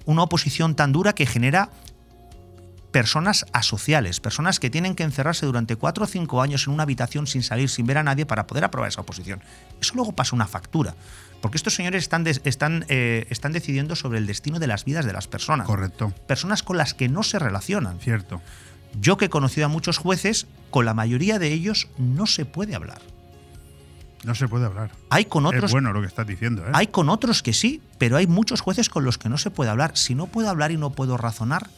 una 0.04 0.24
oposición 0.24 0.76
tan 0.76 0.92
dura 0.92 1.16
que 1.16 1.26
genera 1.26 1.70
personas 2.98 3.46
asociales, 3.54 4.20
personas 4.20 4.60
que 4.60 4.72
tienen 4.72 4.96
que 4.96 5.04
encerrarse 5.04 5.46
durante 5.46 5.76
cuatro 5.76 6.06
o 6.06 6.08
cinco 6.08 6.42
años 6.42 6.66
en 6.66 6.74
una 6.74 6.82
habitación 6.82 7.28
sin 7.28 7.44
salir, 7.44 7.70
sin 7.70 7.86
ver 7.86 8.00
a 8.00 8.04
nadie 8.04 8.26
para 8.26 8.48
poder 8.48 8.64
aprobar 8.64 8.90
esa 8.90 9.02
oposición. 9.02 9.40
Eso 9.80 9.94
luego 9.94 10.14
pasa 10.14 10.36
una 10.36 10.48
factura, 10.48 10.96
porque 11.40 11.58
estos 11.58 11.76
señores 11.76 12.02
están, 12.02 12.26
están, 12.26 12.86
eh, 12.88 13.28
están 13.30 13.52
decidiendo 13.52 13.96
sobre 13.96 14.18
el 14.18 14.26
destino 14.26 14.58
de 14.58 14.66
las 14.66 14.84
vidas 14.84 15.06
de 15.06 15.14
las 15.14 15.28
personas. 15.28 15.68
Correcto. 15.68 16.12
Personas 16.26 16.64
con 16.64 16.78
las 16.78 16.96
que 16.96 17.08
no 17.08 17.22
se 17.22 17.38
relacionan. 17.38 18.00
Cierto. 18.00 18.42
Yo 19.00 19.16
que 19.18 19.26
he 19.26 19.30
conocido 19.30 19.68
a 19.68 19.70
muchos 19.70 20.00
jueces, 20.00 20.48
con 20.72 20.86
la 20.86 20.96
mayoría 20.96 21.38
de 21.38 21.54
ellos 21.54 21.90
no 22.00 22.26
se 22.26 22.46
puede 22.46 22.74
hablar. 22.74 23.04
No 24.24 24.34
se 24.34 24.48
puede 24.48 24.66
hablar. 24.66 24.90
Hay 25.12 25.26
con 25.26 25.46
otros. 25.46 25.66
Es 25.66 25.72
bueno 25.72 25.94
lo 25.94 26.02
que 26.02 26.08
estás 26.08 26.26
diciendo. 26.26 26.64
¿eh? 26.64 26.72
Hay 26.74 26.88
con 26.88 27.10
otros 27.10 27.44
que 27.44 27.54
sí, 27.54 27.80
pero 28.00 28.18
hay 28.18 28.26
muchos 28.26 28.62
jueces 28.62 28.90
con 28.90 29.06
los 29.06 29.20
que 29.20 29.30
no 29.30 29.38
se 29.38 29.52
puede 29.52 29.70
hablar. 29.70 29.96
Si 29.96 30.16
no 30.16 30.26
puedo 30.26 30.50
hablar 30.50 30.72
y 30.72 30.78
no 30.78 30.90
puedo 30.90 31.16
razonar, 31.16 31.70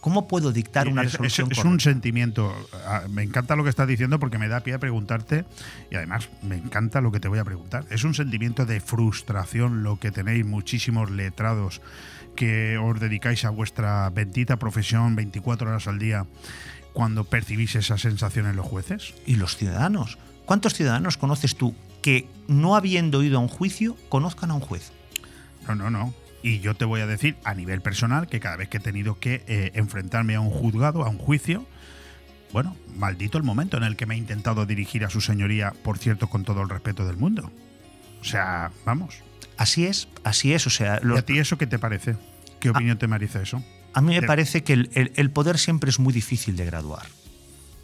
¿Cómo 0.00 0.28
puedo 0.28 0.52
dictar 0.52 0.88
una 0.88 1.02
resolución? 1.02 1.48
Es, 1.50 1.64
un 1.64 1.80
sentimiento. 1.80 2.54
Ah, 2.86 3.02
me 3.10 3.22
encanta 3.22 3.56
lo 3.56 3.64
que 3.64 3.70
estás 3.70 3.88
diciendo 3.88 4.20
porque 4.20 4.38
me 4.38 4.48
da 4.48 4.60
pie 4.60 4.74
a 4.74 4.78
preguntarte 4.78 5.44
y 5.90 5.96
además 5.96 6.28
me 6.42 6.56
encanta 6.56 7.00
lo 7.00 7.10
que 7.10 7.20
te 7.20 7.28
voy 7.28 7.40
a 7.40 7.44
preguntar. 7.44 7.84
Es 7.90 8.04
un 8.04 8.14
sentimiento 8.14 8.64
de 8.64 8.80
frustración 8.80 9.82
lo 9.82 9.98
que 9.98 10.12
tenéis 10.12 10.46
muchísimos 10.46 11.10
letrados 11.10 11.80
que 12.36 12.78
os 12.78 13.00
dedicáis 13.00 13.44
a 13.44 13.50
vuestra 13.50 14.08
bendita 14.10 14.58
profesión 14.58 15.16
24 15.16 15.68
horas 15.68 15.88
al 15.88 15.98
día 15.98 16.26
cuando 16.92 17.24
percibís 17.24 17.74
esa 17.74 17.98
sensación 17.98 18.46
en 18.46 18.56
los 18.56 18.66
jueces. 18.66 19.14
Y 19.26 19.36
los 19.36 19.56
ciudadanos. 19.56 20.18
¿Cuántos 20.46 20.74
ciudadanos 20.74 21.16
conoces 21.16 21.56
tú 21.56 21.74
que 22.02 22.28
no 22.46 22.76
habiendo 22.76 23.22
ido 23.22 23.38
a 23.38 23.40
un 23.40 23.48
juicio 23.48 23.96
conozcan 24.08 24.52
a 24.52 24.54
un 24.54 24.60
juez? 24.60 24.92
No, 25.66 25.74
no, 25.74 25.90
no. 25.90 26.14
Y 26.42 26.60
yo 26.60 26.74
te 26.74 26.84
voy 26.84 27.00
a 27.00 27.06
decir 27.06 27.36
a 27.44 27.54
nivel 27.54 27.80
personal 27.80 28.28
que 28.28 28.40
cada 28.40 28.56
vez 28.56 28.68
que 28.68 28.76
he 28.76 28.80
tenido 28.80 29.18
que 29.18 29.42
eh, 29.46 29.72
enfrentarme 29.74 30.34
a 30.36 30.40
un 30.40 30.50
juzgado, 30.50 31.04
a 31.04 31.08
un 31.08 31.18
juicio, 31.18 31.66
bueno, 32.52 32.76
maldito 32.96 33.38
el 33.38 33.44
momento 33.44 33.76
en 33.76 33.82
el 33.82 33.96
que 33.96 34.06
me 34.06 34.14
he 34.14 34.18
intentado 34.18 34.64
dirigir 34.64 35.04
a 35.04 35.10
su 35.10 35.20
señoría, 35.20 35.72
por 35.82 35.98
cierto, 35.98 36.28
con 36.28 36.44
todo 36.44 36.62
el 36.62 36.68
respeto 36.68 37.06
del 37.06 37.16
mundo. 37.16 37.50
O 38.20 38.24
sea, 38.24 38.70
vamos. 38.84 39.22
Así 39.56 39.84
es, 39.84 40.08
así 40.24 40.54
es. 40.54 40.66
O 40.66 40.70
sea, 40.70 41.00
¿Y 41.02 41.18
a 41.18 41.22
ti 41.22 41.38
eso 41.38 41.58
qué 41.58 41.66
te 41.66 41.78
parece? 41.78 42.16
¿Qué 42.60 42.70
opinión 42.70 42.98
te 42.98 43.06
merece 43.06 43.42
eso? 43.42 43.62
A 43.92 44.00
mí 44.00 44.14
me 44.14 44.22
parece 44.22 44.62
que 44.62 44.72
el, 44.72 45.30
poder 45.30 45.58
siempre 45.58 45.90
es 45.90 45.98
muy 45.98 46.12
difícil 46.12 46.56
de 46.56 46.64
graduar. 46.64 47.06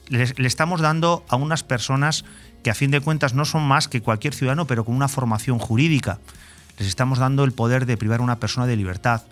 Le, 0.09 0.27
le, 0.37 0.47
estamos 0.47 0.81
dando 0.81 1.25
a 1.29 1.37
unas 1.37 1.63
personas 1.63 2.25
que 2.63 2.71
a 2.71 2.75
fin 2.75 2.91
de 2.91 3.01
cuentas 3.01 3.35
no 3.35 3.45
son 3.45 3.67
más 3.67 3.89
que 3.89 4.01
cualquier 4.01 4.35
ciudadano, 4.35 4.67
pero 4.67 4.85
con 4.85 4.95
una 4.95 5.09
formación 5.09 5.59
jurídica 5.59 6.21
les 6.79 6.89
estamos 6.89 7.19
dando 7.19 7.45
el 7.45 7.53
poder 7.53 7.87
de 7.87 7.97
privar 7.97 8.21
a 8.21 8.25
una 8.25 8.41
persona 8.41 8.67
de 8.67 8.77
libertad, 8.77 9.23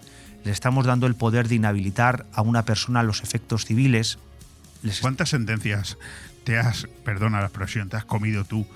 les 0.45 0.55
estamos 0.55 0.86
dando 0.86 1.07
el 1.07 1.14
poder 1.14 1.49
de 1.49 1.57
inhabilitar 1.57 2.26
a 2.32 2.43
una 2.43 2.64
persona 2.64 3.01
a 3.01 3.03
los 3.03 3.22
efectos 3.22 3.64
civiles. 3.64 4.18
¿Cuántas 5.01 5.30
sentencias 5.30 5.99
te 6.45 6.59
has, 6.59 6.88
perdona 7.05 7.40
la 7.40 7.47
expresión, 7.47 7.88
te 7.88 7.97
has 7.97 8.05
comido 8.05 8.45
tú 8.45 8.66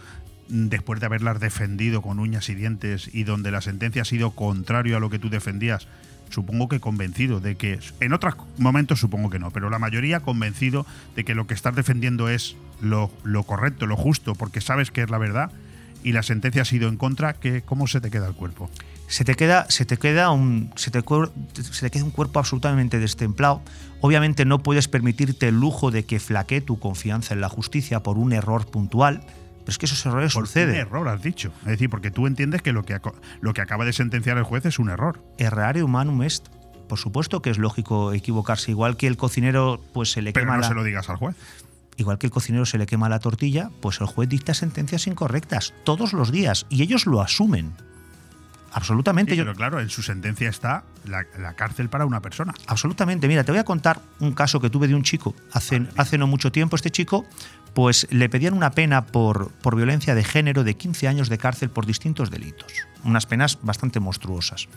después 0.49 1.01
de 1.01 1.07
haberlas 1.07 1.41
defendido 1.41 2.03
con 2.03 2.21
uñas 2.21 2.49
y 2.49 2.55
dientes 2.55 3.11
y 3.13 3.25
donde 3.25 3.51
la 3.51 3.61
sentencia 3.61 4.03
ha 4.03 4.05
sido 4.05 4.31
contrario 4.31 4.97
a 4.97 5.01
lo 5.01 5.11
que 5.11 5.19
tú 5.19 5.29
defendías? 5.29 5.89
Supongo 6.31 6.69
que 6.69 6.81
convencido 6.81 7.41
de 7.41 7.57
que, 7.57 7.79
en 8.01 8.13
otros 8.13 8.35
momentos 8.59 8.99
supongo 8.99 9.31
que 9.31 9.39
no, 9.39 9.51
pero 9.51 9.71
la 9.71 9.79
mayoría 9.79 10.21
convencido 10.21 10.87
de 11.15 11.25
que 11.25 11.35
lo 11.35 11.47
que 11.47 11.55
estás 11.55 11.75
defendiendo 11.75 12.29
es 12.29 12.57
lo, 12.81 13.13
lo 13.23 13.45
correcto, 13.45 13.87
lo 13.87 13.97
justo, 13.97 14.35
porque 14.35 14.61
sabes 14.61 14.91
que 14.91 15.03
es 15.03 15.11
la 15.11 15.19
verdad 15.19 15.53
y 16.03 16.13
la 16.13 16.23
sentencia 16.23 16.63
ha 16.63 16.65
sido 16.65 16.89
en 16.89 16.97
contra, 16.97 17.35
¿qué, 17.35 17.63
¿cómo 17.63 17.87
se 17.87 18.01
te 18.01 18.11
queda 18.11 18.27
el 18.27 18.35
cuerpo? 18.35 18.71
Se 19.09 19.25
te 19.25 19.35
queda, 19.35 19.67
se 19.69 19.85
te 19.85 19.97
queda 19.99 20.31
un, 20.31 20.73
se 20.77 20.91
te, 20.91 21.03
se 21.55 21.81
te 21.81 21.91
queda 21.91 22.05
un 22.05 22.11
cuerpo 22.11 22.39
absolutamente 22.39 22.99
destemplado. 22.99 23.63
Obviamente 24.01 24.45
no 24.45 24.63
puedes 24.63 24.89
permitirte 24.89 25.49
el 25.49 25.61
lujo 25.61 25.91
de 25.91 26.05
que 26.05 26.19
flaquee 26.19 26.61
tu 26.61 26.79
confianza 26.79 27.35
en 27.35 27.41
la 27.41 27.49
justicia 27.49 28.03
por 28.03 28.19
un 28.19 28.33
error 28.33 28.67
puntual. 28.67 29.21
Pero 29.21 29.73
es 29.73 29.79
que 29.79 29.87
esos 29.87 30.05
errores 30.07 30.35
por 30.35 30.47
suceden. 30.47 30.75
Un 30.75 30.81
error, 30.81 31.09
has 31.09 31.23
dicho. 31.23 31.53
Es 31.63 31.69
decir, 31.69 31.91
porque 31.91 32.11
tú 32.11 32.27
entiendes 32.27 32.63
que 32.63 32.73
lo 32.73 32.85
que, 32.85 33.01
lo 33.41 33.55
que 33.55 33.61
acaba 33.61 33.85
de 33.85 33.93
sentenciar 33.93 34.39
el 34.39 34.45
juez 34.45 34.65
es 34.67 34.79
un 34.79 34.91
error. 34.91 35.23
Errare 35.39 35.83
humanum 35.83 36.23
est. 36.23 36.47
Por 36.89 36.99
supuesto 36.99 37.43
que 37.43 37.51
es 37.51 37.59
lógico 37.59 38.13
equivocarse, 38.13 38.71
igual 38.71 38.97
que 38.97 39.09
el 39.09 39.17
cocinero 39.17 39.81
pues 39.93 40.13
se 40.13 40.23
le 40.23 40.33
Pero 40.33 40.57
no 40.57 40.63
se 40.63 40.75
lo 40.75 40.85
digas 40.85 41.09
al 41.11 41.17
juez 41.17 41.35
igual 41.97 42.19
que 42.19 42.27
el 42.27 42.31
cocinero 42.31 42.67
se 42.67 42.79
le 42.79 42.87
quema 42.87 43.09
la 43.09 43.19
tortilla, 43.19 43.71
pues 43.81 44.01
el 44.01 44.07
juez 44.07 44.29
dicta 44.29 44.55
sentencias 44.55 45.07
incorrectas 45.07 45.75
todos 45.85 46.13
los 46.13 46.31
días 46.33 46.67
y 46.69 46.83
ellos 46.83 47.07
lo 47.07 47.21
asumen. 47.21 47.75
Absolutamente. 48.73 49.35
pero 49.35 49.55
claro, 49.55 49.81
en 49.81 49.89
su 49.89 50.03
sentencia 50.03 50.51
está 50.51 50.85
la, 51.07 51.55
cárcel 51.55 51.89
para 51.89 52.05
una 52.05 52.21
persona. 52.21 52.53
Absolutamente. 52.67 53.27
Mira, 53.27 53.43
te 53.43 53.51
voy 53.51 53.59
a 53.59 53.65
contar 53.65 54.03
un 54.21 54.33
caso 54.33 54.61
que 54.61 54.69
tuve 54.69 54.87
de 54.87 54.95
un 54.95 55.03
chico 55.03 55.35
hace, 55.53 55.87
hace 55.97 56.19
no 56.19 56.27
mucho 56.27 56.53
tiempo. 56.53 56.77
Este 56.77 56.91
chico, 56.91 57.25
pues 57.73 58.07
le 58.11 58.29
pedían 58.29 58.53
una 58.53 58.73
pena 58.73 59.07
por, 59.07 59.51
por 59.63 59.77
violencia 59.77 60.15
de 60.15 60.25
género 60.25 60.63
de 60.63 60.77
15 60.77 61.09
años 61.09 61.31
de 61.31 61.39
cárcel 61.39 61.71
por 61.71 61.87
distintos 61.87 62.31
delitos. 62.31 62.71
Unas 63.03 63.25
penas 63.25 63.59
bastante 63.63 63.99
monstruosas. 63.99 64.69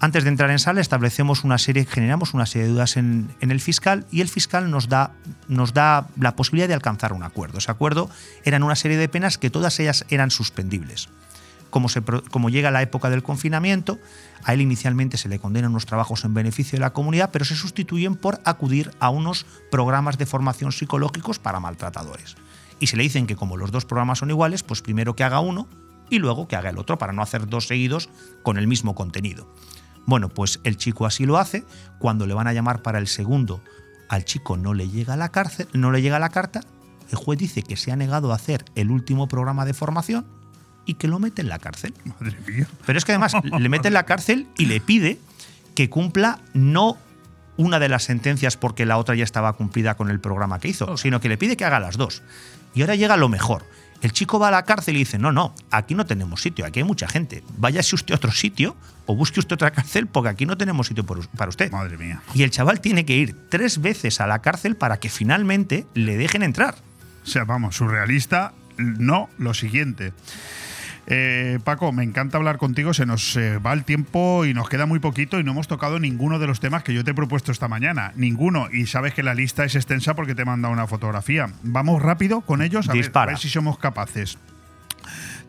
Antes 0.00 0.22
de 0.22 0.30
entrar 0.30 0.50
en 0.50 0.60
sala 0.60 0.80
establecemos 0.80 1.42
una 1.42 1.58
serie, 1.58 1.84
generamos 1.84 2.32
una 2.32 2.46
serie 2.46 2.68
de 2.68 2.72
dudas 2.72 2.96
en, 2.96 3.34
el 3.40 3.60
fiscal 3.60 4.06
y 4.12 4.20
el 4.20 4.28
fiscal 4.28 4.70
nos 4.70 4.88
da, 4.88 5.12
nos 5.48 5.74
da 5.74 6.06
la 6.16 6.36
posibilidad 6.36 6.68
de 6.68 6.74
alcanzar 6.74 7.12
un 7.12 7.24
acuerdo. 7.24 7.58
Ese 7.58 7.72
acuerdo 7.72 8.08
eran 8.44 8.62
una 8.62 8.76
serie 8.76 8.96
de 8.96 9.08
penas 9.08 9.38
que 9.38 9.50
todas 9.50 9.80
ellas 9.80 10.06
eran 10.08 10.30
suspendibles. 10.30 11.08
Como, 11.70 11.88
se, 11.88 12.00
como 12.02 12.48
llega 12.48 12.70
la 12.70 12.80
época 12.80 13.10
del 13.10 13.24
confinamiento, 13.24 13.98
a 14.44 14.54
él 14.54 14.60
inicialmente 14.60 15.16
se 15.16 15.28
le 15.28 15.40
condenan 15.40 15.72
unos 15.72 15.84
trabajos 15.84 16.24
en 16.24 16.32
beneficio 16.32 16.76
de 16.76 16.80
la 16.80 16.92
comunidad, 16.92 17.30
pero 17.32 17.44
se 17.44 17.56
sustituyen 17.56 18.14
por 18.14 18.40
acudir 18.44 18.92
a 19.00 19.10
unos 19.10 19.46
programas 19.70 20.16
de 20.16 20.26
formación 20.26 20.70
psicológicos 20.70 21.40
para 21.40 21.58
maltratadores. 21.58 22.36
Y 22.78 22.86
se 22.86 22.96
le 22.96 23.02
dicen 23.02 23.26
que 23.26 23.36
como 23.36 23.56
los 23.56 23.72
dos 23.72 23.84
programas 23.84 24.20
son 24.20 24.30
iguales, 24.30 24.62
pues 24.62 24.80
primero 24.80 25.16
que 25.16 25.24
haga 25.24 25.40
uno 25.40 25.66
y 26.08 26.20
luego 26.20 26.46
que 26.46 26.54
haga 26.56 26.70
el 26.70 26.78
otro, 26.78 26.98
para 26.98 27.12
no 27.12 27.20
hacer 27.20 27.48
dos 27.48 27.66
seguidos 27.66 28.08
con 28.44 28.58
el 28.58 28.68
mismo 28.68 28.94
contenido. 28.94 29.52
Bueno, 30.08 30.28
pues 30.28 30.58
el 30.64 30.76
chico 30.76 31.06
así 31.06 31.24
lo 31.24 31.38
hace. 31.38 31.64
Cuando 32.00 32.26
le 32.26 32.34
van 32.34 32.48
a 32.48 32.52
llamar 32.52 32.82
para 32.82 32.98
el 32.98 33.06
segundo, 33.06 33.62
al 34.08 34.24
chico 34.24 34.56
no 34.56 34.74
le 34.74 34.88
llega 34.88 35.16
la 35.16 35.28
cárcel, 35.28 35.68
no 35.72 35.92
le 35.92 36.02
llega 36.02 36.18
la 36.18 36.30
carta 36.30 36.62
el 37.10 37.16
juez 37.16 37.38
dice 37.38 37.62
que 37.62 37.76
se 37.76 37.90
ha 37.90 37.96
negado 37.96 38.32
a 38.32 38.36
hacer 38.36 38.64
el 38.74 38.90
último 38.90 39.28
programa 39.28 39.64
de 39.64 39.74
formación 39.74 40.26
y 40.84 40.94
que 40.94 41.08
lo 41.08 41.18
mete 41.18 41.42
en 41.42 41.48
la 41.48 41.58
cárcel. 41.58 41.94
Madre 42.20 42.36
mía. 42.46 42.66
Pero 42.86 42.98
es 42.98 43.04
que 43.04 43.12
además 43.12 43.32
le 43.44 43.68
mete 43.68 43.88
en 43.88 43.94
la 43.94 44.04
cárcel 44.04 44.46
y 44.56 44.66
le 44.66 44.80
pide 44.80 45.18
que 45.74 45.88
cumpla 45.90 46.40
no 46.54 46.96
una 47.56 47.78
de 47.78 47.88
las 47.88 48.04
sentencias 48.04 48.56
porque 48.56 48.86
la 48.86 48.98
otra 48.98 49.14
ya 49.14 49.24
estaba 49.24 49.52
cumplida 49.54 49.96
con 49.96 50.10
el 50.10 50.20
programa 50.20 50.60
que 50.60 50.68
hizo, 50.68 50.96
sino 50.96 51.20
que 51.20 51.28
le 51.28 51.36
pide 51.36 51.56
que 51.56 51.64
haga 51.64 51.80
las 51.80 51.96
dos. 51.96 52.22
Y 52.74 52.82
ahora 52.82 52.94
llega 52.94 53.16
lo 53.16 53.28
mejor. 53.28 53.64
El 54.00 54.12
chico 54.12 54.38
va 54.38 54.48
a 54.48 54.50
la 54.50 54.64
cárcel 54.64 54.96
y 54.96 55.00
dice, 55.00 55.18
no, 55.18 55.32
no, 55.32 55.54
aquí 55.70 55.94
no 55.94 56.06
tenemos 56.06 56.40
sitio, 56.40 56.64
aquí 56.64 56.80
hay 56.80 56.84
mucha 56.84 57.08
gente. 57.08 57.42
Váyase 57.56 57.96
usted 57.96 58.14
a 58.14 58.16
otro 58.16 58.30
sitio 58.30 58.76
o 59.06 59.16
busque 59.16 59.40
usted 59.40 59.54
otra 59.54 59.72
cárcel 59.72 60.06
porque 60.06 60.28
aquí 60.28 60.46
no 60.46 60.56
tenemos 60.56 60.86
sitio 60.86 61.04
para 61.04 61.48
usted. 61.48 61.72
Madre 61.72 61.98
mía. 61.98 62.22
Y 62.34 62.42
el 62.44 62.50
chaval 62.50 62.80
tiene 62.80 63.04
que 63.04 63.16
ir 63.16 63.34
tres 63.48 63.80
veces 63.80 64.20
a 64.20 64.26
la 64.26 64.40
cárcel 64.40 64.76
para 64.76 64.98
que 64.98 65.08
finalmente 65.08 65.86
le 65.94 66.16
dejen 66.16 66.42
entrar. 66.42 66.76
O 67.24 67.26
sea, 67.26 67.44
vamos, 67.44 67.76
surrealista, 67.76 68.52
no 68.76 69.28
lo 69.38 69.52
siguiente. 69.54 70.12
Eh, 71.10 71.58
Paco, 71.64 71.90
me 71.90 72.04
encanta 72.04 72.36
hablar 72.36 72.58
contigo, 72.58 72.92
se 72.92 73.06
nos 73.06 73.34
eh, 73.36 73.56
va 73.56 73.72
el 73.72 73.84
tiempo 73.84 74.44
y 74.44 74.52
nos 74.52 74.68
queda 74.68 74.84
muy 74.84 74.98
poquito 74.98 75.40
y 75.40 75.44
no 75.44 75.52
hemos 75.52 75.66
tocado 75.66 75.98
ninguno 75.98 76.38
de 76.38 76.46
los 76.46 76.60
temas 76.60 76.82
que 76.82 76.92
yo 76.92 77.02
te 77.02 77.12
he 77.12 77.14
propuesto 77.14 77.50
esta 77.50 77.66
mañana. 77.66 78.12
Ninguno. 78.14 78.68
Y 78.70 78.86
sabes 78.86 79.14
que 79.14 79.22
la 79.22 79.32
lista 79.32 79.64
es 79.64 79.74
extensa 79.74 80.14
porque 80.14 80.34
te 80.34 80.42
he 80.42 80.44
mandado 80.44 80.72
una 80.72 80.86
fotografía. 80.86 81.50
Vamos 81.62 82.02
rápido 82.02 82.42
con 82.42 82.60
ellos 82.60 82.90
a 82.90 82.92
ver, 82.92 83.10
a 83.14 83.26
ver 83.26 83.38
si 83.38 83.48
somos 83.48 83.78
capaces. 83.78 84.36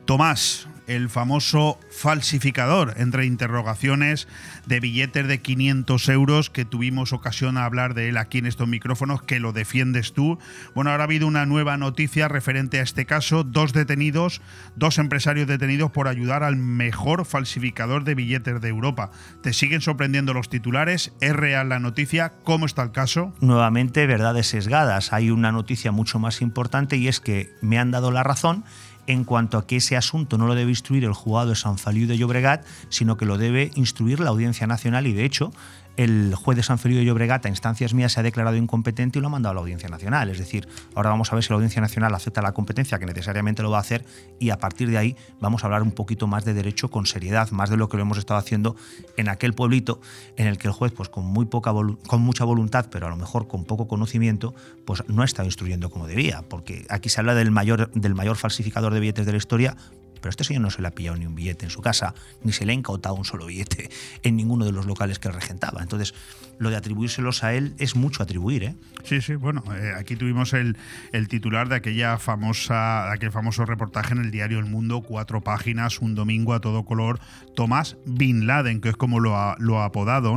Tomás, 0.05 0.69
el 0.89 1.09
famoso 1.09 1.79
falsificador, 1.91 2.95
entre 2.97 3.25
interrogaciones 3.25 4.27
de 4.65 4.79
billetes 4.79 5.27
de 5.27 5.39
500 5.39 6.09
euros 6.09 6.49
que 6.49 6.65
tuvimos 6.65 7.13
ocasión 7.13 7.57
a 7.57 7.65
hablar 7.65 7.93
de 7.93 8.09
él 8.09 8.17
aquí 8.17 8.39
en 8.39 8.47
estos 8.47 8.67
micrófonos, 8.67 9.21
que 9.21 9.39
lo 9.39 9.53
defiendes 9.53 10.13
tú. 10.13 10.39
Bueno, 10.73 10.89
ahora 10.89 11.03
ha 11.03 11.05
habido 11.05 11.27
una 11.27 11.45
nueva 11.45 11.77
noticia 11.77 12.27
referente 12.27 12.79
a 12.79 12.83
este 12.83 13.05
caso, 13.05 13.43
dos 13.43 13.71
detenidos, 13.71 14.41
dos 14.75 14.97
empresarios 14.97 15.47
detenidos 15.47 15.91
por 15.91 16.07
ayudar 16.07 16.43
al 16.43 16.55
mejor 16.55 17.25
falsificador 17.25 18.03
de 18.03 18.15
billetes 18.15 18.59
de 18.59 18.69
Europa. 18.69 19.11
¿Te 19.41 19.53
siguen 19.53 19.81
sorprendiendo 19.81 20.33
los 20.33 20.49
titulares? 20.49 21.13
¿Es 21.21 21.35
real 21.35 21.69
la 21.69 21.79
noticia? 21.79 22.33
¿Cómo 22.43 22.65
está 22.65 22.81
el 22.81 22.91
caso? 22.91 23.33
Nuevamente, 23.41 24.07
verdades 24.07 24.47
sesgadas. 24.47 25.13
Hay 25.13 25.29
una 25.29 25.51
noticia 25.51 25.91
mucho 25.91 26.17
más 26.17 26.41
importante 26.41 26.97
y 26.97 27.07
es 27.07 27.19
que 27.19 27.53
me 27.61 27.77
han 27.77 27.91
dado 27.91 28.11
la 28.11 28.23
razón 28.23 28.63
en 29.09 29.23
cuanto 29.23 29.57
a 29.57 29.65
que 29.65 29.77
ese 29.77 29.97
asunto 29.97 30.37
no 30.37 30.45
lo 30.45 30.53
debe 30.53 30.69
instruir 30.69 31.03
el 31.03 31.13
juzgado 31.13 31.49
de 31.49 31.55
San 31.55 31.79
Feliu 31.79 32.07
de 32.07 32.15
Llobregat, 32.15 32.63
sino 32.89 33.17
que 33.17 33.25
lo 33.25 33.39
debe 33.39 33.71
instruir 33.73 34.19
la 34.19 34.29
Audiencia 34.29 34.67
Nacional 34.67 35.07
y 35.07 35.13
de 35.13 35.25
hecho 35.25 35.51
el 35.99 36.33
juez 36.33 36.55
de 36.55 36.63
San 36.63 36.79
Feliu 36.79 36.97
de 36.97 37.03
Llobregat 37.03 37.45
a 37.45 37.49
instancias 37.49 37.93
mías 37.93 38.13
se 38.13 38.21
ha 38.21 38.23
declarado 38.23 38.55
incompetente 38.55 39.19
y 39.19 39.21
lo 39.21 39.27
ha 39.27 39.31
mandado 39.31 39.51
a 39.51 39.55
la 39.55 39.59
Audiencia 39.59 39.89
Nacional. 39.89 40.29
Es 40.29 40.37
decir, 40.37 40.65
ahora 40.95 41.09
vamos 41.09 41.29
a 41.33 41.35
ver 41.35 41.43
si 41.43 41.49
la 41.49 41.55
Audiencia 41.55 41.81
Nacional 41.81 42.15
acepta 42.15 42.41
la 42.41 42.53
competencia, 42.53 42.97
que 42.99 43.05
necesariamente 43.05 43.61
lo 43.63 43.69
va 43.69 43.79
a 43.79 43.81
hacer, 43.81 44.05
y 44.39 44.51
a 44.51 44.57
partir 44.57 44.89
de 44.89 44.97
ahí 44.97 45.17
vamos 45.41 45.61
a 45.61 45.67
hablar 45.67 45.83
un 45.83 45.91
poquito 45.91 46.25
más 46.25 46.45
de 46.45 46.53
derecho 46.53 46.89
con 46.89 47.05
seriedad, 47.05 47.51
más 47.51 47.69
de 47.69 47.75
lo 47.75 47.89
que 47.89 47.97
lo 47.97 48.03
hemos 48.03 48.17
estado 48.17 48.39
haciendo 48.39 48.77
en 49.17 49.27
aquel 49.27 49.53
pueblito 49.53 49.99
en 50.37 50.47
el 50.47 50.57
que 50.57 50.69
el 50.69 50.73
juez, 50.73 50.93
pues 50.93 51.09
con 51.09 51.25
muy 51.25 51.47
poca 51.47 51.73
con 52.07 52.21
mucha 52.21 52.45
voluntad, 52.45 52.85
pero 52.89 53.07
a 53.07 53.09
lo 53.09 53.17
mejor 53.17 53.49
con 53.49 53.65
poco 53.65 53.89
conocimiento, 53.89 54.55
pues 54.85 55.03
no 55.09 55.23
ha 55.23 55.25
estado 55.25 55.47
instruyendo 55.47 55.89
como 55.89 56.07
debía, 56.07 56.43
porque 56.47 56.85
aquí 56.87 57.09
se 57.09 57.19
habla 57.19 57.35
del 57.35 57.51
mayor, 57.51 57.91
del 57.91 58.15
mayor 58.15 58.37
falsificador 58.37 58.93
de 58.93 59.01
billetes 59.01 59.25
de 59.25 59.33
la 59.33 59.37
historia, 59.37 59.75
pero 60.19 60.29
este 60.29 60.43
señor 60.43 60.61
no 60.61 60.69
se 60.69 60.81
le 60.81 60.87
ha 60.87 60.91
pillado 60.91 61.17
ni 61.17 61.25
un 61.25 61.35
billete 61.35 61.65
en 61.65 61.71
su 61.71 61.81
casa, 61.81 62.13
ni 62.43 62.51
se 62.51 62.65
le 62.65 62.71
ha 62.71 62.75
incautado 62.75 63.15
un 63.15 63.25
solo 63.25 63.45
billete 63.45 63.89
en 64.23 64.35
ninguno 64.35 64.65
de 64.65 64.71
los 64.71 64.85
locales 64.85 65.19
que 65.19 65.29
regentaba. 65.29 65.81
Entonces, 65.81 66.13
lo 66.59 66.69
de 66.69 66.75
atribuírselos 66.75 67.43
a 67.43 67.53
él 67.53 67.73
es 67.79 67.95
mucho 67.95 68.21
atribuir. 68.21 68.63
¿eh? 68.63 68.75
Sí, 69.03 69.21
sí, 69.21 69.35
bueno, 69.35 69.63
eh, 69.73 69.93
aquí 69.97 70.15
tuvimos 70.15 70.53
el, 70.53 70.77
el, 71.13 71.27
titular 71.27 71.69
de 71.69 71.75
aquella 71.75 72.17
famosa, 72.17 73.05
de 73.07 73.13
aquel 73.13 73.31
famoso 73.31 73.65
reportaje 73.65 74.13
en 74.13 74.19
el 74.19 74.29
diario 74.29 74.59
El 74.59 74.65
Mundo, 74.65 75.01
cuatro 75.01 75.41
páginas, 75.41 75.99
un 75.99 76.15
domingo 76.15 76.53
a 76.53 76.59
todo 76.59 76.83
color, 76.83 77.19
Tomás 77.55 77.97
Bin 78.05 78.45
Laden, 78.45 78.81
que 78.81 78.89
es 78.89 78.97
como 78.97 79.19
lo, 79.19 79.37
ha, 79.37 79.55
lo 79.57 79.81
apodado, 79.81 80.29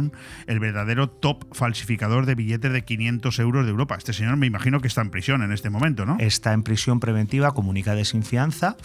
el 0.47 0.61
verdadero 0.61 1.11
top 1.11 1.45
falsificador 1.55 2.25
de 2.25 2.35
billetes 2.35 2.73
de 2.73 2.85
500 2.85 3.39
euros 3.41 3.65
de 3.65 3.71
Europa. 3.71 3.97
Este 3.97 4.13
señor 4.13 4.37
me 4.37 4.47
imagino 4.47 4.81
que 4.81 4.89
está 4.89 5.01
en 5.01 5.11
prisión 5.11 5.43
en 5.43 5.53
este 5.53 5.71
momento, 5.71 6.07
¿no? 6.07 6.17
Está 6.21 6.53
en 6.53 6.63
prisión 6.63 7.01
preventiva, 7.01 7.53
comunica 7.53 7.95
de 7.95 8.05
sin 8.05 8.23
fianza 8.23 8.77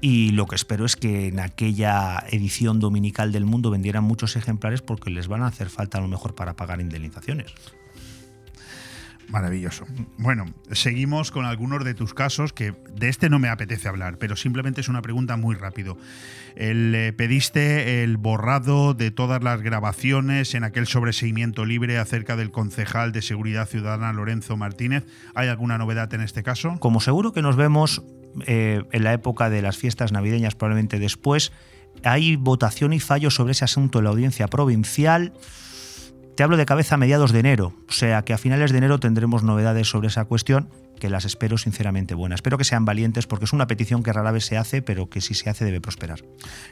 y 0.00 0.30
lo 0.30 0.46
que 0.46 0.56
espero 0.56 0.84
es 0.84 0.96
que 0.96 1.28
en 1.28 1.40
aquella 1.40 2.24
edición 2.30 2.80
dominical 2.80 3.32
del 3.32 3.44
mundo 3.44 3.70
vendieran 3.70 4.04
muchos 4.04 4.36
ejemplares 4.36 4.82
porque 4.82 5.10
les 5.10 5.28
van 5.28 5.42
a 5.42 5.46
hacer 5.46 5.68
falta 5.68 5.98
a 5.98 6.00
lo 6.00 6.08
mejor 6.08 6.34
para 6.34 6.56
pagar 6.56 6.80
indemnizaciones. 6.80 7.54
Maravilloso. 9.30 9.86
Bueno, 10.18 10.46
seguimos 10.72 11.30
con 11.30 11.44
algunos 11.44 11.84
de 11.84 11.94
tus 11.94 12.14
casos 12.14 12.52
que 12.52 12.74
de 12.96 13.08
este 13.08 13.30
no 13.30 13.38
me 13.38 13.48
apetece 13.48 13.86
hablar, 13.86 14.18
pero 14.18 14.34
simplemente 14.34 14.80
es 14.80 14.88
una 14.88 15.02
pregunta 15.02 15.36
muy 15.36 15.54
rápido. 15.54 15.96
El, 16.56 16.92
eh, 16.96 17.12
pediste 17.12 18.02
el 18.02 18.16
borrado 18.16 18.92
de 18.92 19.12
todas 19.12 19.44
las 19.44 19.62
grabaciones 19.62 20.54
en 20.56 20.64
aquel 20.64 20.88
sobreseimiento 20.88 21.64
libre 21.64 21.98
acerca 21.98 22.34
del 22.34 22.50
concejal 22.50 23.12
de 23.12 23.22
Seguridad 23.22 23.68
Ciudadana 23.68 24.12
Lorenzo 24.12 24.56
Martínez. 24.56 25.06
¿Hay 25.36 25.46
alguna 25.46 25.78
novedad 25.78 26.12
en 26.12 26.22
este 26.22 26.42
caso? 26.42 26.76
Como 26.80 27.00
seguro 27.00 27.32
que 27.32 27.40
nos 27.40 27.54
vemos 27.54 28.02
eh, 28.46 28.82
en 28.92 29.04
la 29.04 29.12
época 29.12 29.50
de 29.50 29.62
las 29.62 29.76
fiestas 29.76 30.12
navideñas, 30.12 30.54
probablemente 30.54 30.98
después, 30.98 31.52
hay 32.04 32.36
votación 32.36 32.92
y 32.92 33.00
fallo 33.00 33.30
sobre 33.30 33.52
ese 33.52 33.64
asunto 33.64 33.98
en 33.98 34.04
la 34.04 34.10
audiencia 34.10 34.48
provincial. 34.48 35.32
Te 36.36 36.42
hablo 36.42 36.56
de 36.56 36.66
cabeza 36.66 36.94
a 36.94 36.98
mediados 36.98 37.32
de 37.32 37.40
enero, 37.40 37.74
o 37.88 37.92
sea 37.92 38.22
que 38.22 38.32
a 38.32 38.38
finales 38.38 38.72
de 38.72 38.78
enero 38.78 39.00
tendremos 39.00 39.42
novedades 39.42 39.88
sobre 39.88 40.08
esa 40.08 40.24
cuestión 40.24 40.70
que 41.00 41.10
las 41.10 41.24
espero 41.24 41.58
sinceramente 41.58 42.14
buenas. 42.14 42.38
Espero 42.38 42.58
que 42.58 42.64
sean 42.64 42.84
valientes 42.84 43.26
porque 43.26 43.46
es 43.46 43.52
una 43.52 43.66
petición 43.66 44.04
que 44.04 44.12
rara 44.12 44.30
vez 44.30 44.44
se 44.44 44.56
hace, 44.56 44.82
pero 44.82 45.10
que 45.10 45.20
si 45.20 45.34
se 45.34 45.50
hace 45.50 45.64
debe 45.64 45.80
prosperar. 45.80 46.20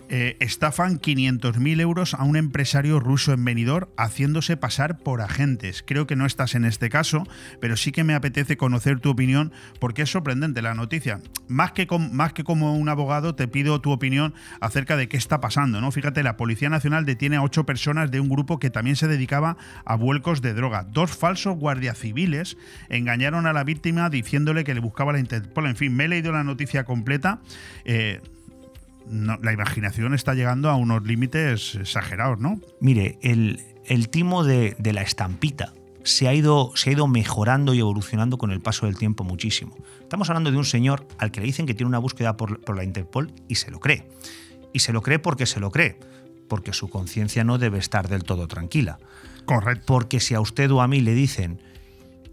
Eh, 0.08 0.36
estafan 0.38 1.00
500.000 1.00 1.80
euros 1.80 2.14
a 2.14 2.22
un 2.22 2.36
empresario 2.36 3.00
ruso 3.00 3.32
en 3.32 3.44
venidor 3.44 3.92
haciéndose 3.96 4.56
pasar 4.56 4.98
por 4.98 5.20
agentes. 5.20 5.82
Creo 5.84 6.06
que 6.06 6.14
no 6.14 6.26
estás 6.26 6.54
en 6.54 6.64
este 6.64 6.88
caso, 6.88 7.24
pero 7.60 7.76
sí 7.76 7.90
que 7.90 8.04
me 8.04 8.14
apetece 8.14 8.56
conocer 8.56 9.00
tu 9.00 9.10
opinión 9.10 9.52
porque 9.80 10.02
es 10.02 10.10
sorprendente 10.10 10.62
la 10.62 10.74
noticia. 10.74 11.20
Más 11.48 11.72
que, 11.72 11.88
más 12.12 12.32
que 12.32 12.44
como 12.44 12.76
un 12.76 12.88
abogado, 12.88 13.34
te 13.34 13.48
pido 13.48 13.80
tu 13.80 13.90
opinión 13.90 14.34
acerca 14.60 14.96
de 14.96 15.08
qué 15.08 15.16
está 15.16 15.40
pasando. 15.40 15.80
¿no? 15.80 15.90
Fíjate, 15.90 16.22
la 16.22 16.36
Policía 16.36 16.68
Nacional 16.68 17.04
detiene 17.04 17.36
a 17.36 17.42
ocho 17.42 17.64
personas 17.64 18.10
de 18.10 18.20
un 18.20 18.28
grupo 18.28 18.58
que 18.58 18.70
también 18.70 18.96
se 18.96 19.08
dedicaba 19.08 19.56
a 19.84 19.96
vuelcos 19.96 20.42
de 20.42 20.54
droga. 20.54 20.84
Dos 20.84 21.10
falsos 21.10 21.56
guardias 21.56 21.98
civiles 21.98 22.56
engañaron 22.88 23.46
a 23.46 23.52
la 23.52 23.64
víctima 23.64 24.10
diciéndole 24.22 24.64
que 24.64 24.74
le 24.74 24.80
buscaba 24.80 25.12
la 25.12 25.18
Interpol. 25.18 25.66
En 25.66 25.76
fin, 25.76 25.94
me 25.94 26.04
he 26.04 26.08
leído 26.08 26.32
la 26.32 26.44
noticia 26.44 26.84
completa. 26.84 27.40
Eh, 27.84 28.20
la 29.10 29.52
imaginación 29.52 30.14
está 30.14 30.34
llegando 30.34 30.68
a 30.68 30.76
unos 30.76 31.02
límites 31.04 31.76
exagerados, 31.76 32.38
¿no? 32.38 32.60
Mire, 32.80 33.18
el, 33.22 33.60
el 33.86 34.10
timo 34.10 34.44
de, 34.44 34.76
la 34.92 35.02
estampita 35.02 35.72
se 36.04 36.28
ha, 36.28 36.34
ido, 36.34 36.72
se 36.74 36.90
ha 36.90 36.92
ido 36.92 37.06
mejorando 37.06 37.74
y 37.74 37.80
evolucionando 37.80 38.38
con 38.38 38.50
el 38.50 38.60
paso 38.60 38.86
del 38.86 38.96
tiempo 38.96 39.24
muchísimo. 39.24 39.76
Estamos 40.00 40.28
hablando 40.28 40.50
de 40.50 40.58
un 40.58 40.64
señor 40.64 41.06
al 41.18 41.30
que 41.30 41.40
le 41.40 41.46
dicen 41.46 41.66
que 41.66 41.74
tiene 41.74 41.88
una 41.88 41.98
búsqueda 41.98 42.36
por, 42.36 42.60
por 42.60 42.76
la 42.76 42.84
Interpol 42.84 43.32
y 43.48 43.56
se 43.56 43.70
lo 43.70 43.80
cree. 43.80 44.08
Y 44.72 44.80
se 44.80 44.92
lo 44.92 45.02
cree 45.02 45.18
porque 45.18 45.46
se 45.46 45.60
lo 45.60 45.70
cree, 45.70 45.98
porque 46.48 46.72
su 46.72 46.88
conciencia 46.88 47.44
no 47.44 47.58
debe 47.58 47.78
estar 47.78 48.08
del 48.08 48.24
todo 48.24 48.46
tranquila. 48.46 48.98
Correcto. 49.46 49.84
Porque 49.86 50.20
si 50.20 50.34
a 50.34 50.40
usted 50.40 50.70
o 50.70 50.82
a 50.82 50.88
mí 50.88 51.00
le 51.00 51.14
dicen 51.14 51.60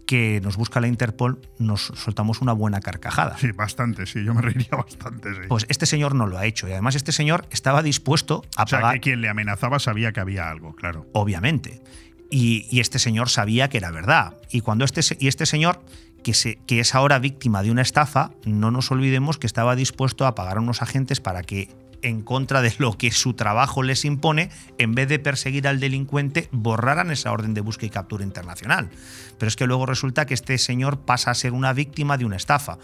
que 0.06 0.40
nos 0.42 0.56
busca 0.56 0.80
la 0.80 0.86
Interpol, 0.86 1.40
nos 1.58 1.92
soltamos 1.96 2.40
una 2.40 2.52
buena 2.52 2.80
carcajada. 2.80 3.36
Sí, 3.38 3.50
bastante, 3.52 4.06
sí, 4.06 4.24
yo 4.24 4.34
me 4.34 4.40
reiría 4.42 4.70
bastante. 4.70 5.34
Sí. 5.34 5.40
Pues 5.48 5.66
este 5.68 5.84
señor 5.84 6.14
no 6.14 6.26
lo 6.26 6.38
ha 6.38 6.46
hecho 6.46 6.68
y 6.68 6.72
además 6.72 6.94
este 6.94 7.12
señor 7.12 7.46
estaba 7.50 7.82
dispuesto 7.82 8.44
a 8.56 8.62
o 8.62 8.66
sea, 8.66 8.80
pagar. 8.80 8.94
que 8.94 9.00
quien 9.00 9.20
le 9.20 9.28
amenazaba 9.28 9.78
sabía 9.78 10.12
que 10.12 10.20
había 10.20 10.48
algo, 10.48 10.74
claro. 10.74 11.06
Obviamente. 11.12 11.82
Y, 12.30 12.80
este 12.80 12.98
señor 12.98 13.28
sabía 13.28 13.68
que 13.68 13.78
era 13.78 13.90
verdad. 13.90 14.36
Y 14.50 14.60
cuando 14.60 14.84
este, 14.84 15.00
y 15.20 15.28
este 15.28 15.46
señor, 15.46 15.80
que, 16.24 16.34
se, 16.34 16.56
que 16.66 16.80
es 16.80 16.94
ahora 16.94 17.18
víctima 17.18 17.62
de 17.62 17.70
una 17.70 17.82
estafa, 17.82 18.32
no 18.44 18.70
nos 18.70 18.90
olvidemos 18.90 19.38
que 19.38 19.46
estaba 19.46 19.76
dispuesto 19.76 20.26
a 20.26 20.34
pagar 20.34 20.56
a 20.56 20.60
unos 20.60 20.82
agentes 20.82 21.20
para 21.20 21.42
que 21.42 21.68
en 22.02 22.22
contra 22.22 22.62
de 22.62 22.72
lo 22.78 22.96
que 22.96 23.10
su 23.10 23.34
trabajo 23.34 23.82
les 23.82 24.04
impone, 24.04 24.50
en 24.78 24.94
vez 24.94 25.08
de 25.08 25.18
perseguir 25.18 25.68
al 25.68 25.80
delincuente, 25.80 26.48
borraran 26.52 27.10
esa 27.10 27.32
orden 27.32 27.54
de 27.54 27.60
búsqueda 27.60 27.86
y 27.86 27.90
captura 27.90 28.24
internacional. 28.24 28.90
Pero 29.38 29.48
es 29.48 29.56
que 29.56 29.66
luego 29.66 29.86
resulta 29.86 30.26
que 30.26 30.34
este 30.34 30.58
señor 30.58 31.00
pasa 31.00 31.30
a 31.30 31.34
ser 31.34 31.52
una 31.52 31.72
víctima 31.72 32.18
de 32.18 32.24
una 32.24 32.36
estafa, 32.36 32.78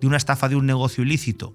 de 0.00 0.06
una 0.06 0.16
estafa 0.16 0.48
de 0.48 0.56
un 0.56 0.66
negocio 0.66 1.04
ilícito. 1.04 1.54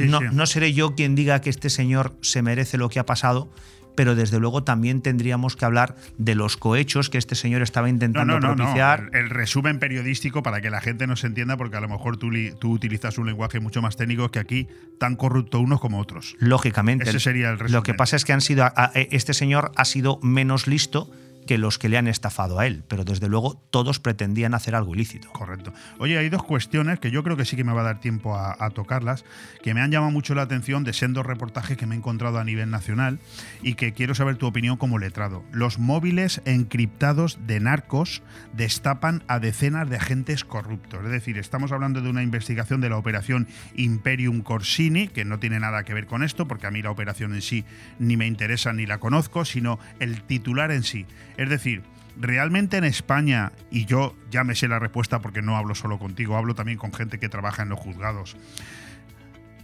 no, 0.00 0.20
no 0.20 0.46
seré 0.46 0.72
yo 0.72 0.94
quien 0.94 1.14
diga 1.14 1.40
que 1.40 1.50
este 1.50 1.70
señor 1.70 2.16
se 2.20 2.42
merece 2.42 2.78
lo 2.78 2.88
que 2.88 2.98
ha 2.98 3.06
pasado, 3.06 3.50
pero 3.94 4.14
desde 4.14 4.38
luego 4.38 4.64
también 4.64 5.02
tendríamos 5.02 5.56
que 5.56 5.64
hablar 5.64 5.96
de 6.18 6.34
los 6.34 6.56
cohechos 6.56 7.10
que 7.10 7.18
este 7.18 7.34
señor 7.34 7.62
estaba 7.62 7.88
intentando 7.88 8.38
propiciar. 8.40 9.10
El, 9.12 9.30
resumen 9.30 9.78
periodístico 9.78 10.42
para 10.42 10.60
que 10.60 10.70
la 10.70 10.80
gente 10.80 11.06
nos 11.06 11.24
entienda, 11.24 11.56
porque 11.56 11.76
a 11.76 11.80
lo 11.80 11.88
mejor 11.88 12.16
tú, 12.16 12.30
tú, 12.58 12.72
utilizas 12.72 13.18
un 13.18 13.26
lenguaje 13.26 13.60
mucho 13.60 13.80
más 13.82 13.96
técnico 13.96 14.30
que 14.30 14.38
aquí, 14.38 14.68
tan 14.98 15.16
corrupto 15.16 15.60
unos 15.60 15.80
como 15.80 15.98
otros. 16.00 16.36
Lógicamente. 16.38 17.08
Ese 17.08 17.20
sería 17.20 17.50
el 17.50 17.58
resumen. 17.58 17.72
Lo 17.72 17.82
que 17.82 17.94
pasa 17.94 18.16
es 18.16 18.24
que 18.24 18.32
han 18.32 18.40
sido, 18.40 18.70
este 18.94 19.34
señor 19.34 19.72
ha 19.76 19.84
sido 19.84 20.18
menos 20.22 20.66
listo 20.66 21.10
que 21.50 21.58
los 21.58 21.80
que 21.80 21.88
le 21.88 21.98
han 21.98 22.06
estafado 22.06 22.60
a 22.60 22.66
él, 22.68 22.84
pero 22.86 23.02
desde 23.02 23.28
luego 23.28 23.60
todos 23.70 23.98
pretendían 23.98 24.54
hacer 24.54 24.76
algo 24.76 24.94
ilícito. 24.94 25.32
Correcto. 25.32 25.72
Oye, 25.98 26.16
hay 26.16 26.28
dos 26.28 26.44
cuestiones 26.44 27.00
que 27.00 27.10
yo 27.10 27.24
creo 27.24 27.36
que 27.36 27.44
sí 27.44 27.56
que 27.56 27.64
me 27.64 27.72
va 27.72 27.80
a 27.80 27.84
dar 27.86 27.98
tiempo 27.98 28.36
a, 28.36 28.70
tocarlas, 28.70 29.24
que 29.60 29.74
me 29.74 29.80
han 29.80 29.90
llamado 29.90 30.12
mucho 30.12 30.36
la 30.36 30.42
atención 30.42 30.84
de 30.84 30.92
sendos 30.92 31.26
reportajes 31.26 31.76
que 31.76 31.86
me 31.86 31.96
he 31.96 31.98
encontrado 31.98 32.38
a 32.38 32.44
nivel 32.44 32.70
nacional 32.70 33.18
y 33.62 33.74
que 33.74 33.92
quiero 33.94 34.14
saber 34.14 34.36
tu 34.36 34.46
opinión 34.46 34.76
como 34.76 35.00
letrado. 35.00 35.42
Los 35.50 35.80
móviles 35.80 36.40
encriptados 36.44 37.40
de 37.48 37.58
narcos 37.58 38.22
destapan 38.52 39.24
a 39.26 39.40
decenas 39.40 39.90
de 39.90 39.96
agentes 39.96 40.44
corruptos. 40.44 41.04
Es 41.04 41.10
decir, 41.10 41.36
estamos 41.36 41.72
hablando 41.72 42.00
de 42.00 42.10
una 42.10 42.22
investigación 42.22 42.80
de 42.80 42.90
la 42.90 42.96
operación 42.96 43.48
Imperium 43.74 44.42
Corsini, 44.42 45.08
que 45.08 45.24
no 45.24 45.40
tiene 45.40 45.58
nada 45.58 45.82
que 45.82 45.94
ver 45.94 46.06
con 46.06 46.22
esto, 46.22 46.46
porque 46.46 46.68
a 46.68 46.70
mí 46.70 46.80
la 46.80 46.92
operación 46.92 47.34
en 47.34 47.42
sí 47.42 47.64
ni 47.98 48.16
me 48.16 48.28
interesa 48.28 48.72
ni 48.72 48.86
la 48.86 48.98
conozco, 48.98 49.44
sino 49.44 49.80
el 49.98 50.22
titular 50.22 50.70
en 50.70 50.84
sí. 50.84 51.06
Es 51.40 51.48
decir, 51.48 51.82
realmente 52.18 52.76
en 52.76 52.84
España, 52.84 53.52
y 53.70 53.86
yo 53.86 54.14
ya 54.30 54.44
me 54.44 54.54
sé 54.54 54.68
la 54.68 54.78
respuesta 54.78 55.20
porque 55.20 55.40
no 55.40 55.56
hablo 55.56 55.74
solo 55.74 55.98
contigo, 55.98 56.36
hablo 56.36 56.54
también 56.54 56.76
con 56.76 56.92
gente 56.92 57.18
que 57.18 57.30
trabaja 57.30 57.62
en 57.62 57.70
los 57.70 57.80
juzgados. 57.80 58.36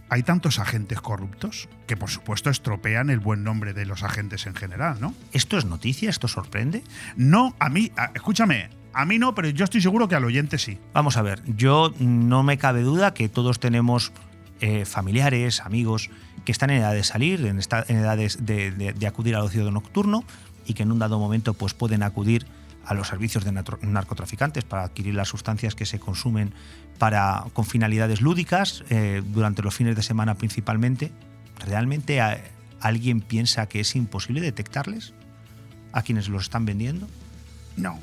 Hay 0.09 0.23
tantos 0.23 0.57
agentes 0.57 0.99
corruptos 1.01 1.69
que 1.85 1.95
por 1.95 2.09
supuesto 2.09 2.49
estropean 2.49 3.11
el 3.11 3.19
buen 3.19 3.43
nombre 3.43 3.73
de 3.73 3.85
los 3.85 4.01
agentes 4.01 4.47
en 4.47 4.55
general, 4.55 4.97
¿no? 4.99 5.13
¿Esto 5.33 5.55
es 5.55 5.65
noticia? 5.65 6.09
¿Esto 6.09 6.27
sorprende? 6.27 6.81
No, 7.15 7.55
a 7.59 7.69
mí, 7.69 7.91
escúchame, 8.15 8.71
a 8.91 9.05
mí 9.05 9.19
no, 9.19 9.35
pero 9.35 9.49
yo 9.49 9.63
estoy 9.63 9.81
seguro 9.81 10.07
que 10.07 10.15
al 10.15 10.25
oyente 10.25 10.57
sí. 10.57 10.79
Vamos 10.93 11.15
a 11.15 11.21
ver, 11.21 11.43
yo 11.45 11.93
no 11.99 12.41
me 12.41 12.57
cabe 12.57 12.81
duda 12.81 13.13
que 13.13 13.29
todos 13.29 13.59
tenemos 13.59 14.11
eh, 14.61 14.83
familiares, 14.85 15.61
amigos 15.61 16.09
que 16.47 16.53
están 16.53 16.69
en 16.69 16.77
edad 16.77 16.93
de 16.93 17.03
salir, 17.03 17.45
en, 17.45 17.59
en 17.59 17.97
edad 17.97 18.15
de, 18.15 18.93
de 18.97 19.07
acudir 19.07 19.35
al 19.35 19.41
ocio 19.41 19.69
nocturno 19.69 20.23
y 20.65 20.75
que 20.75 20.83
en 20.83 20.93
un 20.93 20.99
dado 20.99 21.19
momento 21.19 21.53
pues, 21.53 21.73
pueden 21.73 22.03
acudir 22.03 22.47
a 22.85 22.93
los 22.93 23.09
servicios 23.09 23.43
de 23.43 23.51
narcotraficantes 23.51 24.63
para 24.63 24.83
adquirir 24.83 25.13
las 25.13 25.27
sustancias 25.27 25.75
que 25.75 25.85
se 25.85 25.99
consumen 25.99 26.53
para, 26.99 27.43
con 27.51 27.65
finalidades 27.65 28.21
lúdicas 28.21 28.85
eh, 28.89 29.21
durante 29.25 29.61
los 29.61 29.75
fines 29.75 29.97
de 29.97 30.03
semana 30.03 30.35
principalmente. 30.35 31.11
¿Realmente 31.65 32.21
alguien 32.79 33.19
piensa 33.19 33.67
que 33.67 33.81
es 33.81 33.93
imposible 33.97 34.39
detectarles 34.39 35.13
a 35.91 36.01
quienes 36.01 36.29
los 36.29 36.43
están 36.43 36.63
vendiendo? 36.63 37.09
No. 37.75 37.99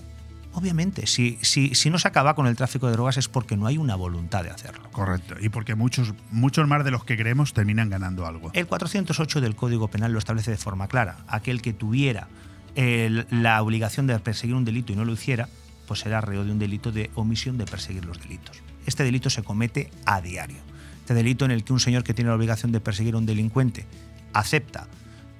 Obviamente, 0.54 1.06
si, 1.06 1.38
si, 1.42 1.74
si, 1.74 1.90
no 1.90 1.98
se 1.98 2.08
acaba 2.08 2.34
con 2.34 2.46
el 2.46 2.56
tráfico 2.56 2.86
de 2.86 2.92
drogas 2.92 3.16
es 3.16 3.28
porque 3.28 3.56
no 3.56 3.66
hay 3.66 3.76
una 3.76 3.96
voluntad 3.96 4.44
de 4.44 4.50
hacerlo. 4.50 4.88
Correcto, 4.92 5.34
y 5.40 5.48
porque 5.48 5.74
muchos, 5.74 6.14
muchos 6.30 6.66
más 6.68 6.84
de 6.84 6.92
los 6.92 7.04
que 7.04 7.16
creemos 7.16 7.52
terminan 7.52 7.90
ganando 7.90 8.26
algo. 8.26 8.50
El 8.54 8.66
408 8.66 9.40
del 9.40 9.56
Código 9.56 9.88
Penal 9.88 10.12
lo 10.12 10.18
establece 10.18 10.52
de 10.52 10.56
forma 10.56 10.86
clara. 10.86 11.18
Aquel 11.26 11.60
que 11.60 11.72
tuviera 11.72 12.28
la 12.76 13.62
obligación 13.62 14.06
de 14.06 14.18
perseguir 14.18 14.56
un 14.56 14.64
delito 14.64 14.92
y 14.92 14.96
no 14.96 15.04
lo 15.04 15.12
hiciera, 15.12 15.48
pues 15.86 16.00
será 16.00 16.20
reo 16.20 16.44
de 16.44 16.50
un 16.50 16.58
delito 16.58 16.92
de 16.92 17.10
omisión 17.14 17.58
de 17.58 17.66
perseguir 17.66 18.04
los 18.04 18.20
delitos. 18.20 18.62
Este 18.86 19.04
delito 19.04 19.30
se 19.30 19.42
comete 19.42 19.90
a 20.06 20.20
diario. 20.20 20.58
Este 21.00 21.14
delito 21.14 21.44
en 21.44 21.50
el 21.50 21.64
que 21.64 21.72
un 21.72 21.80
señor 21.80 22.04
que 22.04 22.14
tiene 22.14 22.30
la 22.30 22.36
obligación 22.36 22.72
de 22.72 22.80
perseguir 22.80 23.14
a 23.14 23.18
un 23.18 23.26
delincuente 23.26 23.86
acepta 24.32 24.88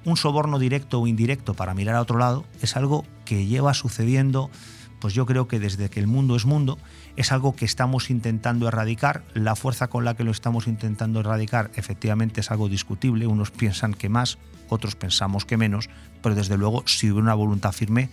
un 0.05 0.17
soborno 0.17 0.59
directo 0.59 1.01
o 1.01 1.07
indirecto 1.07 1.55
para 1.55 1.73
mirar 1.73 1.95
a 1.95 2.01
otro 2.01 2.19
lado 2.19 2.45
es 2.61 2.77
algo 2.77 3.05
que 3.25 3.47
lleva 3.47 3.73
sucediendo, 3.73 4.51
pues 5.05 5.13
yo 5.13 5.27
creo 5.27 5.47
que 5.47 5.59
desde 5.59 5.87
que 5.91 5.99
el 5.99 6.07
mundo 6.07 6.35
es 6.35 6.47
mundo, 6.47 6.79
es 7.15 7.31
algo 7.31 7.55
que 7.55 7.63
estamos 7.63 8.09
intentando 8.09 8.67
erradicar. 8.67 9.23
La 9.35 9.55
fuerza 9.55 9.87
con 9.87 10.03
la 10.03 10.15
que 10.15 10.23
lo 10.23 10.31
estamos 10.31 10.65
intentando 10.65 11.19
erradicar 11.19 11.69
efectivamente 11.75 12.41
es 12.41 12.49
algo 12.49 12.69
discutible. 12.69 13.27
Unos 13.27 13.51
piensan 13.51 13.93
que 13.93 14.09
más, 14.09 14.39
otros 14.67 14.95
pensamos 14.95 15.45
que 15.45 15.57
menos, 15.57 15.91
pero 16.23 16.33
desde 16.33 16.57
luego 16.57 16.81
si 16.87 17.11
hubiera 17.11 17.21
una 17.21 17.35
voluntad 17.35 17.71
firme... 17.71 18.09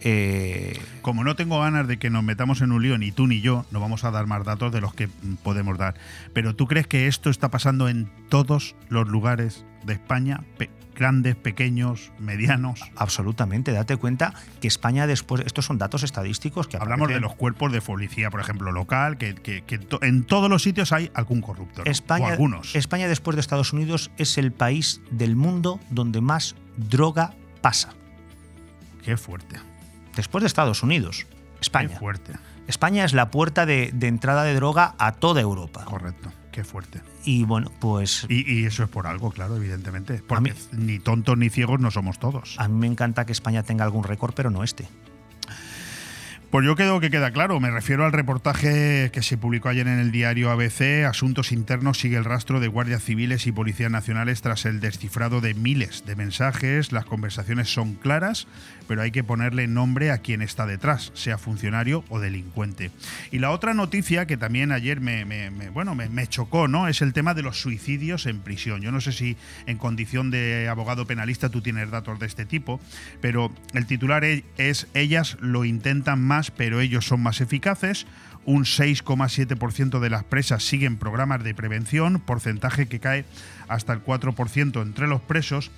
Eh, 0.00 0.80
Como 1.02 1.22
no 1.22 1.36
tengo 1.36 1.60
ganas 1.60 1.86
de 1.86 1.98
que 1.98 2.08
nos 2.08 2.24
metamos 2.24 2.62
en 2.62 2.72
un 2.72 2.82
lío, 2.82 2.96
ni 2.96 3.12
tú 3.12 3.26
ni 3.26 3.42
yo, 3.42 3.66
no 3.70 3.78
vamos 3.78 4.02
a 4.04 4.10
dar 4.10 4.26
más 4.26 4.42
datos 4.42 4.72
de 4.72 4.80
los 4.80 4.94
que 4.94 5.10
podemos 5.42 5.76
dar. 5.76 5.96
Pero 6.32 6.56
¿tú 6.56 6.66
crees 6.66 6.86
que 6.86 7.08
esto 7.08 7.28
está 7.28 7.50
pasando 7.50 7.90
en 7.90 8.10
todos 8.30 8.74
los 8.88 9.06
lugares 9.06 9.66
de 9.84 9.92
España? 9.92 10.44
Grandes, 10.94 11.36
pequeños, 11.36 12.12
medianos. 12.18 12.80
Absolutamente, 12.96 13.72
date 13.72 13.96
cuenta 13.96 14.34
que 14.60 14.68
España 14.68 15.06
después, 15.06 15.42
estos 15.46 15.64
son 15.64 15.78
datos 15.78 16.02
estadísticos 16.02 16.68
que 16.68 16.76
Hablamos 16.76 17.08
de 17.08 17.20
los 17.20 17.34
cuerpos 17.34 17.72
de 17.72 17.80
policía, 17.80 18.30
por 18.30 18.40
ejemplo, 18.40 18.72
local, 18.72 19.16
que, 19.18 19.34
en 20.02 20.24
todos 20.24 20.50
los 20.50 20.62
sitios 20.62 20.92
hay 20.92 21.10
algún 21.14 21.40
corrupto. 21.40 21.82
España, 21.84 22.28
algunos. 22.28 22.74
España 22.74 23.08
después 23.08 23.36
de 23.36 23.40
Estados 23.40 23.72
Unidos 23.72 24.10
es 24.16 24.38
el 24.38 24.52
país 24.52 25.00
del 25.10 25.36
mundo 25.36 25.80
donde 25.90 26.20
más 26.20 26.54
droga 26.76 27.34
pasa. 27.60 27.90
Qué 29.04 29.16
fuerte. 29.16 29.56
Después 30.14 30.42
de 30.42 30.46
Estados 30.46 30.82
Unidos, 30.82 31.26
España. 31.60 31.88
Qué 31.88 31.96
fuerte. 31.96 32.32
España 32.68 33.04
es 33.04 33.12
la 33.12 33.30
puerta 33.30 33.66
de, 33.66 33.90
de 33.92 34.06
entrada 34.06 34.44
de 34.44 34.54
droga 34.54 34.94
a 34.98 35.12
toda 35.12 35.40
Europa. 35.40 35.84
Correcto. 35.84 36.30
Qué 36.52 36.64
fuerte. 36.64 37.00
Y 37.24 37.44
bueno, 37.44 37.72
pues. 37.80 38.26
Y, 38.28 38.66
eso 38.66 38.84
es 38.84 38.90
por 38.90 39.06
algo, 39.06 39.30
claro, 39.30 39.56
evidentemente. 39.56 40.22
Porque 40.26 40.54
ni 40.72 40.98
tontos 40.98 41.38
ni 41.38 41.48
ciegos 41.48 41.80
no 41.80 41.90
somos 41.90 42.18
todos. 42.18 42.56
A 42.58 42.68
mí 42.68 42.78
me 42.78 42.86
encanta 42.86 43.24
que 43.24 43.32
España 43.32 43.62
tenga 43.62 43.84
algún 43.84 44.04
récord, 44.04 44.34
pero 44.34 44.50
no 44.50 44.62
este. 44.62 44.86
Pues 46.52 46.66
yo 46.66 46.76
creo 46.76 47.00
que 47.00 47.08
queda 47.08 47.30
claro. 47.30 47.60
Me 47.60 47.70
refiero 47.70 48.04
al 48.04 48.12
reportaje 48.12 49.08
que 49.10 49.22
se 49.22 49.38
publicó 49.38 49.70
ayer 49.70 49.88
en 49.88 49.98
el 49.98 50.12
diario 50.12 50.50
ABC. 50.50 51.06
Asuntos 51.08 51.50
Internos 51.50 51.98
sigue 51.98 52.18
el 52.18 52.26
rastro 52.26 52.60
de 52.60 52.68
guardias 52.68 53.02
civiles 53.02 53.46
y 53.46 53.52
policías 53.52 53.90
nacionales 53.90 54.42
tras 54.42 54.66
el 54.66 54.78
descifrado 54.78 55.40
de 55.40 55.54
miles 55.54 56.04
de 56.04 56.14
mensajes. 56.14 56.92
Las 56.92 57.06
conversaciones 57.06 57.72
son 57.72 57.94
claras, 57.94 58.48
pero 58.86 59.00
hay 59.00 59.12
que 59.12 59.24
ponerle 59.24 59.66
nombre 59.66 60.10
a 60.10 60.18
quien 60.18 60.42
está 60.42 60.66
detrás, 60.66 61.10
sea 61.14 61.38
funcionario 61.38 62.04
o 62.10 62.20
delincuente. 62.20 62.90
Y 63.30 63.38
la 63.38 63.50
otra 63.50 63.72
noticia 63.72 64.26
que 64.26 64.36
también 64.36 64.72
ayer 64.72 65.00
me, 65.00 65.24
bueno, 65.70 65.94
me, 65.94 66.26
chocó, 66.26 66.68
¿no? 66.68 66.86
Es 66.86 67.00
el 67.00 67.14
tema 67.14 67.32
de 67.32 67.40
los 67.40 67.62
suicidios 67.62 68.26
en 68.26 68.40
prisión. 68.40 68.82
Yo 68.82 68.92
no 68.92 69.00
sé 69.00 69.12
si 69.12 69.38
en 69.64 69.78
condición 69.78 70.30
de 70.30 70.68
abogado 70.68 71.06
penalista 71.06 71.48
tú 71.48 71.62
tienes 71.62 71.90
datos 71.90 72.20
de 72.20 72.26
este 72.26 72.44
tipo, 72.44 72.78
pero 73.22 73.50
el 73.72 73.86
titular 73.86 74.22
es 74.24 74.86
Ellas 74.92 75.38
lo 75.40 75.64
intentan 75.64 76.22
más 76.22 76.41
pero 76.50 76.80
ellos 76.80 77.06
son 77.06 77.22
más 77.22 77.40
eficaces. 77.40 78.06
Un 78.44 78.64
6,7% 78.64 80.00
de 80.00 80.10
las 80.10 80.24
presas 80.24 80.64
siguen 80.64 80.96
programas 80.96 81.44
de 81.44 81.54
prevención, 81.54 82.20
porcentaje 82.20 82.88
que 82.88 82.98
cae 82.98 83.24
hasta 83.68 83.92
el 83.92 84.04
4% 84.04 84.82
entre 84.82 85.06
los 85.06 85.20
presos. 85.20 85.70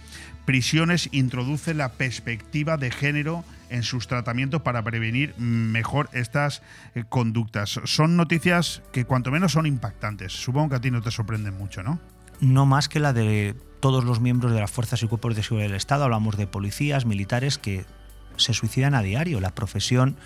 Prisiones 0.47 1.09
introduce 1.12 1.74
la 1.74 1.93
perspectiva 1.93 2.77
de 2.77 2.91
género 2.91 3.45
en 3.70 3.82
sus 3.82 4.07
tratamientos 4.07 4.62
para 4.62 4.82
prevenir 4.82 5.35
mejor 5.39 6.09
estas 6.12 6.62
eh, 6.95 7.05
conductas. 7.09 7.81
Son 7.85 8.16
noticias 8.16 8.82
que 8.93 9.05
cuanto 9.05 9.31
menos 9.31 9.53
son 9.53 9.66
impactantes. 9.66 10.32
Supongo 10.32 10.70
que 10.70 10.77
a 10.77 10.81
ti 10.81 10.91
no 10.91 11.03
te 11.03 11.11
sorprenden 11.11 11.57
mucho, 11.57 11.82
¿no? 11.82 11.99
No 12.41 12.66
más 12.66 12.89
que 12.89 13.01
la 13.01 13.12
de 13.12 13.55
todos 13.81 14.05
los 14.05 14.20
miembros 14.20 14.53
de 14.53 14.61
las 14.61 14.70
fuerzas 14.70 15.03
y 15.03 15.07
cuerpos 15.07 15.36
de 15.36 15.43
seguridad 15.43 15.69
del 15.69 15.77
Estado. 15.77 16.05
Hablamos 16.05 16.36
de 16.36 16.47
policías, 16.47 17.05
militares 17.05 17.59
que 17.59 17.85
se 18.36 18.55
suicidan 18.55 18.95
a 18.95 19.03
diario. 19.03 19.41
La 19.41 19.55
profesión 19.55 20.16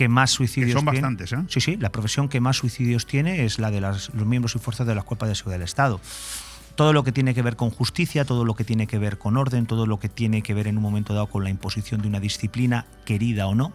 que 0.00 0.08
más 0.08 0.30
suicidios 0.30 0.72
son 0.72 0.86
bastantes, 0.86 1.30
¿eh? 1.34 1.44
Sí, 1.48 1.60
sí, 1.60 1.76
la 1.76 1.92
profesión 1.92 2.30
que 2.30 2.40
más 2.40 2.56
suicidios 2.56 3.04
tiene 3.04 3.44
es 3.44 3.58
la 3.58 3.70
de 3.70 3.82
los 3.82 4.14
miembros 4.14 4.56
y 4.56 4.58
fuerzas 4.58 4.86
de 4.86 4.94
las 4.94 5.04
cuerpos 5.04 5.28
de 5.28 5.34
seguridad 5.34 5.58
del 5.58 5.64
Estado. 5.66 6.00
Todo 6.74 6.94
lo 6.94 7.04
que 7.04 7.12
tiene 7.12 7.34
que 7.34 7.42
ver 7.42 7.54
con 7.54 7.68
justicia, 7.68 8.24
todo 8.24 8.46
lo 8.46 8.54
que 8.54 8.64
tiene 8.64 8.86
que 8.86 8.98
ver 8.98 9.18
con 9.18 9.36
orden, 9.36 9.66
todo 9.66 9.84
lo 9.84 10.00
que 10.00 10.08
tiene 10.08 10.40
que 10.40 10.54
ver 10.54 10.68
en 10.68 10.78
un 10.78 10.82
momento 10.82 11.12
dado 11.12 11.26
con 11.26 11.44
la 11.44 11.50
imposición 11.50 12.00
de 12.00 12.08
una 12.08 12.18
disciplina, 12.18 12.86
querida 13.04 13.46
o 13.46 13.54
no, 13.54 13.74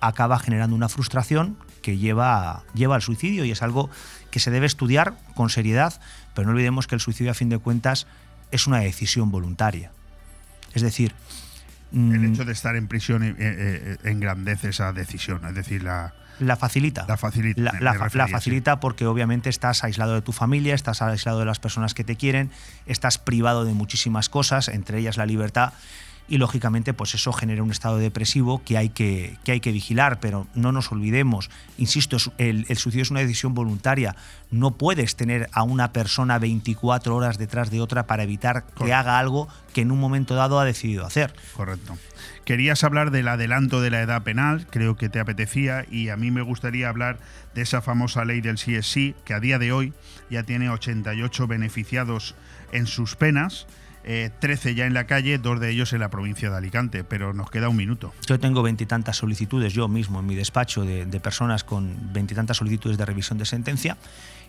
acaba 0.00 0.38
generando 0.38 0.76
una 0.76 0.90
frustración 0.90 1.56
que 1.80 1.96
lleva, 1.96 2.64
lleva 2.74 2.96
al 2.96 3.00
suicidio 3.00 3.46
y 3.46 3.50
es 3.50 3.62
algo 3.62 3.88
que 4.30 4.40
se 4.40 4.50
debe 4.50 4.66
estudiar 4.66 5.16
con 5.34 5.48
seriedad, 5.48 6.02
pero 6.34 6.48
no 6.48 6.52
olvidemos 6.52 6.86
que 6.86 6.96
el 6.96 7.00
suicidio 7.00 7.30
a 7.30 7.34
fin 7.34 7.48
de 7.48 7.56
cuentas 7.56 8.06
es 8.50 8.66
una 8.66 8.80
decisión 8.80 9.30
voluntaria. 9.30 9.90
Es 10.74 10.82
decir, 10.82 11.14
el 11.92 11.98
mm. 11.98 12.32
hecho 12.32 12.44
de 12.44 12.52
estar 12.52 12.76
en 12.76 12.88
prisión 12.88 13.22
eh, 13.22 13.34
eh, 13.38 13.96
engrandece 14.04 14.70
esa 14.70 14.92
decisión, 14.92 15.44
es 15.46 15.54
decir, 15.54 15.82
la, 15.82 16.12
la 16.38 16.56
facilita. 16.56 17.04
La 17.08 17.16
facilita. 17.16 17.72
La, 17.80 18.28
facilita 18.28 18.80
porque 18.80 19.06
obviamente 19.06 19.48
estás 19.48 19.82
aislado 19.84 20.14
de 20.14 20.22
tu 20.22 20.32
familia, 20.32 20.74
estás 20.74 21.02
aislado 21.02 21.40
de 21.40 21.44
las 21.44 21.58
personas 21.58 21.94
que 21.94 22.04
te 22.04 22.16
quieren, 22.16 22.50
estás 22.86 23.18
privado 23.18 23.64
de 23.64 23.74
muchísimas 23.74 24.28
cosas, 24.28 24.68
entre 24.68 24.98
ellas 24.98 25.16
la 25.16 25.26
libertad 25.26 25.72
y 26.28 26.38
lógicamente 26.38 26.94
pues 26.94 27.14
eso 27.14 27.32
genera 27.32 27.62
un 27.62 27.70
estado 27.70 27.98
depresivo 27.98 28.62
que 28.64 28.76
hay 28.76 28.90
que, 28.90 29.36
que, 29.44 29.52
hay 29.52 29.60
que 29.60 29.72
vigilar, 29.72 30.20
pero 30.20 30.46
no 30.54 30.72
nos 30.72 30.92
olvidemos, 30.92 31.50
insisto, 31.78 32.18
el, 32.38 32.66
el, 32.68 32.76
suicidio 32.76 33.02
es 33.02 33.10
una 33.10 33.20
decisión 33.20 33.54
voluntaria, 33.54 34.14
no 34.50 34.72
puedes 34.72 35.16
tener 35.16 35.48
a 35.52 35.62
una 35.62 35.92
persona 35.92 36.38
24 36.38 37.16
horas 37.16 37.38
detrás 37.38 37.70
de 37.70 37.80
otra 37.80 38.06
para 38.06 38.22
evitar 38.22 38.64
que 38.76 38.92
haga 38.92 39.18
algo 39.18 39.48
que 39.72 39.80
en 39.80 39.90
un 39.90 40.00
momento 40.00 40.34
dado 40.34 40.60
ha 40.60 40.64
decidido 40.64 41.06
hacer. 41.06 41.34
Correcto. 41.56 41.96
Querías 42.44 42.82
hablar 42.82 43.10
del 43.10 43.28
adelanto 43.28 43.80
de 43.82 43.90
la 43.90 44.00
edad 44.00 44.22
penal, 44.22 44.66
creo 44.70 44.96
que 44.96 45.08
te 45.08 45.20
apetecía, 45.20 45.84
y 45.90 46.08
a 46.08 46.16
mí 46.16 46.30
me 46.30 46.42
gustaría 46.42 46.88
hablar 46.88 47.18
de 47.54 47.62
esa 47.62 47.82
famosa 47.82 48.24
ley 48.24 48.40
del 48.40 48.56
CSI, 48.56 49.14
que 49.24 49.34
a 49.34 49.40
día 49.40 49.58
de 49.58 49.72
hoy 49.72 49.92
ya 50.30 50.42
tiene 50.44 50.70
88 50.70 51.46
beneficiados 51.46 52.34
en 52.72 52.86
sus 52.86 53.16
penas 53.16 53.66
13 54.02 54.74
ya 54.74 54.86
en 54.86 54.94
la 54.94 55.06
calle, 55.06 55.38
dos 55.38 55.60
de 55.60 55.70
ellos 55.70 55.92
en 55.92 56.00
la 56.00 56.08
provincia 56.08 56.50
de 56.50 56.56
Alicante, 56.56 57.04
pero 57.04 57.34
nos 57.34 57.50
queda 57.50 57.68
un 57.68 57.76
minuto. 57.76 58.14
Yo 58.26 58.38
tengo 58.40 58.62
veintitantas 58.62 59.16
solicitudes, 59.16 59.72
yo 59.72 59.88
mismo 59.88 60.20
en 60.20 60.26
mi 60.26 60.34
despacho, 60.34 60.84
de, 60.84 61.04
de 61.06 61.20
personas 61.20 61.64
con 61.64 62.12
veintitantas 62.12 62.56
solicitudes 62.56 62.96
de 62.96 63.04
revisión 63.04 63.38
de 63.38 63.44
sentencia 63.44 63.96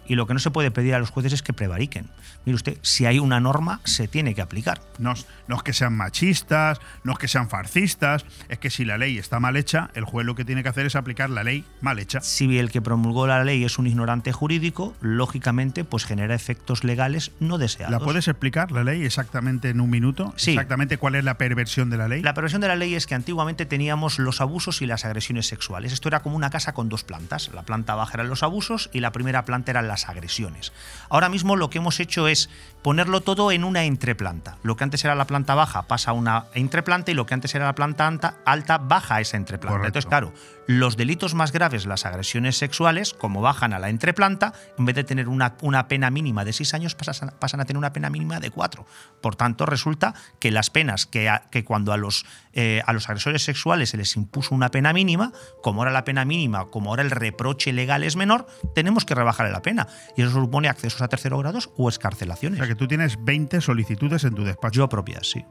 y 0.08 0.16
lo 0.16 0.28
que 0.28 0.34
no 0.34 0.40
se 0.40 0.52
puede 0.52 0.72
pedir 0.72 0.96
a 0.96 1.00
los 1.00 1.10
jueces 1.10 1.34
es 1.34 1.44
que 1.44 1.54
prevariquen. 1.54 2.08
Mire 2.46 2.56
usted, 2.56 2.78
si 2.82 3.06
hay 3.06 3.20
una 3.20 3.40
norma, 3.40 3.82
se 3.84 4.08
tiene 4.08 4.34
que 4.34 4.42
aplicar. 4.42 4.82
No, 4.98 5.14
no 5.48 5.56
es 5.56 5.64
que 5.64 5.74
sean 5.74 5.96
machistas, 5.96 6.80
no 7.04 7.14
es 7.14 7.20
que 7.20 7.28
sean 7.28 7.50
farcistas, 7.50 8.26
es 8.48 8.60
que 8.60 8.70
si 8.70 8.86
la 8.86 8.98
ley 8.98 9.18
está 9.18 9.40
mal 9.40 9.56
hecha, 9.56 9.90
el 9.94 10.06
juez 10.06 10.26
lo 10.26 10.36
que 10.36 10.46
tiene 10.46 10.64
que 10.64 10.70
hacer 10.70 10.86
es 10.86 10.96
aplicar 10.96 11.30
la 11.30 11.44
ley 11.44 11.66
mal 11.82 12.00
hecha. 12.00 12.22
Si 12.22 12.58
el 12.58 12.72
que 12.72 12.82
promulgó 12.82 13.28
la 13.28 13.44
ley 13.44 13.64
es 13.64 13.78
un 13.78 13.88
ignorante 13.88 14.32
jurídico, 14.32 14.96
lógicamente 15.02 15.84
pues 15.84 16.06
genera 16.06 16.34
efectos 16.34 16.84
legales 16.84 17.32
no 17.40 17.58
deseados. 17.58 17.92
¿La 17.92 18.00
puedes 18.00 18.28
explicar 18.28 18.72
la 18.72 18.84
ley 18.84 19.04
exactamente 19.04 19.70
en 19.70 19.82
un 19.82 19.90
minuto? 19.90 20.34
Sí. 20.38 20.52
Exactamente 20.52 20.98
cuál 20.98 21.16
es 21.16 21.24
la 21.24 21.38
perversión 21.38 21.90
de 21.90 21.98
la 21.98 22.08
ley. 22.08 22.22
La 22.22 22.34
perversión 22.34 22.62
de 22.62 22.68
la 22.68 22.76
ley 22.76 22.96
es 22.96 23.06
que 23.06 23.16
antiguamente 23.16 23.66
teníamos 23.66 24.20
los 24.20 24.42
abusos 24.42 24.82
y 24.82 24.86
las 24.86 25.06
agresiones 25.06 25.48
sexuales. 25.48 25.94
Esto 25.94 26.08
era 26.08 26.22
como 26.22 26.36
una 26.36 26.50
casa 26.50 26.74
con 26.74 26.90
dos 26.90 27.04
plantas. 27.04 27.52
La 27.54 27.64
planta 27.64 27.96
baja 27.96 28.14
eran 28.16 28.30
los 28.30 28.44
abusos 28.44 28.90
y 28.94 29.02
la 29.02 29.12
primera 29.12 29.46
planta 29.46 29.72
eran 29.72 29.88
las 29.90 30.08
agresiones. 30.08 30.72
Ahora 31.10 31.28
mismo 31.28 31.58
lo 31.58 31.70
que 31.70 31.80
hemos 31.80 32.00
hecho 32.00 32.30
es 32.30 32.50
ponerlo 32.82 33.22
todo 33.22 33.52
en 33.52 33.64
una 33.64 33.84
entreplanta. 33.84 34.58
Lo 34.64 34.76
que 34.76 34.84
antes 34.84 35.04
era 35.04 35.16
la 35.16 35.26
planta 35.28 35.56
baja 35.56 35.84
pasa 35.84 36.12
a 36.12 36.14
una 36.14 36.46
entreplanta 36.54 37.12
y 37.12 37.14
lo 37.14 37.26
que 37.26 37.34
antes 37.34 37.54
era 37.56 37.66
la 37.66 37.76
planta 37.76 38.08
alta, 38.08 38.38
alta 38.46 38.78
baja 38.78 39.16
a 39.16 39.22
esa 39.22 39.38
entreplanta. 39.38 39.78
Correcto. 39.78 39.88
Entonces, 40.00 40.08
claro, 40.10 40.34
los 40.68 40.96
delitos 40.98 41.34
más 41.34 41.52
graves, 41.52 41.86
las 41.86 42.06
agresiones 42.06 42.58
sexuales, 42.58 43.14
como 43.14 43.42
bajan 43.42 43.74
a 43.74 43.80
la 43.80 43.90
entreplanta, 43.90 44.54
en 44.78 44.86
vez 44.86 44.96
de 44.96 45.04
tener 45.04 45.28
una, 45.28 45.56
una 45.62 45.88
pena 45.88 46.10
mínima 46.10 46.46
de 46.46 46.54
seis 46.54 46.74
años, 46.74 46.96
pasan, 46.96 47.34
pasan 47.40 47.60
a 47.60 47.66
tener 47.66 47.78
una 47.78 47.92
pena 47.92 48.10
mínima 48.10 48.40
de 48.40 48.52
cuatro. 48.52 48.86
Por 49.22 49.36
tanto, 49.36 49.66
resulta 49.66 50.14
que 50.40 50.52
las 50.52 50.70
penas 50.70 51.06
que, 51.06 51.28
a- 51.28 51.50
que 51.52 51.66
cuando 51.66 51.92
a 51.92 51.98
los, 51.98 52.26
eh, 52.54 52.82
a 52.86 52.94
los 52.94 53.10
agresores 53.10 53.44
sexuales 53.44 53.90
se 53.90 53.98
les 53.98 54.16
impuso 54.16 54.54
una 54.56 54.70
pena 54.70 54.94
mínima, 54.94 55.32
como 55.64 55.82
ahora 55.82 55.92
la 55.92 56.04
pena 56.06 56.24
mínima, 56.24 56.66
como 56.68 56.92
ahora 56.92 57.02
el 57.02 57.12
reproche 57.12 57.74
legal 57.74 58.04
es 58.04 58.16
menor, 58.16 58.48
tenemos 58.76 59.06
que 59.06 59.16
rebajarle 59.16 59.52
la 59.52 59.62
pena. 59.64 59.88
Y 60.16 60.22
eso 60.22 60.32
supone 60.32 60.70
accesos 60.70 61.02
a 61.02 61.08
terceros 61.08 61.40
grados 61.42 61.72
o 61.78 61.90
escarcelaciones. 61.90 62.60
O 62.60 62.64
sea 62.64 62.69
que 62.70 62.76
tú 62.76 62.88
tienes 62.88 63.18
20 63.26 63.62
solicitudes 63.62 64.24
en 64.26 64.36
tu 64.36 64.44
despacho. 64.44 64.82
Yo 64.82 64.90
propias, 64.90 65.28
sí. 65.28 65.44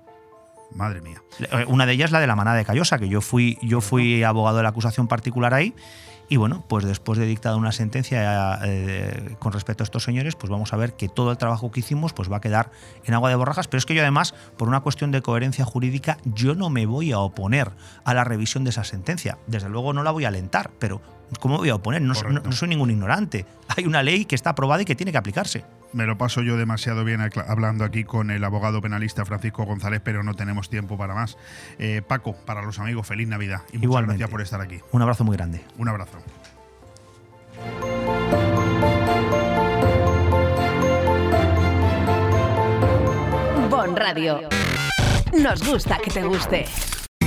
Madre 0.72 1.00
mía. 1.00 1.20
Eh, 1.40 1.64
Una 1.66 1.84
de 1.84 1.92
ellas 1.92 2.12
la 2.12 2.20
de 2.20 2.28
la 2.28 2.36
manada 2.36 2.56
de 2.56 2.64
Callosa, 2.64 2.96
que 2.98 3.08
yo 3.08 3.20
fui, 3.20 3.58
yo 3.60 3.80
fui 3.80 4.22
abogado 4.22 4.58
de 4.58 4.62
la 4.62 4.68
acusación 4.68 5.08
particular 5.08 5.52
ahí. 5.52 5.74
Y 6.28 6.36
bueno, 6.36 6.64
pues 6.68 6.84
después 6.84 7.18
de 7.18 7.26
dictada 7.26 7.56
una 7.56 7.72
sentencia 7.72 8.60
eh, 8.62 9.34
con 9.40 9.52
respecto 9.52 9.82
a 9.82 9.86
estos 9.86 10.04
señores, 10.04 10.36
pues 10.36 10.48
vamos 10.48 10.72
a 10.72 10.76
ver 10.76 10.92
que 10.92 11.08
todo 11.08 11.32
el 11.32 11.38
trabajo 11.38 11.72
que 11.72 11.80
hicimos 11.80 12.12
pues 12.12 12.30
va 12.30 12.36
a 12.36 12.40
quedar 12.40 12.70
en 13.04 13.14
agua 13.14 13.30
de 13.30 13.34
borrajas. 13.34 13.66
Pero 13.66 13.78
es 13.78 13.86
que 13.86 13.94
yo 13.94 14.02
además, 14.02 14.32
por 14.56 14.68
una 14.68 14.80
cuestión 14.80 15.10
de 15.10 15.20
coherencia 15.20 15.64
jurídica, 15.64 16.18
yo 16.24 16.54
no 16.54 16.70
me 16.70 16.86
voy 16.86 17.10
a 17.10 17.18
oponer 17.18 17.72
a 18.04 18.14
la 18.14 18.22
revisión 18.22 18.62
de 18.62 18.70
esa 18.70 18.84
sentencia. 18.84 19.38
Desde 19.48 19.68
luego 19.68 19.92
no 19.92 20.04
la 20.04 20.12
voy 20.12 20.24
a 20.24 20.28
alentar, 20.28 20.70
pero 20.78 21.00
¿cómo 21.40 21.54
me 21.54 21.58
voy 21.60 21.68
a 21.70 21.74
oponer? 21.76 22.02
No, 22.02 22.14
no- 22.14 22.40
no 22.40 22.52
soy 22.52 22.68
ningún 22.68 22.90
ignorante. 22.90 23.46
Hay 23.76 23.84
una 23.86 24.02
ley 24.02 24.24
que 24.24 24.34
está 24.34 24.50
aprobada 24.50 24.82
y 24.82 24.84
que 24.84 24.94
tiene 24.94 25.12
que 25.12 25.18
aplicarse. 25.18 25.64
Me 25.92 26.04
lo 26.04 26.18
paso 26.18 26.42
yo 26.42 26.56
demasiado 26.58 27.02
bien 27.04 27.20
hablando 27.46 27.84
aquí 27.84 28.04
con 28.04 28.30
el 28.30 28.44
abogado 28.44 28.82
penalista 28.82 29.24
Francisco 29.24 29.64
González, 29.64 30.00
pero 30.04 30.22
no 30.22 30.34
tenemos 30.34 30.68
tiempo 30.68 30.98
para 30.98 31.14
más. 31.14 31.38
Eh, 31.78 32.02
Paco, 32.06 32.34
para 32.44 32.62
los 32.62 32.78
amigos, 32.78 33.06
feliz 33.06 33.26
Navidad 33.28 33.62
y 33.68 33.76
muchas 33.78 33.82
Igualmente. 33.84 34.18
gracias 34.18 34.30
por 34.30 34.42
estar 34.42 34.60
aquí. 34.60 34.80
Un 34.92 35.02
abrazo 35.02 35.24
muy 35.24 35.36
grande. 35.36 35.62
Un 35.78 35.88
abrazo. 35.88 36.18
Bon 43.70 43.94
Radio. 43.96 44.40
Nos 45.32 45.62
gusta 45.62 45.98
que 45.98 46.10
te 46.10 46.22
guste. 46.22 46.66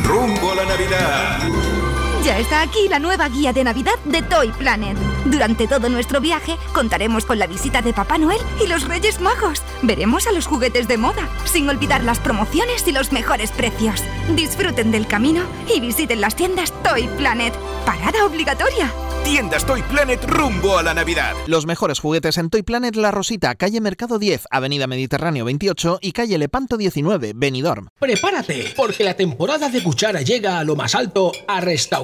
Rumbo 0.04 0.52
a 0.52 0.56
la 0.56 0.66
Navidad. 0.66 2.01
Ya 2.24 2.38
está 2.38 2.62
aquí 2.62 2.88
la 2.88 3.00
nueva 3.00 3.30
guía 3.30 3.52
de 3.52 3.64
Navidad 3.64 3.98
de 4.06 4.22
Toy 4.22 4.50
Planet. 4.50 4.96
Durante 5.26 5.68
todo 5.68 5.90
nuestro 5.90 6.22
viaje 6.22 6.56
contaremos 6.72 7.26
con 7.26 7.40
la 7.40 7.48
visita 7.48 7.82
de 7.82 7.94
Papá 7.94 8.20
Noel 8.20 8.40
y 8.64 8.68
los 8.68 8.88
Reyes 8.88 9.20
Magos. 9.20 9.64
Veremos 9.82 10.28
a 10.28 10.32
los 10.32 10.46
juguetes 10.46 10.88
de 10.88 10.98
moda, 10.98 11.28
sin 11.46 11.68
olvidar 11.68 12.04
las 12.04 12.20
promociones 12.20 12.88
y 12.88 12.92
los 12.92 13.12
mejores 13.12 13.52
precios. 13.52 14.04
Disfruten 14.36 14.92
del 14.92 15.08
camino 15.08 15.42
y 15.74 15.80
visiten 15.80 16.22
las 16.22 16.36
tiendas 16.36 16.72
Toy 16.84 17.08
Planet. 17.18 17.56
Parada 17.88 18.24
obligatoria. 18.24 18.94
Tiendas 19.24 19.66
Toy 19.66 19.82
Planet 19.84 20.24
rumbo 20.26 20.78
a 20.78 20.84
la 20.84 20.94
Navidad. 20.94 21.36
Los 21.46 21.66
mejores 21.66 22.00
juguetes 22.00 22.38
en 22.38 22.50
Toy 22.50 22.64
Planet 22.64 22.96
La 22.96 23.12
Rosita, 23.12 23.56
calle 23.56 23.80
Mercado 23.80 24.20
10, 24.20 24.46
Avenida 24.50 24.88
Mediterráneo 24.88 25.46
28 25.46 26.00
y 26.02 26.12
calle 26.12 26.38
Lepanto 26.38 26.76
19, 26.76 27.34
Benidorm. 27.36 27.88
Prepárate, 28.00 28.74
porque 28.76 29.04
la 29.04 29.16
temporada 29.16 29.70
de 29.70 29.84
cuchara 29.84 30.22
llega 30.22 30.60
a 30.60 30.64
lo 30.64 30.76
más 30.76 30.96
alto 30.96 31.32
a 31.48 31.62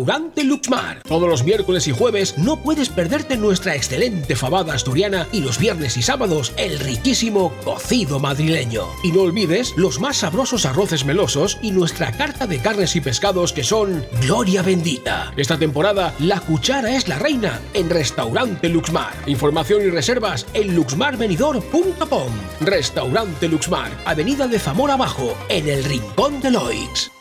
Restaurante 0.08 0.46
Luxmar. 0.46 1.02
Todos 1.04 1.28
los 1.28 1.44
miércoles 1.44 1.86
y 1.90 1.92
jueves 1.92 2.38
no 2.38 2.64
puedes 2.64 2.88
perderte 2.88 3.36
nuestra 3.36 3.76
excelente 3.76 4.38
fabada 4.38 4.74
asturiana 4.74 5.28
y 5.34 5.42
los 5.42 5.58
viernes 5.60 5.98
y 5.98 6.02
sábados 6.02 6.54
el 6.56 6.80
riquísimo 6.80 7.52
cocido 7.66 8.18
madrileño. 8.18 8.86
Y 9.04 9.12
no 9.12 9.24
olvides 9.24 9.74
los 9.76 10.00
más 10.00 10.16
sabrosos 10.16 10.66
arroces 10.66 11.04
melosos 11.04 11.58
y 11.62 11.72
nuestra 11.72 12.14
carta 12.14 12.48
de 12.48 12.60
carnes 12.60 12.96
y 12.96 13.02
pescados 13.02 13.52
que 13.52 13.66
son 13.66 14.06
Gloria 14.22 14.62
Bendita. 14.62 15.34
Esta 15.36 15.60
temporada 15.60 16.14
la 16.20 16.40
cuchara 16.40 16.96
es 16.96 17.10
la 17.10 17.20
reina 17.20 17.60
en 17.74 17.90
Restaurante 17.90 18.70
Luxmar. 18.70 19.14
Información 19.26 19.82
y 19.82 19.90
reservas 19.90 20.46
en 20.54 20.74
luxmarvenidor.com. 20.74 22.32
Restaurante 22.62 23.50
Luxmar, 23.50 23.92
Avenida 24.06 24.48
de 24.48 24.58
Zamora 24.58 24.94
Abajo, 24.94 25.36
en 25.50 25.68
el 25.68 25.84
Rincón 25.84 26.40
de 26.40 26.52
Loix. 26.52 27.17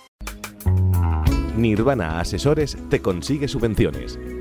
Nirvana 1.56 2.20
Asesores 2.20 2.76
te 2.90 3.00
consigue 3.00 3.48
subvenciones. 3.48 4.18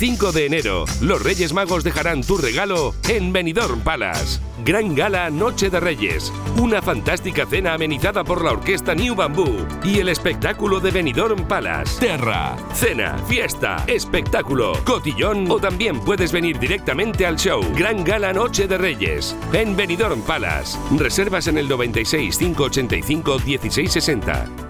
El 0.00 0.06
5 0.06 0.32
de 0.32 0.46
enero, 0.46 0.86
los 1.02 1.22
Reyes 1.22 1.52
Magos 1.52 1.84
dejarán 1.84 2.22
tu 2.22 2.38
regalo 2.38 2.94
en 3.06 3.34
Benidorm 3.34 3.80
Palace. 3.80 4.40
Gran 4.64 4.94
Gala 4.94 5.28
Noche 5.28 5.68
de 5.68 5.78
Reyes. 5.78 6.32
Una 6.56 6.80
fantástica 6.80 7.44
cena 7.44 7.74
amenizada 7.74 8.24
por 8.24 8.42
la 8.42 8.52
orquesta 8.52 8.94
New 8.94 9.14
Bamboo 9.14 9.66
y 9.84 9.98
el 9.98 10.08
espectáculo 10.08 10.80
de 10.80 10.90
Benidorm 10.90 11.46
Palace. 11.46 12.00
Terra, 12.00 12.56
cena, 12.72 13.18
fiesta, 13.28 13.84
espectáculo, 13.86 14.72
cotillón 14.86 15.50
o 15.50 15.58
también 15.60 16.00
puedes 16.00 16.32
venir 16.32 16.58
directamente 16.58 17.26
al 17.26 17.36
show. 17.36 17.60
Gran 17.76 18.02
Gala 18.02 18.32
Noche 18.32 18.66
de 18.66 18.78
Reyes 18.78 19.36
en 19.52 19.76
Benidorm 19.76 20.22
Palace. 20.22 20.78
Reservas 20.96 21.46
en 21.46 21.58
el 21.58 21.68
96 21.68 22.38
585 22.38 23.38
1660. 23.40 24.69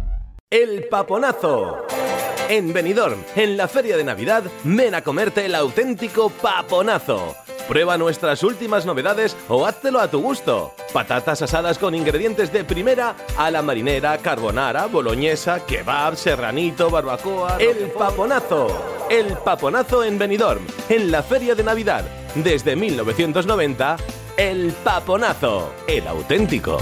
El 0.51 0.83
Paponazo. 0.89 1.87
En 2.49 2.73
Benidorm, 2.73 3.23
en 3.37 3.55
la 3.55 3.69
feria 3.69 3.95
de 3.95 4.03
Navidad, 4.03 4.43
ven 4.65 4.93
a 4.93 5.01
comerte 5.01 5.45
el 5.45 5.55
auténtico 5.55 6.29
Paponazo. 6.29 7.37
Prueba 7.69 7.97
nuestras 7.97 8.43
últimas 8.43 8.85
novedades 8.85 9.37
o 9.47 9.65
háztelo 9.65 10.01
a 10.01 10.11
tu 10.11 10.21
gusto. 10.21 10.73
Patatas 10.91 11.41
asadas 11.41 11.77
con 11.79 11.95
ingredientes 11.95 12.51
de 12.51 12.65
primera 12.65 13.15
a 13.37 13.49
la 13.49 13.61
marinera, 13.61 14.17
carbonara, 14.17 14.87
boloñesa, 14.87 15.65
kebab, 15.65 16.17
serranito, 16.17 16.89
barbacoa. 16.89 17.55
El 17.57 17.89
Paponazo. 17.91 19.07
El 19.09 19.37
Paponazo 19.37 20.03
en 20.03 20.19
Benidorm, 20.19 20.67
en 20.89 21.11
la 21.11 21.23
feria 21.23 21.55
de 21.55 21.63
Navidad. 21.63 22.03
Desde 22.35 22.75
1990, 22.75 23.95
el 24.35 24.73
Paponazo. 24.83 25.71
El 25.87 26.05
auténtico. 26.09 26.77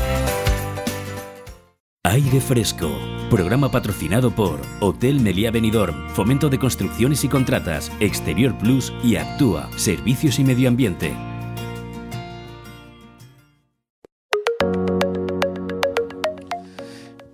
Aire 2.09 2.41
Fresco. 2.41 2.89
Programa 3.29 3.69
patrocinado 3.69 4.33
por 4.33 4.59
Hotel 4.79 5.19
Meliá 5.19 5.51
Benidorm, 5.51 6.09
Fomento 6.09 6.49
de 6.49 6.57
Construcciones 6.57 7.23
y 7.23 7.27
Contratas, 7.27 7.91
Exterior 7.99 8.57
Plus 8.57 8.91
y 9.03 9.17
Actúa, 9.17 9.69
Servicios 9.77 10.39
y 10.39 10.43
Medio 10.43 10.69
Ambiente. 10.69 11.13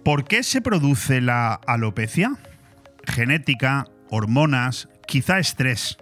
¿Por 0.03 0.26
qué 0.26 0.43
se 0.43 0.60
produce 0.60 1.22
la 1.22 1.53
alopecia? 1.53 2.34
Genética, 3.06 3.88
hormonas, 4.10 4.89
quizá 5.07 5.39
estrés, 5.39 5.97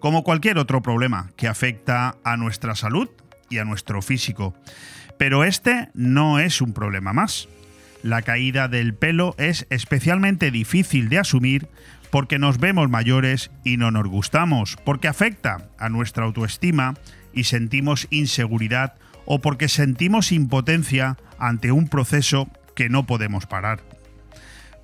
como 0.00 0.24
cualquier 0.24 0.58
otro 0.58 0.82
problema 0.82 1.30
que 1.36 1.46
afecta 1.46 2.16
a 2.24 2.36
nuestra 2.36 2.74
salud 2.74 3.08
y 3.50 3.58
a 3.58 3.64
nuestro 3.64 4.02
físico. 4.02 4.52
Pero 5.16 5.44
este 5.44 5.90
no 5.94 6.40
es 6.40 6.60
un 6.60 6.72
problema 6.72 7.12
más. 7.12 7.48
La 8.06 8.22
caída 8.22 8.68
del 8.68 8.94
pelo 8.94 9.34
es 9.36 9.66
especialmente 9.68 10.52
difícil 10.52 11.08
de 11.08 11.18
asumir 11.18 11.66
porque 12.12 12.38
nos 12.38 12.58
vemos 12.58 12.88
mayores 12.88 13.50
y 13.64 13.78
no 13.78 13.90
nos 13.90 14.06
gustamos, 14.06 14.76
porque 14.84 15.08
afecta 15.08 15.70
a 15.76 15.88
nuestra 15.88 16.22
autoestima 16.22 16.94
y 17.34 17.42
sentimos 17.42 18.06
inseguridad 18.10 18.94
o 19.24 19.40
porque 19.40 19.66
sentimos 19.66 20.30
impotencia 20.30 21.16
ante 21.40 21.72
un 21.72 21.88
proceso 21.88 22.48
que 22.76 22.88
no 22.88 23.06
podemos 23.06 23.46
parar. 23.46 23.80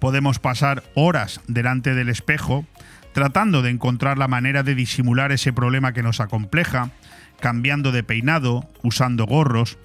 Podemos 0.00 0.40
pasar 0.40 0.82
horas 0.96 1.40
delante 1.46 1.94
del 1.94 2.08
espejo 2.08 2.66
tratando 3.12 3.62
de 3.62 3.70
encontrar 3.70 4.18
la 4.18 4.26
manera 4.26 4.64
de 4.64 4.74
disimular 4.74 5.30
ese 5.30 5.52
problema 5.52 5.92
que 5.92 6.02
nos 6.02 6.18
acompleja, 6.18 6.90
cambiando 7.38 7.92
de 7.92 8.02
peinado, 8.02 8.68
usando 8.82 9.26
gorros, 9.26 9.78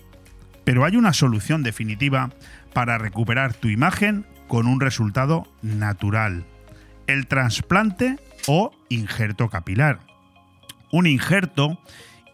pero 0.68 0.84
hay 0.84 0.98
una 0.98 1.14
solución 1.14 1.64
definitiva 1.64 2.32
para 2.78 2.99
recuperar 2.99 3.56
tu 3.56 3.70
imagen 3.70 4.28
con 4.48 4.68
un 4.68 4.80
resultado 4.80 5.48
natural. 5.64 6.45
El 7.08 7.26
trasplante 7.26 8.20
o 8.45 8.70
injerto 8.88 9.49
capilar. 9.49 10.02
Un 10.91 11.08
injerto, 11.08 11.82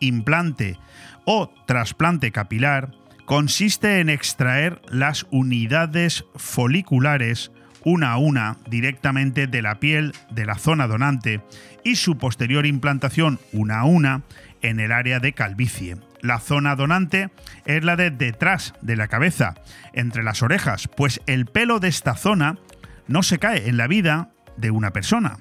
implante 0.02 0.78
o 1.24 1.50
trasplante 1.66 2.34
capilar 2.34 2.92
consiste 3.24 4.02
en 4.02 4.10
extraer 4.10 4.82
las 4.90 5.28
unidades 5.32 6.26
foliculares 6.36 7.54
una 7.86 8.12
a 8.12 8.18
una 8.18 8.58
directamente 8.70 9.48
de 9.48 9.62
la 9.62 9.80
piel 9.80 10.12
de 10.30 10.46
la 10.46 10.56
zona 10.56 10.88
donante 10.88 11.42
y 11.86 11.96
su 11.96 12.18
posterior 12.18 12.66
implantación 12.66 13.40
una 13.54 13.80
a 13.80 13.86
una 13.86 14.24
en 14.62 14.82
el 14.82 14.92
área 14.92 15.22
de 15.22 15.32
calvicie, 15.32 15.96
la 16.24 16.40
zona 16.40 16.76
donante 16.76 17.30
es 17.66 17.84
la 17.84 17.96
de 17.96 18.10
detrás 18.10 18.74
de 18.82 18.96
la 18.96 19.08
cabeza, 19.08 19.54
entre 19.92 20.24
las 20.24 20.42
orejas, 20.42 20.88
pues 20.88 21.22
el 21.28 21.46
pelo 21.46 21.80
de 21.80 21.90
esta 21.90 22.16
zona 22.16 22.58
no 23.08 23.22
se 23.22 23.38
cae 23.38 23.68
en 23.68 23.78
la 23.78 23.88
vida 23.88 24.30
de 24.58 24.72
una 24.72 24.92
persona. 24.92 25.40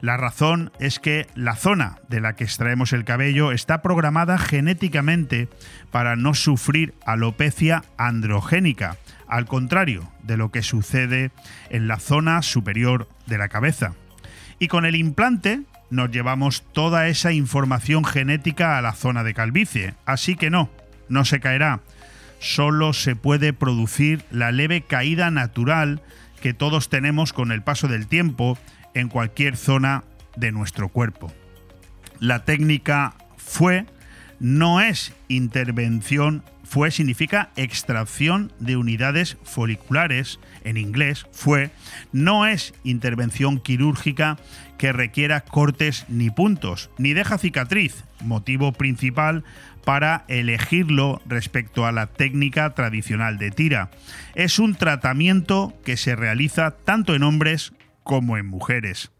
La 0.00 0.16
razón 0.16 0.72
es 0.80 0.98
que 0.98 1.28
la 1.36 1.54
zona 1.54 1.98
de 2.08 2.20
la 2.20 2.34
que 2.34 2.44
extraemos 2.44 2.92
el 2.92 3.04
cabello 3.04 3.52
está 3.52 3.82
programada 3.82 4.38
genéticamente 4.38 5.48
para 5.92 6.16
no 6.16 6.34
sufrir 6.34 6.94
alopecia 7.04 7.84
androgénica, 7.98 8.96
al 9.28 9.44
contrario 9.44 10.10
de 10.22 10.38
lo 10.38 10.50
que 10.50 10.62
sucede 10.62 11.30
en 11.68 11.88
la 11.88 11.98
zona 11.98 12.42
superior 12.42 13.06
de 13.26 13.38
la 13.38 13.48
cabeza. 13.48 13.92
Y 14.58 14.68
con 14.68 14.86
el 14.86 14.96
implante 14.96 15.62
nos 15.92 16.10
llevamos 16.10 16.64
toda 16.72 17.06
esa 17.08 17.32
información 17.32 18.04
genética 18.04 18.78
a 18.78 18.82
la 18.82 18.94
zona 18.94 19.22
de 19.24 19.34
calvicie. 19.34 19.94
Así 20.06 20.36
que 20.36 20.48
no, 20.48 20.70
no 21.08 21.26
se 21.26 21.38
caerá. 21.38 21.80
Solo 22.40 22.94
se 22.94 23.14
puede 23.14 23.52
producir 23.52 24.24
la 24.30 24.50
leve 24.52 24.80
caída 24.80 25.30
natural 25.30 26.00
que 26.40 26.54
todos 26.54 26.88
tenemos 26.88 27.32
con 27.34 27.52
el 27.52 27.62
paso 27.62 27.88
del 27.88 28.06
tiempo 28.08 28.58
en 28.94 29.08
cualquier 29.08 29.56
zona 29.56 30.02
de 30.34 30.50
nuestro 30.50 30.88
cuerpo. 30.88 31.30
La 32.18 32.44
técnica 32.44 33.14
fue 33.36 33.84
no 34.40 34.80
es 34.80 35.12
intervención 35.28 36.42
fue 36.72 36.90
significa 36.90 37.50
extracción 37.56 38.50
de 38.58 38.78
unidades 38.78 39.36
foliculares, 39.42 40.40
en 40.64 40.78
inglés 40.78 41.26
fue, 41.30 41.70
no 42.12 42.46
es 42.46 42.72
intervención 42.82 43.60
quirúrgica 43.60 44.38
que 44.78 44.90
requiera 44.90 45.42
cortes 45.42 46.06
ni 46.08 46.30
puntos, 46.30 46.88
ni 46.96 47.12
deja 47.12 47.36
cicatriz, 47.36 48.04
motivo 48.22 48.72
principal 48.72 49.44
para 49.84 50.24
elegirlo 50.28 51.20
respecto 51.26 51.84
a 51.84 51.92
la 51.92 52.06
técnica 52.06 52.70
tradicional 52.70 53.36
de 53.36 53.50
tira. 53.50 53.90
Es 54.34 54.58
un 54.58 54.74
tratamiento 54.74 55.74
que 55.84 55.98
se 55.98 56.16
realiza 56.16 56.70
tanto 56.70 57.14
en 57.14 57.22
hombres 57.22 57.74
como 58.02 58.38
en 58.38 58.46
mujeres. 58.46 59.10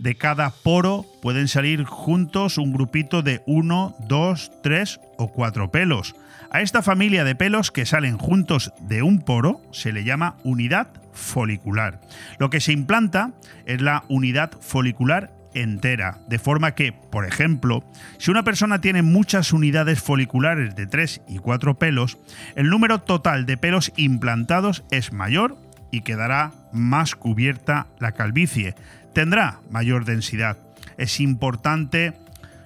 De 0.00 0.16
cada 0.16 0.50
poro 0.50 1.06
pueden 1.22 1.46
salir 1.46 1.84
juntos 1.84 2.58
un 2.58 2.72
grupito 2.72 3.22
de 3.22 3.42
uno, 3.46 3.94
dos, 4.08 4.50
tres 4.60 4.98
o 5.18 5.30
cuatro 5.30 5.70
pelos. 5.70 6.16
A 6.52 6.62
esta 6.62 6.82
familia 6.82 7.22
de 7.22 7.36
pelos 7.36 7.70
que 7.70 7.86
salen 7.86 8.18
juntos 8.18 8.72
de 8.80 9.04
un 9.04 9.20
poro 9.20 9.62
se 9.70 9.92
le 9.92 10.02
llama 10.02 10.36
unidad 10.42 10.88
folicular. 11.12 12.00
Lo 12.40 12.50
que 12.50 12.60
se 12.60 12.72
implanta 12.72 13.30
es 13.66 13.80
la 13.80 14.02
unidad 14.08 14.50
folicular 14.60 15.30
entera, 15.54 16.18
de 16.28 16.40
forma 16.40 16.74
que, 16.74 16.92
por 16.92 17.24
ejemplo, 17.24 17.84
si 18.18 18.32
una 18.32 18.42
persona 18.42 18.80
tiene 18.80 19.02
muchas 19.02 19.52
unidades 19.52 20.00
foliculares 20.00 20.74
de 20.74 20.88
3 20.88 21.22
y 21.28 21.38
4 21.38 21.78
pelos, 21.78 22.18
el 22.56 22.68
número 22.68 23.00
total 23.00 23.46
de 23.46 23.56
pelos 23.56 23.92
implantados 23.94 24.82
es 24.90 25.12
mayor 25.12 25.56
y 25.92 26.00
quedará 26.00 26.52
más 26.72 27.14
cubierta 27.14 27.86
la 28.00 28.10
calvicie, 28.10 28.74
tendrá 29.12 29.60
mayor 29.70 30.04
densidad. 30.04 30.58
Es 30.98 31.20
importante 31.20 32.12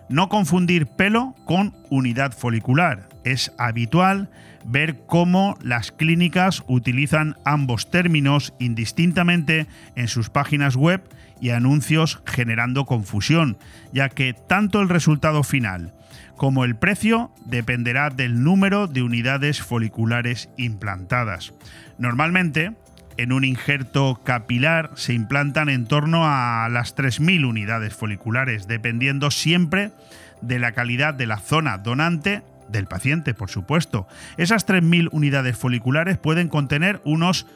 no 0.09 0.31
confundir 0.31 0.87
pelo 0.87 1.35
con 1.45 1.75
unidad 1.91 2.33
folicular. 2.33 3.14
Es 3.25 3.53
habitual 3.59 4.31
ver 4.65 5.01
cómo 5.07 5.57
las 5.63 5.93
clínicas 5.93 6.63
utilizan 6.67 7.37
ambos 7.45 7.91
términos 7.91 8.55
indistintamente 8.59 9.67
en 9.97 10.09
sus 10.09 10.31
páginas 10.31 10.77
web 10.77 11.03
y 11.41 11.51
anuncios 11.51 12.23
generando 12.27 12.85
confusión, 12.87 13.59
ya 13.93 14.09
que 14.09 14.35
tanto 14.35 14.81
el 14.81 14.89
resultado 14.89 15.43
final 15.43 15.93
como 16.37 16.65
el 16.65 16.77
precio 16.77 17.31
dependerá 17.45 18.11
del 18.11 18.43
número 18.43 18.87
de 18.87 19.03
unidades 19.03 19.63
foliculares 19.63 20.49
implantadas. 20.57 21.55
Normalmente, 21.99 22.73
en 23.17 23.33
un 23.33 23.45
injerto 23.45 24.21
capilar 24.25 24.91
se 24.95 25.15
implantan 25.15 25.69
en 25.69 25.87
torno 25.87 26.23
a 26.25 26.69
las 26.71 26.97
3.000 26.97 27.47
unidades 27.47 27.95
foliculares, 27.95 28.67
dependiendo 28.67 29.31
siempre 29.31 29.93
de 30.41 30.59
la 30.59 30.73
calidad 30.73 31.15
de 31.15 31.27
la 31.27 31.39
zona 31.39 31.79
donante 31.79 32.43
del 32.69 32.87
paciente, 32.87 33.35
por 33.35 33.51
supuesto. 33.51 34.07
Esas 34.37 34.67
3.000 34.67 35.09
unidades 35.13 35.57
foliculares 35.57 36.19
pueden 36.19 36.49
contener 36.49 37.01
unos 37.05 37.47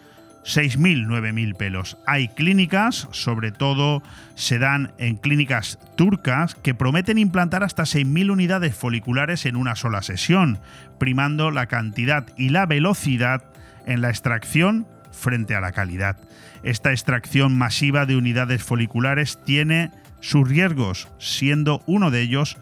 6.000, 0.45 1.07
9.000 1.07 1.57
pelos. 1.57 1.99
Hay 2.07 2.29
clínicas, 2.29 3.09
sobre 3.11 3.53
todo 3.53 4.03
se 4.35 4.59
dan 4.59 4.93
en 4.99 5.17
clínicas 5.17 5.79
turcas, 5.97 6.55
que 6.55 6.75
prometen 6.75 7.19
implantar 7.19 7.65
hasta 7.65 7.83
6.000 7.83 8.31
unidades 8.31 8.75
foliculares 8.75 9.47
en 9.47 9.57
una 9.57 9.77
sola 9.77 10.03
sesión, 10.03 10.59
primando 10.99 11.51
la 11.51 11.67
cantidad 11.67 12.27
y 12.37 12.49
la 12.49 12.67
velocidad 12.67 13.45
en 13.87 14.01
la 14.01 14.11
extracción 14.11 14.87
frente 15.13 15.55
a 15.55 15.61
la 15.61 15.73
calidad. 15.73 16.17
Esta 16.63 16.93
extracción 16.93 17.57
masiva 17.57 18.07
de 18.07 18.17
unidades 18.17 18.63
foliculares 18.63 19.39
tiene 19.45 19.91
sus 20.21 20.49
riesgos, 20.49 21.09
siendo 21.19 21.83
uno 21.87 22.11
de 22.11 22.23
ellos 22.23 22.57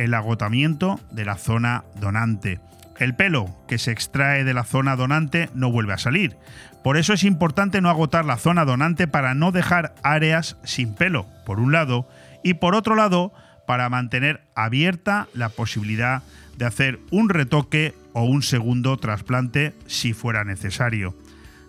el 0.00 0.14
agotamiento 0.14 0.98
de 1.10 1.24
la 1.26 1.36
zona 1.36 1.84
donante. 2.00 2.58
El 2.98 3.14
pelo 3.14 3.54
que 3.68 3.78
se 3.78 3.92
extrae 3.92 4.44
de 4.44 4.54
la 4.54 4.64
zona 4.64 4.96
donante 4.96 5.50
no 5.54 5.70
vuelve 5.70 5.92
a 5.92 5.98
salir. 5.98 6.36
Por 6.82 6.96
eso 6.96 7.12
es 7.12 7.24
importante 7.24 7.80
no 7.80 7.90
agotar 7.90 8.24
la 8.24 8.38
zona 8.38 8.64
donante 8.64 9.06
para 9.06 9.34
no 9.34 9.52
dejar 9.52 9.94
áreas 10.02 10.56
sin 10.64 10.94
pelo, 10.94 11.26
por 11.44 11.60
un 11.60 11.72
lado, 11.72 12.08
y 12.42 12.54
por 12.54 12.74
otro 12.74 12.94
lado, 12.94 13.32
para 13.66 13.88
mantener 13.90 14.42
abierta 14.54 15.28
la 15.34 15.50
posibilidad 15.50 16.22
de 16.56 16.64
hacer 16.64 16.98
un 17.10 17.28
retoque 17.28 17.94
o 18.14 18.24
un 18.24 18.42
segundo 18.42 18.96
trasplante 18.96 19.74
si 19.86 20.14
fuera 20.14 20.44
necesario. 20.44 21.14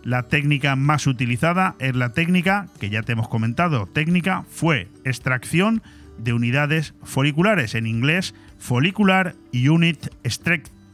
La 0.04 0.24
técnica 0.24 0.76
más 0.76 1.06
utilizada 1.06 1.76
es 1.80 1.96
la 1.96 2.14
técnica 2.14 2.68
que 2.80 2.90
ya 2.90 3.04
te 3.04 3.12
hemos 3.12 3.28
comentado. 3.28 3.88
Técnica 3.88 4.46
fue 4.50 4.88
extracción 5.04 5.84
de 6.24 6.34
unidades 6.34 6.94
foliculares, 7.04 7.76
en 7.76 7.88
inglés 7.88 8.34
Follicular 8.60 9.36
Unit 9.54 10.08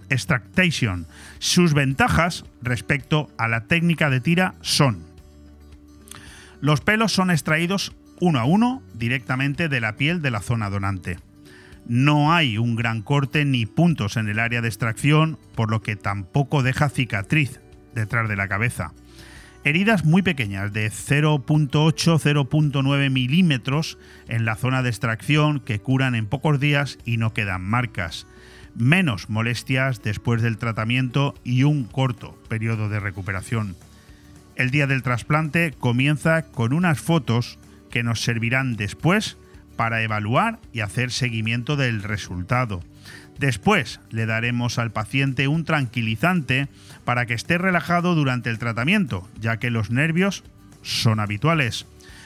Extraction. 0.09 1.07
Sus 1.39 1.73
ventajas 1.73 2.45
respecto 2.61 3.29
a 3.37 3.47
la 3.47 3.65
técnica 3.65 4.09
de 4.09 4.21
tira 4.21 4.55
son 4.61 5.07
los 6.59 6.81
pelos 6.81 7.11
son 7.11 7.29
extraídos 7.29 7.95
uno 8.19 8.39
a 8.39 8.45
uno 8.45 8.81
directamente 8.95 9.69
de 9.69 9.79
la 9.79 9.95
piel 9.95 10.21
de 10.21 10.31
la 10.31 10.41
zona 10.41 10.69
donante. 10.69 11.19
No 11.85 12.33
hay 12.33 12.57
un 12.57 12.75
gran 12.75 13.01
corte 13.01 13.45
ni 13.45 13.65
puntos 13.65 14.17
en 14.17 14.27
el 14.27 14.39
área 14.39 14.61
de 14.61 14.67
extracción, 14.67 15.37
por 15.55 15.69
lo 15.69 15.81
que 15.81 15.95
tampoco 15.95 16.63
deja 16.63 16.89
cicatriz 16.89 17.61
detrás 17.93 18.27
de 18.27 18.35
la 18.35 18.47
cabeza. 18.47 18.93
Heridas 19.67 20.05
muy 20.05 20.21
pequeñas, 20.21 20.71
de 20.71 20.89
0.8-0.9 20.89 23.09
milímetros 23.09 23.97
en 24.29 24.45
la 24.45 24.55
zona 24.55 24.81
de 24.81 24.87
extracción 24.87 25.59
que 25.59 25.79
curan 25.79 26.15
en 26.15 26.25
pocos 26.25 26.61
días 26.61 26.97
y 27.03 27.17
no 27.17 27.33
quedan 27.33 27.63
marcas. 27.63 28.27
Menos 28.75 29.29
molestias 29.29 30.01
después 30.01 30.41
del 30.41 30.57
tratamiento 30.57 31.35
y 31.43 31.63
un 31.63 31.83
corto 31.83 32.41
periodo 32.47 32.87
de 32.87 33.01
recuperación. 33.01 33.75
El 34.55 34.71
día 34.71 34.87
del 34.87 35.03
trasplante 35.03 35.73
comienza 35.77 36.43
con 36.43 36.71
unas 36.71 37.01
fotos 37.01 37.59
que 37.91 38.03
nos 38.03 38.21
servirán 38.21 38.77
después 38.77 39.35
para 39.75 40.01
evaluar 40.01 40.59
y 40.71 40.79
hacer 40.79 41.11
seguimiento 41.11 41.75
del 41.75 42.03
resultado. 42.03 42.79
Después 43.39 43.99
le 44.09 44.25
daremos 44.25 44.79
al 44.79 44.91
paciente 44.91 45.47
un 45.47 45.63
tranquilizante 45.63 46.67
para 47.05 47.25
que 47.25 47.33
esté 47.33 47.57
relajado 47.57 48.15
durante 48.15 48.49
el 48.49 48.57
tratamiento, 48.57 49.27
ya 49.39 49.57
que 49.57 49.69
los 49.69 49.91
nervios 49.91 50.43
son 50.81 51.19
habituales. 51.19 51.85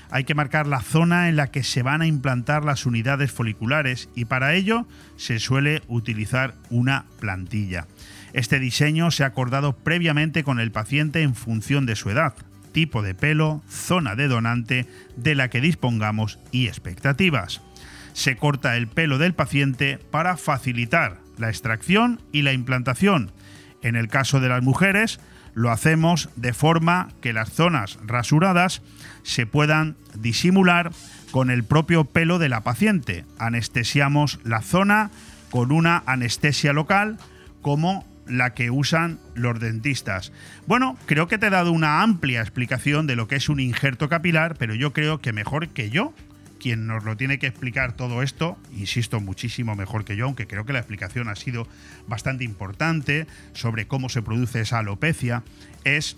Hay 0.10 0.26
que 0.26 0.36
marcar 0.36 0.68
la 0.68 0.82
zona 0.82 1.30
en 1.30 1.38
la 1.38 1.48
que 1.48 1.64
se 1.64 1.84
van 1.84 2.02
a 2.02 2.08
implantar 2.08 2.66
las 2.66 2.86
unidades 2.86 3.32
foliculares 3.32 4.10
y 4.14 4.26
para 4.26 4.54
ello 4.56 4.86
se 5.16 5.40
suele 5.40 5.82
utilizar 5.88 6.54
una 6.70 7.06
plantilla. 7.20 7.88
Este 8.34 8.60
diseño 8.60 9.12
se 9.12 9.24
ha 9.24 9.28
acordado 9.28 9.74
previamente 9.74 10.44
con 10.44 10.60
el 10.60 10.72
paciente 10.72 11.22
en 11.22 11.36
función 11.36 11.86
de 11.86 11.96
su 11.96 12.10
edad, 12.10 12.34
tipo 12.74 13.02
de 13.02 13.16
pelo, 13.16 13.62
zona 13.70 14.16
de 14.16 14.28
donante 14.28 14.86
de 15.16 15.36
la 15.36 15.50
que 15.50 15.62
dispongamos 15.62 16.40
y 16.52 16.68
expectativas 16.68 17.62
se 18.14 18.36
corta 18.36 18.78
el 18.78 18.88
pelo 18.88 19.18
del 19.18 19.34
paciente 19.34 20.00
para 20.12 20.38
facilitar 20.38 21.20
la 21.38 21.50
extracción 21.50 22.22
y 22.32 22.44
la 22.44 22.54
implantación. 22.54 23.32
En 23.82 23.96
el 23.96 24.08
caso 24.08 24.40
de 24.40 24.50
las 24.50 24.64
mujeres, 24.64 25.20
lo 25.54 25.72
hacemos 25.72 26.30
de 26.36 26.54
forma 26.54 27.10
que 27.22 27.34
las 27.34 27.52
zonas 27.52 28.00
rasuradas 28.06 28.82
se 29.24 29.46
puedan 29.46 29.96
disimular 30.18 30.92
con 31.32 31.50
el 31.50 31.64
propio 31.64 32.06
pelo 32.06 32.40
de 32.40 32.50
la 32.50 32.62
paciente. 32.62 33.26
Anestesiamos 33.38 34.40
la 34.44 34.62
zona 34.62 35.12
con 35.50 35.72
una 35.72 36.04
anestesia 36.06 36.74
local 36.74 37.18
como 37.62 38.06
la 38.28 38.54
que 38.54 38.72
usan 38.72 39.20
los 39.36 39.60
dentistas. 39.60 40.32
Bueno, 40.68 40.98
creo 41.06 41.28
que 41.28 41.38
te 41.38 41.48
he 41.48 41.50
dado 41.50 41.72
una 41.72 42.02
amplia 42.02 42.42
explicación 42.42 43.08
de 43.08 43.16
lo 43.16 43.28
que 43.28 43.36
es 43.36 43.50
un 43.50 43.60
injerto 43.60 44.10
capilar, 44.10 44.56
pero 44.58 44.74
yo 44.74 44.94
creo 44.94 45.20
que 45.20 45.34
mejor 45.34 45.70
que 45.70 45.90
yo 45.90 46.14
quien 46.62 46.86
nos 46.86 47.04
lo 47.04 47.18
tiene 47.18 47.40
que 47.40 47.48
explicar 47.48 47.94
todo 47.94 48.22
esto, 48.22 48.56
insisto, 48.78 49.20
muchísimo 49.20 49.76
mejor 49.76 50.06
que 50.06 50.16
yo, 50.16 50.26
aunque 50.26 50.46
creo 50.46 50.64
que 50.64 50.74
la 50.74 50.80
explicación 50.80 51.28
ha 51.28 51.36
sido 51.36 51.68
bastante 52.08 52.44
importante 52.44 53.26
sobre 53.54 53.88
cómo 53.88 54.10
se 54.10 54.22
produce 54.22 54.62
esa 54.62 54.78
alopecia, 54.78 55.44
es 55.86 56.18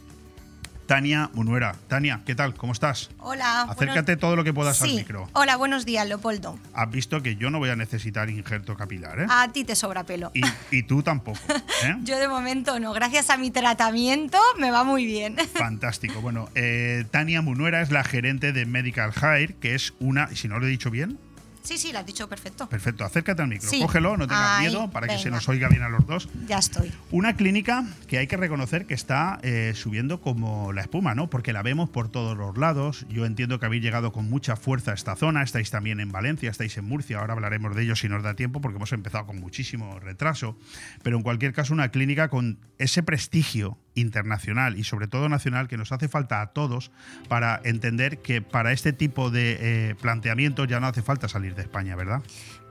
Tania 0.94 1.32
Munuera. 1.34 1.76
Tania, 1.88 2.22
¿qué 2.24 2.36
tal? 2.36 2.54
¿Cómo 2.54 2.72
estás? 2.72 3.10
Hola. 3.18 3.64
Acércate 3.64 4.16
todo 4.16 4.36
lo 4.36 4.44
que 4.44 4.54
puedas 4.54 4.80
al 4.84 4.92
micro. 4.92 5.28
Hola, 5.34 5.56
buenos 5.56 5.88
días, 5.88 6.08
Leopoldo. 6.08 6.60
Has 6.76 6.92
visto 6.92 7.24
que 7.24 7.36
yo 7.36 7.50
no 7.50 7.58
voy 7.58 7.72
a 7.72 7.76
necesitar 7.76 8.30
injerto 8.30 8.78
capilar, 8.78 9.22
¿eh? 9.22 9.26
A 9.28 9.52
ti 9.52 9.64
te 9.64 9.76
sobra 9.76 10.04
pelo. 10.04 10.32
Y, 10.70 10.84
tú 10.84 11.02
tampoco. 11.02 11.40
¿eh? 11.84 11.96
yo 12.04 12.20
de 12.20 12.28
momento 12.28 12.80
no. 12.80 12.94
Gracias 12.94 13.32
a 13.32 13.38
mi 13.38 13.50
tratamiento 13.50 14.38
me 14.60 14.70
va 14.70 14.84
muy 14.84 15.08
bien. 15.08 15.36
Fantástico. 15.56 16.22
Bueno, 16.22 16.50
eh, 16.54 17.06
Tania 17.10 17.42
Munuera 17.42 17.82
es 17.82 17.90
la 17.90 18.04
gerente 18.04 18.54
de 18.54 18.68
Medical 18.68 19.14
Hire, 19.16 19.56
que 19.56 19.74
es 19.74 19.96
una, 20.00 20.28
si 20.36 20.48
no 20.48 20.60
lo 20.60 20.68
he 20.68 20.70
dicho 20.70 20.92
bien, 20.92 21.18
Sí, 21.64 21.78
sí, 21.78 21.94
lo 21.94 22.00
has 22.00 22.06
dicho 22.06 22.28
perfecto. 22.28 22.68
Perfecto, 22.68 23.06
acércate 23.06 23.42
al 23.42 23.48
micro, 23.48 23.70
cógelo, 23.80 24.18
no 24.18 24.28
tengas 24.28 24.60
miedo 24.60 24.90
para 24.92 25.08
que 25.08 25.18
se 25.18 25.32
nos 25.32 25.48
oiga 25.48 25.70
bien 25.70 25.82
a 25.82 25.90
los 25.90 26.06
dos. 26.06 26.28
Ya 26.46 26.58
estoy. 26.58 26.92
Una 27.10 27.36
clínica 27.36 27.86
que 28.08 28.18
hay 28.18 28.28
que 28.28 28.36
reconocer 28.36 28.86
que 28.86 28.94
está 28.94 29.40
eh, 29.44 29.72
subiendo 29.76 30.20
como 30.20 30.74
la 30.74 30.82
espuma, 30.82 31.16
¿no? 31.16 31.30
Porque 31.30 31.54
la 31.54 31.62
vemos 31.64 31.90
por 31.90 32.10
todos 32.10 32.38
los 32.38 32.58
lados. 32.58 33.06
Yo 33.10 33.26
entiendo 33.26 33.60
que 33.60 33.66
habéis 33.66 33.82
llegado 33.82 34.12
con 34.12 34.30
mucha 34.30 34.58
fuerza 34.58 34.92
a 34.92 34.94
esta 34.94 35.16
zona, 35.16 35.42
estáis 35.42 35.72
también 35.72 36.02
en 36.02 36.12
Valencia, 36.12 36.52
estáis 36.52 36.78
en 36.78 36.86
Murcia, 36.86 37.20
ahora 37.20 37.34
hablaremos 37.34 37.76
de 37.76 37.84
ello 37.84 37.96
si 37.96 38.10
nos 38.10 38.24
da 38.24 38.36
tiempo 38.36 38.60
porque 38.60 38.76
hemos 38.76 38.92
empezado 38.92 39.26
con 39.26 39.40
muchísimo 39.40 40.00
retraso. 40.00 40.58
Pero 41.02 41.16
en 41.18 41.24
cualquier 41.24 41.54
caso, 41.54 41.74
una 41.74 41.90
clínica 41.90 42.28
con 42.28 42.60
ese 42.78 43.04
prestigio 43.04 43.78
internacional 43.96 44.78
y 44.78 44.84
sobre 44.84 45.08
todo 45.08 45.30
nacional 45.30 45.68
que 45.68 45.78
nos 45.78 45.92
hace 45.92 46.08
falta 46.08 46.42
a 46.42 46.48
todos 46.48 46.92
para 47.28 47.60
entender 47.64 48.22
que 48.22 48.42
para 48.42 48.72
este 48.72 48.94
tipo 48.94 49.30
de 49.30 49.58
eh, 49.60 49.96
planteamientos 50.02 50.68
ya 50.68 50.80
no 50.80 50.88
hace 50.88 51.02
falta 51.02 51.28
salir 51.28 51.56
de 51.56 51.62
España, 51.62 51.96
¿verdad? 51.96 52.22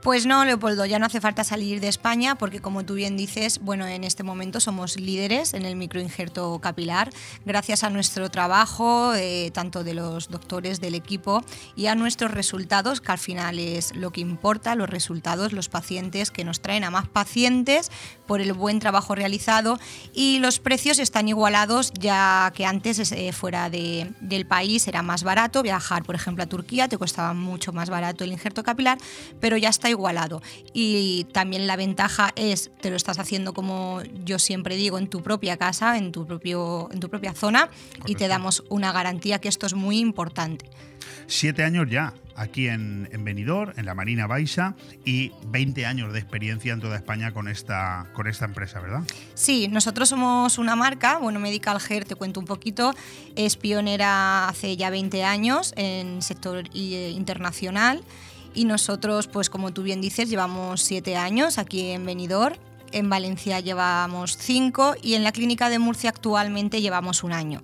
Pues 0.03 0.25
no, 0.25 0.43
Leopoldo, 0.43 0.85
ya 0.85 0.99
no 0.99 1.05
hace 1.05 1.21
falta 1.21 1.45
salir 1.45 1.79
de 1.79 1.87
España 1.87 2.35
porque 2.35 2.59
como 2.59 2.83
tú 2.83 2.95
bien 2.95 3.15
dices, 3.15 3.59
bueno, 3.61 3.87
en 3.87 4.03
este 4.03 4.21
momento 4.21 4.59
somos 4.59 4.99
líderes 4.99 5.53
en 5.53 5.63
el 5.63 5.77
microinjerto 5.77 6.59
capilar. 6.59 7.09
Gracias 7.45 7.85
a 7.85 7.89
nuestro 7.89 8.29
trabajo, 8.29 9.13
eh, 9.15 9.49
tanto 9.53 9.85
de 9.85 9.93
los 9.93 10.27
doctores 10.27 10.81
del 10.81 10.95
equipo 10.95 11.41
y 11.77 11.85
a 11.85 11.95
nuestros 11.95 12.31
resultados, 12.31 12.99
que 12.99 13.13
al 13.13 13.17
final 13.17 13.59
es 13.59 13.95
lo 13.95 14.11
que 14.11 14.19
importa, 14.19 14.75
los 14.75 14.89
resultados, 14.89 15.53
los 15.53 15.69
pacientes 15.69 16.31
que 16.31 16.43
nos 16.43 16.59
traen 16.59 16.83
a 16.83 16.91
más 16.91 17.07
pacientes 17.07 17.89
por 18.27 18.41
el 18.41 18.51
buen 18.51 18.79
trabajo 18.79 19.15
realizado. 19.15 19.79
Y 20.13 20.39
los 20.39 20.59
precios 20.59 20.99
están 20.99 21.29
igualados 21.29 21.93
ya 21.93 22.51
que 22.53 22.65
antes 22.65 23.09
eh, 23.13 23.31
fuera 23.31 23.69
del 23.69 24.45
país 24.49 24.85
era 24.89 25.01
más 25.01 25.23
barato. 25.23 25.63
Viajar, 25.63 26.03
por 26.03 26.15
ejemplo, 26.15 26.43
a 26.43 26.47
Turquía 26.47 26.89
te 26.89 26.97
costaba 26.97 27.33
mucho 27.33 27.71
más 27.71 27.89
barato 27.89 28.25
el 28.25 28.33
injerto 28.33 28.63
capilar, 28.63 28.97
pero 29.39 29.55
ya 29.55 29.69
está 29.69 29.92
igualado. 29.93 30.41
Y 30.73 31.25
también 31.31 31.67
la 31.67 31.75
ventaja 31.75 32.31
es, 32.35 32.71
te 32.81 32.89
lo 32.89 32.95
estás 32.95 33.19
haciendo 33.19 33.53
como 33.53 34.01
yo 34.25 34.39
siempre 34.39 34.75
digo, 34.75 34.97
en 34.97 35.07
tu 35.07 35.21
propia 35.23 35.57
casa, 35.57 35.97
en 35.97 36.11
tu, 36.11 36.25
propio, 36.25 36.89
en 36.91 36.99
tu 36.99 37.09
propia 37.09 37.33
zona, 37.33 37.69
y 38.05 38.15
te 38.15 38.27
damos 38.27 38.63
una 38.69 38.91
garantía 38.91 39.39
que 39.39 39.47
esto 39.47 39.65
es 39.65 39.73
muy 39.73 39.99
importante. 39.99 40.69
Siete 41.27 41.63
años 41.63 41.87
ya 41.89 42.13
aquí 42.35 42.67
en, 42.67 43.09
en 43.11 43.23
Benidorm, 43.23 43.73
en 43.77 43.85
la 43.85 43.93
Marina 43.93 44.27
Baixa, 44.27 44.75
y 45.05 45.31
20 45.47 45.85
años 45.85 46.13
de 46.13 46.19
experiencia 46.19 46.73
en 46.73 46.79
toda 46.79 46.95
España 46.95 47.31
con 47.31 47.47
esta, 47.47 48.07
con 48.13 48.27
esta 48.27 48.45
empresa, 48.45 48.79
¿verdad? 48.79 49.03
Sí, 49.33 49.67
nosotros 49.67 50.09
somos 50.09 50.57
una 50.57 50.75
marca, 50.75 51.17
bueno, 51.19 51.39
Medical 51.39 51.77
Hair, 51.87 52.05
te 52.05 52.15
cuento 52.15 52.39
un 52.39 52.45
poquito, 52.45 52.93
es 53.35 53.55
pionera 53.55 54.47
hace 54.49 54.75
ya 54.77 54.89
20 54.89 55.23
años 55.23 55.73
en 55.75 56.21
sector 56.21 56.65
eh, 56.73 57.11
internacional 57.15 58.03
y 58.53 58.65
nosotros, 58.65 59.27
pues 59.27 59.49
como 59.49 59.73
tú 59.73 59.83
bien 59.83 60.01
dices, 60.01 60.29
llevamos 60.29 60.81
siete 60.81 61.15
años 61.15 61.57
aquí 61.57 61.91
en 61.91 62.05
Benidorm. 62.05 62.55
En 62.91 63.09
Valencia 63.09 63.59
llevamos 63.59 64.37
cinco 64.37 64.95
y 65.01 65.15
en 65.15 65.23
la 65.23 65.31
clínica 65.31 65.69
de 65.69 65.79
Murcia 65.79 66.11
actualmente 66.11 66.79
llevamos 66.81 67.23
un 67.23 67.33
año 67.33 67.63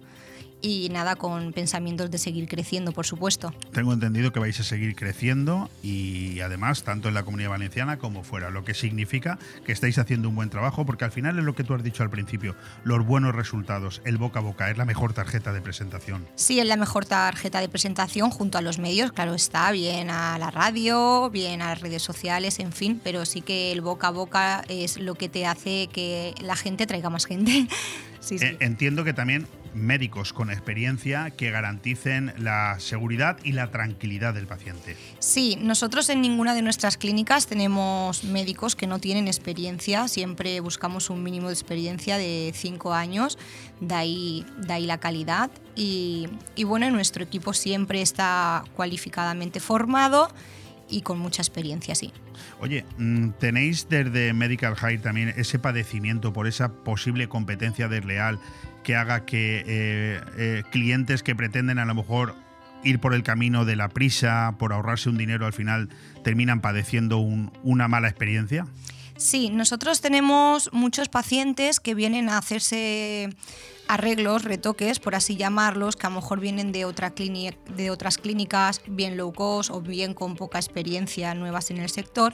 y 0.62 0.90
nada, 0.90 1.16
con 1.16 1.54
pensamientos 1.54 2.12
de 2.12 2.18
seguir 2.18 2.48
creciendo, 2.48 2.92
por 2.92 3.06
supuesto. 3.06 3.54
Tengo 3.72 3.94
entendido 3.94 4.32
que 4.32 4.40
vais 4.40 4.60
a 4.60 4.64
seguir 4.64 4.96
creciendo 4.96 5.70
y 5.84 6.40
además 6.42 6.84
tanto 6.84 7.08
en 7.08 7.14
la 7.14 7.24
comunidad 7.24 7.50
valenciana 7.50 7.98
como 7.98 8.24
fuera, 8.24 8.50
lo 8.50 8.64
que 8.64 8.74
significa 8.74 9.40
que 9.66 9.72
estáis 9.72 9.98
haciendo 9.98 10.30
un 10.30 10.36
buen 10.36 10.50
trabajo 10.50 10.86
porque 10.86 11.06
al 11.06 11.12
final 11.12 11.38
es 11.40 11.46
lo 11.46 11.56
que 11.56 11.64
tú 11.64 11.74
has 11.74 11.84
dicho 11.84 12.04
al 12.04 12.10
principio, 12.10 12.56
los 12.84 13.06
buenos 13.06 13.36
resultados, 13.36 14.02
el 14.06 14.18
boca 14.18 14.40
a 14.40 14.42
boca, 14.42 14.70
es 14.70 14.78
la 14.78 14.86
mejor 14.86 15.14
tarjeta 15.14 15.54
de 15.54 15.62
presentación. 15.62 16.26
Sí, 16.36 16.60
es 16.60 16.68
la 16.68 16.78
mejor 16.78 17.06
tarjeta 17.06 17.62
de 17.62 17.70
presentación 17.70 18.30
junto 18.30 18.58
a 18.58 18.62
los 18.62 18.80
medios, 18.80 19.12
claro 19.12 19.34
está, 19.34 19.72
bien 19.72 20.10
a 20.10 20.38
la 20.38 20.52
radio, 20.52 21.30
bien 21.30 21.62
a 21.62 21.70
las 21.70 21.82
redes 21.82 22.02
sociales, 22.02 22.60
en 22.60 22.72
fin, 22.72 23.00
pero 23.04 23.26
sí 23.26 23.42
que 23.42 23.72
el 23.72 23.82
boca 23.82 24.08
a 24.08 24.12
boca 24.12 24.64
es 24.68 25.00
lo 25.00 25.16
que 25.16 25.30
te 25.30 25.46
hace 25.46 25.88
que 25.92 26.34
la 26.42 26.56
gente 26.56 26.88
traiga 26.88 27.10
más 27.10 27.26
gente. 27.26 27.68
Sí, 28.22 28.38
sí. 28.38 28.46
Eh, 28.46 28.58
entiendo 28.60 29.06
que 29.06 29.14
también 29.14 29.48
médicos 29.74 30.34
con 30.34 30.50
experiencia 30.50 31.32
que 31.32 31.52
garanticen 31.52 32.34
la 32.38 32.80
seguridad 32.80 33.38
y 33.44 33.54
la 33.54 33.72
tranquilidad 33.72 34.34
del 34.34 34.48
paciente. 34.48 34.96
Sí, 35.20 35.58
nosotros 35.62 36.10
en 36.10 36.22
ninguna 36.22 36.54
de 36.54 36.62
nuestras 36.62 36.98
clínicas 36.98 37.48
tenemos 37.48 38.24
médicos 38.24 38.76
que 38.76 38.88
no 38.88 39.00
tienen 39.00 39.28
experiencia, 39.28 40.08
siempre 40.08 40.60
buscamos 40.60 41.10
un 41.10 41.24
mínimo 41.24 41.48
de 41.48 41.54
experiencia 41.54 42.18
de 42.18 42.52
cinco 42.56 42.94
años, 42.94 43.38
de 43.80 43.96
ahí, 43.96 44.46
de 44.58 44.74
ahí 44.74 44.86
la 44.86 45.00
calidad 45.00 45.50
y, 45.76 46.28
y 46.56 46.64
bueno, 46.64 46.90
nuestro 46.92 47.24
equipo 47.24 47.54
siempre 47.54 48.02
está 48.02 48.64
cualificadamente 48.76 49.60
formado 49.60 50.30
y 50.90 51.02
con 51.02 51.20
mucha 51.20 51.42
experiencia, 51.42 51.96
sí. 51.96 52.12
Oye, 52.60 52.86
mm, 52.98 53.32
¿tenéis 53.40 53.88
desde 53.90 54.34
Medical 54.34 54.76
High 54.76 55.00
también 55.00 55.34
ese 55.38 55.60
padecimiento 55.60 56.34
por 56.34 56.48
esa 56.48 56.70
posible 56.70 57.28
competencia 57.28 57.88
desleal 57.88 58.40
que 58.84 58.96
haga 58.96 59.26
que 59.26 59.64
eh, 59.66 60.22
eh, 60.38 60.64
clientes 60.72 61.24
que 61.24 61.36
pretenden 61.36 61.80
a 61.80 61.86
lo 61.86 61.96
mejor 61.96 62.36
ir 62.84 63.00
por 63.00 63.14
el 63.14 63.24
camino 63.24 63.66
de 63.66 63.76
la 63.76 63.90
prisa, 63.90 64.56
por 64.58 64.74
ahorrarse 64.74 65.10
un 65.10 65.18
dinero, 65.18 65.46
al 65.46 65.54
final 65.54 65.90
terminan 66.24 66.62
padeciendo 66.62 67.18
una 67.18 67.88
mala 67.88 68.08
experiencia? 68.08 68.68
Sí, 69.18 69.50
nosotros 69.50 70.00
tenemos 70.00 70.72
muchos 70.72 71.10
pacientes 71.10 71.82
que 71.82 71.94
vienen 71.94 72.30
a 72.30 72.38
hacerse 72.38 73.30
arreglos, 73.90 74.44
retoques, 74.44 75.00
por 75.00 75.16
así 75.16 75.36
llamarlos, 75.36 75.96
que 75.96 76.06
a 76.06 76.10
lo 76.12 76.18
mejor 76.18 76.40
vienen 76.40 76.72
de, 76.72 76.86
otra 76.86 77.12
de 77.12 77.90
otras 77.90 78.20
clínicas 78.20 78.82
bien 78.88 79.18
low 79.18 79.34
cost 79.34 79.72
o 79.72 79.82
bien 79.82 80.14
con 80.14 80.36
poca 80.36 80.60
experiencia 80.60 81.34
nuevas 81.34 81.72
en 81.72 81.80
el 81.80 81.90
sector 81.90 82.34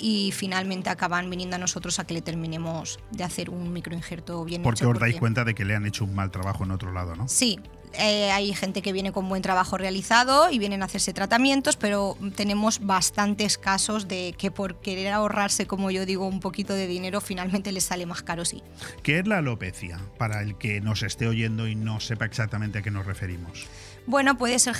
y 0.00 0.30
finalmente 0.32 0.90
acaban 0.90 1.28
viniendo 1.28 1.56
a 1.56 1.58
nosotros 1.58 1.98
a 1.98 2.06
que 2.06 2.14
le 2.14 2.22
terminemos 2.22 3.00
de 3.10 3.24
hacer 3.24 3.50
un 3.50 3.72
microinjerto 3.72 4.44
bien 4.44 4.62
porque 4.62 4.78
hecho. 4.78 4.84
Os 4.84 4.92
porque 4.92 5.04
os 5.04 5.10
dais 5.10 5.18
cuenta 5.18 5.44
de 5.44 5.54
que 5.54 5.64
le 5.64 5.74
han 5.74 5.86
hecho 5.86 6.04
un 6.04 6.14
mal 6.14 6.30
trabajo 6.30 6.62
en 6.62 6.70
otro 6.70 6.92
lado, 6.92 7.16
¿no? 7.16 7.26
Sí, 7.26 7.58
Eh, 7.98 8.30
hay 8.30 8.54
gente 8.54 8.82
que 8.82 8.92
viene 8.92 9.12
con 9.12 9.28
buen 9.28 9.42
trabajo 9.42 9.78
realizado 9.78 10.50
y 10.50 10.58
vienen 10.58 10.82
a 10.82 10.86
hacerse 10.86 11.12
tratamientos, 11.12 11.76
pero 11.76 12.16
tenemos 12.36 12.80
bastantes 12.84 13.58
casos 13.58 14.08
de 14.08 14.34
que 14.36 14.50
por 14.50 14.76
querer 14.76 15.12
ahorrarse, 15.12 15.66
como 15.66 15.90
yo 15.90 16.06
digo, 16.06 16.26
un 16.26 16.40
poquito 16.40 16.74
de 16.74 16.86
dinero, 16.86 17.20
finalmente 17.20 17.72
les 17.72 17.84
sale 17.84 18.06
más 18.06 18.22
caro, 18.22 18.44
sí. 18.44 18.62
¿Qué 19.02 19.18
es 19.18 19.26
la 19.26 19.38
alopecia? 19.38 20.00
Para 20.18 20.42
el 20.42 20.56
que 20.56 20.80
nos 20.80 21.02
esté 21.02 21.26
oyendo 21.26 21.68
y 21.68 21.74
no 21.74 22.00
sepa 22.00 22.24
exactamente 22.24 22.78
a 22.78 22.82
qué 22.82 22.90
nos 22.90 23.06
referimos. 23.06 23.66
Bueno, 24.04 24.36
puede 24.36 24.58
ser 24.58 24.74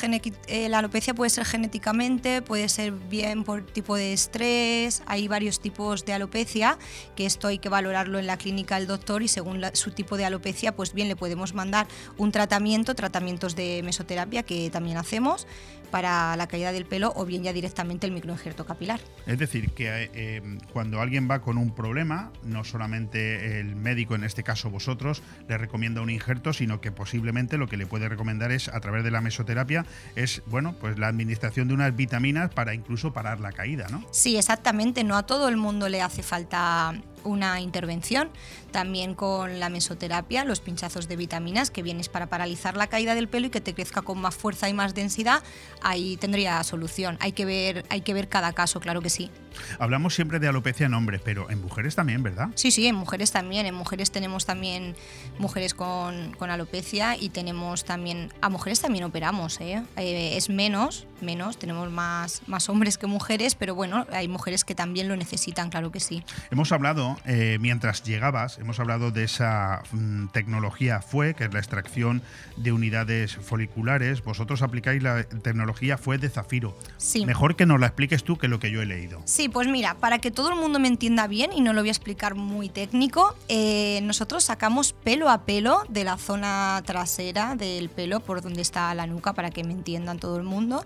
eh, 0.49 0.69
la 0.69 0.79
alopecia 0.79 1.15
puede 1.15 1.31
ser 1.31 1.45
genéticamente, 1.45 2.43
puede 2.43 2.69
ser 2.69 2.91
bien 2.91 3.45
por 3.45 3.65
tipo 3.65 3.95
de 3.95 4.13
estrés, 4.13 5.05
hay 5.07 5.29
varios 5.29 5.61
tipos 5.61 6.05
de 6.05 6.13
alopecia, 6.13 6.77
que 7.15 7.25
esto 7.25 7.47
hay 7.47 7.59
que 7.59 7.69
valorarlo 7.69 8.19
en 8.19 8.27
la 8.27 8.37
clínica 8.37 8.79
del 8.81 8.89
doctor 8.89 9.23
y 9.23 9.29
según 9.29 9.63
su 9.75 9.93
tipo 9.93 10.17
de 10.17 10.25
alopecia, 10.25 10.75
pues 10.75 10.93
bien 10.93 11.07
le 11.07 11.15
podemos 11.15 11.55
mandar 11.55 11.87
un 12.19 12.33
tratamiento, 12.33 12.97
tratamientos 12.97 13.55
de 13.55 13.83
mesoterapia 13.85 14.43
que 14.43 14.71
también 14.71 14.97
hacemos 14.97 15.47
para 15.93 16.35
la 16.37 16.49
caída 16.49 16.73
del 16.73 16.87
pelo 16.87 17.13
o 17.15 17.25
bien 17.25 17.45
ya 17.45 17.53
directamente 17.53 18.07
el 18.07 18.13
microinjerto 18.13 18.67
capilar. 18.67 18.99
Es 19.27 19.39
decir, 19.39 19.71
que 19.71 20.11
eh, 20.15 20.43
cuando 20.73 21.01
alguien 21.01 21.29
va 21.31 21.43
con 21.43 21.59
un 21.59 21.73
problema, 21.73 22.33
no 22.43 22.65
solamente 22.65 23.61
el 23.61 23.77
médico, 23.77 24.17
en 24.17 24.25
este 24.25 24.43
caso 24.43 24.71
vosotros, 24.71 25.23
le 25.49 25.59
recomienda 25.59 26.01
un 26.01 26.11
injerto, 26.11 26.53
sino 26.53 26.81
que 26.81 26.91
posiblemente 26.91 27.59
lo 27.59 27.69
que 27.69 27.77
le 27.77 27.87
puede 27.87 28.09
recomendar 28.09 28.51
es 28.51 28.69
a 28.69 28.81
través 28.81 29.05
de 29.05 29.11
la 29.11 29.21
mesoterapia 29.21 29.85
es, 30.17 30.43
bueno, 30.47 30.75
pues 30.81 30.99
la 30.99 31.09
administración 31.09 31.69
de 31.69 31.75
unas 31.75 31.95
vitaminas 31.95 32.51
para 32.51 32.75
incluso 32.75 33.13
parar 33.13 33.41
la 33.41 33.53
caída, 33.53 33.87
¿no? 33.91 34.03
Sí, 34.11 34.37
exactamente. 34.39 35.05
No 35.05 35.17
a 35.17 35.25
todo 35.25 35.49
el 35.49 35.59
mundo 35.59 35.91
le 35.91 36.01
hace 36.01 36.23
falta 36.23 36.95
una 37.25 37.61
intervención. 37.61 38.31
También 38.73 39.15
con 39.15 39.61
la 39.61 39.69
mesoterapia, 39.69 40.45
los 40.45 40.61
pinchazos 40.61 41.07
de 41.07 41.17
vitaminas, 41.17 41.71
que 41.71 41.83
vienes 41.83 42.09
para 42.09 42.27
paralizar 42.27 42.77
la 42.77 42.87
caída 42.87 43.15
del 43.15 43.29
pelo 43.29 43.47
y 43.47 43.51
que 43.51 43.61
te 43.61 43.75
crezca 43.75 44.03
con 44.03 44.21
más 44.21 44.35
fuerza 44.35 44.69
y 44.69 44.73
más 44.73 44.95
densidad, 44.95 45.43
ahí 45.83 46.17
tendría 46.17 46.63
solución. 46.65 47.19
Hay 47.21 47.33
que 47.33 47.45
ver, 47.45 47.85
hay 47.91 48.01
que 48.01 48.15
ver 48.15 48.29
cada 48.29 48.53
caso, 48.53 48.81
claro 48.81 49.03
que 49.03 49.11
sí. 49.11 49.31
Hablamos 49.79 50.15
siempre 50.15 50.39
de 50.39 50.49
alopecia 50.49 50.87
en 50.87 50.95
hombres, 50.95 51.21
pero 51.23 51.51
en 51.51 51.61
mujeres 51.61 51.95
también, 51.95 52.23
¿verdad? 52.23 52.49
Sí, 52.55 52.71
sí, 52.71 52.87
en 52.87 52.95
mujeres 52.95 53.31
también. 53.31 53.67
En 53.67 53.75
mujeres 53.75 54.11
tenemos 54.11 54.47
también 54.47 54.97
mujeres 55.39 55.75
con, 55.75 56.33
con 56.33 56.51
alopecia 56.51 57.17
y 57.17 57.29
tenemos 57.29 57.85
también. 57.85 58.33
A 58.41 58.49
mujeres 58.49 58.81
también 58.81 59.05
operamos, 59.05 59.61
¿eh? 59.61 59.83
¿eh? 59.97 60.37
es 60.37 60.49
menos, 60.49 61.07
menos, 61.23 61.59
tenemos 61.59 61.91
más, 61.91 62.43
más 62.47 62.69
hombres 62.69 62.99
que 62.99 63.07
mujeres, 63.07 63.55
pero 63.55 63.75
bueno, 63.75 64.07
hay 64.13 64.29
mujeres 64.29 64.65
que 64.65 64.75
también 64.75 65.09
lo 65.09 65.17
necesitan, 65.17 65.71
claro 65.71 65.91
que 65.91 66.01
sí. 66.01 66.23
Hemos 66.51 66.73
hablado, 66.73 67.19
eh, 67.25 67.59
mientras 67.61 68.03
llegabas, 68.03 68.59
hemos 68.59 68.81
hablado 68.81 69.11
de 69.11 69.25
esa 69.25 69.83
mm, 69.93 70.29
tecnología 70.29 71.01
FUE, 71.01 71.35
que 71.35 71.45
es 71.45 71.53
la 71.53 71.61
extracción 71.61 72.23
de 72.57 72.73
unidades 72.73 73.37
foliculares. 73.37 74.23
Vosotros 74.23 74.63
aplicáis 74.63 75.03
la 75.03 75.25
tecnología 75.25 75.99
FUE 75.99 76.19
de 76.19 76.29
zafiro. 76.29 76.77
Sí. 76.97 77.25
Mejor 77.27 77.57
que 77.57 77.67
nos 77.67 77.81
la 77.81 77.87
expliques 77.87 78.25
tú 78.25 78.37
que 78.37 78.49
lo 78.49 78.59
que 78.59 78.71
yo 78.71 78.83
he 78.83 78.87
leído. 78.87 79.23
Sí, 79.25 79.49
pues 79.49 79.69
mira, 79.69 79.95
para 79.95 80.19
que 80.19 80.31
todo 80.31 80.51
el 80.51 80.57
mundo 80.57 80.79
me 80.79 80.89
entienda 80.89 81.27
bien 81.27 81.53
y 81.53 81.61
no 81.61 81.73
lo 81.73 81.81
voy 81.81 81.89
a 81.89 81.93
explicar 81.93 82.35
muy 82.35 82.69
técnico, 82.69 83.35
eh, 83.49 84.01
nosotros 84.03 84.45
sacamos 84.45 84.93
pelo 84.93 85.31
a 85.31 85.43
pelo 85.45 85.83
de 85.89 86.05
la 86.05 86.17
zona 86.17 86.83
trasera 86.85 87.57
del 87.57 87.89
pelo 87.89 88.21
por 88.21 88.43
donde 88.43 88.63
está 88.63 88.95
la 88.95 89.07
nuca 89.07 89.33
para 89.33 89.51
que 89.51 89.65
me 89.65 89.73
entiendan 89.73 90.19
todo 90.19 90.37
el 90.37 90.43
mundo 90.43 90.85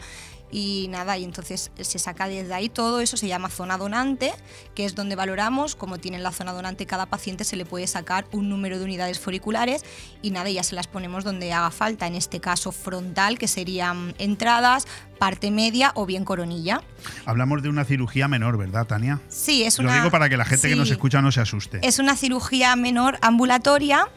y 0.57 0.89
nada, 0.89 1.19
y 1.19 1.25
entonces 1.25 1.71
se 1.79 1.99
saca 1.99 2.29
desde 2.29 2.55
ahí 2.55 2.71
todo 2.71 3.01
eso, 3.01 3.19
se 3.19 3.29
llama 3.29 3.51
zona 3.51 3.77
donante, 3.77 4.33
que 4.75 4.87
es 4.87 4.95
donde 4.95 5.15
valoramos, 5.15 5.77
como 5.77 5.99
tiene 5.99 6.19
la 6.19 6.33
zona 6.33 6.55
donante 6.55 6.87
cada 6.87 7.05
paciente 7.05 7.45
se 7.45 7.57
le 7.57 7.67
puede 7.67 7.87
sacar 7.87 8.27
un 8.33 8.49
número 8.49 8.79
de 8.79 8.87
unidades 8.87 9.21
foriculares 9.21 9.85
y 10.23 10.31
nada, 10.31 10.49
ya 10.49 10.63
se 10.63 10.75
las 10.75 10.87
ponemos 10.87 11.25
donde 11.25 11.53
haga 11.53 11.71
falta, 11.71 12.07
en 12.07 12.15
este 12.15 12.41
caso 12.41 12.73
frontal, 12.73 13.39
que 13.39 13.49
serían 13.49 14.15
entradas, 14.17 14.87
parte 15.19 15.51
media 15.51 15.93
o 15.95 16.07
bien 16.07 16.25
coronilla. 16.25 16.81
Hablamos 17.27 17.63
de 17.63 17.69
una 17.69 17.85
cirugía 17.85 18.27
menor, 18.27 18.57
¿verdad, 18.57 18.87
Tania? 18.87 19.21
Sí, 19.29 19.63
es 19.63 19.79
una... 19.79 19.91
Lo 19.91 19.95
digo 19.97 20.11
para 20.11 20.31
que 20.31 20.39
la 20.39 20.47
gente 20.47 20.71
que 20.71 20.77
nos 20.77 20.91
escucha 20.91 21.21
no 21.21 21.33
se 21.33 21.43
asuste. 21.43 21.81
Es 21.83 21.99
una 21.99 22.17
cirugía 22.17 22.75
menor 22.77 23.19
ambulatoria 23.21 24.09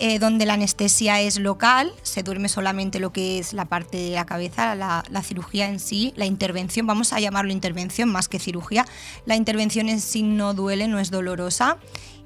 eh, 0.00 0.18
donde 0.20 0.46
la 0.46 0.54
anestesia 0.54 1.20
es 1.20 1.40
local, 1.40 1.92
se 2.02 2.22
duerme 2.22 2.48
solamente 2.48 3.00
lo 3.00 3.12
que 3.12 3.38
es 3.38 3.52
la 3.52 3.64
parte 3.64 3.96
de 3.96 4.10
la 4.10 4.26
cabeza, 4.26 4.76
la, 4.76 5.22
cirugía 5.22 5.68
en 5.68 5.80
sí, 5.80 6.12
la 6.14 6.24
intervención, 6.24 6.86
vamos 6.86 7.12
a 7.12 7.18
llamarlo 7.18 7.50
intervención 7.50 8.08
más 8.08 8.28
que 8.28 8.38
cirugía, 8.38 8.86
la 9.26 9.34
intervención 9.34 9.88
en 9.88 10.00
sí 10.00 10.22
no 10.22 10.54
duele, 10.54 10.86
no 10.86 11.00
es 11.00 11.10
dolorosa. 11.10 11.78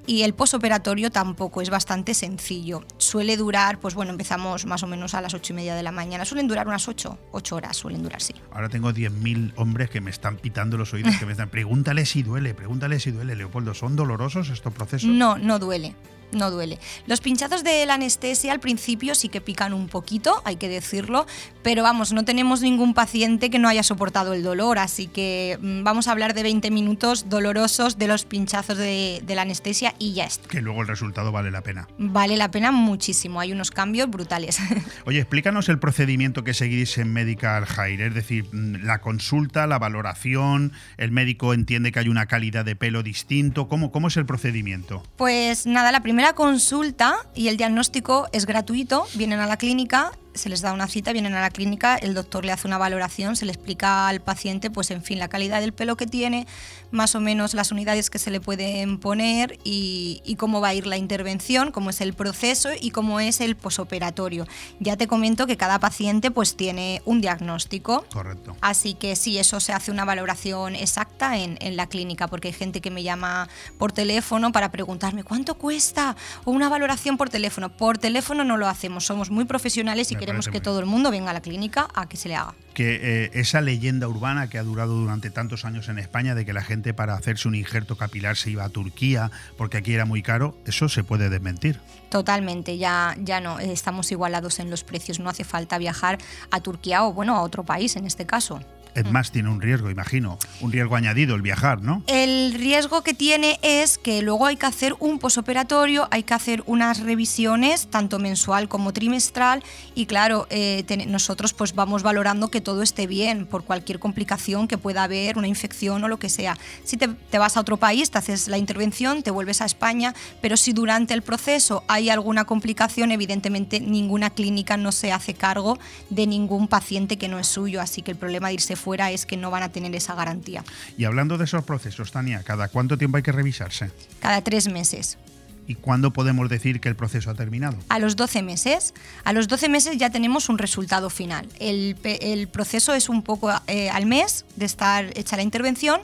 Y 0.04 0.22
el 0.22 0.34
posoperatorio 0.34 1.12
tampoco 1.12 1.62
es 1.62 1.70
bastante 1.70 2.12
sencillo. 2.12 2.82
Suele 2.98 3.36
durar, 3.36 3.78
pues 3.78 3.94
bueno, 3.94 4.10
empezamos 4.10 4.66
más 4.66 4.82
o 4.82 4.88
menos 4.88 5.14
a 5.14 5.20
las 5.20 5.32
ocho 5.32 5.52
y 5.52 5.56
media 5.56 5.76
de 5.76 5.84
la 5.84 5.92
mañana. 5.92 6.24
Suelen 6.24 6.48
durar 6.48 6.66
unas 6.66 6.88
ocho, 6.88 7.20
ocho 7.30 7.54
horas, 7.54 7.76
suelen 7.76 8.02
durar, 8.02 8.20
sí. 8.20 8.34
Ahora 8.50 8.68
tengo 8.68 8.90
10.000 8.90 9.52
hombres 9.54 9.90
que 9.90 10.00
me 10.00 10.10
están 10.10 10.38
pitando 10.38 10.76
los 10.76 10.92
oídos, 10.92 11.16
que 11.18 11.24
me 11.24 11.30
están, 11.30 11.50
pregúntale 11.50 12.04
si 12.04 12.24
duele, 12.24 12.52
pregúntale 12.52 12.98
si 12.98 13.12
duele, 13.12 13.36
Leopoldo. 13.36 13.74
¿Son 13.74 13.94
dolorosos 13.94 14.50
estos 14.50 14.72
procesos? 14.72 15.08
No, 15.08 15.38
no 15.38 15.60
duele 15.60 15.94
no 16.32 16.50
duele. 16.50 16.78
Los 17.06 17.20
pinchazos 17.20 17.64
de 17.64 17.86
la 17.86 17.94
anestesia 17.94 18.52
al 18.52 18.60
principio 18.60 19.14
sí 19.14 19.28
que 19.28 19.40
pican 19.40 19.72
un 19.72 19.88
poquito, 19.88 20.42
hay 20.44 20.56
que 20.56 20.68
decirlo, 20.68 21.26
pero 21.62 21.82
vamos, 21.82 22.12
no 22.12 22.24
tenemos 22.24 22.62
ningún 22.62 22.94
paciente 22.94 23.50
que 23.50 23.58
no 23.58 23.68
haya 23.68 23.82
soportado 23.82 24.34
el 24.34 24.42
dolor, 24.42 24.78
así 24.78 25.06
que 25.06 25.58
mm, 25.60 25.84
vamos 25.84 26.08
a 26.08 26.12
hablar 26.12 26.34
de 26.34 26.42
20 26.42 26.70
minutos 26.70 27.28
dolorosos 27.28 27.98
de 27.98 28.06
los 28.06 28.24
pinchazos 28.24 28.78
de, 28.78 29.22
la 29.32 29.42
anestesia 29.42 29.94
y 29.98 30.12
ya 30.12 30.24
está. 30.24 30.48
Que 30.48 30.60
luego 30.60 30.82
el 30.82 30.88
resultado 30.88 31.32
vale 31.32 31.50
la 31.50 31.62
pena. 31.62 31.88
Vale 31.98 32.36
la 32.36 32.50
pena 32.50 32.70
muchísimo, 32.70 33.40
hay 33.40 33.52
unos 33.52 33.70
cambios 33.70 34.10
brutales. 34.10 34.58
Oye, 35.06 35.20
explícanos 35.20 35.68
el 35.68 35.78
procedimiento 35.78 36.44
que 36.44 36.52
seguís 36.52 36.98
en 36.98 37.12
Medical 37.12 37.66
Hire, 37.66 38.08
es 38.08 38.14
decir, 38.14 38.46
mm, 38.52 38.84
la 38.84 39.00
consulta, 39.00 39.66
la 39.66 39.78
valoración, 39.78 40.72
el 40.98 41.10
médico 41.12 41.54
entiende 41.54 41.92
que 41.92 42.00
hay 42.00 42.08
una 42.08 42.26
calidad 42.26 42.64
de 42.64 42.76
pelo 42.76 43.02
distinto, 43.02 43.68
¿cómo, 43.68 43.90
cómo 43.90 44.08
es 44.08 44.16
el 44.16 44.26
procedimiento? 44.26 45.02
Pues 45.16 45.66
nada, 45.66 45.92
la 45.92 46.02
primera 46.02 46.21
consulta 46.34 47.16
y 47.34 47.48
el 47.48 47.56
diagnóstico 47.56 48.28
es 48.32 48.46
gratuito, 48.46 49.06
vienen 49.14 49.40
a 49.40 49.46
la 49.46 49.56
clínica 49.56 50.12
se 50.34 50.48
les 50.48 50.62
da 50.62 50.72
una 50.72 50.88
cita, 50.88 51.12
vienen 51.12 51.34
a 51.34 51.40
la 51.40 51.50
clínica, 51.50 51.96
el 51.96 52.14
doctor 52.14 52.44
le 52.44 52.52
hace 52.52 52.66
una 52.66 52.78
valoración, 52.78 53.36
se 53.36 53.44
le 53.44 53.52
explica 53.52 54.08
al 54.08 54.20
paciente, 54.20 54.70
pues 54.70 54.90
en 54.90 55.02
fin, 55.02 55.18
la 55.18 55.28
calidad 55.28 55.60
del 55.60 55.72
pelo 55.72 55.96
que 55.96 56.06
tiene, 56.06 56.46
más 56.92 57.14
o 57.14 57.20
menos 57.20 57.54
las 57.54 57.72
unidades 57.72 58.10
que 58.10 58.18
se 58.18 58.30
le 58.30 58.40
pueden 58.40 58.98
poner 58.98 59.58
y, 59.64 60.20
cómo 60.38 60.60
va 60.60 60.68
a 60.68 60.74
ir 60.74 60.86
la 60.86 60.96
intervención, 60.96 61.70
cómo 61.70 61.90
es 61.90 62.00
el 62.00 62.14
proceso 62.14 62.70
y 62.80 62.90
cómo 62.90 63.20
es 63.20 63.40
el 63.40 63.54
posoperatorio. 63.54 64.46
Ya 64.80 64.96
te 64.96 65.06
comento 65.06 65.46
que 65.46 65.56
cada 65.56 65.78
paciente 65.78 66.30
pues 66.30 66.56
tiene 66.56 67.00
un 67.04 67.20
diagnóstico. 67.20 68.04
Correcto. 68.12 68.56
Así 68.60 68.94
que 68.94 69.14
sí, 69.14 69.38
eso 69.38 69.60
se 69.60 69.72
hace 69.72 69.90
una 69.90 70.04
valoración 70.04 70.74
exacta 70.74 71.38
en, 71.38 71.58
en 71.60 71.76
la 71.76 71.86
clínica, 71.86 72.26
porque 72.26 72.48
hay 72.48 72.54
gente 72.54 72.80
que 72.80 72.90
me 72.90 73.02
llama 73.02 73.48
por 73.78 73.92
teléfono 73.92 74.52
para 74.52 74.70
preguntarme 74.70 75.22
cuánto 75.22 75.54
cuesta 75.56 76.16
o 76.44 76.50
una 76.50 76.68
valoración 76.68 77.16
por 77.16 77.30
teléfono. 77.30 77.76
Por 77.76 77.98
teléfono 77.98 78.44
no 78.44 78.56
lo 78.56 78.68
hacemos, 78.68 79.04
somos 79.04 79.30
muy 79.30 79.44
profesionales 79.44 80.10
y 80.12 80.16
queremos 80.16 80.48
que 80.48 80.60
todo 80.60 80.80
el 80.80 80.86
mundo 80.86 81.10
venga 81.10 81.30
a 81.30 81.34
la 81.34 81.40
clínica 81.40 81.88
a 81.94 82.08
que 82.08 82.16
se 82.16 82.28
le 82.28 82.36
haga. 82.36 82.54
Que 82.74 82.98
eh, 83.02 83.30
esa 83.34 83.60
leyenda 83.60 84.08
urbana 84.08 84.48
que 84.48 84.58
ha 84.58 84.62
durado 84.62 84.94
durante 84.94 85.30
tantos 85.30 85.64
años 85.64 85.88
en 85.88 85.98
España 85.98 86.34
de 86.34 86.44
que 86.44 86.52
la 86.52 86.62
gente 86.62 86.81
para 86.94 87.14
hacerse 87.14 87.46
un 87.46 87.54
injerto 87.54 87.96
capilar 87.96 88.36
se 88.36 88.50
iba 88.50 88.64
a 88.64 88.68
Turquía 88.68 89.30
porque 89.56 89.78
aquí 89.78 89.94
era 89.94 90.04
muy 90.04 90.22
caro, 90.22 90.56
eso 90.66 90.88
se 90.88 91.04
puede 91.04 91.30
desmentir. 91.30 91.78
Totalmente, 92.10 92.76
ya, 92.76 93.16
ya 93.18 93.40
no, 93.40 93.58
estamos 93.58 94.10
igualados 94.10 94.58
en 94.58 94.70
los 94.70 94.84
precios, 94.84 95.20
no 95.20 95.30
hace 95.30 95.44
falta 95.44 95.78
viajar 95.78 96.18
a 96.50 96.60
Turquía 96.60 97.04
o 97.04 97.12
bueno, 97.12 97.36
a 97.36 97.42
otro 97.42 97.62
país 97.62 97.96
en 97.96 98.06
este 98.06 98.26
caso. 98.26 98.60
Es 98.94 99.10
más, 99.10 99.32
tiene 99.32 99.48
un 99.48 99.60
riesgo, 99.60 99.90
imagino, 99.90 100.38
un 100.60 100.70
riesgo 100.70 100.96
añadido 100.96 101.34
el 101.34 101.42
viajar, 101.42 101.82
¿no? 101.82 102.02
El 102.06 102.54
riesgo 102.54 103.02
que 103.02 103.14
tiene 103.14 103.58
es 103.62 103.96
que 103.96 104.20
luego 104.20 104.46
hay 104.46 104.56
que 104.56 104.66
hacer 104.66 104.94
un 104.98 105.18
posoperatorio, 105.18 106.08
hay 106.10 106.24
que 106.24 106.34
hacer 106.34 106.62
unas 106.66 107.00
revisiones, 107.00 107.88
tanto 107.88 108.18
mensual 108.18 108.68
como 108.68 108.92
trimestral, 108.92 109.62
y 109.94 110.06
claro, 110.06 110.46
eh, 110.50 110.84
nosotros 111.08 111.54
pues 111.54 111.74
vamos 111.74 112.02
valorando 112.02 112.48
que 112.48 112.60
todo 112.60 112.82
esté 112.82 113.06
bien 113.06 113.46
por 113.46 113.64
cualquier 113.64 113.98
complicación 113.98 114.68
que 114.68 114.76
pueda 114.76 115.04
haber, 115.04 115.38
una 115.38 115.48
infección 115.48 116.04
o 116.04 116.08
lo 116.08 116.18
que 116.18 116.28
sea. 116.28 116.58
Si 116.84 116.96
te, 116.98 117.08
te 117.08 117.38
vas 117.38 117.56
a 117.56 117.60
otro 117.60 117.78
país, 117.78 118.10
te 118.10 118.18
haces 118.18 118.48
la 118.48 118.58
intervención, 118.58 119.22
te 119.22 119.30
vuelves 119.30 119.62
a 119.62 119.64
España, 119.64 120.14
pero 120.42 120.56
si 120.56 120.72
durante 120.72 121.14
el 121.14 121.22
proceso 121.22 121.82
hay 121.88 122.10
alguna 122.10 122.44
complicación, 122.44 123.10
evidentemente 123.10 123.80
ninguna 123.80 124.30
clínica 124.30 124.76
no 124.76 124.92
se 124.92 125.12
hace 125.12 125.32
cargo 125.32 125.78
de 126.10 126.26
ningún 126.26 126.68
paciente 126.68 127.16
que 127.16 127.28
no 127.28 127.38
es 127.38 127.46
suyo, 127.46 127.80
así 127.80 128.02
que 128.02 128.10
el 128.10 128.16
problema 128.18 128.48
de 128.48 128.54
irse 128.54 128.76
fuera 128.82 129.10
es 129.10 129.26
que 129.26 129.36
no 129.36 129.50
van 129.50 129.62
a 129.62 129.70
tener 129.70 129.94
esa 129.94 130.14
garantía. 130.14 130.64
Y 130.98 131.04
hablando 131.04 131.38
de 131.38 131.44
esos 131.44 131.64
procesos, 131.64 132.12
Tania, 132.12 132.42
¿cada 132.42 132.68
cuánto 132.68 132.98
tiempo 132.98 133.16
hay 133.16 133.22
que 133.22 133.32
revisarse? 133.32 133.90
Cada 134.20 134.42
tres 134.42 134.68
meses. 134.68 135.18
¿Y 135.66 135.76
cuándo 135.76 136.12
podemos 136.12 136.48
decir 136.48 136.80
que 136.80 136.88
el 136.88 136.96
proceso 136.96 137.30
ha 137.30 137.34
terminado? 137.34 137.78
A 137.88 137.98
los 137.98 138.16
12 138.16 138.42
meses. 138.42 138.94
A 139.24 139.32
los 139.32 139.46
12 139.46 139.68
meses 139.68 139.96
ya 139.96 140.10
tenemos 140.10 140.48
un 140.48 140.58
resultado 140.58 141.08
final. 141.08 141.48
El, 141.60 142.48
proceso 142.52 142.94
es 142.94 143.08
un 143.08 143.22
poco 143.22 143.52
eh, 143.68 143.88
al 143.90 144.06
mes 144.06 144.44
de 144.56 144.66
estar 144.66 145.16
hecha 145.16 145.36
la 145.36 145.42
intervención, 145.42 146.00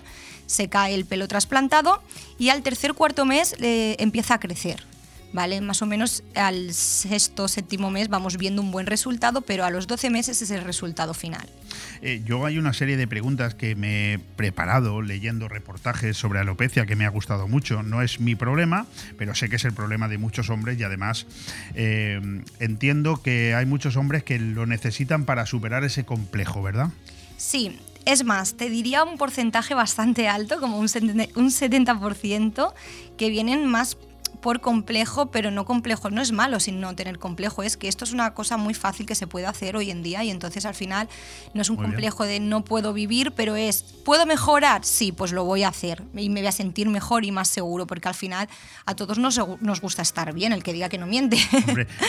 se 0.46 0.68
cae 0.68 0.94
el 0.94 1.04
pelo 1.04 1.26
trasplantado 1.28 2.02
y 2.38 2.50
al 2.50 2.62
tercer 2.62 2.94
cuarto 2.94 3.24
mes 3.24 3.56
eh, 3.60 3.96
empieza 3.98 4.34
a 4.34 4.40
crecer 4.40 4.87
¿vale? 5.32 5.60
Más 5.60 5.82
o 5.82 5.86
menos 5.86 6.22
al 6.34 6.72
sexto, 6.72 7.48
séptimo 7.48 7.90
mes 7.90 8.08
vamos 8.08 8.36
viendo 8.36 8.62
un 8.62 8.70
buen 8.70 8.86
resultado, 8.86 9.42
pero 9.42 9.64
a 9.64 9.70
los 9.70 9.86
12 9.86 10.10
meses 10.10 10.42
es 10.42 10.50
el 10.50 10.62
resultado 10.64 11.14
final. 11.14 11.48
Eh, 12.02 12.22
yo 12.24 12.46
hay 12.46 12.58
una 12.58 12.72
serie 12.72 12.96
de 12.96 13.06
preguntas 13.06 13.54
que 13.54 13.74
me 13.74 14.14
he 14.14 14.18
preparado 14.18 15.02
leyendo 15.02 15.48
reportajes 15.48 16.16
sobre 16.16 16.40
alopecia 16.40 16.86
que 16.86 16.96
me 16.96 17.04
ha 17.04 17.10
gustado 17.10 17.48
mucho. 17.48 17.82
No 17.82 18.02
es 18.02 18.20
mi 18.20 18.34
problema, 18.34 18.86
pero 19.16 19.34
sé 19.34 19.48
que 19.48 19.56
es 19.56 19.64
el 19.64 19.72
problema 19.72 20.08
de 20.08 20.18
muchos 20.18 20.50
hombres 20.50 20.78
y 20.78 20.84
además 20.84 21.26
eh, 21.74 22.20
entiendo 22.58 23.22
que 23.22 23.54
hay 23.54 23.66
muchos 23.66 23.96
hombres 23.96 24.22
que 24.22 24.38
lo 24.38 24.66
necesitan 24.66 25.24
para 25.24 25.46
superar 25.46 25.84
ese 25.84 26.04
complejo, 26.04 26.62
¿verdad? 26.62 26.90
Sí, 27.36 27.78
es 28.04 28.24
más, 28.24 28.56
te 28.56 28.70
diría 28.70 29.04
un 29.04 29.18
porcentaje 29.18 29.74
bastante 29.74 30.28
alto, 30.28 30.60
como 30.60 30.78
un 30.78 30.88
70%, 30.88 32.72
que 33.16 33.28
vienen 33.30 33.66
más 33.66 33.98
por 34.40 34.60
complejo, 34.60 35.30
pero 35.30 35.50
no 35.50 35.64
complejo, 35.64 36.10
no 36.10 36.20
es 36.20 36.32
malo 36.32 36.60
sin 36.60 36.80
no 36.80 36.94
tener 36.94 37.18
complejo, 37.18 37.62
es 37.62 37.76
que 37.76 37.88
esto 37.88 38.04
es 38.04 38.12
una 38.12 38.34
cosa 38.34 38.56
muy 38.56 38.74
fácil 38.74 39.06
que 39.06 39.14
se 39.14 39.26
puede 39.26 39.46
hacer 39.46 39.76
hoy 39.76 39.90
en 39.90 40.02
día 40.02 40.24
y 40.24 40.30
entonces 40.30 40.64
al 40.66 40.74
final 40.74 41.08
no 41.54 41.62
es 41.62 41.70
un 41.70 41.76
complejo 41.76 42.24
de 42.24 42.40
no 42.40 42.64
puedo 42.64 42.92
vivir, 42.92 43.32
pero 43.32 43.56
es, 43.56 43.82
¿puedo 44.04 44.26
mejorar? 44.26 44.84
Sí, 44.84 45.12
pues 45.12 45.32
lo 45.32 45.44
voy 45.44 45.62
a 45.62 45.68
hacer 45.68 46.02
y 46.14 46.28
me 46.28 46.40
voy 46.40 46.48
a 46.48 46.52
sentir 46.52 46.88
mejor 46.88 47.24
y 47.24 47.32
más 47.32 47.48
seguro, 47.48 47.86
porque 47.86 48.08
al 48.08 48.14
final 48.14 48.48
a 48.86 48.94
todos 48.94 49.18
nos, 49.18 49.40
nos 49.60 49.80
gusta 49.80 50.02
estar 50.02 50.32
bien, 50.32 50.52
el 50.52 50.62
que 50.62 50.72
diga 50.72 50.88
que 50.88 50.98
no 50.98 51.06
miente. 51.06 51.38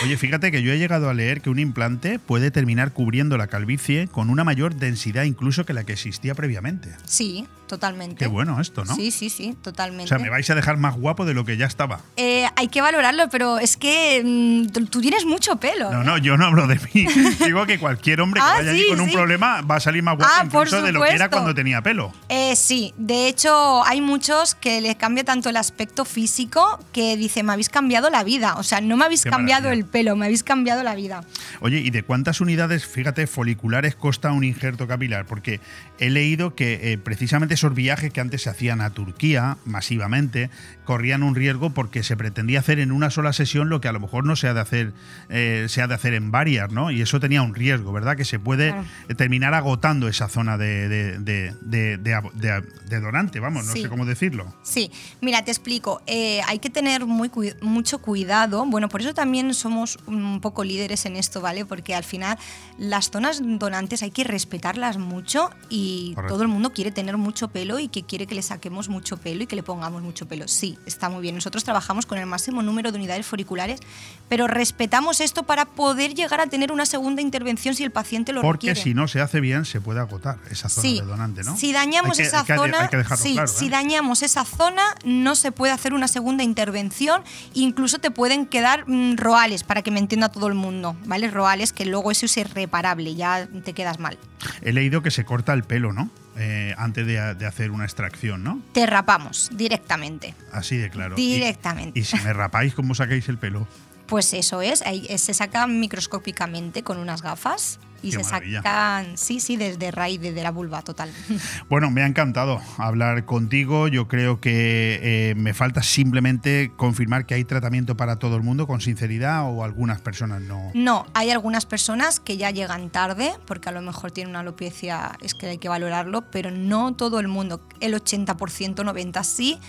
oye, 0.03 0.17
fíjate 0.17 0.51
que 0.51 0.61
yo 0.61 0.71
he 0.71 0.77
llegado 0.77 1.09
a 1.09 1.13
leer 1.13 1.41
que 1.41 1.49
un 1.49 1.59
implante 1.59 2.19
puede 2.19 2.51
terminar 2.51 2.93
cubriendo 2.93 3.37
la 3.37 3.47
calvicie 3.47 4.07
con 4.07 4.29
una 4.29 4.43
mayor 4.43 4.75
densidad 4.75 5.23
incluso 5.23 5.65
que 5.65 5.73
la 5.73 5.83
que 5.83 5.93
existía 5.93 6.35
previamente. 6.35 6.89
Sí, 7.05 7.47
totalmente. 7.69 8.15
Qué 8.15 8.27
bueno 8.27 8.59
esto, 8.59 8.83
¿no? 8.83 8.95
Sí, 8.95 9.11
sí, 9.11 9.29
sí, 9.29 9.55
totalmente. 9.61 10.05
O 10.05 10.07
sea, 10.07 10.17
me 10.17 10.29
vais 10.29 10.49
a 10.49 10.55
dejar 10.55 10.77
más 10.77 10.95
guapo 10.95 11.23
de 11.23 11.35
lo 11.35 11.45
que 11.45 11.55
ya 11.55 11.67
estaba. 11.67 12.01
Eh, 12.17 12.47
hay 12.55 12.67
que 12.67 12.81
valorarlo, 12.81 13.29
pero 13.29 13.59
es 13.59 13.77
que 13.77 14.21
mm, 14.25 14.87
tú 14.87 14.99
tienes 14.99 15.23
mucho 15.25 15.57
pelo. 15.57 15.91
No, 15.91 16.03
no, 16.03 16.17
yo 16.17 16.35
no 16.35 16.45
hablo 16.45 16.65
de 16.67 16.79
mí. 16.93 17.05
Digo 17.45 17.65
que 17.67 17.77
cualquier 17.79 18.21
hombre 18.21 18.41
que 18.41 18.47
ah, 18.47 18.55
vaya 18.57 18.73
con 18.89 19.01
un 19.01 19.11
problema 19.11 19.61
va 19.61 19.75
a 19.75 19.79
salir 19.79 20.01
más 20.01 20.17
guapo 20.17 20.33
ah, 20.35 20.41
incluso 20.43 20.81
de 20.81 20.91
lo 20.91 21.01
que 21.03 21.13
era 21.13 21.29
cuando 21.29 21.53
tenía 21.53 21.81
pelo. 21.81 22.11
Eh, 22.27 22.55
sí, 22.55 22.93
de 22.97 23.27
hecho 23.27 23.85
hay 23.85 24.01
muchos 24.01 24.55
que 24.55 24.81
les 24.81 24.95
cambia 24.95 25.23
tanto 25.23 25.49
el 25.49 25.57
aspecto 25.57 26.03
físico 26.03 26.79
que 26.91 27.15
dice, 27.15 27.43
me 27.43 27.53
habéis 27.53 27.69
cambiado 27.69 28.09
la 28.09 28.23
vida. 28.23 28.55
O 28.55 28.63
sea, 28.63 28.81
no 28.81 28.97
me 28.97 29.05
habéis 29.05 29.23
cambiado 29.23 29.69
el 29.69 29.85
pelo, 29.85 30.15
me 30.15 30.25
habéis 30.25 30.43
cambiado 30.43 30.81
la 30.81 30.95
vida. 30.95 31.23
Oye, 31.61 31.77
¿y 31.77 31.91
de 31.91 32.01
cuántas 32.01 32.41
unidades, 32.41 32.87
fíjate, 32.87 33.27
foliculares 33.27 33.93
costa 33.93 34.31
un 34.31 34.43
injerto 34.43 34.87
capilar? 34.87 35.27
Porque 35.27 35.59
he 35.99 36.09
leído 36.09 36.55
que 36.55 36.91
eh, 36.91 36.97
precisamente 36.97 37.57
esos 37.59 37.75
viajes 37.75 38.13
que 38.13 38.21
antes 38.21 38.43
se 38.43 38.49
hacían 38.49 38.79
a 38.79 38.91
Turquía 38.91 39.57
masivamente 39.65 40.49
corrían 40.89 41.21
un 41.21 41.35
riesgo 41.35 41.69
porque 41.69 42.01
se 42.01 42.17
pretendía 42.17 42.61
hacer 42.61 42.79
en 42.79 42.91
una 42.91 43.11
sola 43.11 43.31
sesión 43.31 43.69
lo 43.69 43.79
que 43.79 43.87
a 43.87 43.91
lo 43.91 43.99
mejor 43.99 44.25
no 44.25 44.35
se 44.35 44.47
ha 44.47 44.55
de 44.55 44.59
hacer, 44.59 44.91
eh, 45.29 45.67
se 45.69 45.83
ha 45.83 45.87
de 45.87 45.93
hacer 45.93 46.15
en 46.15 46.31
varias, 46.31 46.71
¿no? 46.71 46.89
Y 46.89 47.03
eso 47.03 47.19
tenía 47.19 47.43
un 47.43 47.53
riesgo, 47.53 47.91
¿verdad? 47.91 48.17
Que 48.17 48.25
se 48.25 48.39
puede 48.39 48.73
terminar 49.15 49.53
agotando 49.53 50.07
esa 50.07 50.29
zona 50.29 50.57
de, 50.57 50.89
de, 50.89 52.99
donante, 52.99 53.39
vamos, 53.39 53.67
no 53.67 53.73
sé 53.73 53.87
cómo 53.87 54.07
decirlo. 54.07 54.51
Sí, 54.63 54.89
mira, 55.21 55.45
te 55.45 55.51
explico. 55.51 56.01
Eh, 56.07 56.41
hay 56.47 56.57
que 56.57 56.71
tener 56.71 57.05
muy, 57.05 57.29
mucho 57.61 57.99
cuidado. 57.99 58.65
Bueno, 58.65 58.89
por 58.89 59.01
eso 59.01 59.13
también 59.13 59.53
somos 59.53 59.99
un 60.07 60.41
poco 60.41 60.63
líderes 60.63 61.05
en 61.05 61.17
esto, 61.17 61.39
¿vale? 61.39 61.65
Porque 61.65 61.93
al 61.93 62.03
final 62.03 62.35
las 62.79 63.11
zonas 63.11 63.41
donantes 63.43 64.01
hay 64.01 64.09
que 64.09 64.23
respetarlas 64.23 64.97
mucho 64.97 65.51
y 65.69 66.15
todo 66.27 66.41
el 66.41 66.47
mundo 66.47 66.73
quiere 66.73 66.89
tener 66.89 67.17
mucho 67.17 67.49
pelo 67.49 67.77
y 67.77 67.89
que 67.89 68.01
quiere 68.01 68.25
que 68.25 68.33
le 68.33 68.41
saquemos 68.41 68.89
mucho 68.89 69.17
pelo 69.17 69.43
y 69.43 69.45
que 69.45 69.55
le 69.55 69.61
pongamos 69.61 70.01
mucho 70.01 70.27
pelo. 70.27 70.47
Sí, 70.47 70.78
está 70.85 71.09
muy 71.09 71.21
bien. 71.21 71.35
Nosotros 71.35 71.63
trabajamos 71.63 72.05
con 72.05 72.17
el 72.17 72.25
máximo 72.25 72.61
número 72.61 72.91
de 72.91 72.97
unidades 72.97 73.25
foriculares, 73.25 73.79
pero 74.27 74.47
respetamos 74.47 75.21
esto 75.21 75.43
para 75.43 75.65
poder 75.65 76.13
llegar 76.13 76.41
a 76.41 76.47
tener 76.47 76.71
una 76.71 76.85
segunda 76.85 77.21
intervención 77.21 77.75
si 77.75 77.83
el 77.83 77.91
paciente 77.91 78.33
lo 78.33 78.41
requiere. 78.41 78.75
Porque 78.75 78.89
si 78.89 78.93
no 78.93 79.07
se 79.07 79.21
hace 79.21 79.39
bien, 79.39 79.65
se 79.65 79.81
puede 79.81 79.99
agotar 79.99 80.39
esa 80.49 80.69
zona 80.69 80.89
de 80.89 81.01
donante, 81.01 81.43
¿no? 81.43 81.55
Si 81.57 81.73
dañamos 81.73 82.19
esa 82.19 82.43
zona, 82.43 82.89
sí, 83.17 83.37
si 83.47 83.67
¿eh? 83.67 83.69
dañamos 83.69 84.23
esa 84.23 84.45
zona, 84.45 84.83
no 85.03 85.35
se 85.35 85.51
puede 85.51 85.73
hacer 85.73 85.93
una 85.93 86.07
segunda 86.07 86.43
intervención, 86.43 87.23
incluso 87.53 87.99
te 87.99 88.11
pueden 88.11 88.45
quedar 88.45 88.87
mm, 88.87 89.17
roales, 89.17 89.63
para 89.63 89.81
que 89.81 89.91
me 89.91 89.99
entienda 89.99 90.29
todo 90.29 90.47
el 90.47 90.55
mundo, 90.55 90.95
¿vale? 91.05 91.29
Roales, 91.29 91.73
que 91.73 91.85
luego 91.85 92.11
eso 92.11 92.25
es 92.25 92.37
irreparable, 92.37 93.15
ya 93.15 93.47
te 93.63 93.73
quedas 93.73 93.99
mal. 93.99 94.17
He 94.61 94.73
leído 94.73 95.01
que 95.01 95.11
se 95.11 95.25
corta 95.25 95.53
el 95.53 95.63
pelo, 95.63 95.93
¿no? 95.93 96.09
Eh, 96.41 96.73
antes 96.77 97.05
de, 97.05 97.19
hacer 97.19 97.69
una 97.69 97.83
extracción, 97.83 98.43
¿no? 98.43 98.61
Te 98.71 98.85
rapamos 98.85 99.49
directamente. 99.53 100.33
Así 100.53 100.77
de 100.77 100.89
claro. 100.89 101.15
Directamente. 101.15 101.99
¿Y, 101.99 102.05
si 102.05 102.17
me 102.19 102.31
rapáis, 102.31 102.73
cómo 102.73 102.95
sacáis 102.95 103.27
el 103.27 103.37
pelo? 103.37 103.67
Pues 104.07 104.33
eso 104.33 104.61
es, 104.61 104.81
se 105.17 105.33
saca 105.33 105.67
microscópicamente 105.67 106.81
con 106.81 106.97
unas 106.97 107.21
gafas 107.21 107.79
y 108.01 108.11
se 108.11 108.23
sacan, 108.23 109.17
sí, 109.17 109.39
sí, 109.39 109.57
desde 109.57 109.91
raíz, 109.91 110.21
desde 110.21 110.43
la 110.43 110.51
vulva, 110.51 110.81
total. 110.81 111.11
Bueno, 111.69 111.91
me 111.91 112.01
ha 112.01 112.07
encantado 112.07 112.59
hablar 112.77 113.25
contigo. 113.25 113.87
Yo 113.87 114.07
creo 114.07 114.39
que 114.39 114.99
eh, 115.01 115.35
me 115.35 115.53
falta 115.53 115.83
simplemente 115.83 116.71
confirmar 116.75 117.25
que 117.25 117.35
hay 117.35 117.43
tratamiento 117.43 117.95
para 117.95 118.17
todo 118.17 118.35
el 118.35 118.43
mundo 118.43 118.65
con 118.65 118.81
sinceridad 118.81 119.49
o 119.49 119.63
algunas 119.63 120.01
personas 120.01 120.41
no. 120.41 120.71
No, 120.73 121.05
hay 121.13 121.29
algunas 121.29 121.65
personas 121.65 122.19
que 122.19 122.37
ya 122.37 122.51
llegan 122.51 122.89
tarde 122.89 123.33
porque 123.45 123.69
a 123.69 123.71
lo 123.71 123.81
mejor 123.81 124.11
tienen 124.11 124.31
una 124.31 124.39
alopecia, 124.39 125.11
es 125.21 125.33
que 125.33 125.47
hay 125.47 125.57
que 125.57 125.69
valorarlo, 125.69 126.29
pero 126.31 126.51
no 126.51 126.93
todo 126.95 127.19
el 127.19 127.27
mundo. 127.27 127.61
El 127.79 127.93
80%, 127.93 128.35
90% 128.75 129.23
sí 129.23 129.59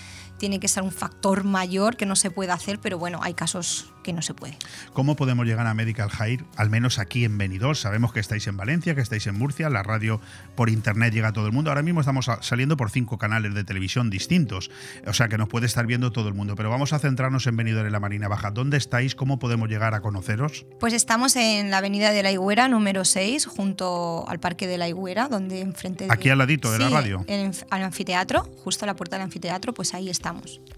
tiene 0.40 0.58
que 0.58 0.68
ser 0.68 0.82
un 0.82 0.90
factor 0.90 1.44
mayor 1.44 1.96
que 1.96 2.06
no 2.06 2.16
se 2.16 2.30
puede 2.30 2.50
hacer, 2.50 2.80
pero 2.80 2.98
bueno, 2.98 3.20
hay 3.22 3.34
casos 3.34 3.92
que 4.02 4.12
no 4.12 4.22
se 4.22 4.34
puede. 4.34 4.56
¿Cómo 4.92 5.16
podemos 5.16 5.46
llegar 5.46 5.66
a 5.66 5.74
Medical 5.74 6.10
Hire? 6.10 6.44
Al 6.56 6.70
menos 6.70 6.98
aquí 6.98 7.24
en 7.24 7.38
Benidorm. 7.38 7.74
Sabemos 7.74 8.12
que 8.12 8.20
estáis 8.20 8.46
en 8.46 8.56
Valencia, 8.56 8.94
que 8.94 9.00
estáis 9.00 9.26
en 9.26 9.36
Murcia, 9.36 9.68
la 9.70 9.82
radio 9.82 10.20
por 10.56 10.70
internet 10.70 11.12
llega 11.12 11.28
a 11.28 11.32
todo 11.32 11.46
el 11.46 11.52
mundo. 11.52 11.70
Ahora 11.70 11.82
mismo 11.82 12.00
estamos 12.00 12.30
saliendo 12.40 12.76
por 12.76 12.90
cinco 12.90 13.18
canales 13.18 13.54
de 13.54 13.64
televisión 13.64 14.10
distintos, 14.10 14.70
o 15.06 15.12
sea 15.12 15.28
que 15.28 15.38
nos 15.38 15.48
puede 15.48 15.66
estar 15.66 15.86
viendo 15.86 16.10
todo 16.10 16.28
el 16.28 16.34
mundo. 16.34 16.56
Pero 16.56 16.70
vamos 16.70 16.92
a 16.92 16.98
centrarnos 16.98 17.46
en 17.46 17.56
Benidorm 17.56 17.86
en 17.86 17.92
la 17.92 18.00
Marina 18.00 18.28
Baja. 18.28 18.50
¿Dónde 18.50 18.76
estáis? 18.78 19.14
¿Cómo 19.14 19.38
podemos 19.38 19.68
llegar 19.68 19.94
a 19.94 20.00
conoceros? 20.00 20.66
Pues 20.78 20.94
estamos 20.94 21.36
en 21.36 21.70
la 21.70 21.78
Avenida 21.78 22.10
de 22.12 22.22
la 22.22 22.32
Higuera, 22.32 22.68
número 22.68 23.04
6, 23.04 23.46
junto 23.46 24.24
al 24.28 24.40
Parque 24.40 24.66
de 24.66 24.78
la 24.78 24.88
Higuera, 24.88 25.28
donde 25.28 25.60
enfrente 25.60 26.06
de... 26.06 26.12
Aquí 26.12 26.30
al 26.30 26.38
ladito 26.38 26.72
de 26.72 26.78
la 26.78 26.88
radio. 26.88 27.24
En, 27.26 27.52
al 27.70 27.82
anfiteatro, 27.82 28.44
justo 28.64 28.84
a 28.84 28.86
la 28.86 28.96
puerta 28.96 29.16
del 29.16 29.24
anfiteatro, 29.24 29.74
pues 29.74 29.94
ahí 29.94 30.08
está 30.08 30.30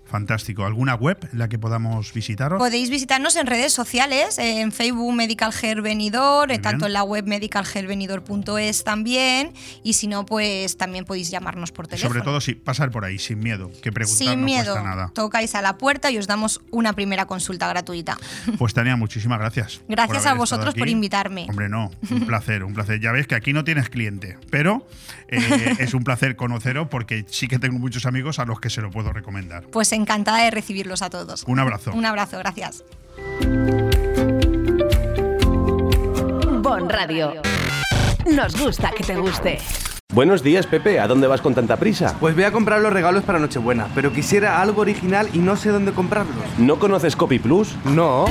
Fantástico. 0.05 0.65
¿Alguna 0.65 0.95
web 0.95 1.19
en 1.33 1.39
la 1.39 1.49
que 1.49 1.59
podamos 1.59 2.13
visitaros? 2.13 2.59
Podéis 2.59 2.91
visitarnos 3.13 3.37
en 3.37 3.47
redes 3.47 3.75
sociales, 3.75 4.39
en 4.39 4.73
Facebook 4.73 5.13
Medical 5.13 5.53
Hair 5.53 5.83
Venidor, 5.83 6.51
tanto 6.63 6.87
en 6.87 6.95
la 6.95 7.03
web 7.03 7.27
medicalhairvenidor.es 7.27 8.85
también, 8.85 9.53
y 9.83 9.93
si 9.93 10.07
no, 10.07 10.25
pues 10.25 10.79
también 10.79 11.05
podéis 11.05 11.31
llamarnos 11.31 11.73
por 11.73 11.89
teléfono. 11.89 12.09
Sobre 12.09 12.25
todo 12.25 12.41
si 12.41 12.55
pasar 12.55 12.91
por 12.91 13.05
ahí, 13.05 13.19
sin 13.19 13.41
miedo, 13.41 13.71
que 13.83 13.93
preguntar 13.93 14.17
sin 14.17 14.41
no 14.41 14.47
miedo. 14.47 14.73
cuesta 14.73 14.83
nada. 14.83 15.11
Tocáis 15.13 15.55
a 15.55 15.61
la 15.61 15.77
puerta 15.77 16.11
y 16.11 16.17
os 16.17 16.27
damos 16.27 16.63
una 16.71 16.95
primera 16.95 17.27
consulta 17.27 17.69
gratuita. 17.69 18.17
Pues 18.59 18.75
Tania, 18.75 18.97
muchísimas 18.97 19.39
gracias. 19.41 19.83
Gracias 19.89 20.25
a 20.25 20.35
vosotros 20.35 20.75
por 20.75 20.89
invitarme. 20.89 21.47
Hombre, 21.51 21.69
no, 21.69 21.91
un 22.11 22.27
placer, 22.27 22.65
un 22.65 22.73
placer. 22.73 22.99
Ya 23.01 23.13
ves 23.13 23.27
que 23.27 23.35
aquí 23.35 23.53
no 23.53 23.65
tienes 23.65 23.91
cliente, 23.91 24.39
pero 24.51 24.87
eh, 25.29 25.75
es 25.79 25.93
un 25.93 26.05
placer 26.05 26.37
conoceros 26.37 26.89
porque 26.89 27.27
sí 27.29 27.49
que 27.49 27.59
tengo 27.59 27.79
muchos 27.79 28.07
amigos 28.07 28.39
a 28.39 28.45
los 28.47 28.61
que 28.61 28.71
se 28.71 28.81
lo 28.81 28.91
puedo 28.91 29.13
recomendar. 29.13 29.65
Pues 29.65 29.93
encantada 29.93 30.45
de 30.45 30.51
recibirlos 30.51 31.03
a 31.03 31.11
todos. 31.11 31.45
Un 31.47 31.59
abrazo. 31.59 31.93
Un 31.93 32.07
abrazo, 32.07 32.39
gracias. 32.39 32.85
Bon 36.61 36.89
Radio. 36.89 37.35
Nos 38.27 38.61
gusta 38.61 38.91
que 38.97 39.05
te 39.05 39.17
guste. 39.17 39.59
Buenos 40.13 40.43
días, 40.43 40.67
Pepe. 40.67 41.01
¿A 41.01 41.07
dónde 41.07 41.27
vas 41.27 41.41
con 41.41 41.55
tanta 41.55 41.79
prisa? 41.79 42.17
Pues 42.21 42.35
voy 42.35 42.45
a 42.45 42.53
comprar 42.53 42.81
los 42.81 42.93
regalos 42.93 43.25
para 43.25 43.39
Nochebuena, 43.39 43.89
pero 43.95 44.13
quisiera 44.13 44.61
algo 44.61 44.83
original 44.83 45.29
y 45.33 45.39
no 45.39 45.57
sé 45.57 45.71
dónde 45.71 45.93
comprarlos. 45.93 46.45
¿No 46.59 46.79
conoces 46.79 47.17
Copy 47.17 47.39
Plus? 47.39 47.75
No. 47.85 48.27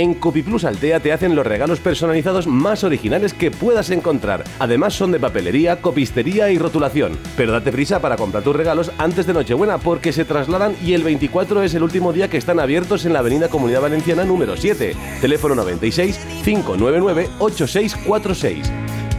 En 0.00 0.14
Copiplus 0.14 0.64
Altea 0.64 1.00
te 1.00 1.12
hacen 1.12 1.34
los 1.34 1.46
regalos 1.46 1.78
personalizados 1.78 2.46
más 2.46 2.84
originales 2.84 3.34
que 3.34 3.50
puedas 3.50 3.90
encontrar. 3.90 4.44
Además 4.58 4.94
son 4.94 5.12
de 5.12 5.20
papelería, 5.20 5.82
copistería 5.82 6.50
y 6.50 6.56
rotulación. 6.56 7.18
Pero 7.36 7.52
date 7.52 7.70
prisa 7.70 8.00
para 8.00 8.16
comprar 8.16 8.42
tus 8.42 8.56
regalos 8.56 8.92
antes 8.96 9.26
de 9.26 9.34
Nochebuena 9.34 9.76
porque 9.76 10.14
se 10.14 10.24
trasladan 10.24 10.74
y 10.82 10.94
el 10.94 11.02
24 11.02 11.62
es 11.64 11.74
el 11.74 11.82
último 11.82 12.14
día 12.14 12.30
que 12.30 12.38
están 12.38 12.60
abiertos 12.60 13.04
en 13.04 13.12
la 13.12 13.18
Avenida 13.18 13.48
Comunidad 13.48 13.82
Valenciana 13.82 14.24
número 14.24 14.56
7. 14.56 14.96
Teléfono 15.20 15.54
96 15.54 16.18
599 16.46 17.28
8646. 17.38 18.72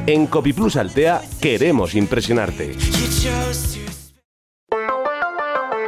En 0.07 0.25
Copiplus 0.25 0.77
Altea 0.77 1.21
queremos 1.39 1.93
impresionarte. 1.93 2.71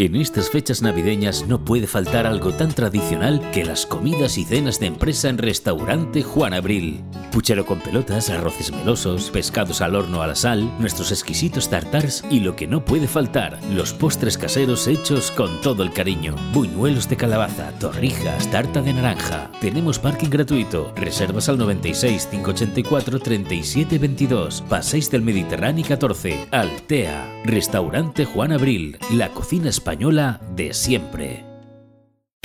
En 0.00 0.16
estas 0.16 0.48
fechas 0.48 0.80
navideñas 0.80 1.46
no 1.46 1.62
puede 1.62 1.86
faltar 1.86 2.26
algo 2.26 2.54
tan 2.54 2.72
tradicional 2.72 3.50
que 3.50 3.66
las 3.66 3.84
comidas 3.84 4.38
y 4.38 4.46
cenas 4.46 4.80
de 4.80 4.86
empresa 4.86 5.28
en 5.28 5.36
restaurante 5.36 6.22
Juan 6.22 6.54
Abril. 6.54 7.04
Puchero 7.30 7.66
con 7.66 7.80
pelotas, 7.80 8.30
arroces 8.30 8.72
melosos, 8.72 9.28
pescados 9.28 9.82
al 9.82 9.94
horno 9.94 10.22
a 10.22 10.26
la 10.26 10.34
sal, 10.36 10.72
nuestros 10.78 11.12
exquisitos 11.12 11.68
tartars 11.68 12.24
y 12.30 12.40
lo 12.40 12.56
que 12.56 12.66
no 12.66 12.82
puede 12.82 13.08
faltar, 13.08 13.60
los 13.74 13.92
postres 13.92 14.38
caseros 14.38 14.86
hechos 14.86 15.30
con 15.32 15.60
todo 15.60 15.82
el 15.82 15.92
cariño. 15.92 16.34
Buñuelos 16.54 17.06
de 17.10 17.18
calabaza, 17.18 17.70
torrijas, 17.78 18.50
tarta 18.50 18.80
de 18.80 18.94
naranja. 18.94 19.50
Tenemos 19.60 19.98
parking 19.98 20.30
gratuito. 20.30 20.94
Reservas 20.96 21.50
al 21.50 21.58
96 21.58 22.26
584 22.30 23.20
37 23.20 23.98
22. 23.98 24.62
Paséis 24.66 25.10
del 25.10 25.20
Mediterráneo 25.20 25.84
14. 25.86 26.46
Altea. 26.52 27.42
Restaurante 27.44 28.24
Juan 28.24 28.52
Abril. 28.52 28.96
La 29.12 29.28
cocina 29.28 29.68
española 29.68 29.89
de 29.96 30.72
siempre. 30.72 31.44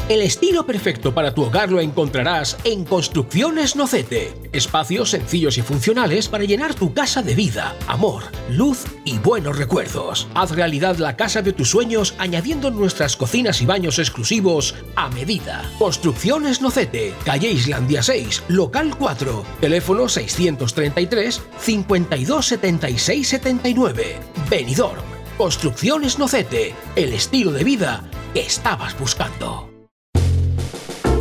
El 0.10 0.22
estilo 0.22 0.66
perfecto 0.66 1.14
para 1.14 1.34
tu 1.34 1.44
hogar 1.44 1.72
lo 1.72 1.80
encontrarás 1.80 2.58
en 2.64 2.86
Construcciones 2.86 3.76
Nocete. 3.76 4.34
Espacios 4.52 5.12
sencillos 5.12 5.58
y 5.58 5.62
funcionales 5.62 6.28
para 6.28 6.44
llenar 6.44 6.74
tu 6.76 6.94
casa 6.94 7.22
de 7.22 7.34
vida, 7.34 7.76
amor, 7.88 8.24
luz 8.50 8.86
y 9.04 9.18
buenos 9.18 9.58
recuerdos. 9.58 10.28
Haz 10.36 10.52
realidad 10.52 10.98
la 10.98 11.16
casa 11.16 11.42
de 11.42 11.54
tus 11.54 11.70
sueños 11.70 12.16
añadiendo 12.20 12.72
nuestras 12.72 13.16
cocinas 13.16 13.62
y 13.62 13.66
baños 13.66 13.98
exclusivos 13.98 14.76
a 14.96 15.10
medida. 15.10 15.64
Construcciones 15.80 16.62
Nocete, 16.62 17.14
calle 17.24 17.50
Islandia 17.52 18.04
6, 18.04 18.44
local 18.48 18.96
4, 18.98 19.44
teléfono 19.60 20.08
633 20.08 21.42
5276 21.58 23.28
79. 23.28 24.20
Benidorm. 24.50 25.15
Construcciones 25.38 26.18
Nocete, 26.18 26.74
el 26.96 27.12
estilo 27.12 27.52
de 27.52 27.66
vida 27.66 28.06
que 28.34 28.40
estabas 28.40 28.98
buscando. 28.98 29.70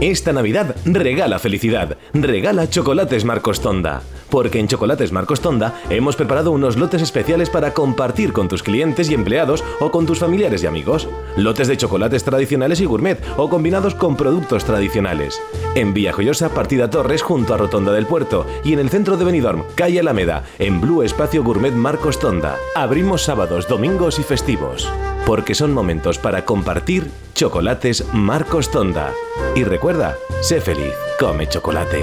Esta 0.01 0.33
Navidad 0.33 0.77
regala 0.85 1.41
felicidad, 1.41 1.99
regala 2.13 2.71
chocolates 2.71 3.25
Marcos 3.25 3.61
Tonda. 3.61 4.03
Porque 4.35 4.59
en 4.59 4.67
Chocolates 4.67 5.13
Marcos 5.13 5.41
Tonda 5.41 5.81
hemos 5.91 6.17
preparado 6.17 6.51
unos 6.51 6.77
lotes 6.77 7.01
especiales 7.01 7.51
para 7.51 7.73
compartir 7.73 8.33
con 8.33 8.49
tus 8.49 8.65
clientes 8.65 9.09
y 9.09 9.15
empleados 9.15 9.63
o 9.79 9.93
con 9.93 10.07
tus 10.07 10.19
familiares 10.19 10.65
y 10.65 10.67
amigos. 10.67 11.09
Lotes 11.37 11.69
de 11.69 11.77
chocolates 11.77 12.25
tradicionales 12.25 12.81
y 12.81 12.85
gourmet 12.85 13.25
o 13.37 13.49
combinados 13.49 13.95
con 13.95 14.17
productos 14.17 14.65
tradicionales. 14.65 15.41
En 15.77 15.95
Villajoyosa, 15.95 16.49
partida 16.49 16.91
Torres 16.91 17.23
junto 17.23 17.55
a 17.55 17.59
Rotonda 17.59 17.93
del 17.93 18.07
Puerto 18.07 18.45
y 18.65 18.73
en 18.73 18.81
el 18.81 18.91
centro 18.91 19.17
de 19.17 19.25
Benidorm, 19.25 19.63
calle 19.77 20.01
Alameda, 20.01 20.43
en 20.59 20.81
Blue 20.81 21.05
Espacio 21.05 21.45
Gourmet 21.45 21.73
Marcos 21.73 22.19
Tonda. 22.19 22.57
Abrimos 22.75 23.23
sábados, 23.23 23.69
domingos 23.69 24.19
y 24.19 24.25
festivos. 24.25 24.91
Porque 25.27 25.55
son 25.55 25.73
momentos 25.73 26.19
para 26.19 26.45
compartir 26.45 27.09
chocolates 27.35 28.05
Marcos 28.13 28.73
Tonda. 28.73 29.13
Y 29.55 29.63
recuerda, 29.63 30.17
sé 30.41 30.61
feliz, 30.61 30.93
come 31.21 31.49
chocolate. 31.49 32.03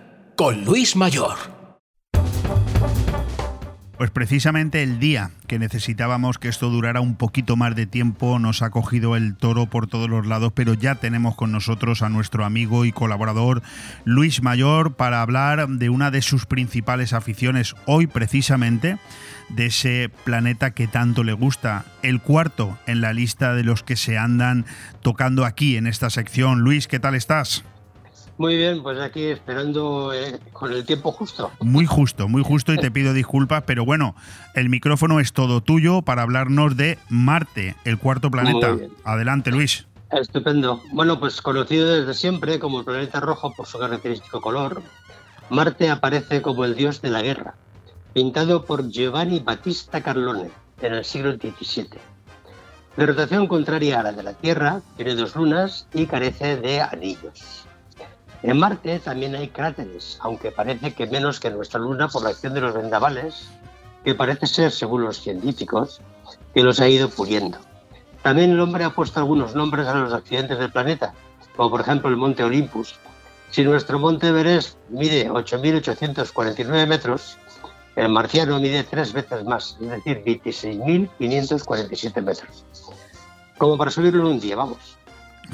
con 0.41 0.65
Luis 0.65 0.95
Mayor. 0.95 1.37
Pues 3.95 4.09
precisamente 4.09 4.81
el 4.81 4.97
día 4.97 5.29
que 5.45 5.59
necesitábamos 5.59 6.39
que 6.39 6.47
esto 6.47 6.71
durara 6.71 6.99
un 6.99 7.15
poquito 7.15 7.57
más 7.57 7.75
de 7.75 7.85
tiempo 7.85 8.39
nos 8.39 8.63
ha 8.63 8.71
cogido 8.71 9.15
el 9.15 9.35
toro 9.35 9.67
por 9.67 9.85
todos 9.85 10.09
los 10.09 10.25
lados, 10.25 10.51
pero 10.55 10.73
ya 10.73 10.95
tenemos 10.95 11.35
con 11.35 11.51
nosotros 11.51 12.01
a 12.01 12.09
nuestro 12.09 12.43
amigo 12.43 12.85
y 12.85 12.91
colaborador 12.91 13.61
Luis 14.03 14.41
Mayor 14.41 14.95
para 14.95 15.21
hablar 15.21 15.69
de 15.69 15.89
una 15.91 16.09
de 16.09 16.23
sus 16.23 16.47
principales 16.47 17.13
aficiones 17.13 17.75
hoy 17.85 18.07
precisamente 18.07 18.97
de 19.49 19.67
ese 19.67 20.09
planeta 20.23 20.71
que 20.71 20.87
tanto 20.87 21.23
le 21.23 21.33
gusta, 21.33 21.85
el 22.01 22.19
cuarto 22.19 22.79
en 22.87 23.01
la 23.01 23.13
lista 23.13 23.53
de 23.53 23.63
los 23.63 23.83
que 23.83 23.95
se 23.95 24.17
andan 24.17 24.65
tocando 25.03 25.45
aquí 25.45 25.77
en 25.77 25.85
esta 25.85 26.09
sección. 26.09 26.61
Luis, 26.61 26.87
¿qué 26.87 26.99
tal 26.99 27.13
estás? 27.13 27.63
Muy 28.41 28.57
bien, 28.57 28.81
pues 28.81 28.99
aquí 28.99 29.25
esperando 29.25 30.11
eh, 30.13 30.39
con 30.51 30.73
el 30.73 30.83
tiempo 30.83 31.11
justo. 31.11 31.51
Muy 31.59 31.85
justo, 31.85 32.27
muy 32.27 32.43
justo 32.43 32.73
y 32.73 32.77
te 32.77 32.89
pido 32.89 33.13
disculpas, 33.13 33.65
pero 33.67 33.85
bueno, 33.85 34.15
el 34.55 34.67
micrófono 34.67 35.19
es 35.19 35.31
todo 35.31 35.61
tuyo 35.61 36.01
para 36.01 36.23
hablarnos 36.23 36.75
de 36.75 36.97
Marte, 37.07 37.75
el 37.85 37.99
cuarto 37.99 38.31
planeta. 38.31 38.75
Adelante, 39.03 39.51
Luis. 39.51 39.85
Estupendo. 40.09 40.81
Bueno, 40.91 41.19
pues 41.19 41.39
conocido 41.39 41.87
desde 41.87 42.15
siempre 42.15 42.57
como 42.57 42.79
el 42.79 42.85
planeta 42.85 43.19
rojo 43.19 43.53
por 43.53 43.67
su 43.67 43.77
característico 43.77 44.41
color, 44.41 44.81
Marte 45.51 45.91
aparece 45.91 46.41
como 46.41 46.65
el 46.65 46.73
dios 46.73 46.99
de 47.03 47.11
la 47.11 47.21
guerra, 47.21 47.53
pintado 48.15 48.65
por 48.65 48.89
Giovanni 48.89 49.39
Battista 49.39 50.01
Carlone 50.01 50.49
en 50.81 50.93
el 50.95 51.05
siglo 51.05 51.33
XVII. 51.33 51.89
De 52.97 53.05
rotación 53.05 53.45
contraria 53.45 53.99
a 53.99 54.03
la 54.03 54.13
de 54.13 54.23
la 54.23 54.33
Tierra, 54.33 54.81
tiene 54.97 55.13
dos 55.13 55.35
lunas 55.35 55.85
y 55.93 56.07
carece 56.07 56.57
de 56.57 56.81
anillos. 56.81 57.67
En 58.43 58.57
Marte 58.57 58.99
también 58.99 59.35
hay 59.35 59.49
cráteres, 59.49 60.17
aunque 60.21 60.51
parece 60.51 60.93
que 60.93 61.05
menos 61.05 61.39
que 61.39 61.49
en 61.49 61.55
nuestra 61.57 61.79
Luna 61.79 62.07
por 62.07 62.23
la 62.23 62.29
acción 62.29 62.53
de 62.53 62.61
los 62.61 62.73
vendavales, 62.73 63.49
que 64.03 64.15
parece 64.15 64.47
ser, 64.47 64.71
según 64.71 65.03
los 65.03 65.21
científicos, 65.21 66.01
que 66.53 66.63
los 66.63 66.79
ha 66.79 66.89
ido 66.89 67.09
puliendo. 67.09 67.59
También 68.23 68.51
el 68.51 68.59
hombre 68.59 68.83
ha 68.83 68.89
puesto 68.91 69.19
algunos 69.19 69.53
nombres 69.55 69.87
a 69.87 69.93
los 69.95 70.11
accidentes 70.13 70.57
del 70.57 70.71
planeta, 70.71 71.13
como 71.55 71.69
por 71.69 71.81
ejemplo 71.81 72.09
el 72.09 72.17
Monte 72.17 72.43
Olympus. 72.43 72.95
Si 73.51 73.63
nuestro 73.63 73.99
Monte 73.99 74.29
Everest 74.29 74.77
mide 74.89 75.29
8.849 75.29 76.87
metros, 76.87 77.37
el 77.95 78.09
marciano 78.09 78.59
mide 78.59 78.83
tres 78.83 79.13
veces 79.13 79.43
más, 79.43 79.77
es 79.81 79.89
decir, 79.89 80.23
26.547 80.25 82.21
metros. 82.23 82.65
Como 83.57 83.77
para 83.77 83.91
subirlo 83.91 84.21
en 84.21 84.27
un 84.33 84.39
día, 84.39 84.55
vamos. 84.55 84.97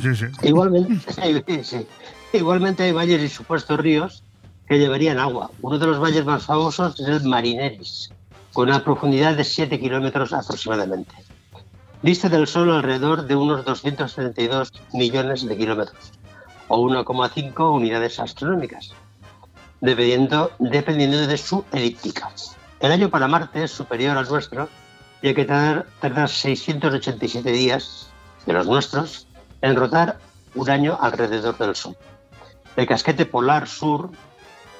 Sí, 0.01 0.15
sí. 0.15 0.26
Igualmente, 0.43 1.11
sí. 1.64 1.85
Igualmente 2.34 2.84
hay 2.84 2.91
valles 2.91 3.22
y 3.22 3.30
supuestos 3.30 3.80
ríos 3.80 4.24
que 4.68 4.78
llevarían 4.78 5.18
agua. 5.18 5.49
Uno 5.62 5.80
de 5.80 5.88
los 5.88 5.99
valles 5.99 6.26
más 6.26 6.45
famosos 6.45 6.99
es 6.99 7.08
el 7.08 7.24
Marineris, 7.24 8.12
con 8.52 8.68
una 8.68 8.84
profundidad 8.84 9.36
de 9.36 9.45
7 9.45 9.80
kilómetros 9.80 10.34
aproximadamente. 10.34 11.16
Dista 12.02 12.28
del 12.28 12.45
Sol 12.45 12.70
alrededor 12.72 13.26
de 13.26 13.36
unos 13.36 13.64
232 13.64 14.74
millones 14.94 15.48
de 15.48 15.58
kilómetros, 15.58 16.12
o 16.68 16.78
1,5 16.78 17.74
unidades 17.74 18.20
astronómicas, 18.20 18.91
dependiendo, 19.80 20.52
de 20.60 21.38
su 21.38 21.64
elíptica. 21.72 22.30
El 22.82 22.91
año 22.91 23.10
para 23.10 23.28
Marte 23.28 23.64
es 23.64 23.72
superior 23.72 24.18
al 24.18 24.28
nuestro 24.28 24.68
y 25.22 25.30
hay 25.30 25.34
que 25.34 25.45
tardar, 25.45 25.88
tardar 26.02 26.30
687 26.30 27.52
días 27.52 28.10
de 28.45 28.54
los 28.54 28.68
nuestros 28.68 29.28
en 29.62 29.76
rotar 29.76 30.20
un 30.56 30.70
año 30.70 30.98
alrededor 30.99 31.58
del 31.58 31.76
Sol. 31.76 31.95
El 32.78 32.86
casquete 32.86 33.26
polar 33.26 33.68
sur 33.68 34.12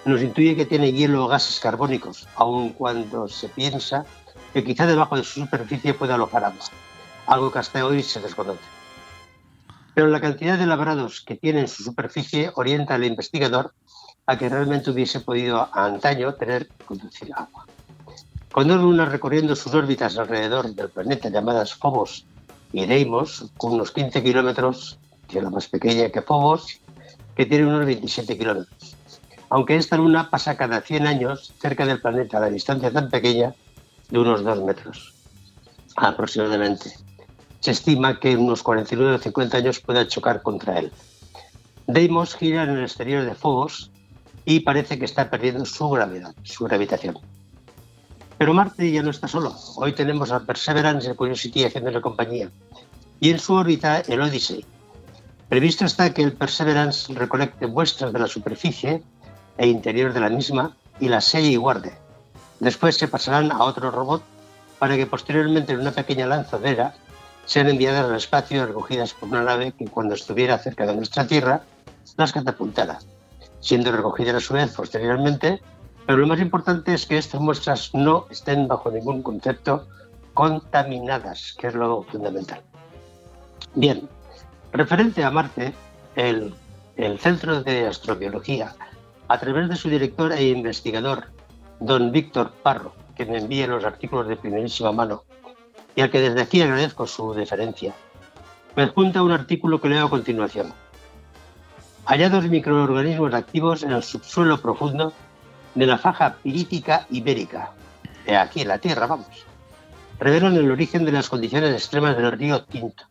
nos 0.06 0.22
intuye 0.22 0.56
que 0.56 0.68
tiene 0.68 0.94
hielo 0.94 1.26
o 1.26 1.28
gases 1.28 1.60
carbónicos, 1.60 2.28
aun 2.36 2.70
cuando 2.70 3.28
se 3.28 3.50
piensa 3.50 4.06
que 4.54 4.64
quizá 4.64 4.86
debajo 4.86 5.18
de 5.18 5.24
su 5.24 5.42
superficie 5.42 5.96
puede 5.96 6.14
alojar 6.14 6.46
agua, 6.46 6.64
algo 7.26 7.52
que 7.52 7.58
hasta 7.58 7.84
hoy 7.84 8.04
se 8.04 8.22
desconoce. 8.22 8.62
Pero 9.96 10.10
la 10.10 10.22
cantidad 10.22 10.60
de 10.60 10.68
labrados 10.68 11.22
que 11.22 11.38
tiene 11.38 11.62
en 11.62 11.68
su 11.68 11.82
superficie 11.82 12.52
orienta 12.54 12.94
al 12.94 13.04
investigador 13.04 13.74
a 14.28 14.38
que 14.38 14.48
realmente 14.48 14.92
hubiese 14.92 15.22
podido 15.22 15.68
antaño 15.74 16.36
tener 16.36 16.68
que 16.68 16.86
conducir 16.86 17.32
agua. 17.34 17.66
Con 18.52 18.68
dos 18.68 18.80
lunas 18.80 19.10
recorriendo 19.10 19.56
sus 19.56 19.74
órbitas 19.74 20.20
alrededor 20.20 20.70
del 20.76 20.90
planeta 20.90 21.30
llamadas 21.30 21.74
Phobos 21.74 22.28
y 22.72 22.86
Deimos, 22.86 23.50
con 23.58 23.74
unos 23.74 23.92
15 23.92 24.22
kilómetros, 24.22 25.00
la 25.32 25.50
más 25.50 25.68
pequeña 25.68 26.10
que 26.10 26.22
Phobos, 26.22 26.80
que 27.38 27.46
tiene 27.46 27.68
unos 27.68 27.86
27 27.86 28.36
kilómetros. 28.36 28.96
Aunque 29.50 29.78
esta 29.78 29.96
luna 29.96 30.30
pasa 30.30 30.58
cada 30.58 30.82
100 30.82 31.08
años 31.08 31.54
cerca 31.62 31.86
del 31.86 32.02
planeta 32.02 32.38
a 32.38 32.42
la 32.42 32.50
distancia 32.50 32.92
tan 32.92 33.10
pequeña 33.10 33.54
de 34.10 34.20
unos 34.20 34.44
2 34.44 34.64
metros, 34.64 35.14
aproximadamente. 35.96 36.92
Se 37.60 37.72
estima 37.72 38.20
que 38.20 38.32
en 38.32 38.40
unos 38.40 38.64
49 38.64 39.16
o 39.16 39.20
50 39.20 39.58
años 39.58 39.80
pueda 39.80 40.08
chocar 40.08 40.42
contra 40.42 40.80
él. 40.80 40.92
Deimos 41.86 42.36
gira 42.36 42.64
en 42.64 42.72
el 42.72 42.82
exterior 42.82 43.24
de 43.24 43.36
Phobos 43.36 43.92
y 44.44 44.62
parece 44.62 44.98
que 44.98 45.06
está 45.06 45.30
perdiendo 45.30 45.64
su 45.66 45.90
gravedad, 45.90 46.34
su 46.44 46.66
gravitación. 46.66 47.20
Pero 48.38 48.54
Marte 48.54 48.92
ya 48.92 49.04
no 49.04 49.12
está 49.12 49.28
solo. 49.28 49.56
Hoy 49.76 49.94
tenemos 49.94 50.32
a 50.32 50.42
Perseverance 50.42 51.10
y 51.10 51.16
Curiosity 51.16 51.66
haciéndole 51.66 52.02
compañía. 52.02 52.50
Y 53.20 53.30
en 53.30 53.40
su 53.40 53.54
órbita 53.54 54.02
el 54.02 54.22
Odyssey. 54.22 54.66
Previsto 55.50 55.86
está 55.86 56.14
que 56.14 56.24
el 56.24 56.34
Perseverance 56.34 57.14
recolecte 57.14 57.68
muestras 57.68 58.12
de 58.12 58.20
la 58.20 58.28
superficie 58.28 59.04
e 59.58 59.68
interior 59.68 60.14
de 60.14 60.20
la 60.20 60.30
misma 60.30 60.76
y 61.00 61.10
las 61.10 61.26
selle 61.26 61.50
y 61.50 61.56
guarde. 61.56 61.98
Después 62.60 62.98
se 62.98 63.08
pasarán 63.08 63.52
a 63.52 63.64
otro 63.64 63.92
robot 63.92 64.24
para 64.80 64.96
que 64.96 65.06
posteriormente 65.06 65.74
en 65.74 65.80
una 65.80 65.92
pequeña 65.92 66.28
lanzadera 66.28 66.96
sean 67.46 67.70
enviadas 67.70 68.06
al 68.06 68.16
espacio 68.16 68.66
recogidas 68.66 69.14
por 69.14 69.30
una 69.30 69.44
nave 69.44 69.72
que 69.72 69.86
cuando 69.86 70.16
estuviera 70.16 70.58
cerca 70.58 70.86
de 70.86 70.96
nuestra 70.96 71.26
Tierra 71.28 71.62
las 72.18 72.34
catapultara, 72.34 73.00
siendo 73.60 73.92
recogidas 73.92 74.36
a 74.36 74.40
su 74.40 74.54
vez 74.54 74.72
posteriormente 74.74 75.62
pero 76.08 76.20
lo 76.20 76.28
más 76.28 76.40
importante 76.40 76.94
es 76.94 77.06
que 77.06 77.18
estas 77.18 77.42
muestras 77.42 77.94
no 77.94 78.28
estén 78.30 78.70
bajo 78.70 78.90
ningún 78.90 79.22
concepto 79.22 79.88
contaminadas, 80.34 81.54
que 81.60 81.68
es 81.68 81.74
lo 81.76 82.04
fundamental. 82.04 82.62
Bien, 83.76 84.08
referente 84.72 85.24
a 85.24 85.32
Marte, 85.32 85.74
el, 86.16 86.54
el 86.96 87.20
Centro 87.20 87.64
de 87.64 87.88
Astrobiología, 87.88 88.76
a 89.28 89.40
través 89.40 89.70
de 89.70 89.76
su 89.76 89.90
director 89.90 90.32
e 90.32 90.48
investigador, 90.48 91.28
don 91.80 92.12
Víctor 92.12 92.52
Parro, 92.64 92.94
que 93.16 93.26
me 93.26 93.38
envía 93.38 93.68
los 93.68 93.84
artículos 93.84 94.28
de 94.28 94.38
primerísima 94.38 94.92
mano 94.92 95.24
y 95.96 96.02
al 96.02 96.12
que 96.12 96.22
desde 96.22 96.42
aquí 96.42 96.62
agradezco 96.62 97.08
su 97.08 97.34
deferencia, 97.34 97.94
me 98.76 98.84
adjunta 98.84 99.24
un 99.24 99.32
artículo 99.32 99.82
que 99.82 99.90
leo 99.90 100.06
a 100.06 100.10
continuación. 100.10 100.72
Hallados 102.06 102.46
microorganismos 102.46 103.34
activos 103.34 103.82
en 103.82 103.92
el 103.92 104.04
subsuelo 104.04 104.62
profundo 104.62 105.12
de 105.74 105.88
la 105.88 105.98
faja 105.98 106.36
pirítica 106.44 107.08
ibérica, 107.10 107.72
de 108.26 108.38
aquí 108.38 108.62
en 108.62 108.68
la 108.68 108.78
Tierra, 108.78 109.08
vamos, 109.08 109.46
revelan 110.20 110.56
el 110.56 110.70
origen 110.70 111.04
de 111.04 111.12
las 111.12 111.30
condiciones 111.30 111.74
extremas 111.74 112.16
del 112.16 112.32
río 112.32 112.64
Tinto. 112.64 113.06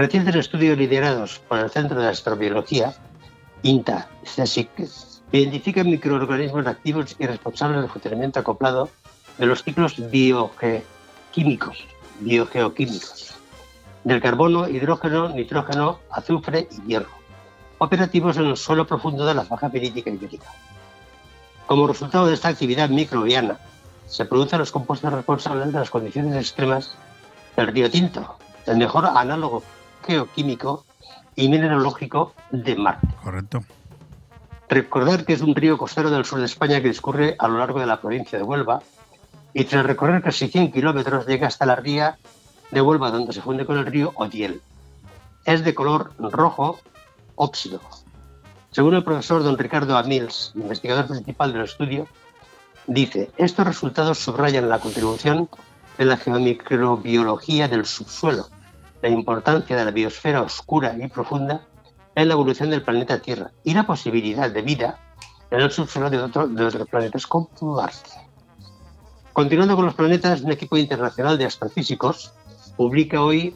Recientes 0.00 0.34
estudios 0.34 0.78
liderados 0.78 1.40
por 1.46 1.58
el 1.58 1.68
Centro 1.68 2.00
de 2.00 2.08
Astrobiología, 2.08 2.94
INTA, 3.62 4.08
identifican 5.30 5.90
microorganismos 5.90 6.66
activos 6.66 7.14
y 7.18 7.26
responsables 7.26 7.82
del 7.82 7.90
funcionamiento 7.90 8.40
acoplado 8.40 8.88
de 9.36 9.44
los 9.44 9.62
ciclos 9.62 9.96
biogeoquímicos, 10.10 11.84
del 14.02 14.22
carbono, 14.22 14.70
hidrógeno, 14.70 15.28
nitrógeno, 15.28 15.98
azufre 16.10 16.66
y 16.70 16.80
hierro, 16.88 17.10
operativos 17.76 18.38
en 18.38 18.46
el 18.46 18.56
suelo 18.56 18.86
profundo 18.86 19.26
de 19.26 19.34
la 19.34 19.44
faja 19.44 19.68
pirítica 19.68 20.08
ibérica. 20.08 20.50
Como 21.66 21.86
resultado 21.86 22.26
de 22.26 22.32
esta 22.32 22.48
actividad 22.48 22.88
microbiana, 22.88 23.58
se 24.06 24.24
producen 24.24 24.60
los 24.60 24.72
compuestos 24.72 25.12
responsables 25.12 25.66
de 25.66 25.78
las 25.78 25.90
condiciones 25.90 26.36
extremas 26.36 26.96
del 27.54 27.66
río 27.66 27.90
Tinto, 27.90 28.38
el 28.64 28.78
mejor 28.78 29.04
análogo 29.04 29.62
geoquímico 30.10 30.84
y 31.36 31.48
mineralógico 31.48 32.34
de 32.50 32.74
Marte. 32.74 33.06
Correcto. 33.22 33.62
Recordar 34.68 35.24
que 35.24 35.34
es 35.34 35.40
un 35.40 35.54
río 35.54 35.78
costero 35.78 36.10
del 36.10 36.24
sur 36.24 36.40
de 36.40 36.46
España 36.46 36.80
que 36.80 36.88
discurre 36.88 37.36
a 37.38 37.46
lo 37.48 37.58
largo 37.58 37.78
de 37.78 37.86
la 37.86 38.00
provincia 38.00 38.38
de 38.38 38.44
Huelva 38.44 38.82
y 39.54 39.64
tras 39.64 39.86
recorrer 39.86 40.22
casi 40.22 40.48
100 40.48 40.72
kilómetros 40.72 41.26
llega 41.26 41.46
hasta 41.46 41.66
la 41.66 41.76
ría 41.76 42.18
de 42.70 42.80
Huelva 42.80 43.10
donde 43.10 43.32
se 43.32 43.40
funde 43.42 43.66
con 43.66 43.78
el 43.78 43.86
río 43.86 44.12
Odiel. 44.16 44.60
Es 45.44 45.64
de 45.64 45.74
color 45.74 46.12
rojo 46.18 46.78
óxido, 47.36 47.80
según 48.70 48.94
el 48.94 49.02
profesor 49.02 49.42
don 49.42 49.58
Ricardo 49.58 49.96
Amils, 49.96 50.52
investigador 50.54 51.08
principal 51.08 51.52
del 51.52 51.62
estudio, 51.62 52.06
dice, 52.86 53.30
estos 53.36 53.66
resultados 53.66 54.18
subrayan 54.18 54.68
la 54.68 54.78
contribución 54.78 55.48
de 55.98 56.04
la 56.04 56.16
geomicrobiología 56.16 57.66
del 57.66 57.84
subsuelo, 57.84 58.46
la 59.02 59.08
importancia 59.08 59.76
de 59.76 59.84
la 59.84 59.90
biosfera 59.90 60.42
oscura 60.42 60.96
y 60.98 61.08
profunda 61.08 61.62
en 62.14 62.28
la 62.28 62.34
evolución 62.34 62.70
del 62.70 62.82
planeta 62.82 63.20
Tierra 63.20 63.50
y 63.64 63.74
la 63.74 63.86
posibilidad 63.86 64.50
de 64.50 64.62
vida 64.62 64.98
en 65.50 65.60
el 65.60 65.70
subsuelo 65.70 66.10
de, 66.10 66.18
de 66.18 66.64
otros 66.64 66.88
planetas 66.88 67.26
como 67.26 67.50
Marte. 67.62 68.10
Continuando 69.32 69.76
con 69.76 69.86
los 69.86 69.94
planetas, 69.94 70.42
un 70.42 70.52
equipo 70.52 70.76
internacional 70.76 71.38
de 71.38 71.46
astrofísicos 71.46 72.32
publica 72.76 73.22
hoy 73.22 73.54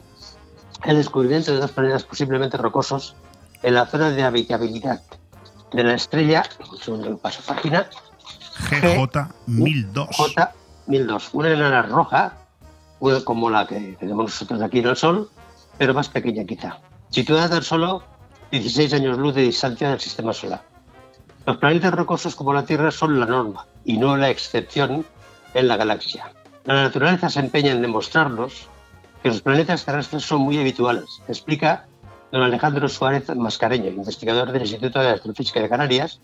el 0.83 0.97
descubrimiento 0.97 1.53
de 1.53 1.59
dos 1.59 1.71
planetas 1.71 2.03
posiblemente 2.03 2.57
rocosos 2.57 3.15
en 3.63 3.73
la 3.73 3.85
zona 3.85 4.09
de 4.09 4.23
habitabilidad 4.23 5.01
de 5.73 5.83
la 5.83 5.95
estrella, 5.95 6.43
un 6.71 6.77
segundo 6.77 7.17
paso 7.17 7.41
página, 7.45 7.89
GJ1002. 8.69 10.07
J1002, 10.87 11.29
una 11.33 11.51
enana 11.51 11.81
roja, 11.83 12.37
como 13.23 13.49
la 13.49 13.67
que 13.67 13.97
tenemos 13.99 14.25
nosotros 14.25 14.61
aquí 14.61 14.79
en 14.79 14.87
el 14.87 14.95
Sol, 14.95 15.29
pero 15.77 15.93
más 15.93 16.09
pequeña 16.09 16.45
quizá, 16.45 16.79
situada 17.09 17.49
tan 17.49 17.63
solo 17.63 18.03
16 18.51 18.93
años 18.93 19.17
luz 19.17 19.35
de 19.35 19.41
distancia 19.41 19.89
del 19.89 19.99
sistema 19.99 20.33
solar. 20.33 20.63
Los 21.45 21.57
planetas 21.57 21.93
rocosos 21.93 22.35
como 22.35 22.53
la 22.53 22.65
Tierra 22.65 22.89
son 22.91 23.19
la 23.19 23.25
norma 23.25 23.67
y 23.83 23.97
no 23.97 24.17
la 24.17 24.29
excepción 24.29 25.05
en 25.53 25.67
la 25.67 25.77
galaxia. 25.77 26.31
La 26.63 26.73
naturaleza 26.73 27.29
se 27.29 27.39
empeña 27.39 27.71
en 27.71 27.81
demostrarnos 27.81 28.67
que 29.21 29.29
los 29.29 29.41
planetas 29.41 29.85
terrestres 29.85 30.23
son 30.23 30.41
muy 30.41 30.57
habituales, 30.57 31.21
explica 31.27 31.85
don 32.31 32.41
Alejandro 32.41 32.89
Suárez 32.89 33.29
Mascareño, 33.35 33.89
investigador 33.89 34.51
del 34.51 34.63
Instituto 34.63 34.99
de 34.99 35.09
Astrofísica 35.09 35.61
de 35.61 35.69
Canarias 35.69 36.19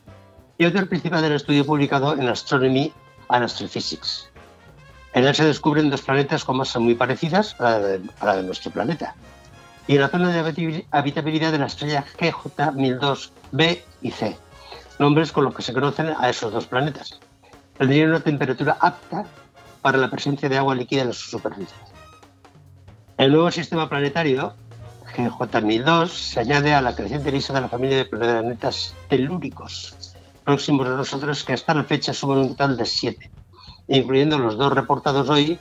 y 0.58 0.66
autor 0.66 0.90
principal 0.90 1.22
del 1.22 1.34
estudio 1.34 1.66
publicado 1.66 2.14
en 2.14 2.28
Astronomy 2.28 2.92
and 3.30 3.46
Astrophysics. 3.46 4.31
En 5.14 5.26
él 5.26 5.36
se 5.36 5.44
descubren 5.44 5.90
dos 5.90 6.02
planetas 6.02 6.46
con 6.46 6.58
masas 6.58 6.82
muy 6.82 6.96
parecidas 6.96 7.60
a 7.60 7.80
la, 8.24 8.36
de, 8.36 8.44
nuestro 8.44 8.72
planeta 8.72 9.16
y 9.88 9.96
en 9.96 10.02
la 10.02 10.08
zona 10.08 10.30
de 10.30 10.86
habitabilidad 10.92 11.52
de 11.52 11.60
la 11.60 11.66
estrella 11.66 12.06
GJ 12.18 12.72
1002b 12.74 13.82
y 14.02 14.12
C, 14.12 14.38
nombres 15.00 15.32
con 15.32 15.44
los 15.44 15.54
que 15.54 15.64
se 15.64 15.74
conocen 15.74 16.14
a 16.18 16.30
esos 16.30 16.54
dos 16.54 16.66
planetas. 16.66 17.20
Tendrían 17.78 18.10
una 18.10 18.22
temperatura 18.22 18.78
apta 18.80 19.26
para 19.82 19.98
la 19.98 20.10
presencia 20.10 20.48
de 20.48 20.58
agua 20.58 20.76
líquida 20.76 21.02
en 21.02 21.14
su 21.14 21.30
superficie. 21.30 21.76
El 23.18 23.34
nuevo 23.34 23.52
sistema 23.52 23.90
planetario, 23.90 24.54
GJ1002, 25.16 26.08
se 26.08 26.40
añade 26.40 26.74
a 26.74 26.82
la 26.82 26.96
creciente 26.96 27.32
lista 27.32 27.54
de 27.54 27.62
la 27.62 27.70
familia 27.70 27.98
de 27.98 28.06
planetas 28.06 28.96
telúricos, 29.10 30.16
próximos 30.46 30.88
a 30.88 30.92
nosotros, 30.92 31.44
que 31.44 31.54
hasta 31.54 31.74
la 31.74 31.84
fecha 31.84 32.14
suman 32.14 32.38
un 32.38 32.50
total 32.50 32.78
de 32.78 32.86
siete, 32.86 33.30
incluyendo 33.98 34.38
los 34.38 34.58
dos 34.58 34.72
reportados 34.74 35.30
hoy 35.30 35.60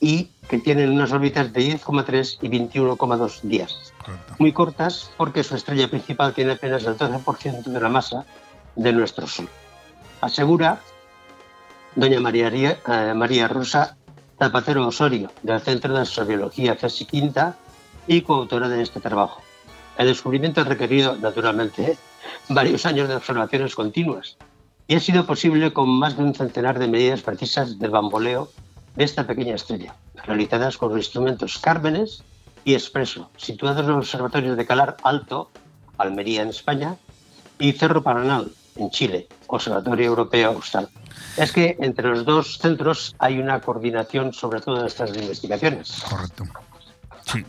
y 0.00 0.30
que 0.48 0.58
tienen 0.58 0.90
unas 0.90 1.12
órbitas 1.12 1.52
de 1.52 1.60
10,3 1.60 2.38
y 2.40 2.48
21,2 2.48 3.42
días. 3.42 3.92
Muy 4.38 4.52
cortas 4.52 5.10
porque 5.16 5.44
su 5.44 5.54
estrella 5.54 5.88
principal 5.88 6.34
tiene 6.34 6.52
apenas 6.52 6.84
el 6.84 6.96
12% 6.96 7.64
de 7.64 7.80
la 7.80 7.88
masa 7.88 8.24
de 8.74 8.92
nuestro 8.92 9.26
Sol. 9.26 9.48
Asegura 10.20 10.80
doña 11.94 12.20
María, 12.20 12.48
eh, 12.48 13.12
María 13.14 13.46
Rosa 13.48 13.96
Zapatero 14.38 14.86
Osorio, 14.86 15.30
del 15.42 15.60
Centro 15.60 15.94
de 15.94 16.00
Astrobiología 16.00 16.74
CESI 16.74 17.04
Quinta 17.04 17.56
y 18.06 18.22
coautora 18.22 18.68
de 18.68 18.82
este 18.82 19.00
trabajo. 19.00 19.42
El 19.98 20.06
descubrimiento 20.06 20.62
ha 20.62 20.64
requerido, 20.64 21.16
naturalmente, 21.16 21.96
varios 22.48 22.86
años 22.86 23.08
de 23.08 23.16
observaciones 23.16 23.74
continuas 23.74 24.36
y 24.86 24.94
ha 24.96 25.00
sido 25.00 25.26
posible 25.26 25.72
con 25.72 25.88
más 25.88 26.16
de 26.16 26.24
un 26.24 26.34
centenar 26.34 26.78
de 26.78 26.88
medidas 26.88 27.22
precisas 27.22 27.78
del 27.78 27.90
bamboleo 27.90 28.50
de 28.96 29.04
esta 29.04 29.26
pequeña 29.26 29.54
estrella, 29.54 29.94
realizadas 30.26 30.76
con 30.76 30.90
los 30.90 30.98
instrumentos 30.98 31.58
Cármenes 31.58 32.22
y 32.64 32.74
Expreso, 32.74 33.30
situados 33.36 33.80
en 33.80 33.88
los 33.88 34.06
observatorios 34.06 34.56
de 34.56 34.66
Calar 34.66 34.96
Alto, 35.02 35.50
Almería 35.98 36.42
en 36.42 36.48
España, 36.48 36.96
y 37.58 37.72
Cerro 37.72 38.02
Paranal 38.02 38.52
en 38.76 38.90
Chile, 38.90 39.28
Observatorio 39.46 40.06
Europeo 40.06 40.50
Austral. 40.50 40.88
Es 41.36 41.52
que 41.52 41.76
entre 41.80 42.08
los 42.08 42.24
dos 42.24 42.58
centros 42.58 43.14
hay 43.18 43.38
una 43.38 43.60
coordinación 43.60 44.32
sobre 44.32 44.60
todas 44.60 44.92
estas 44.92 45.16
investigaciones. 45.16 46.02
Correcto. 46.08 46.44
Sí, 47.24 47.44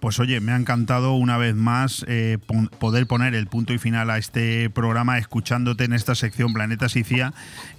pues 0.00 0.20
oye, 0.20 0.40
me 0.40 0.52
ha 0.52 0.56
encantado 0.56 1.14
una 1.14 1.36
vez 1.36 1.54
más 1.54 2.04
eh, 2.08 2.38
poder 2.78 3.06
poner 3.06 3.34
el 3.34 3.46
punto 3.48 3.72
y 3.72 3.78
final 3.78 4.10
a 4.10 4.18
este 4.18 4.70
programa 4.70 5.18
escuchándote 5.18 5.84
en 5.84 5.92
esta 5.92 6.14
sección 6.14 6.52
Planeta 6.52 6.88
Sicia, 6.88 7.32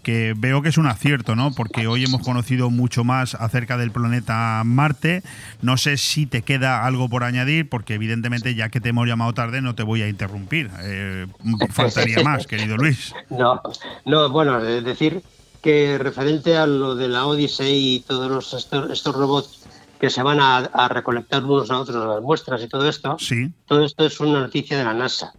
que 0.03 0.33
veo 0.37 0.61
que 0.61 0.69
es 0.69 0.77
un 0.77 0.87
acierto, 0.87 1.35
¿no? 1.35 1.51
Porque 1.51 1.87
hoy 1.87 2.03
hemos 2.03 2.21
conocido 2.21 2.69
mucho 2.69 3.03
más 3.03 3.35
acerca 3.35 3.77
del 3.77 3.91
planeta 3.91 4.61
Marte. 4.65 5.23
No 5.61 5.77
sé 5.77 5.97
si 5.97 6.25
te 6.25 6.41
queda 6.41 6.85
algo 6.85 7.09
por 7.09 7.23
añadir, 7.23 7.69
porque 7.69 7.95
evidentemente 7.95 8.55
ya 8.55 8.69
que 8.69 8.81
te 8.81 8.89
hemos 8.89 9.07
llamado 9.07 9.33
tarde 9.33 9.61
no 9.61 9.75
te 9.75 9.83
voy 9.83 10.01
a 10.01 10.09
interrumpir. 10.09 10.69
Eh, 10.81 11.27
faltaría 11.71 12.23
más, 12.23 12.47
querido 12.47 12.77
Luis. 12.77 13.13
No, 13.29 13.61
no, 14.05 14.29
bueno, 14.29 14.59
decir 14.61 15.21
que 15.61 15.97
referente 15.97 16.57
a 16.57 16.65
lo 16.65 16.95
de 16.95 17.07
la 17.07 17.25
Odyssey 17.25 17.95
y 17.95 17.99
todos 17.99 18.31
los, 18.31 18.53
estos 18.53 19.15
robots 19.15 19.66
que 19.99 20.09
se 20.09 20.23
van 20.23 20.39
a, 20.39 20.87
recolectar 20.89 21.43
unos 21.43 21.71
a 21.71 21.79
otros 21.79 22.07
las 22.07 22.21
muestras 22.21 22.61
y 22.63 22.67
todo 22.67 22.87
esto, 22.87 23.17
sí. 23.19 23.51
todo 23.65 23.83
esto 23.83 24.05
es 24.05 24.19
una 24.19 24.39
noticia 24.39 24.77
de 24.77 24.83
la 24.83 24.93
NASA, 24.93 25.33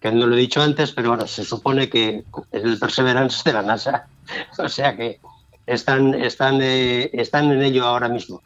que 0.00 0.10
no 0.10 0.26
lo 0.26 0.36
he 0.36 0.40
dicho 0.40 0.62
antes, 0.62 0.92
pero 0.92 1.10
bueno, 1.10 1.26
se 1.26 1.44
supone 1.44 1.88
que 1.88 2.24
es 2.50 2.64
el 2.64 2.78
Perseverance 2.78 3.42
de 3.44 3.52
la 3.52 3.62
NASA, 3.62 4.06
o 4.58 4.68
sea 4.68 4.96
que 4.96 5.20
están, 5.66 6.14
están, 6.14 6.60
eh, 6.62 7.10
están 7.12 7.52
en 7.52 7.62
ello 7.62 7.86
ahora 7.86 8.08
mismo 8.08 8.42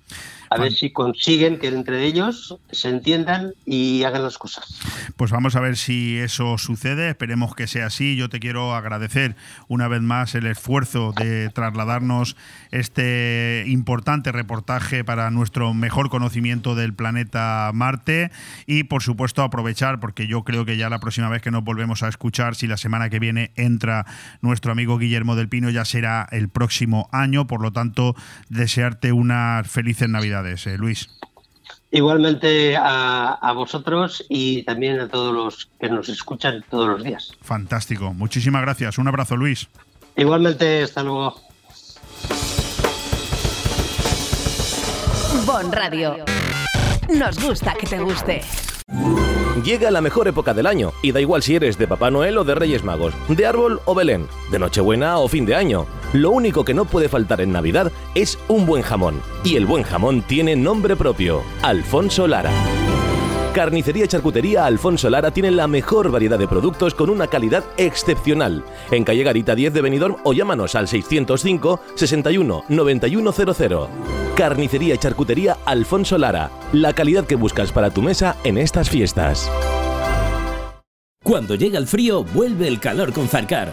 a 0.51 0.59
ver 0.59 0.73
si 0.73 0.91
consiguen 0.91 1.59
que 1.59 1.69
entre 1.69 2.05
ellos 2.05 2.57
se 2.71 2.89
entiendan 2.89 3.53
y 3.65 4.05
hagan 4.05 4.23
las 4.23 4.39
cosas. 4.39 4.81
Pues 5.17 5.31
vamos 5.31 5.57
a 5.57 5.61
ver 5.61 5.77
si 5.77 6.19
eso 6.19 6.59
sucede, 6.59 7.09
esperemos 7.09 7.55
que 7.55 7.67
sea 7.67 7.87
así. 7.87 8.17
Yo 8.17 8.29
te 8.29 8.41
quiero 8.41 8.75
agradecer 8.75 9.37
una 9.69 9.89
vez 9.89 10.03
más 10.03 10.35
el 10.35 10.47
esfuerzo 10.47 11.13
de 11.13 11.51
trasladarnos 11.51 12.37
este 12.71 13.65
importante 13.67 14.33
reportaje 14.33 15.05
para 15.05 15.31
nuestro 15.31 15.75
mejor 15.75 16.11
conocimiento 16.11 16.75
del 16.75 16.95
planeta 16.95 17.71
Marte 17.75 18.31
y 18.67 18.85
por 18.85 19.03
supuesto 19.03 19.43
aprovechar, 19.43 20.01
porque 20.01 20.27
yo 20.27 20.45
creo 20.45 20.65
que 20.65 20.77
ya 20.77 20.89
la 20.91 20.99
próxima 20.99 21.29
vez 21.29 21.43
que 21.43 21.51
nos 21.51 21.65
volvemos 21.65 22.03
a 22.03 22.09
escuchar, 22.09 22.55
si 22.55 22.67
la 22.67 22.77
semana 22.77 23.11
que 23.11 23.19
viene 23.19 23.53
entra 23.57 24.07
nuestro 24.41 24.73
amigo 24.73 24.99
Guillermo 24.99 25.37
del 25.37 25.49
Pino, 25.49 25.71
ya 25.71 25.85
será 25.85 26.27
el 26.31 26.49
próximo 26.49 27.09
año, 27.13 27.47
por 27.47 27.63
lo 27.63 27.73
tanto 27.73 28.15
desearte 28.49 29.13
unas 29.13 29.69
felices 29.69 30.09
Navidades. 30.09 30.36
Eh, 30.45 30.77
Luis. 30.77 31.09
Igualmente 31.91 32.77
a, 32.77 33.53
vosotros 33.55 34.25
y 34.29 34.63
también 34.65 35.01
a 35.01 35.09
todos 35.09 35.33
los 35.33 35.71
que 35.81 35.89
nos 35.89 36.09
escuchan 36.09 36.65
todos 36.69 36.89
los 36.89 37.03
días. 37.03 37.33
Fantástico. 37.41 38.13
Muchísimas 38.13 38.63
gracias. 38.63 38.99
Un 38.99 39.09
abrazo, 39.09 39.37
Luis. 39.37 39.69
Igualmente, 40.17 40.83
hasta 40.83 41.03
luego. 41.03 41.41
Bon 45.47 45.73
Radio. 45.73 46.25
Nos 47.09 47.39
gusta 47.41 47.75
que 47.75 47.87
te 47.87 47.99
guste. 48.01 48.43
Llega 49.65 49.91
la 49.91 50.01
mejor 50.01 50.29
época 50.29 50.53
del 50.53 50.67
año, 50.67 50.93
y 51.03 51.13
da 51.13 51.21
igual 51.21 51.43
si 51.43 51.57
eres 51.57 51.79
de 51.79 51.89
Papá 51.89 52.11
Noel 52.11 52.37
o 52.39 52.45
de 52.45 52.55
Reyes 52.55 52.85
Magos, 52.85 53.15
de 53.29 53.47
árbol 53.47 53.81
o 53.85 53.95
Belén, 53.95 54.27
de 54.51 54.59
Nochebuena 54.59 55.19
o 55.19 55.29
fin 55.29 55.47
de 55.47 55.55
año. 55.55 55.87
Lo 56.13 56.31
único 56.31 56.65
que 56.65 56.75
no 56.75 56.85
puede 56.85 57.09
faltar 57.09 57.41
en 57.41 57.53
Navidad 57.53 57.93
es 58.15 58.39
un 58.49 58.67
buen 58.67 58.83
jamón. 58.83 59.21
Y 59.45 59.57
el 59.57 59.67
buen 59.67 59.83
jamón 59.83 60.23
tiene 60.23 60.57
nombre 60.57 60.97
propio, 60.97 61.43
Alfonso 61.63 62.27
Lara. 62.27 62.51
Carnicería 63.57 64.05
y 64.05 64.09
Charcutería 64.09 64.67
Alfonso 64.67 65.09
Lara 65.09 65.31
tiene 65.31 65.51
la 65.51 65.67
mejor 65.67 66.11
variedad 66.11 66.39
de 66.39 66.47
productos 66.47 66.95
con 66.95 67.09
una 67.09 67.27
calidad 67.27 67.65
excepcional. 67.79 68.63
En 68.91 69.03
calle 69.03 69.23
Garita 69.23 69.55
10 69.55 69.73
de 69.73 69.81
Benidorm 69.81 70.17
o 70.25 70.35
llámanos 70.35 70.75
al 70.75 70.89
605 70.89 71.81
61 71.95 72.65
9100. 72.69 73.79
Carnicería 74.37 74.95
y 74.95 74.99
Charcutería 74.99 75.57
Alfonso 75.65 76.19
Lara. 76.19 76.51
La 76.75 76.93
calidad 76.93 77.27
que 77.27 77.37
buscas 77.37 77.73
para 77.73 77.89
tu 77.89 78.03
mesa 78.03 78.37
en 78.45 78.59
estas 78.59 78.91
fiestas. 78.91 79.51
Cuando 81.25 81.55
llega 81.55 81.79
el 81.79 81.87
frío, 81.87 82.25
vuelve 82.25 82.69
el 82.69 82.79
calor 82.79 83.15
con 83.15 83.27
Zarcar. 83.27 83.73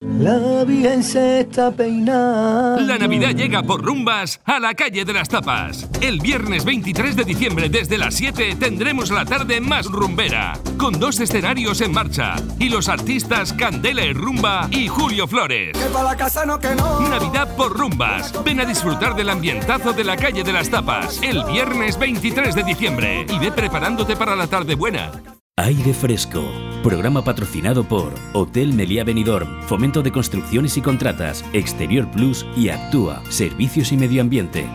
La 0.00 0.64
Virgen 0.64 1.02
se 1.02 1.40
está 1.40 1.70
peinando. 1.70 2.80
La 2.80 2.98
Navidad 2.98 3.30
llega 3.30 3.62
por 3.62 3.84
rumbas 3.84 4.40
a 4.44 4.60
la 4.60 4.74
calle 4.74 5.04
de 5.04 5.12
las 5.12 5.28
Tapas. 5.28 5.88
El 6.00 6.20
viernes 6.20 6.64
23 6.64 7.16
de 7.16 7.24
diciembre 7.24 7.68
desde 7.68 7.98
las 7.98 8.14
7 8.14 8.56
tendremos 8.60 9.10
la 9.10 9.24
tarde 9.24 9.60
más 9.60 9.86
rumbera, 9.86 10.58
con 10.76 11.00
dos 11.00 11.18
escenarios 11.20 11.80
en 11.80 11.92
marcha 11.92 12.36
y 12.58 12.68
los 12.68 12.88
artistas 12.88 13.52
Candela 13.52 14.04
y 14.04 14.12
Rumba 14.12 14.68
y 14.70 14.88
Julio 14.88 15.26
Flores. 15.26 15.76
la 15.92 16.16
casa 16.16 16.44
no 16.44 16.58
que 16.58 16.74
no. 16.74 17.00
Navidad 17.08 17.56
por 17.56 17.76
rumbas. 17.76 18.32
Ven 18.44 18.60
a 18.60 18.64
disfrutar 18.64 19.16
del 19.16 19.30
ambientazo 19.30 19.92
de 19.92 20.04
la 20.04 20.16
calle 20.16 20.44
de 20.44 20.52
las 20.52 20.68
Tapas 20.68 21.22
el 21.22 21.42
viernes 21.44 21.98
23 21.98 22.54
de 22.54 22.62
diciembre 22.62 23.26
y 23.28 23.38
ve 23.38 23.50
preparándote 23.50 24.14
para 24.16 24.36
la 24.36 24.46
tarde 24.46 24.74
buena. 24.74 25.37
Aire 25.58 25.92
Fresco. 25.92 26.44
Programa 26.84 27.24
patrocinado 27.24 27.82
por 27.82 28.14
Hotel 28.32 28.72
Meliá 28.72 29.02
Benidorm, 29.02 29.60
Fomento 29.62 30.02
de 30.02 30.12
Construcciones 30.12 30.76
y 30.76 30.82
Contratas, 30.82 31.44
Exterior 31.52 32.08
Plus 32.12 32.46
y 32.56 32.68
Actúa, 32.68 33.24
Servicios 33.28 33.90
y 33.90 33.96
Medio 33.96 34.22
Ambiente. 34.22 34.68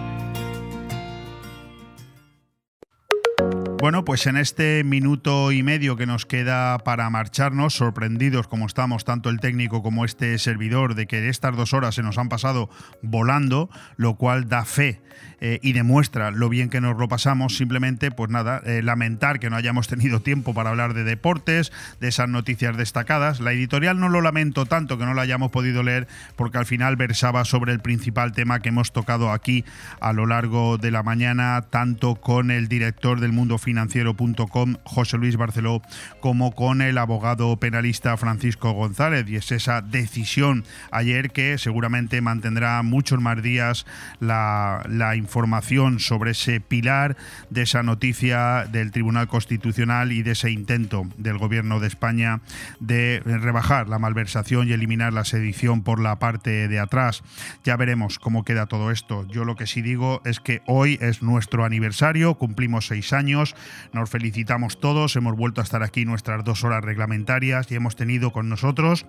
Bueno, 3.80 4.06
pues 4.06 4.28
en 4.28 4.38
este 4.38 4.84
minuto 4.84 5.52
y 5.52 5.62
medio 5.64 5.96
que 5.96 6.06
nos 6.06 6.26
queda 6.26 6.78
para 6.80 7.10
marcharnos, 7.10 7.74
sorprendidos 7.74 8.48
como 8.48 8.66
estamos, 8.66 9.04
tanto 9.04 9.30
el 9.30 9.40
técnico 9.40 9.84
como 9.84 10.06
este 10.06 10.38
servidor, 10.38 10.96
de 10.96 11.06
que 11.06 11.28
estas 11.28 11.56
dos 11.56 11.74
horas 11.74 11.96
se 11.96 12.04
nos 12.04 12.18
han 12.18 12.30
pasado 12.30 12.70
volando, 13.02 13.70
lo 13.98 14.16
cual 14.16 14.48
da 14.48 14.64
fe 14.64 15.02
eh, 15.46 15.60
y 15.62 15.74
demuestra 15.74 16.32
lo 16.32 16.48
bien 16.48 16.70
que 16.70 16.80
nos 16.80 16.98
lo 16.98 17.10
pasamos. 17.10 17.58
Simplemente, 17.58 18.12
pues 18.12 18.30
nada, 18.30 18.62
eh, 18.66 18.82
lamentar 18.82 19.42
que 19.42 19.50
no 19.50 19.58
hayamos 19.58 19.90
tenido 19.90 20.22
tiempo 20.22 20.54
para 20.54 20.70
hablar 20.70 20.94
de 20.94 21.04
deportes, 21.04 21.74
de 22.00 22.08
esas 22.08 22.30
noticias 22.30 22.78
destacadas. 22.78 23.42
La 23.42 23.52
editorial 23.52 24.00
no 24.00 24.08
lo 24.08 24.22
lamento 24.22 24.66
tanto 24.66 24.98
que 24.98 25.06
no 25.06 25.14
la 25.14 25.24
hayamos 25.24 25.52
podido 25.52 25.84
leer, 25.84 26.08
porque 26.38 26.60
al 26.60 26.66
final 26.66 26.96
versaba 26.96 27.44
sobre 27.44 27.74
el 27.74 27.82
principal 27.82 28.32
tema 28.32 28.62
que 28.62 28.70
hemos 28.70 28.94
tocado 28.94 29.34
aquí 29.34 29.66
a 30.00 30.14
lo 30.14 30.28
largo 30.28 30.78
de 30.78 30.92
la 30.92 31.04
mañana, 31.04 31.62
tanto 31.70 32.16
con 32.16 32.50
el 32.50 32.70
director 32.70 33.20
del 33.20 33.34
mundo 33.34 33.58
financiero.com, 33.58 34.76
José 34.86 35.18
Luis 35.18 35.36
Barceló, 35.36 35.82
como 36.22 36.56
con 36.56 36.82
el 36.82 36.98
abogado 36.98 37.58
penalista 37.58 38.16
Francisco 38.16 38.72
González. 38.72 39.28
Y 39.28 39.36
es 39.36 39.52
esa 39.52 39.82
decisión 39.82 40.64
ayer 40.90 41.32
que 41.32 41.58
seguramente 41.58 42.22
mantendrá 42.22 42.82
muchos 42.82 43.20
más 43.20 43.44
días 43.44 43.86
la, 44.22 44.86
la 44.88 45.18
información 45.34 46.00
sobre 46.00 46.32
ese 46.32 46.62
pilar 46.62 47.18
de 47.50 47.64
esa 47.64 47.82
noticia 47.82 48.66
del 48.72 48.92
Tribunal 48.92 49.28
Constitucional 49.28 50.12
y 50.12 50.22
de 50.22 50.34
ese 50.34 50.52
intento 50.52 51.08
del 51.18 51.40
Gobierno 51.40 51.80
de 51.80 51.88
España 51.88 52.42
de 52.80 53.20
rebajar 53.26 53.90
la 53.90 53.98
malversación 53.98 54.68
y 54.68 54.74
eliminar 54.74 55.12
la 55.12 55.26
sedición 55.26 55.82
por 55.82 56.00
la 56.00 56.20
parte 56.20 56.68
de 56.68 56.80
atrás. 56.80 57.24
Ya 57.64 57.76
veremos 57.78 58.20
cómo 58.20 58.44
queda 58.44 58.68
todo 58.68 58.92
esto. 58.92 59.26
Yo 59.28 59.44
lo 59.44 59.56
que 59.56 59.66
sí 59.66 59.82
digo 59.82 60.22
es 60.24 60.40
que 60.40 60.62
hoy 60.68 61.00
es 61.02 61.24
nuestro 61.24 61.66
aniversario, 61.66 62.36
cumplimos 62.36 62.86
seis 62.86 63.12
años, 63.12 63.56
nos 63.92 64.12
felicitamos 64.12 64.80
todos, 64.80 65.16
hemos 65.16 65.36
vuelto 65.36 65.62
a 65.62 65.64
estar 65.64 65.82
aquí 65.82 66.06
nuestras 66.06 66.44
dos 66.44 66.64
horas 66.64 66.84
reglamentarias 66.84 67.72
y 67.72 67.76
hemos 67.76 67.96
tenido 67.96 68.32
con 68.32 68.50
nosotros 68.50 69.08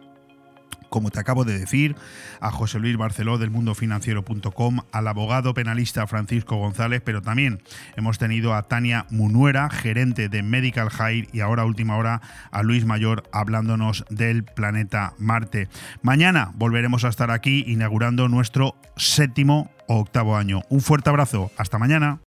como 0.95 1.11
te 1.11 1.19
acabo 1.19 1.45
de 1.45 1.59
decir, 1.59 1.97
a 2.39 2.53
José 2.53 2.79
Luis 2.79 2.97
Barceló 2.97 3.37
del 3.37 3.51
mundofinanciero.com, 3.51 4.79
al 4.93 5.09
abogado 5.09 5.53
penalista 5.53 6.07
Francisco 6.07 6.55
González, 6.55 7.03
pero 7.05 7.21
también 7.21 7.61
hemos 7.97 8.19
tenido 8.19 8.55
a 8.55 8.63
Tania 8.63 9.05
Munuera, 9.11 9.69
gerente 9.71 10.29
de 10.29 10.45
Medical 10.45 10.91
Hire, 10.93 11.29
y 11.33 11.41
ahora 11.41 11.65
última 11.65 11.97
hora 11.97 12.23
a 12.53 12.63
Luis 12.63 12.85
Mayor 12.85 13.25
hablándonos 13.33 14.05
del 14.09 14.45
planeta 14.45 15.15
Marte. 15.19 15.69
Mañana 16.01 16.53
volveremos 16.55 17.05
a 17.05 17.09
estar 17.09 17.33
aquí 17.33 17.65
inaugurando 17.67 18.29
nuestro 18.29 18.77
séptimo 18.97 19.73
o 19.89 19.99
octavo 19.99 20.37
año. 20.37 20.63
Un 20.69 20.81
fuerte 20.81 21.11
abrazo, 21.11 21.51
hasta 21.57 21.77
mañana. 21.77 22.21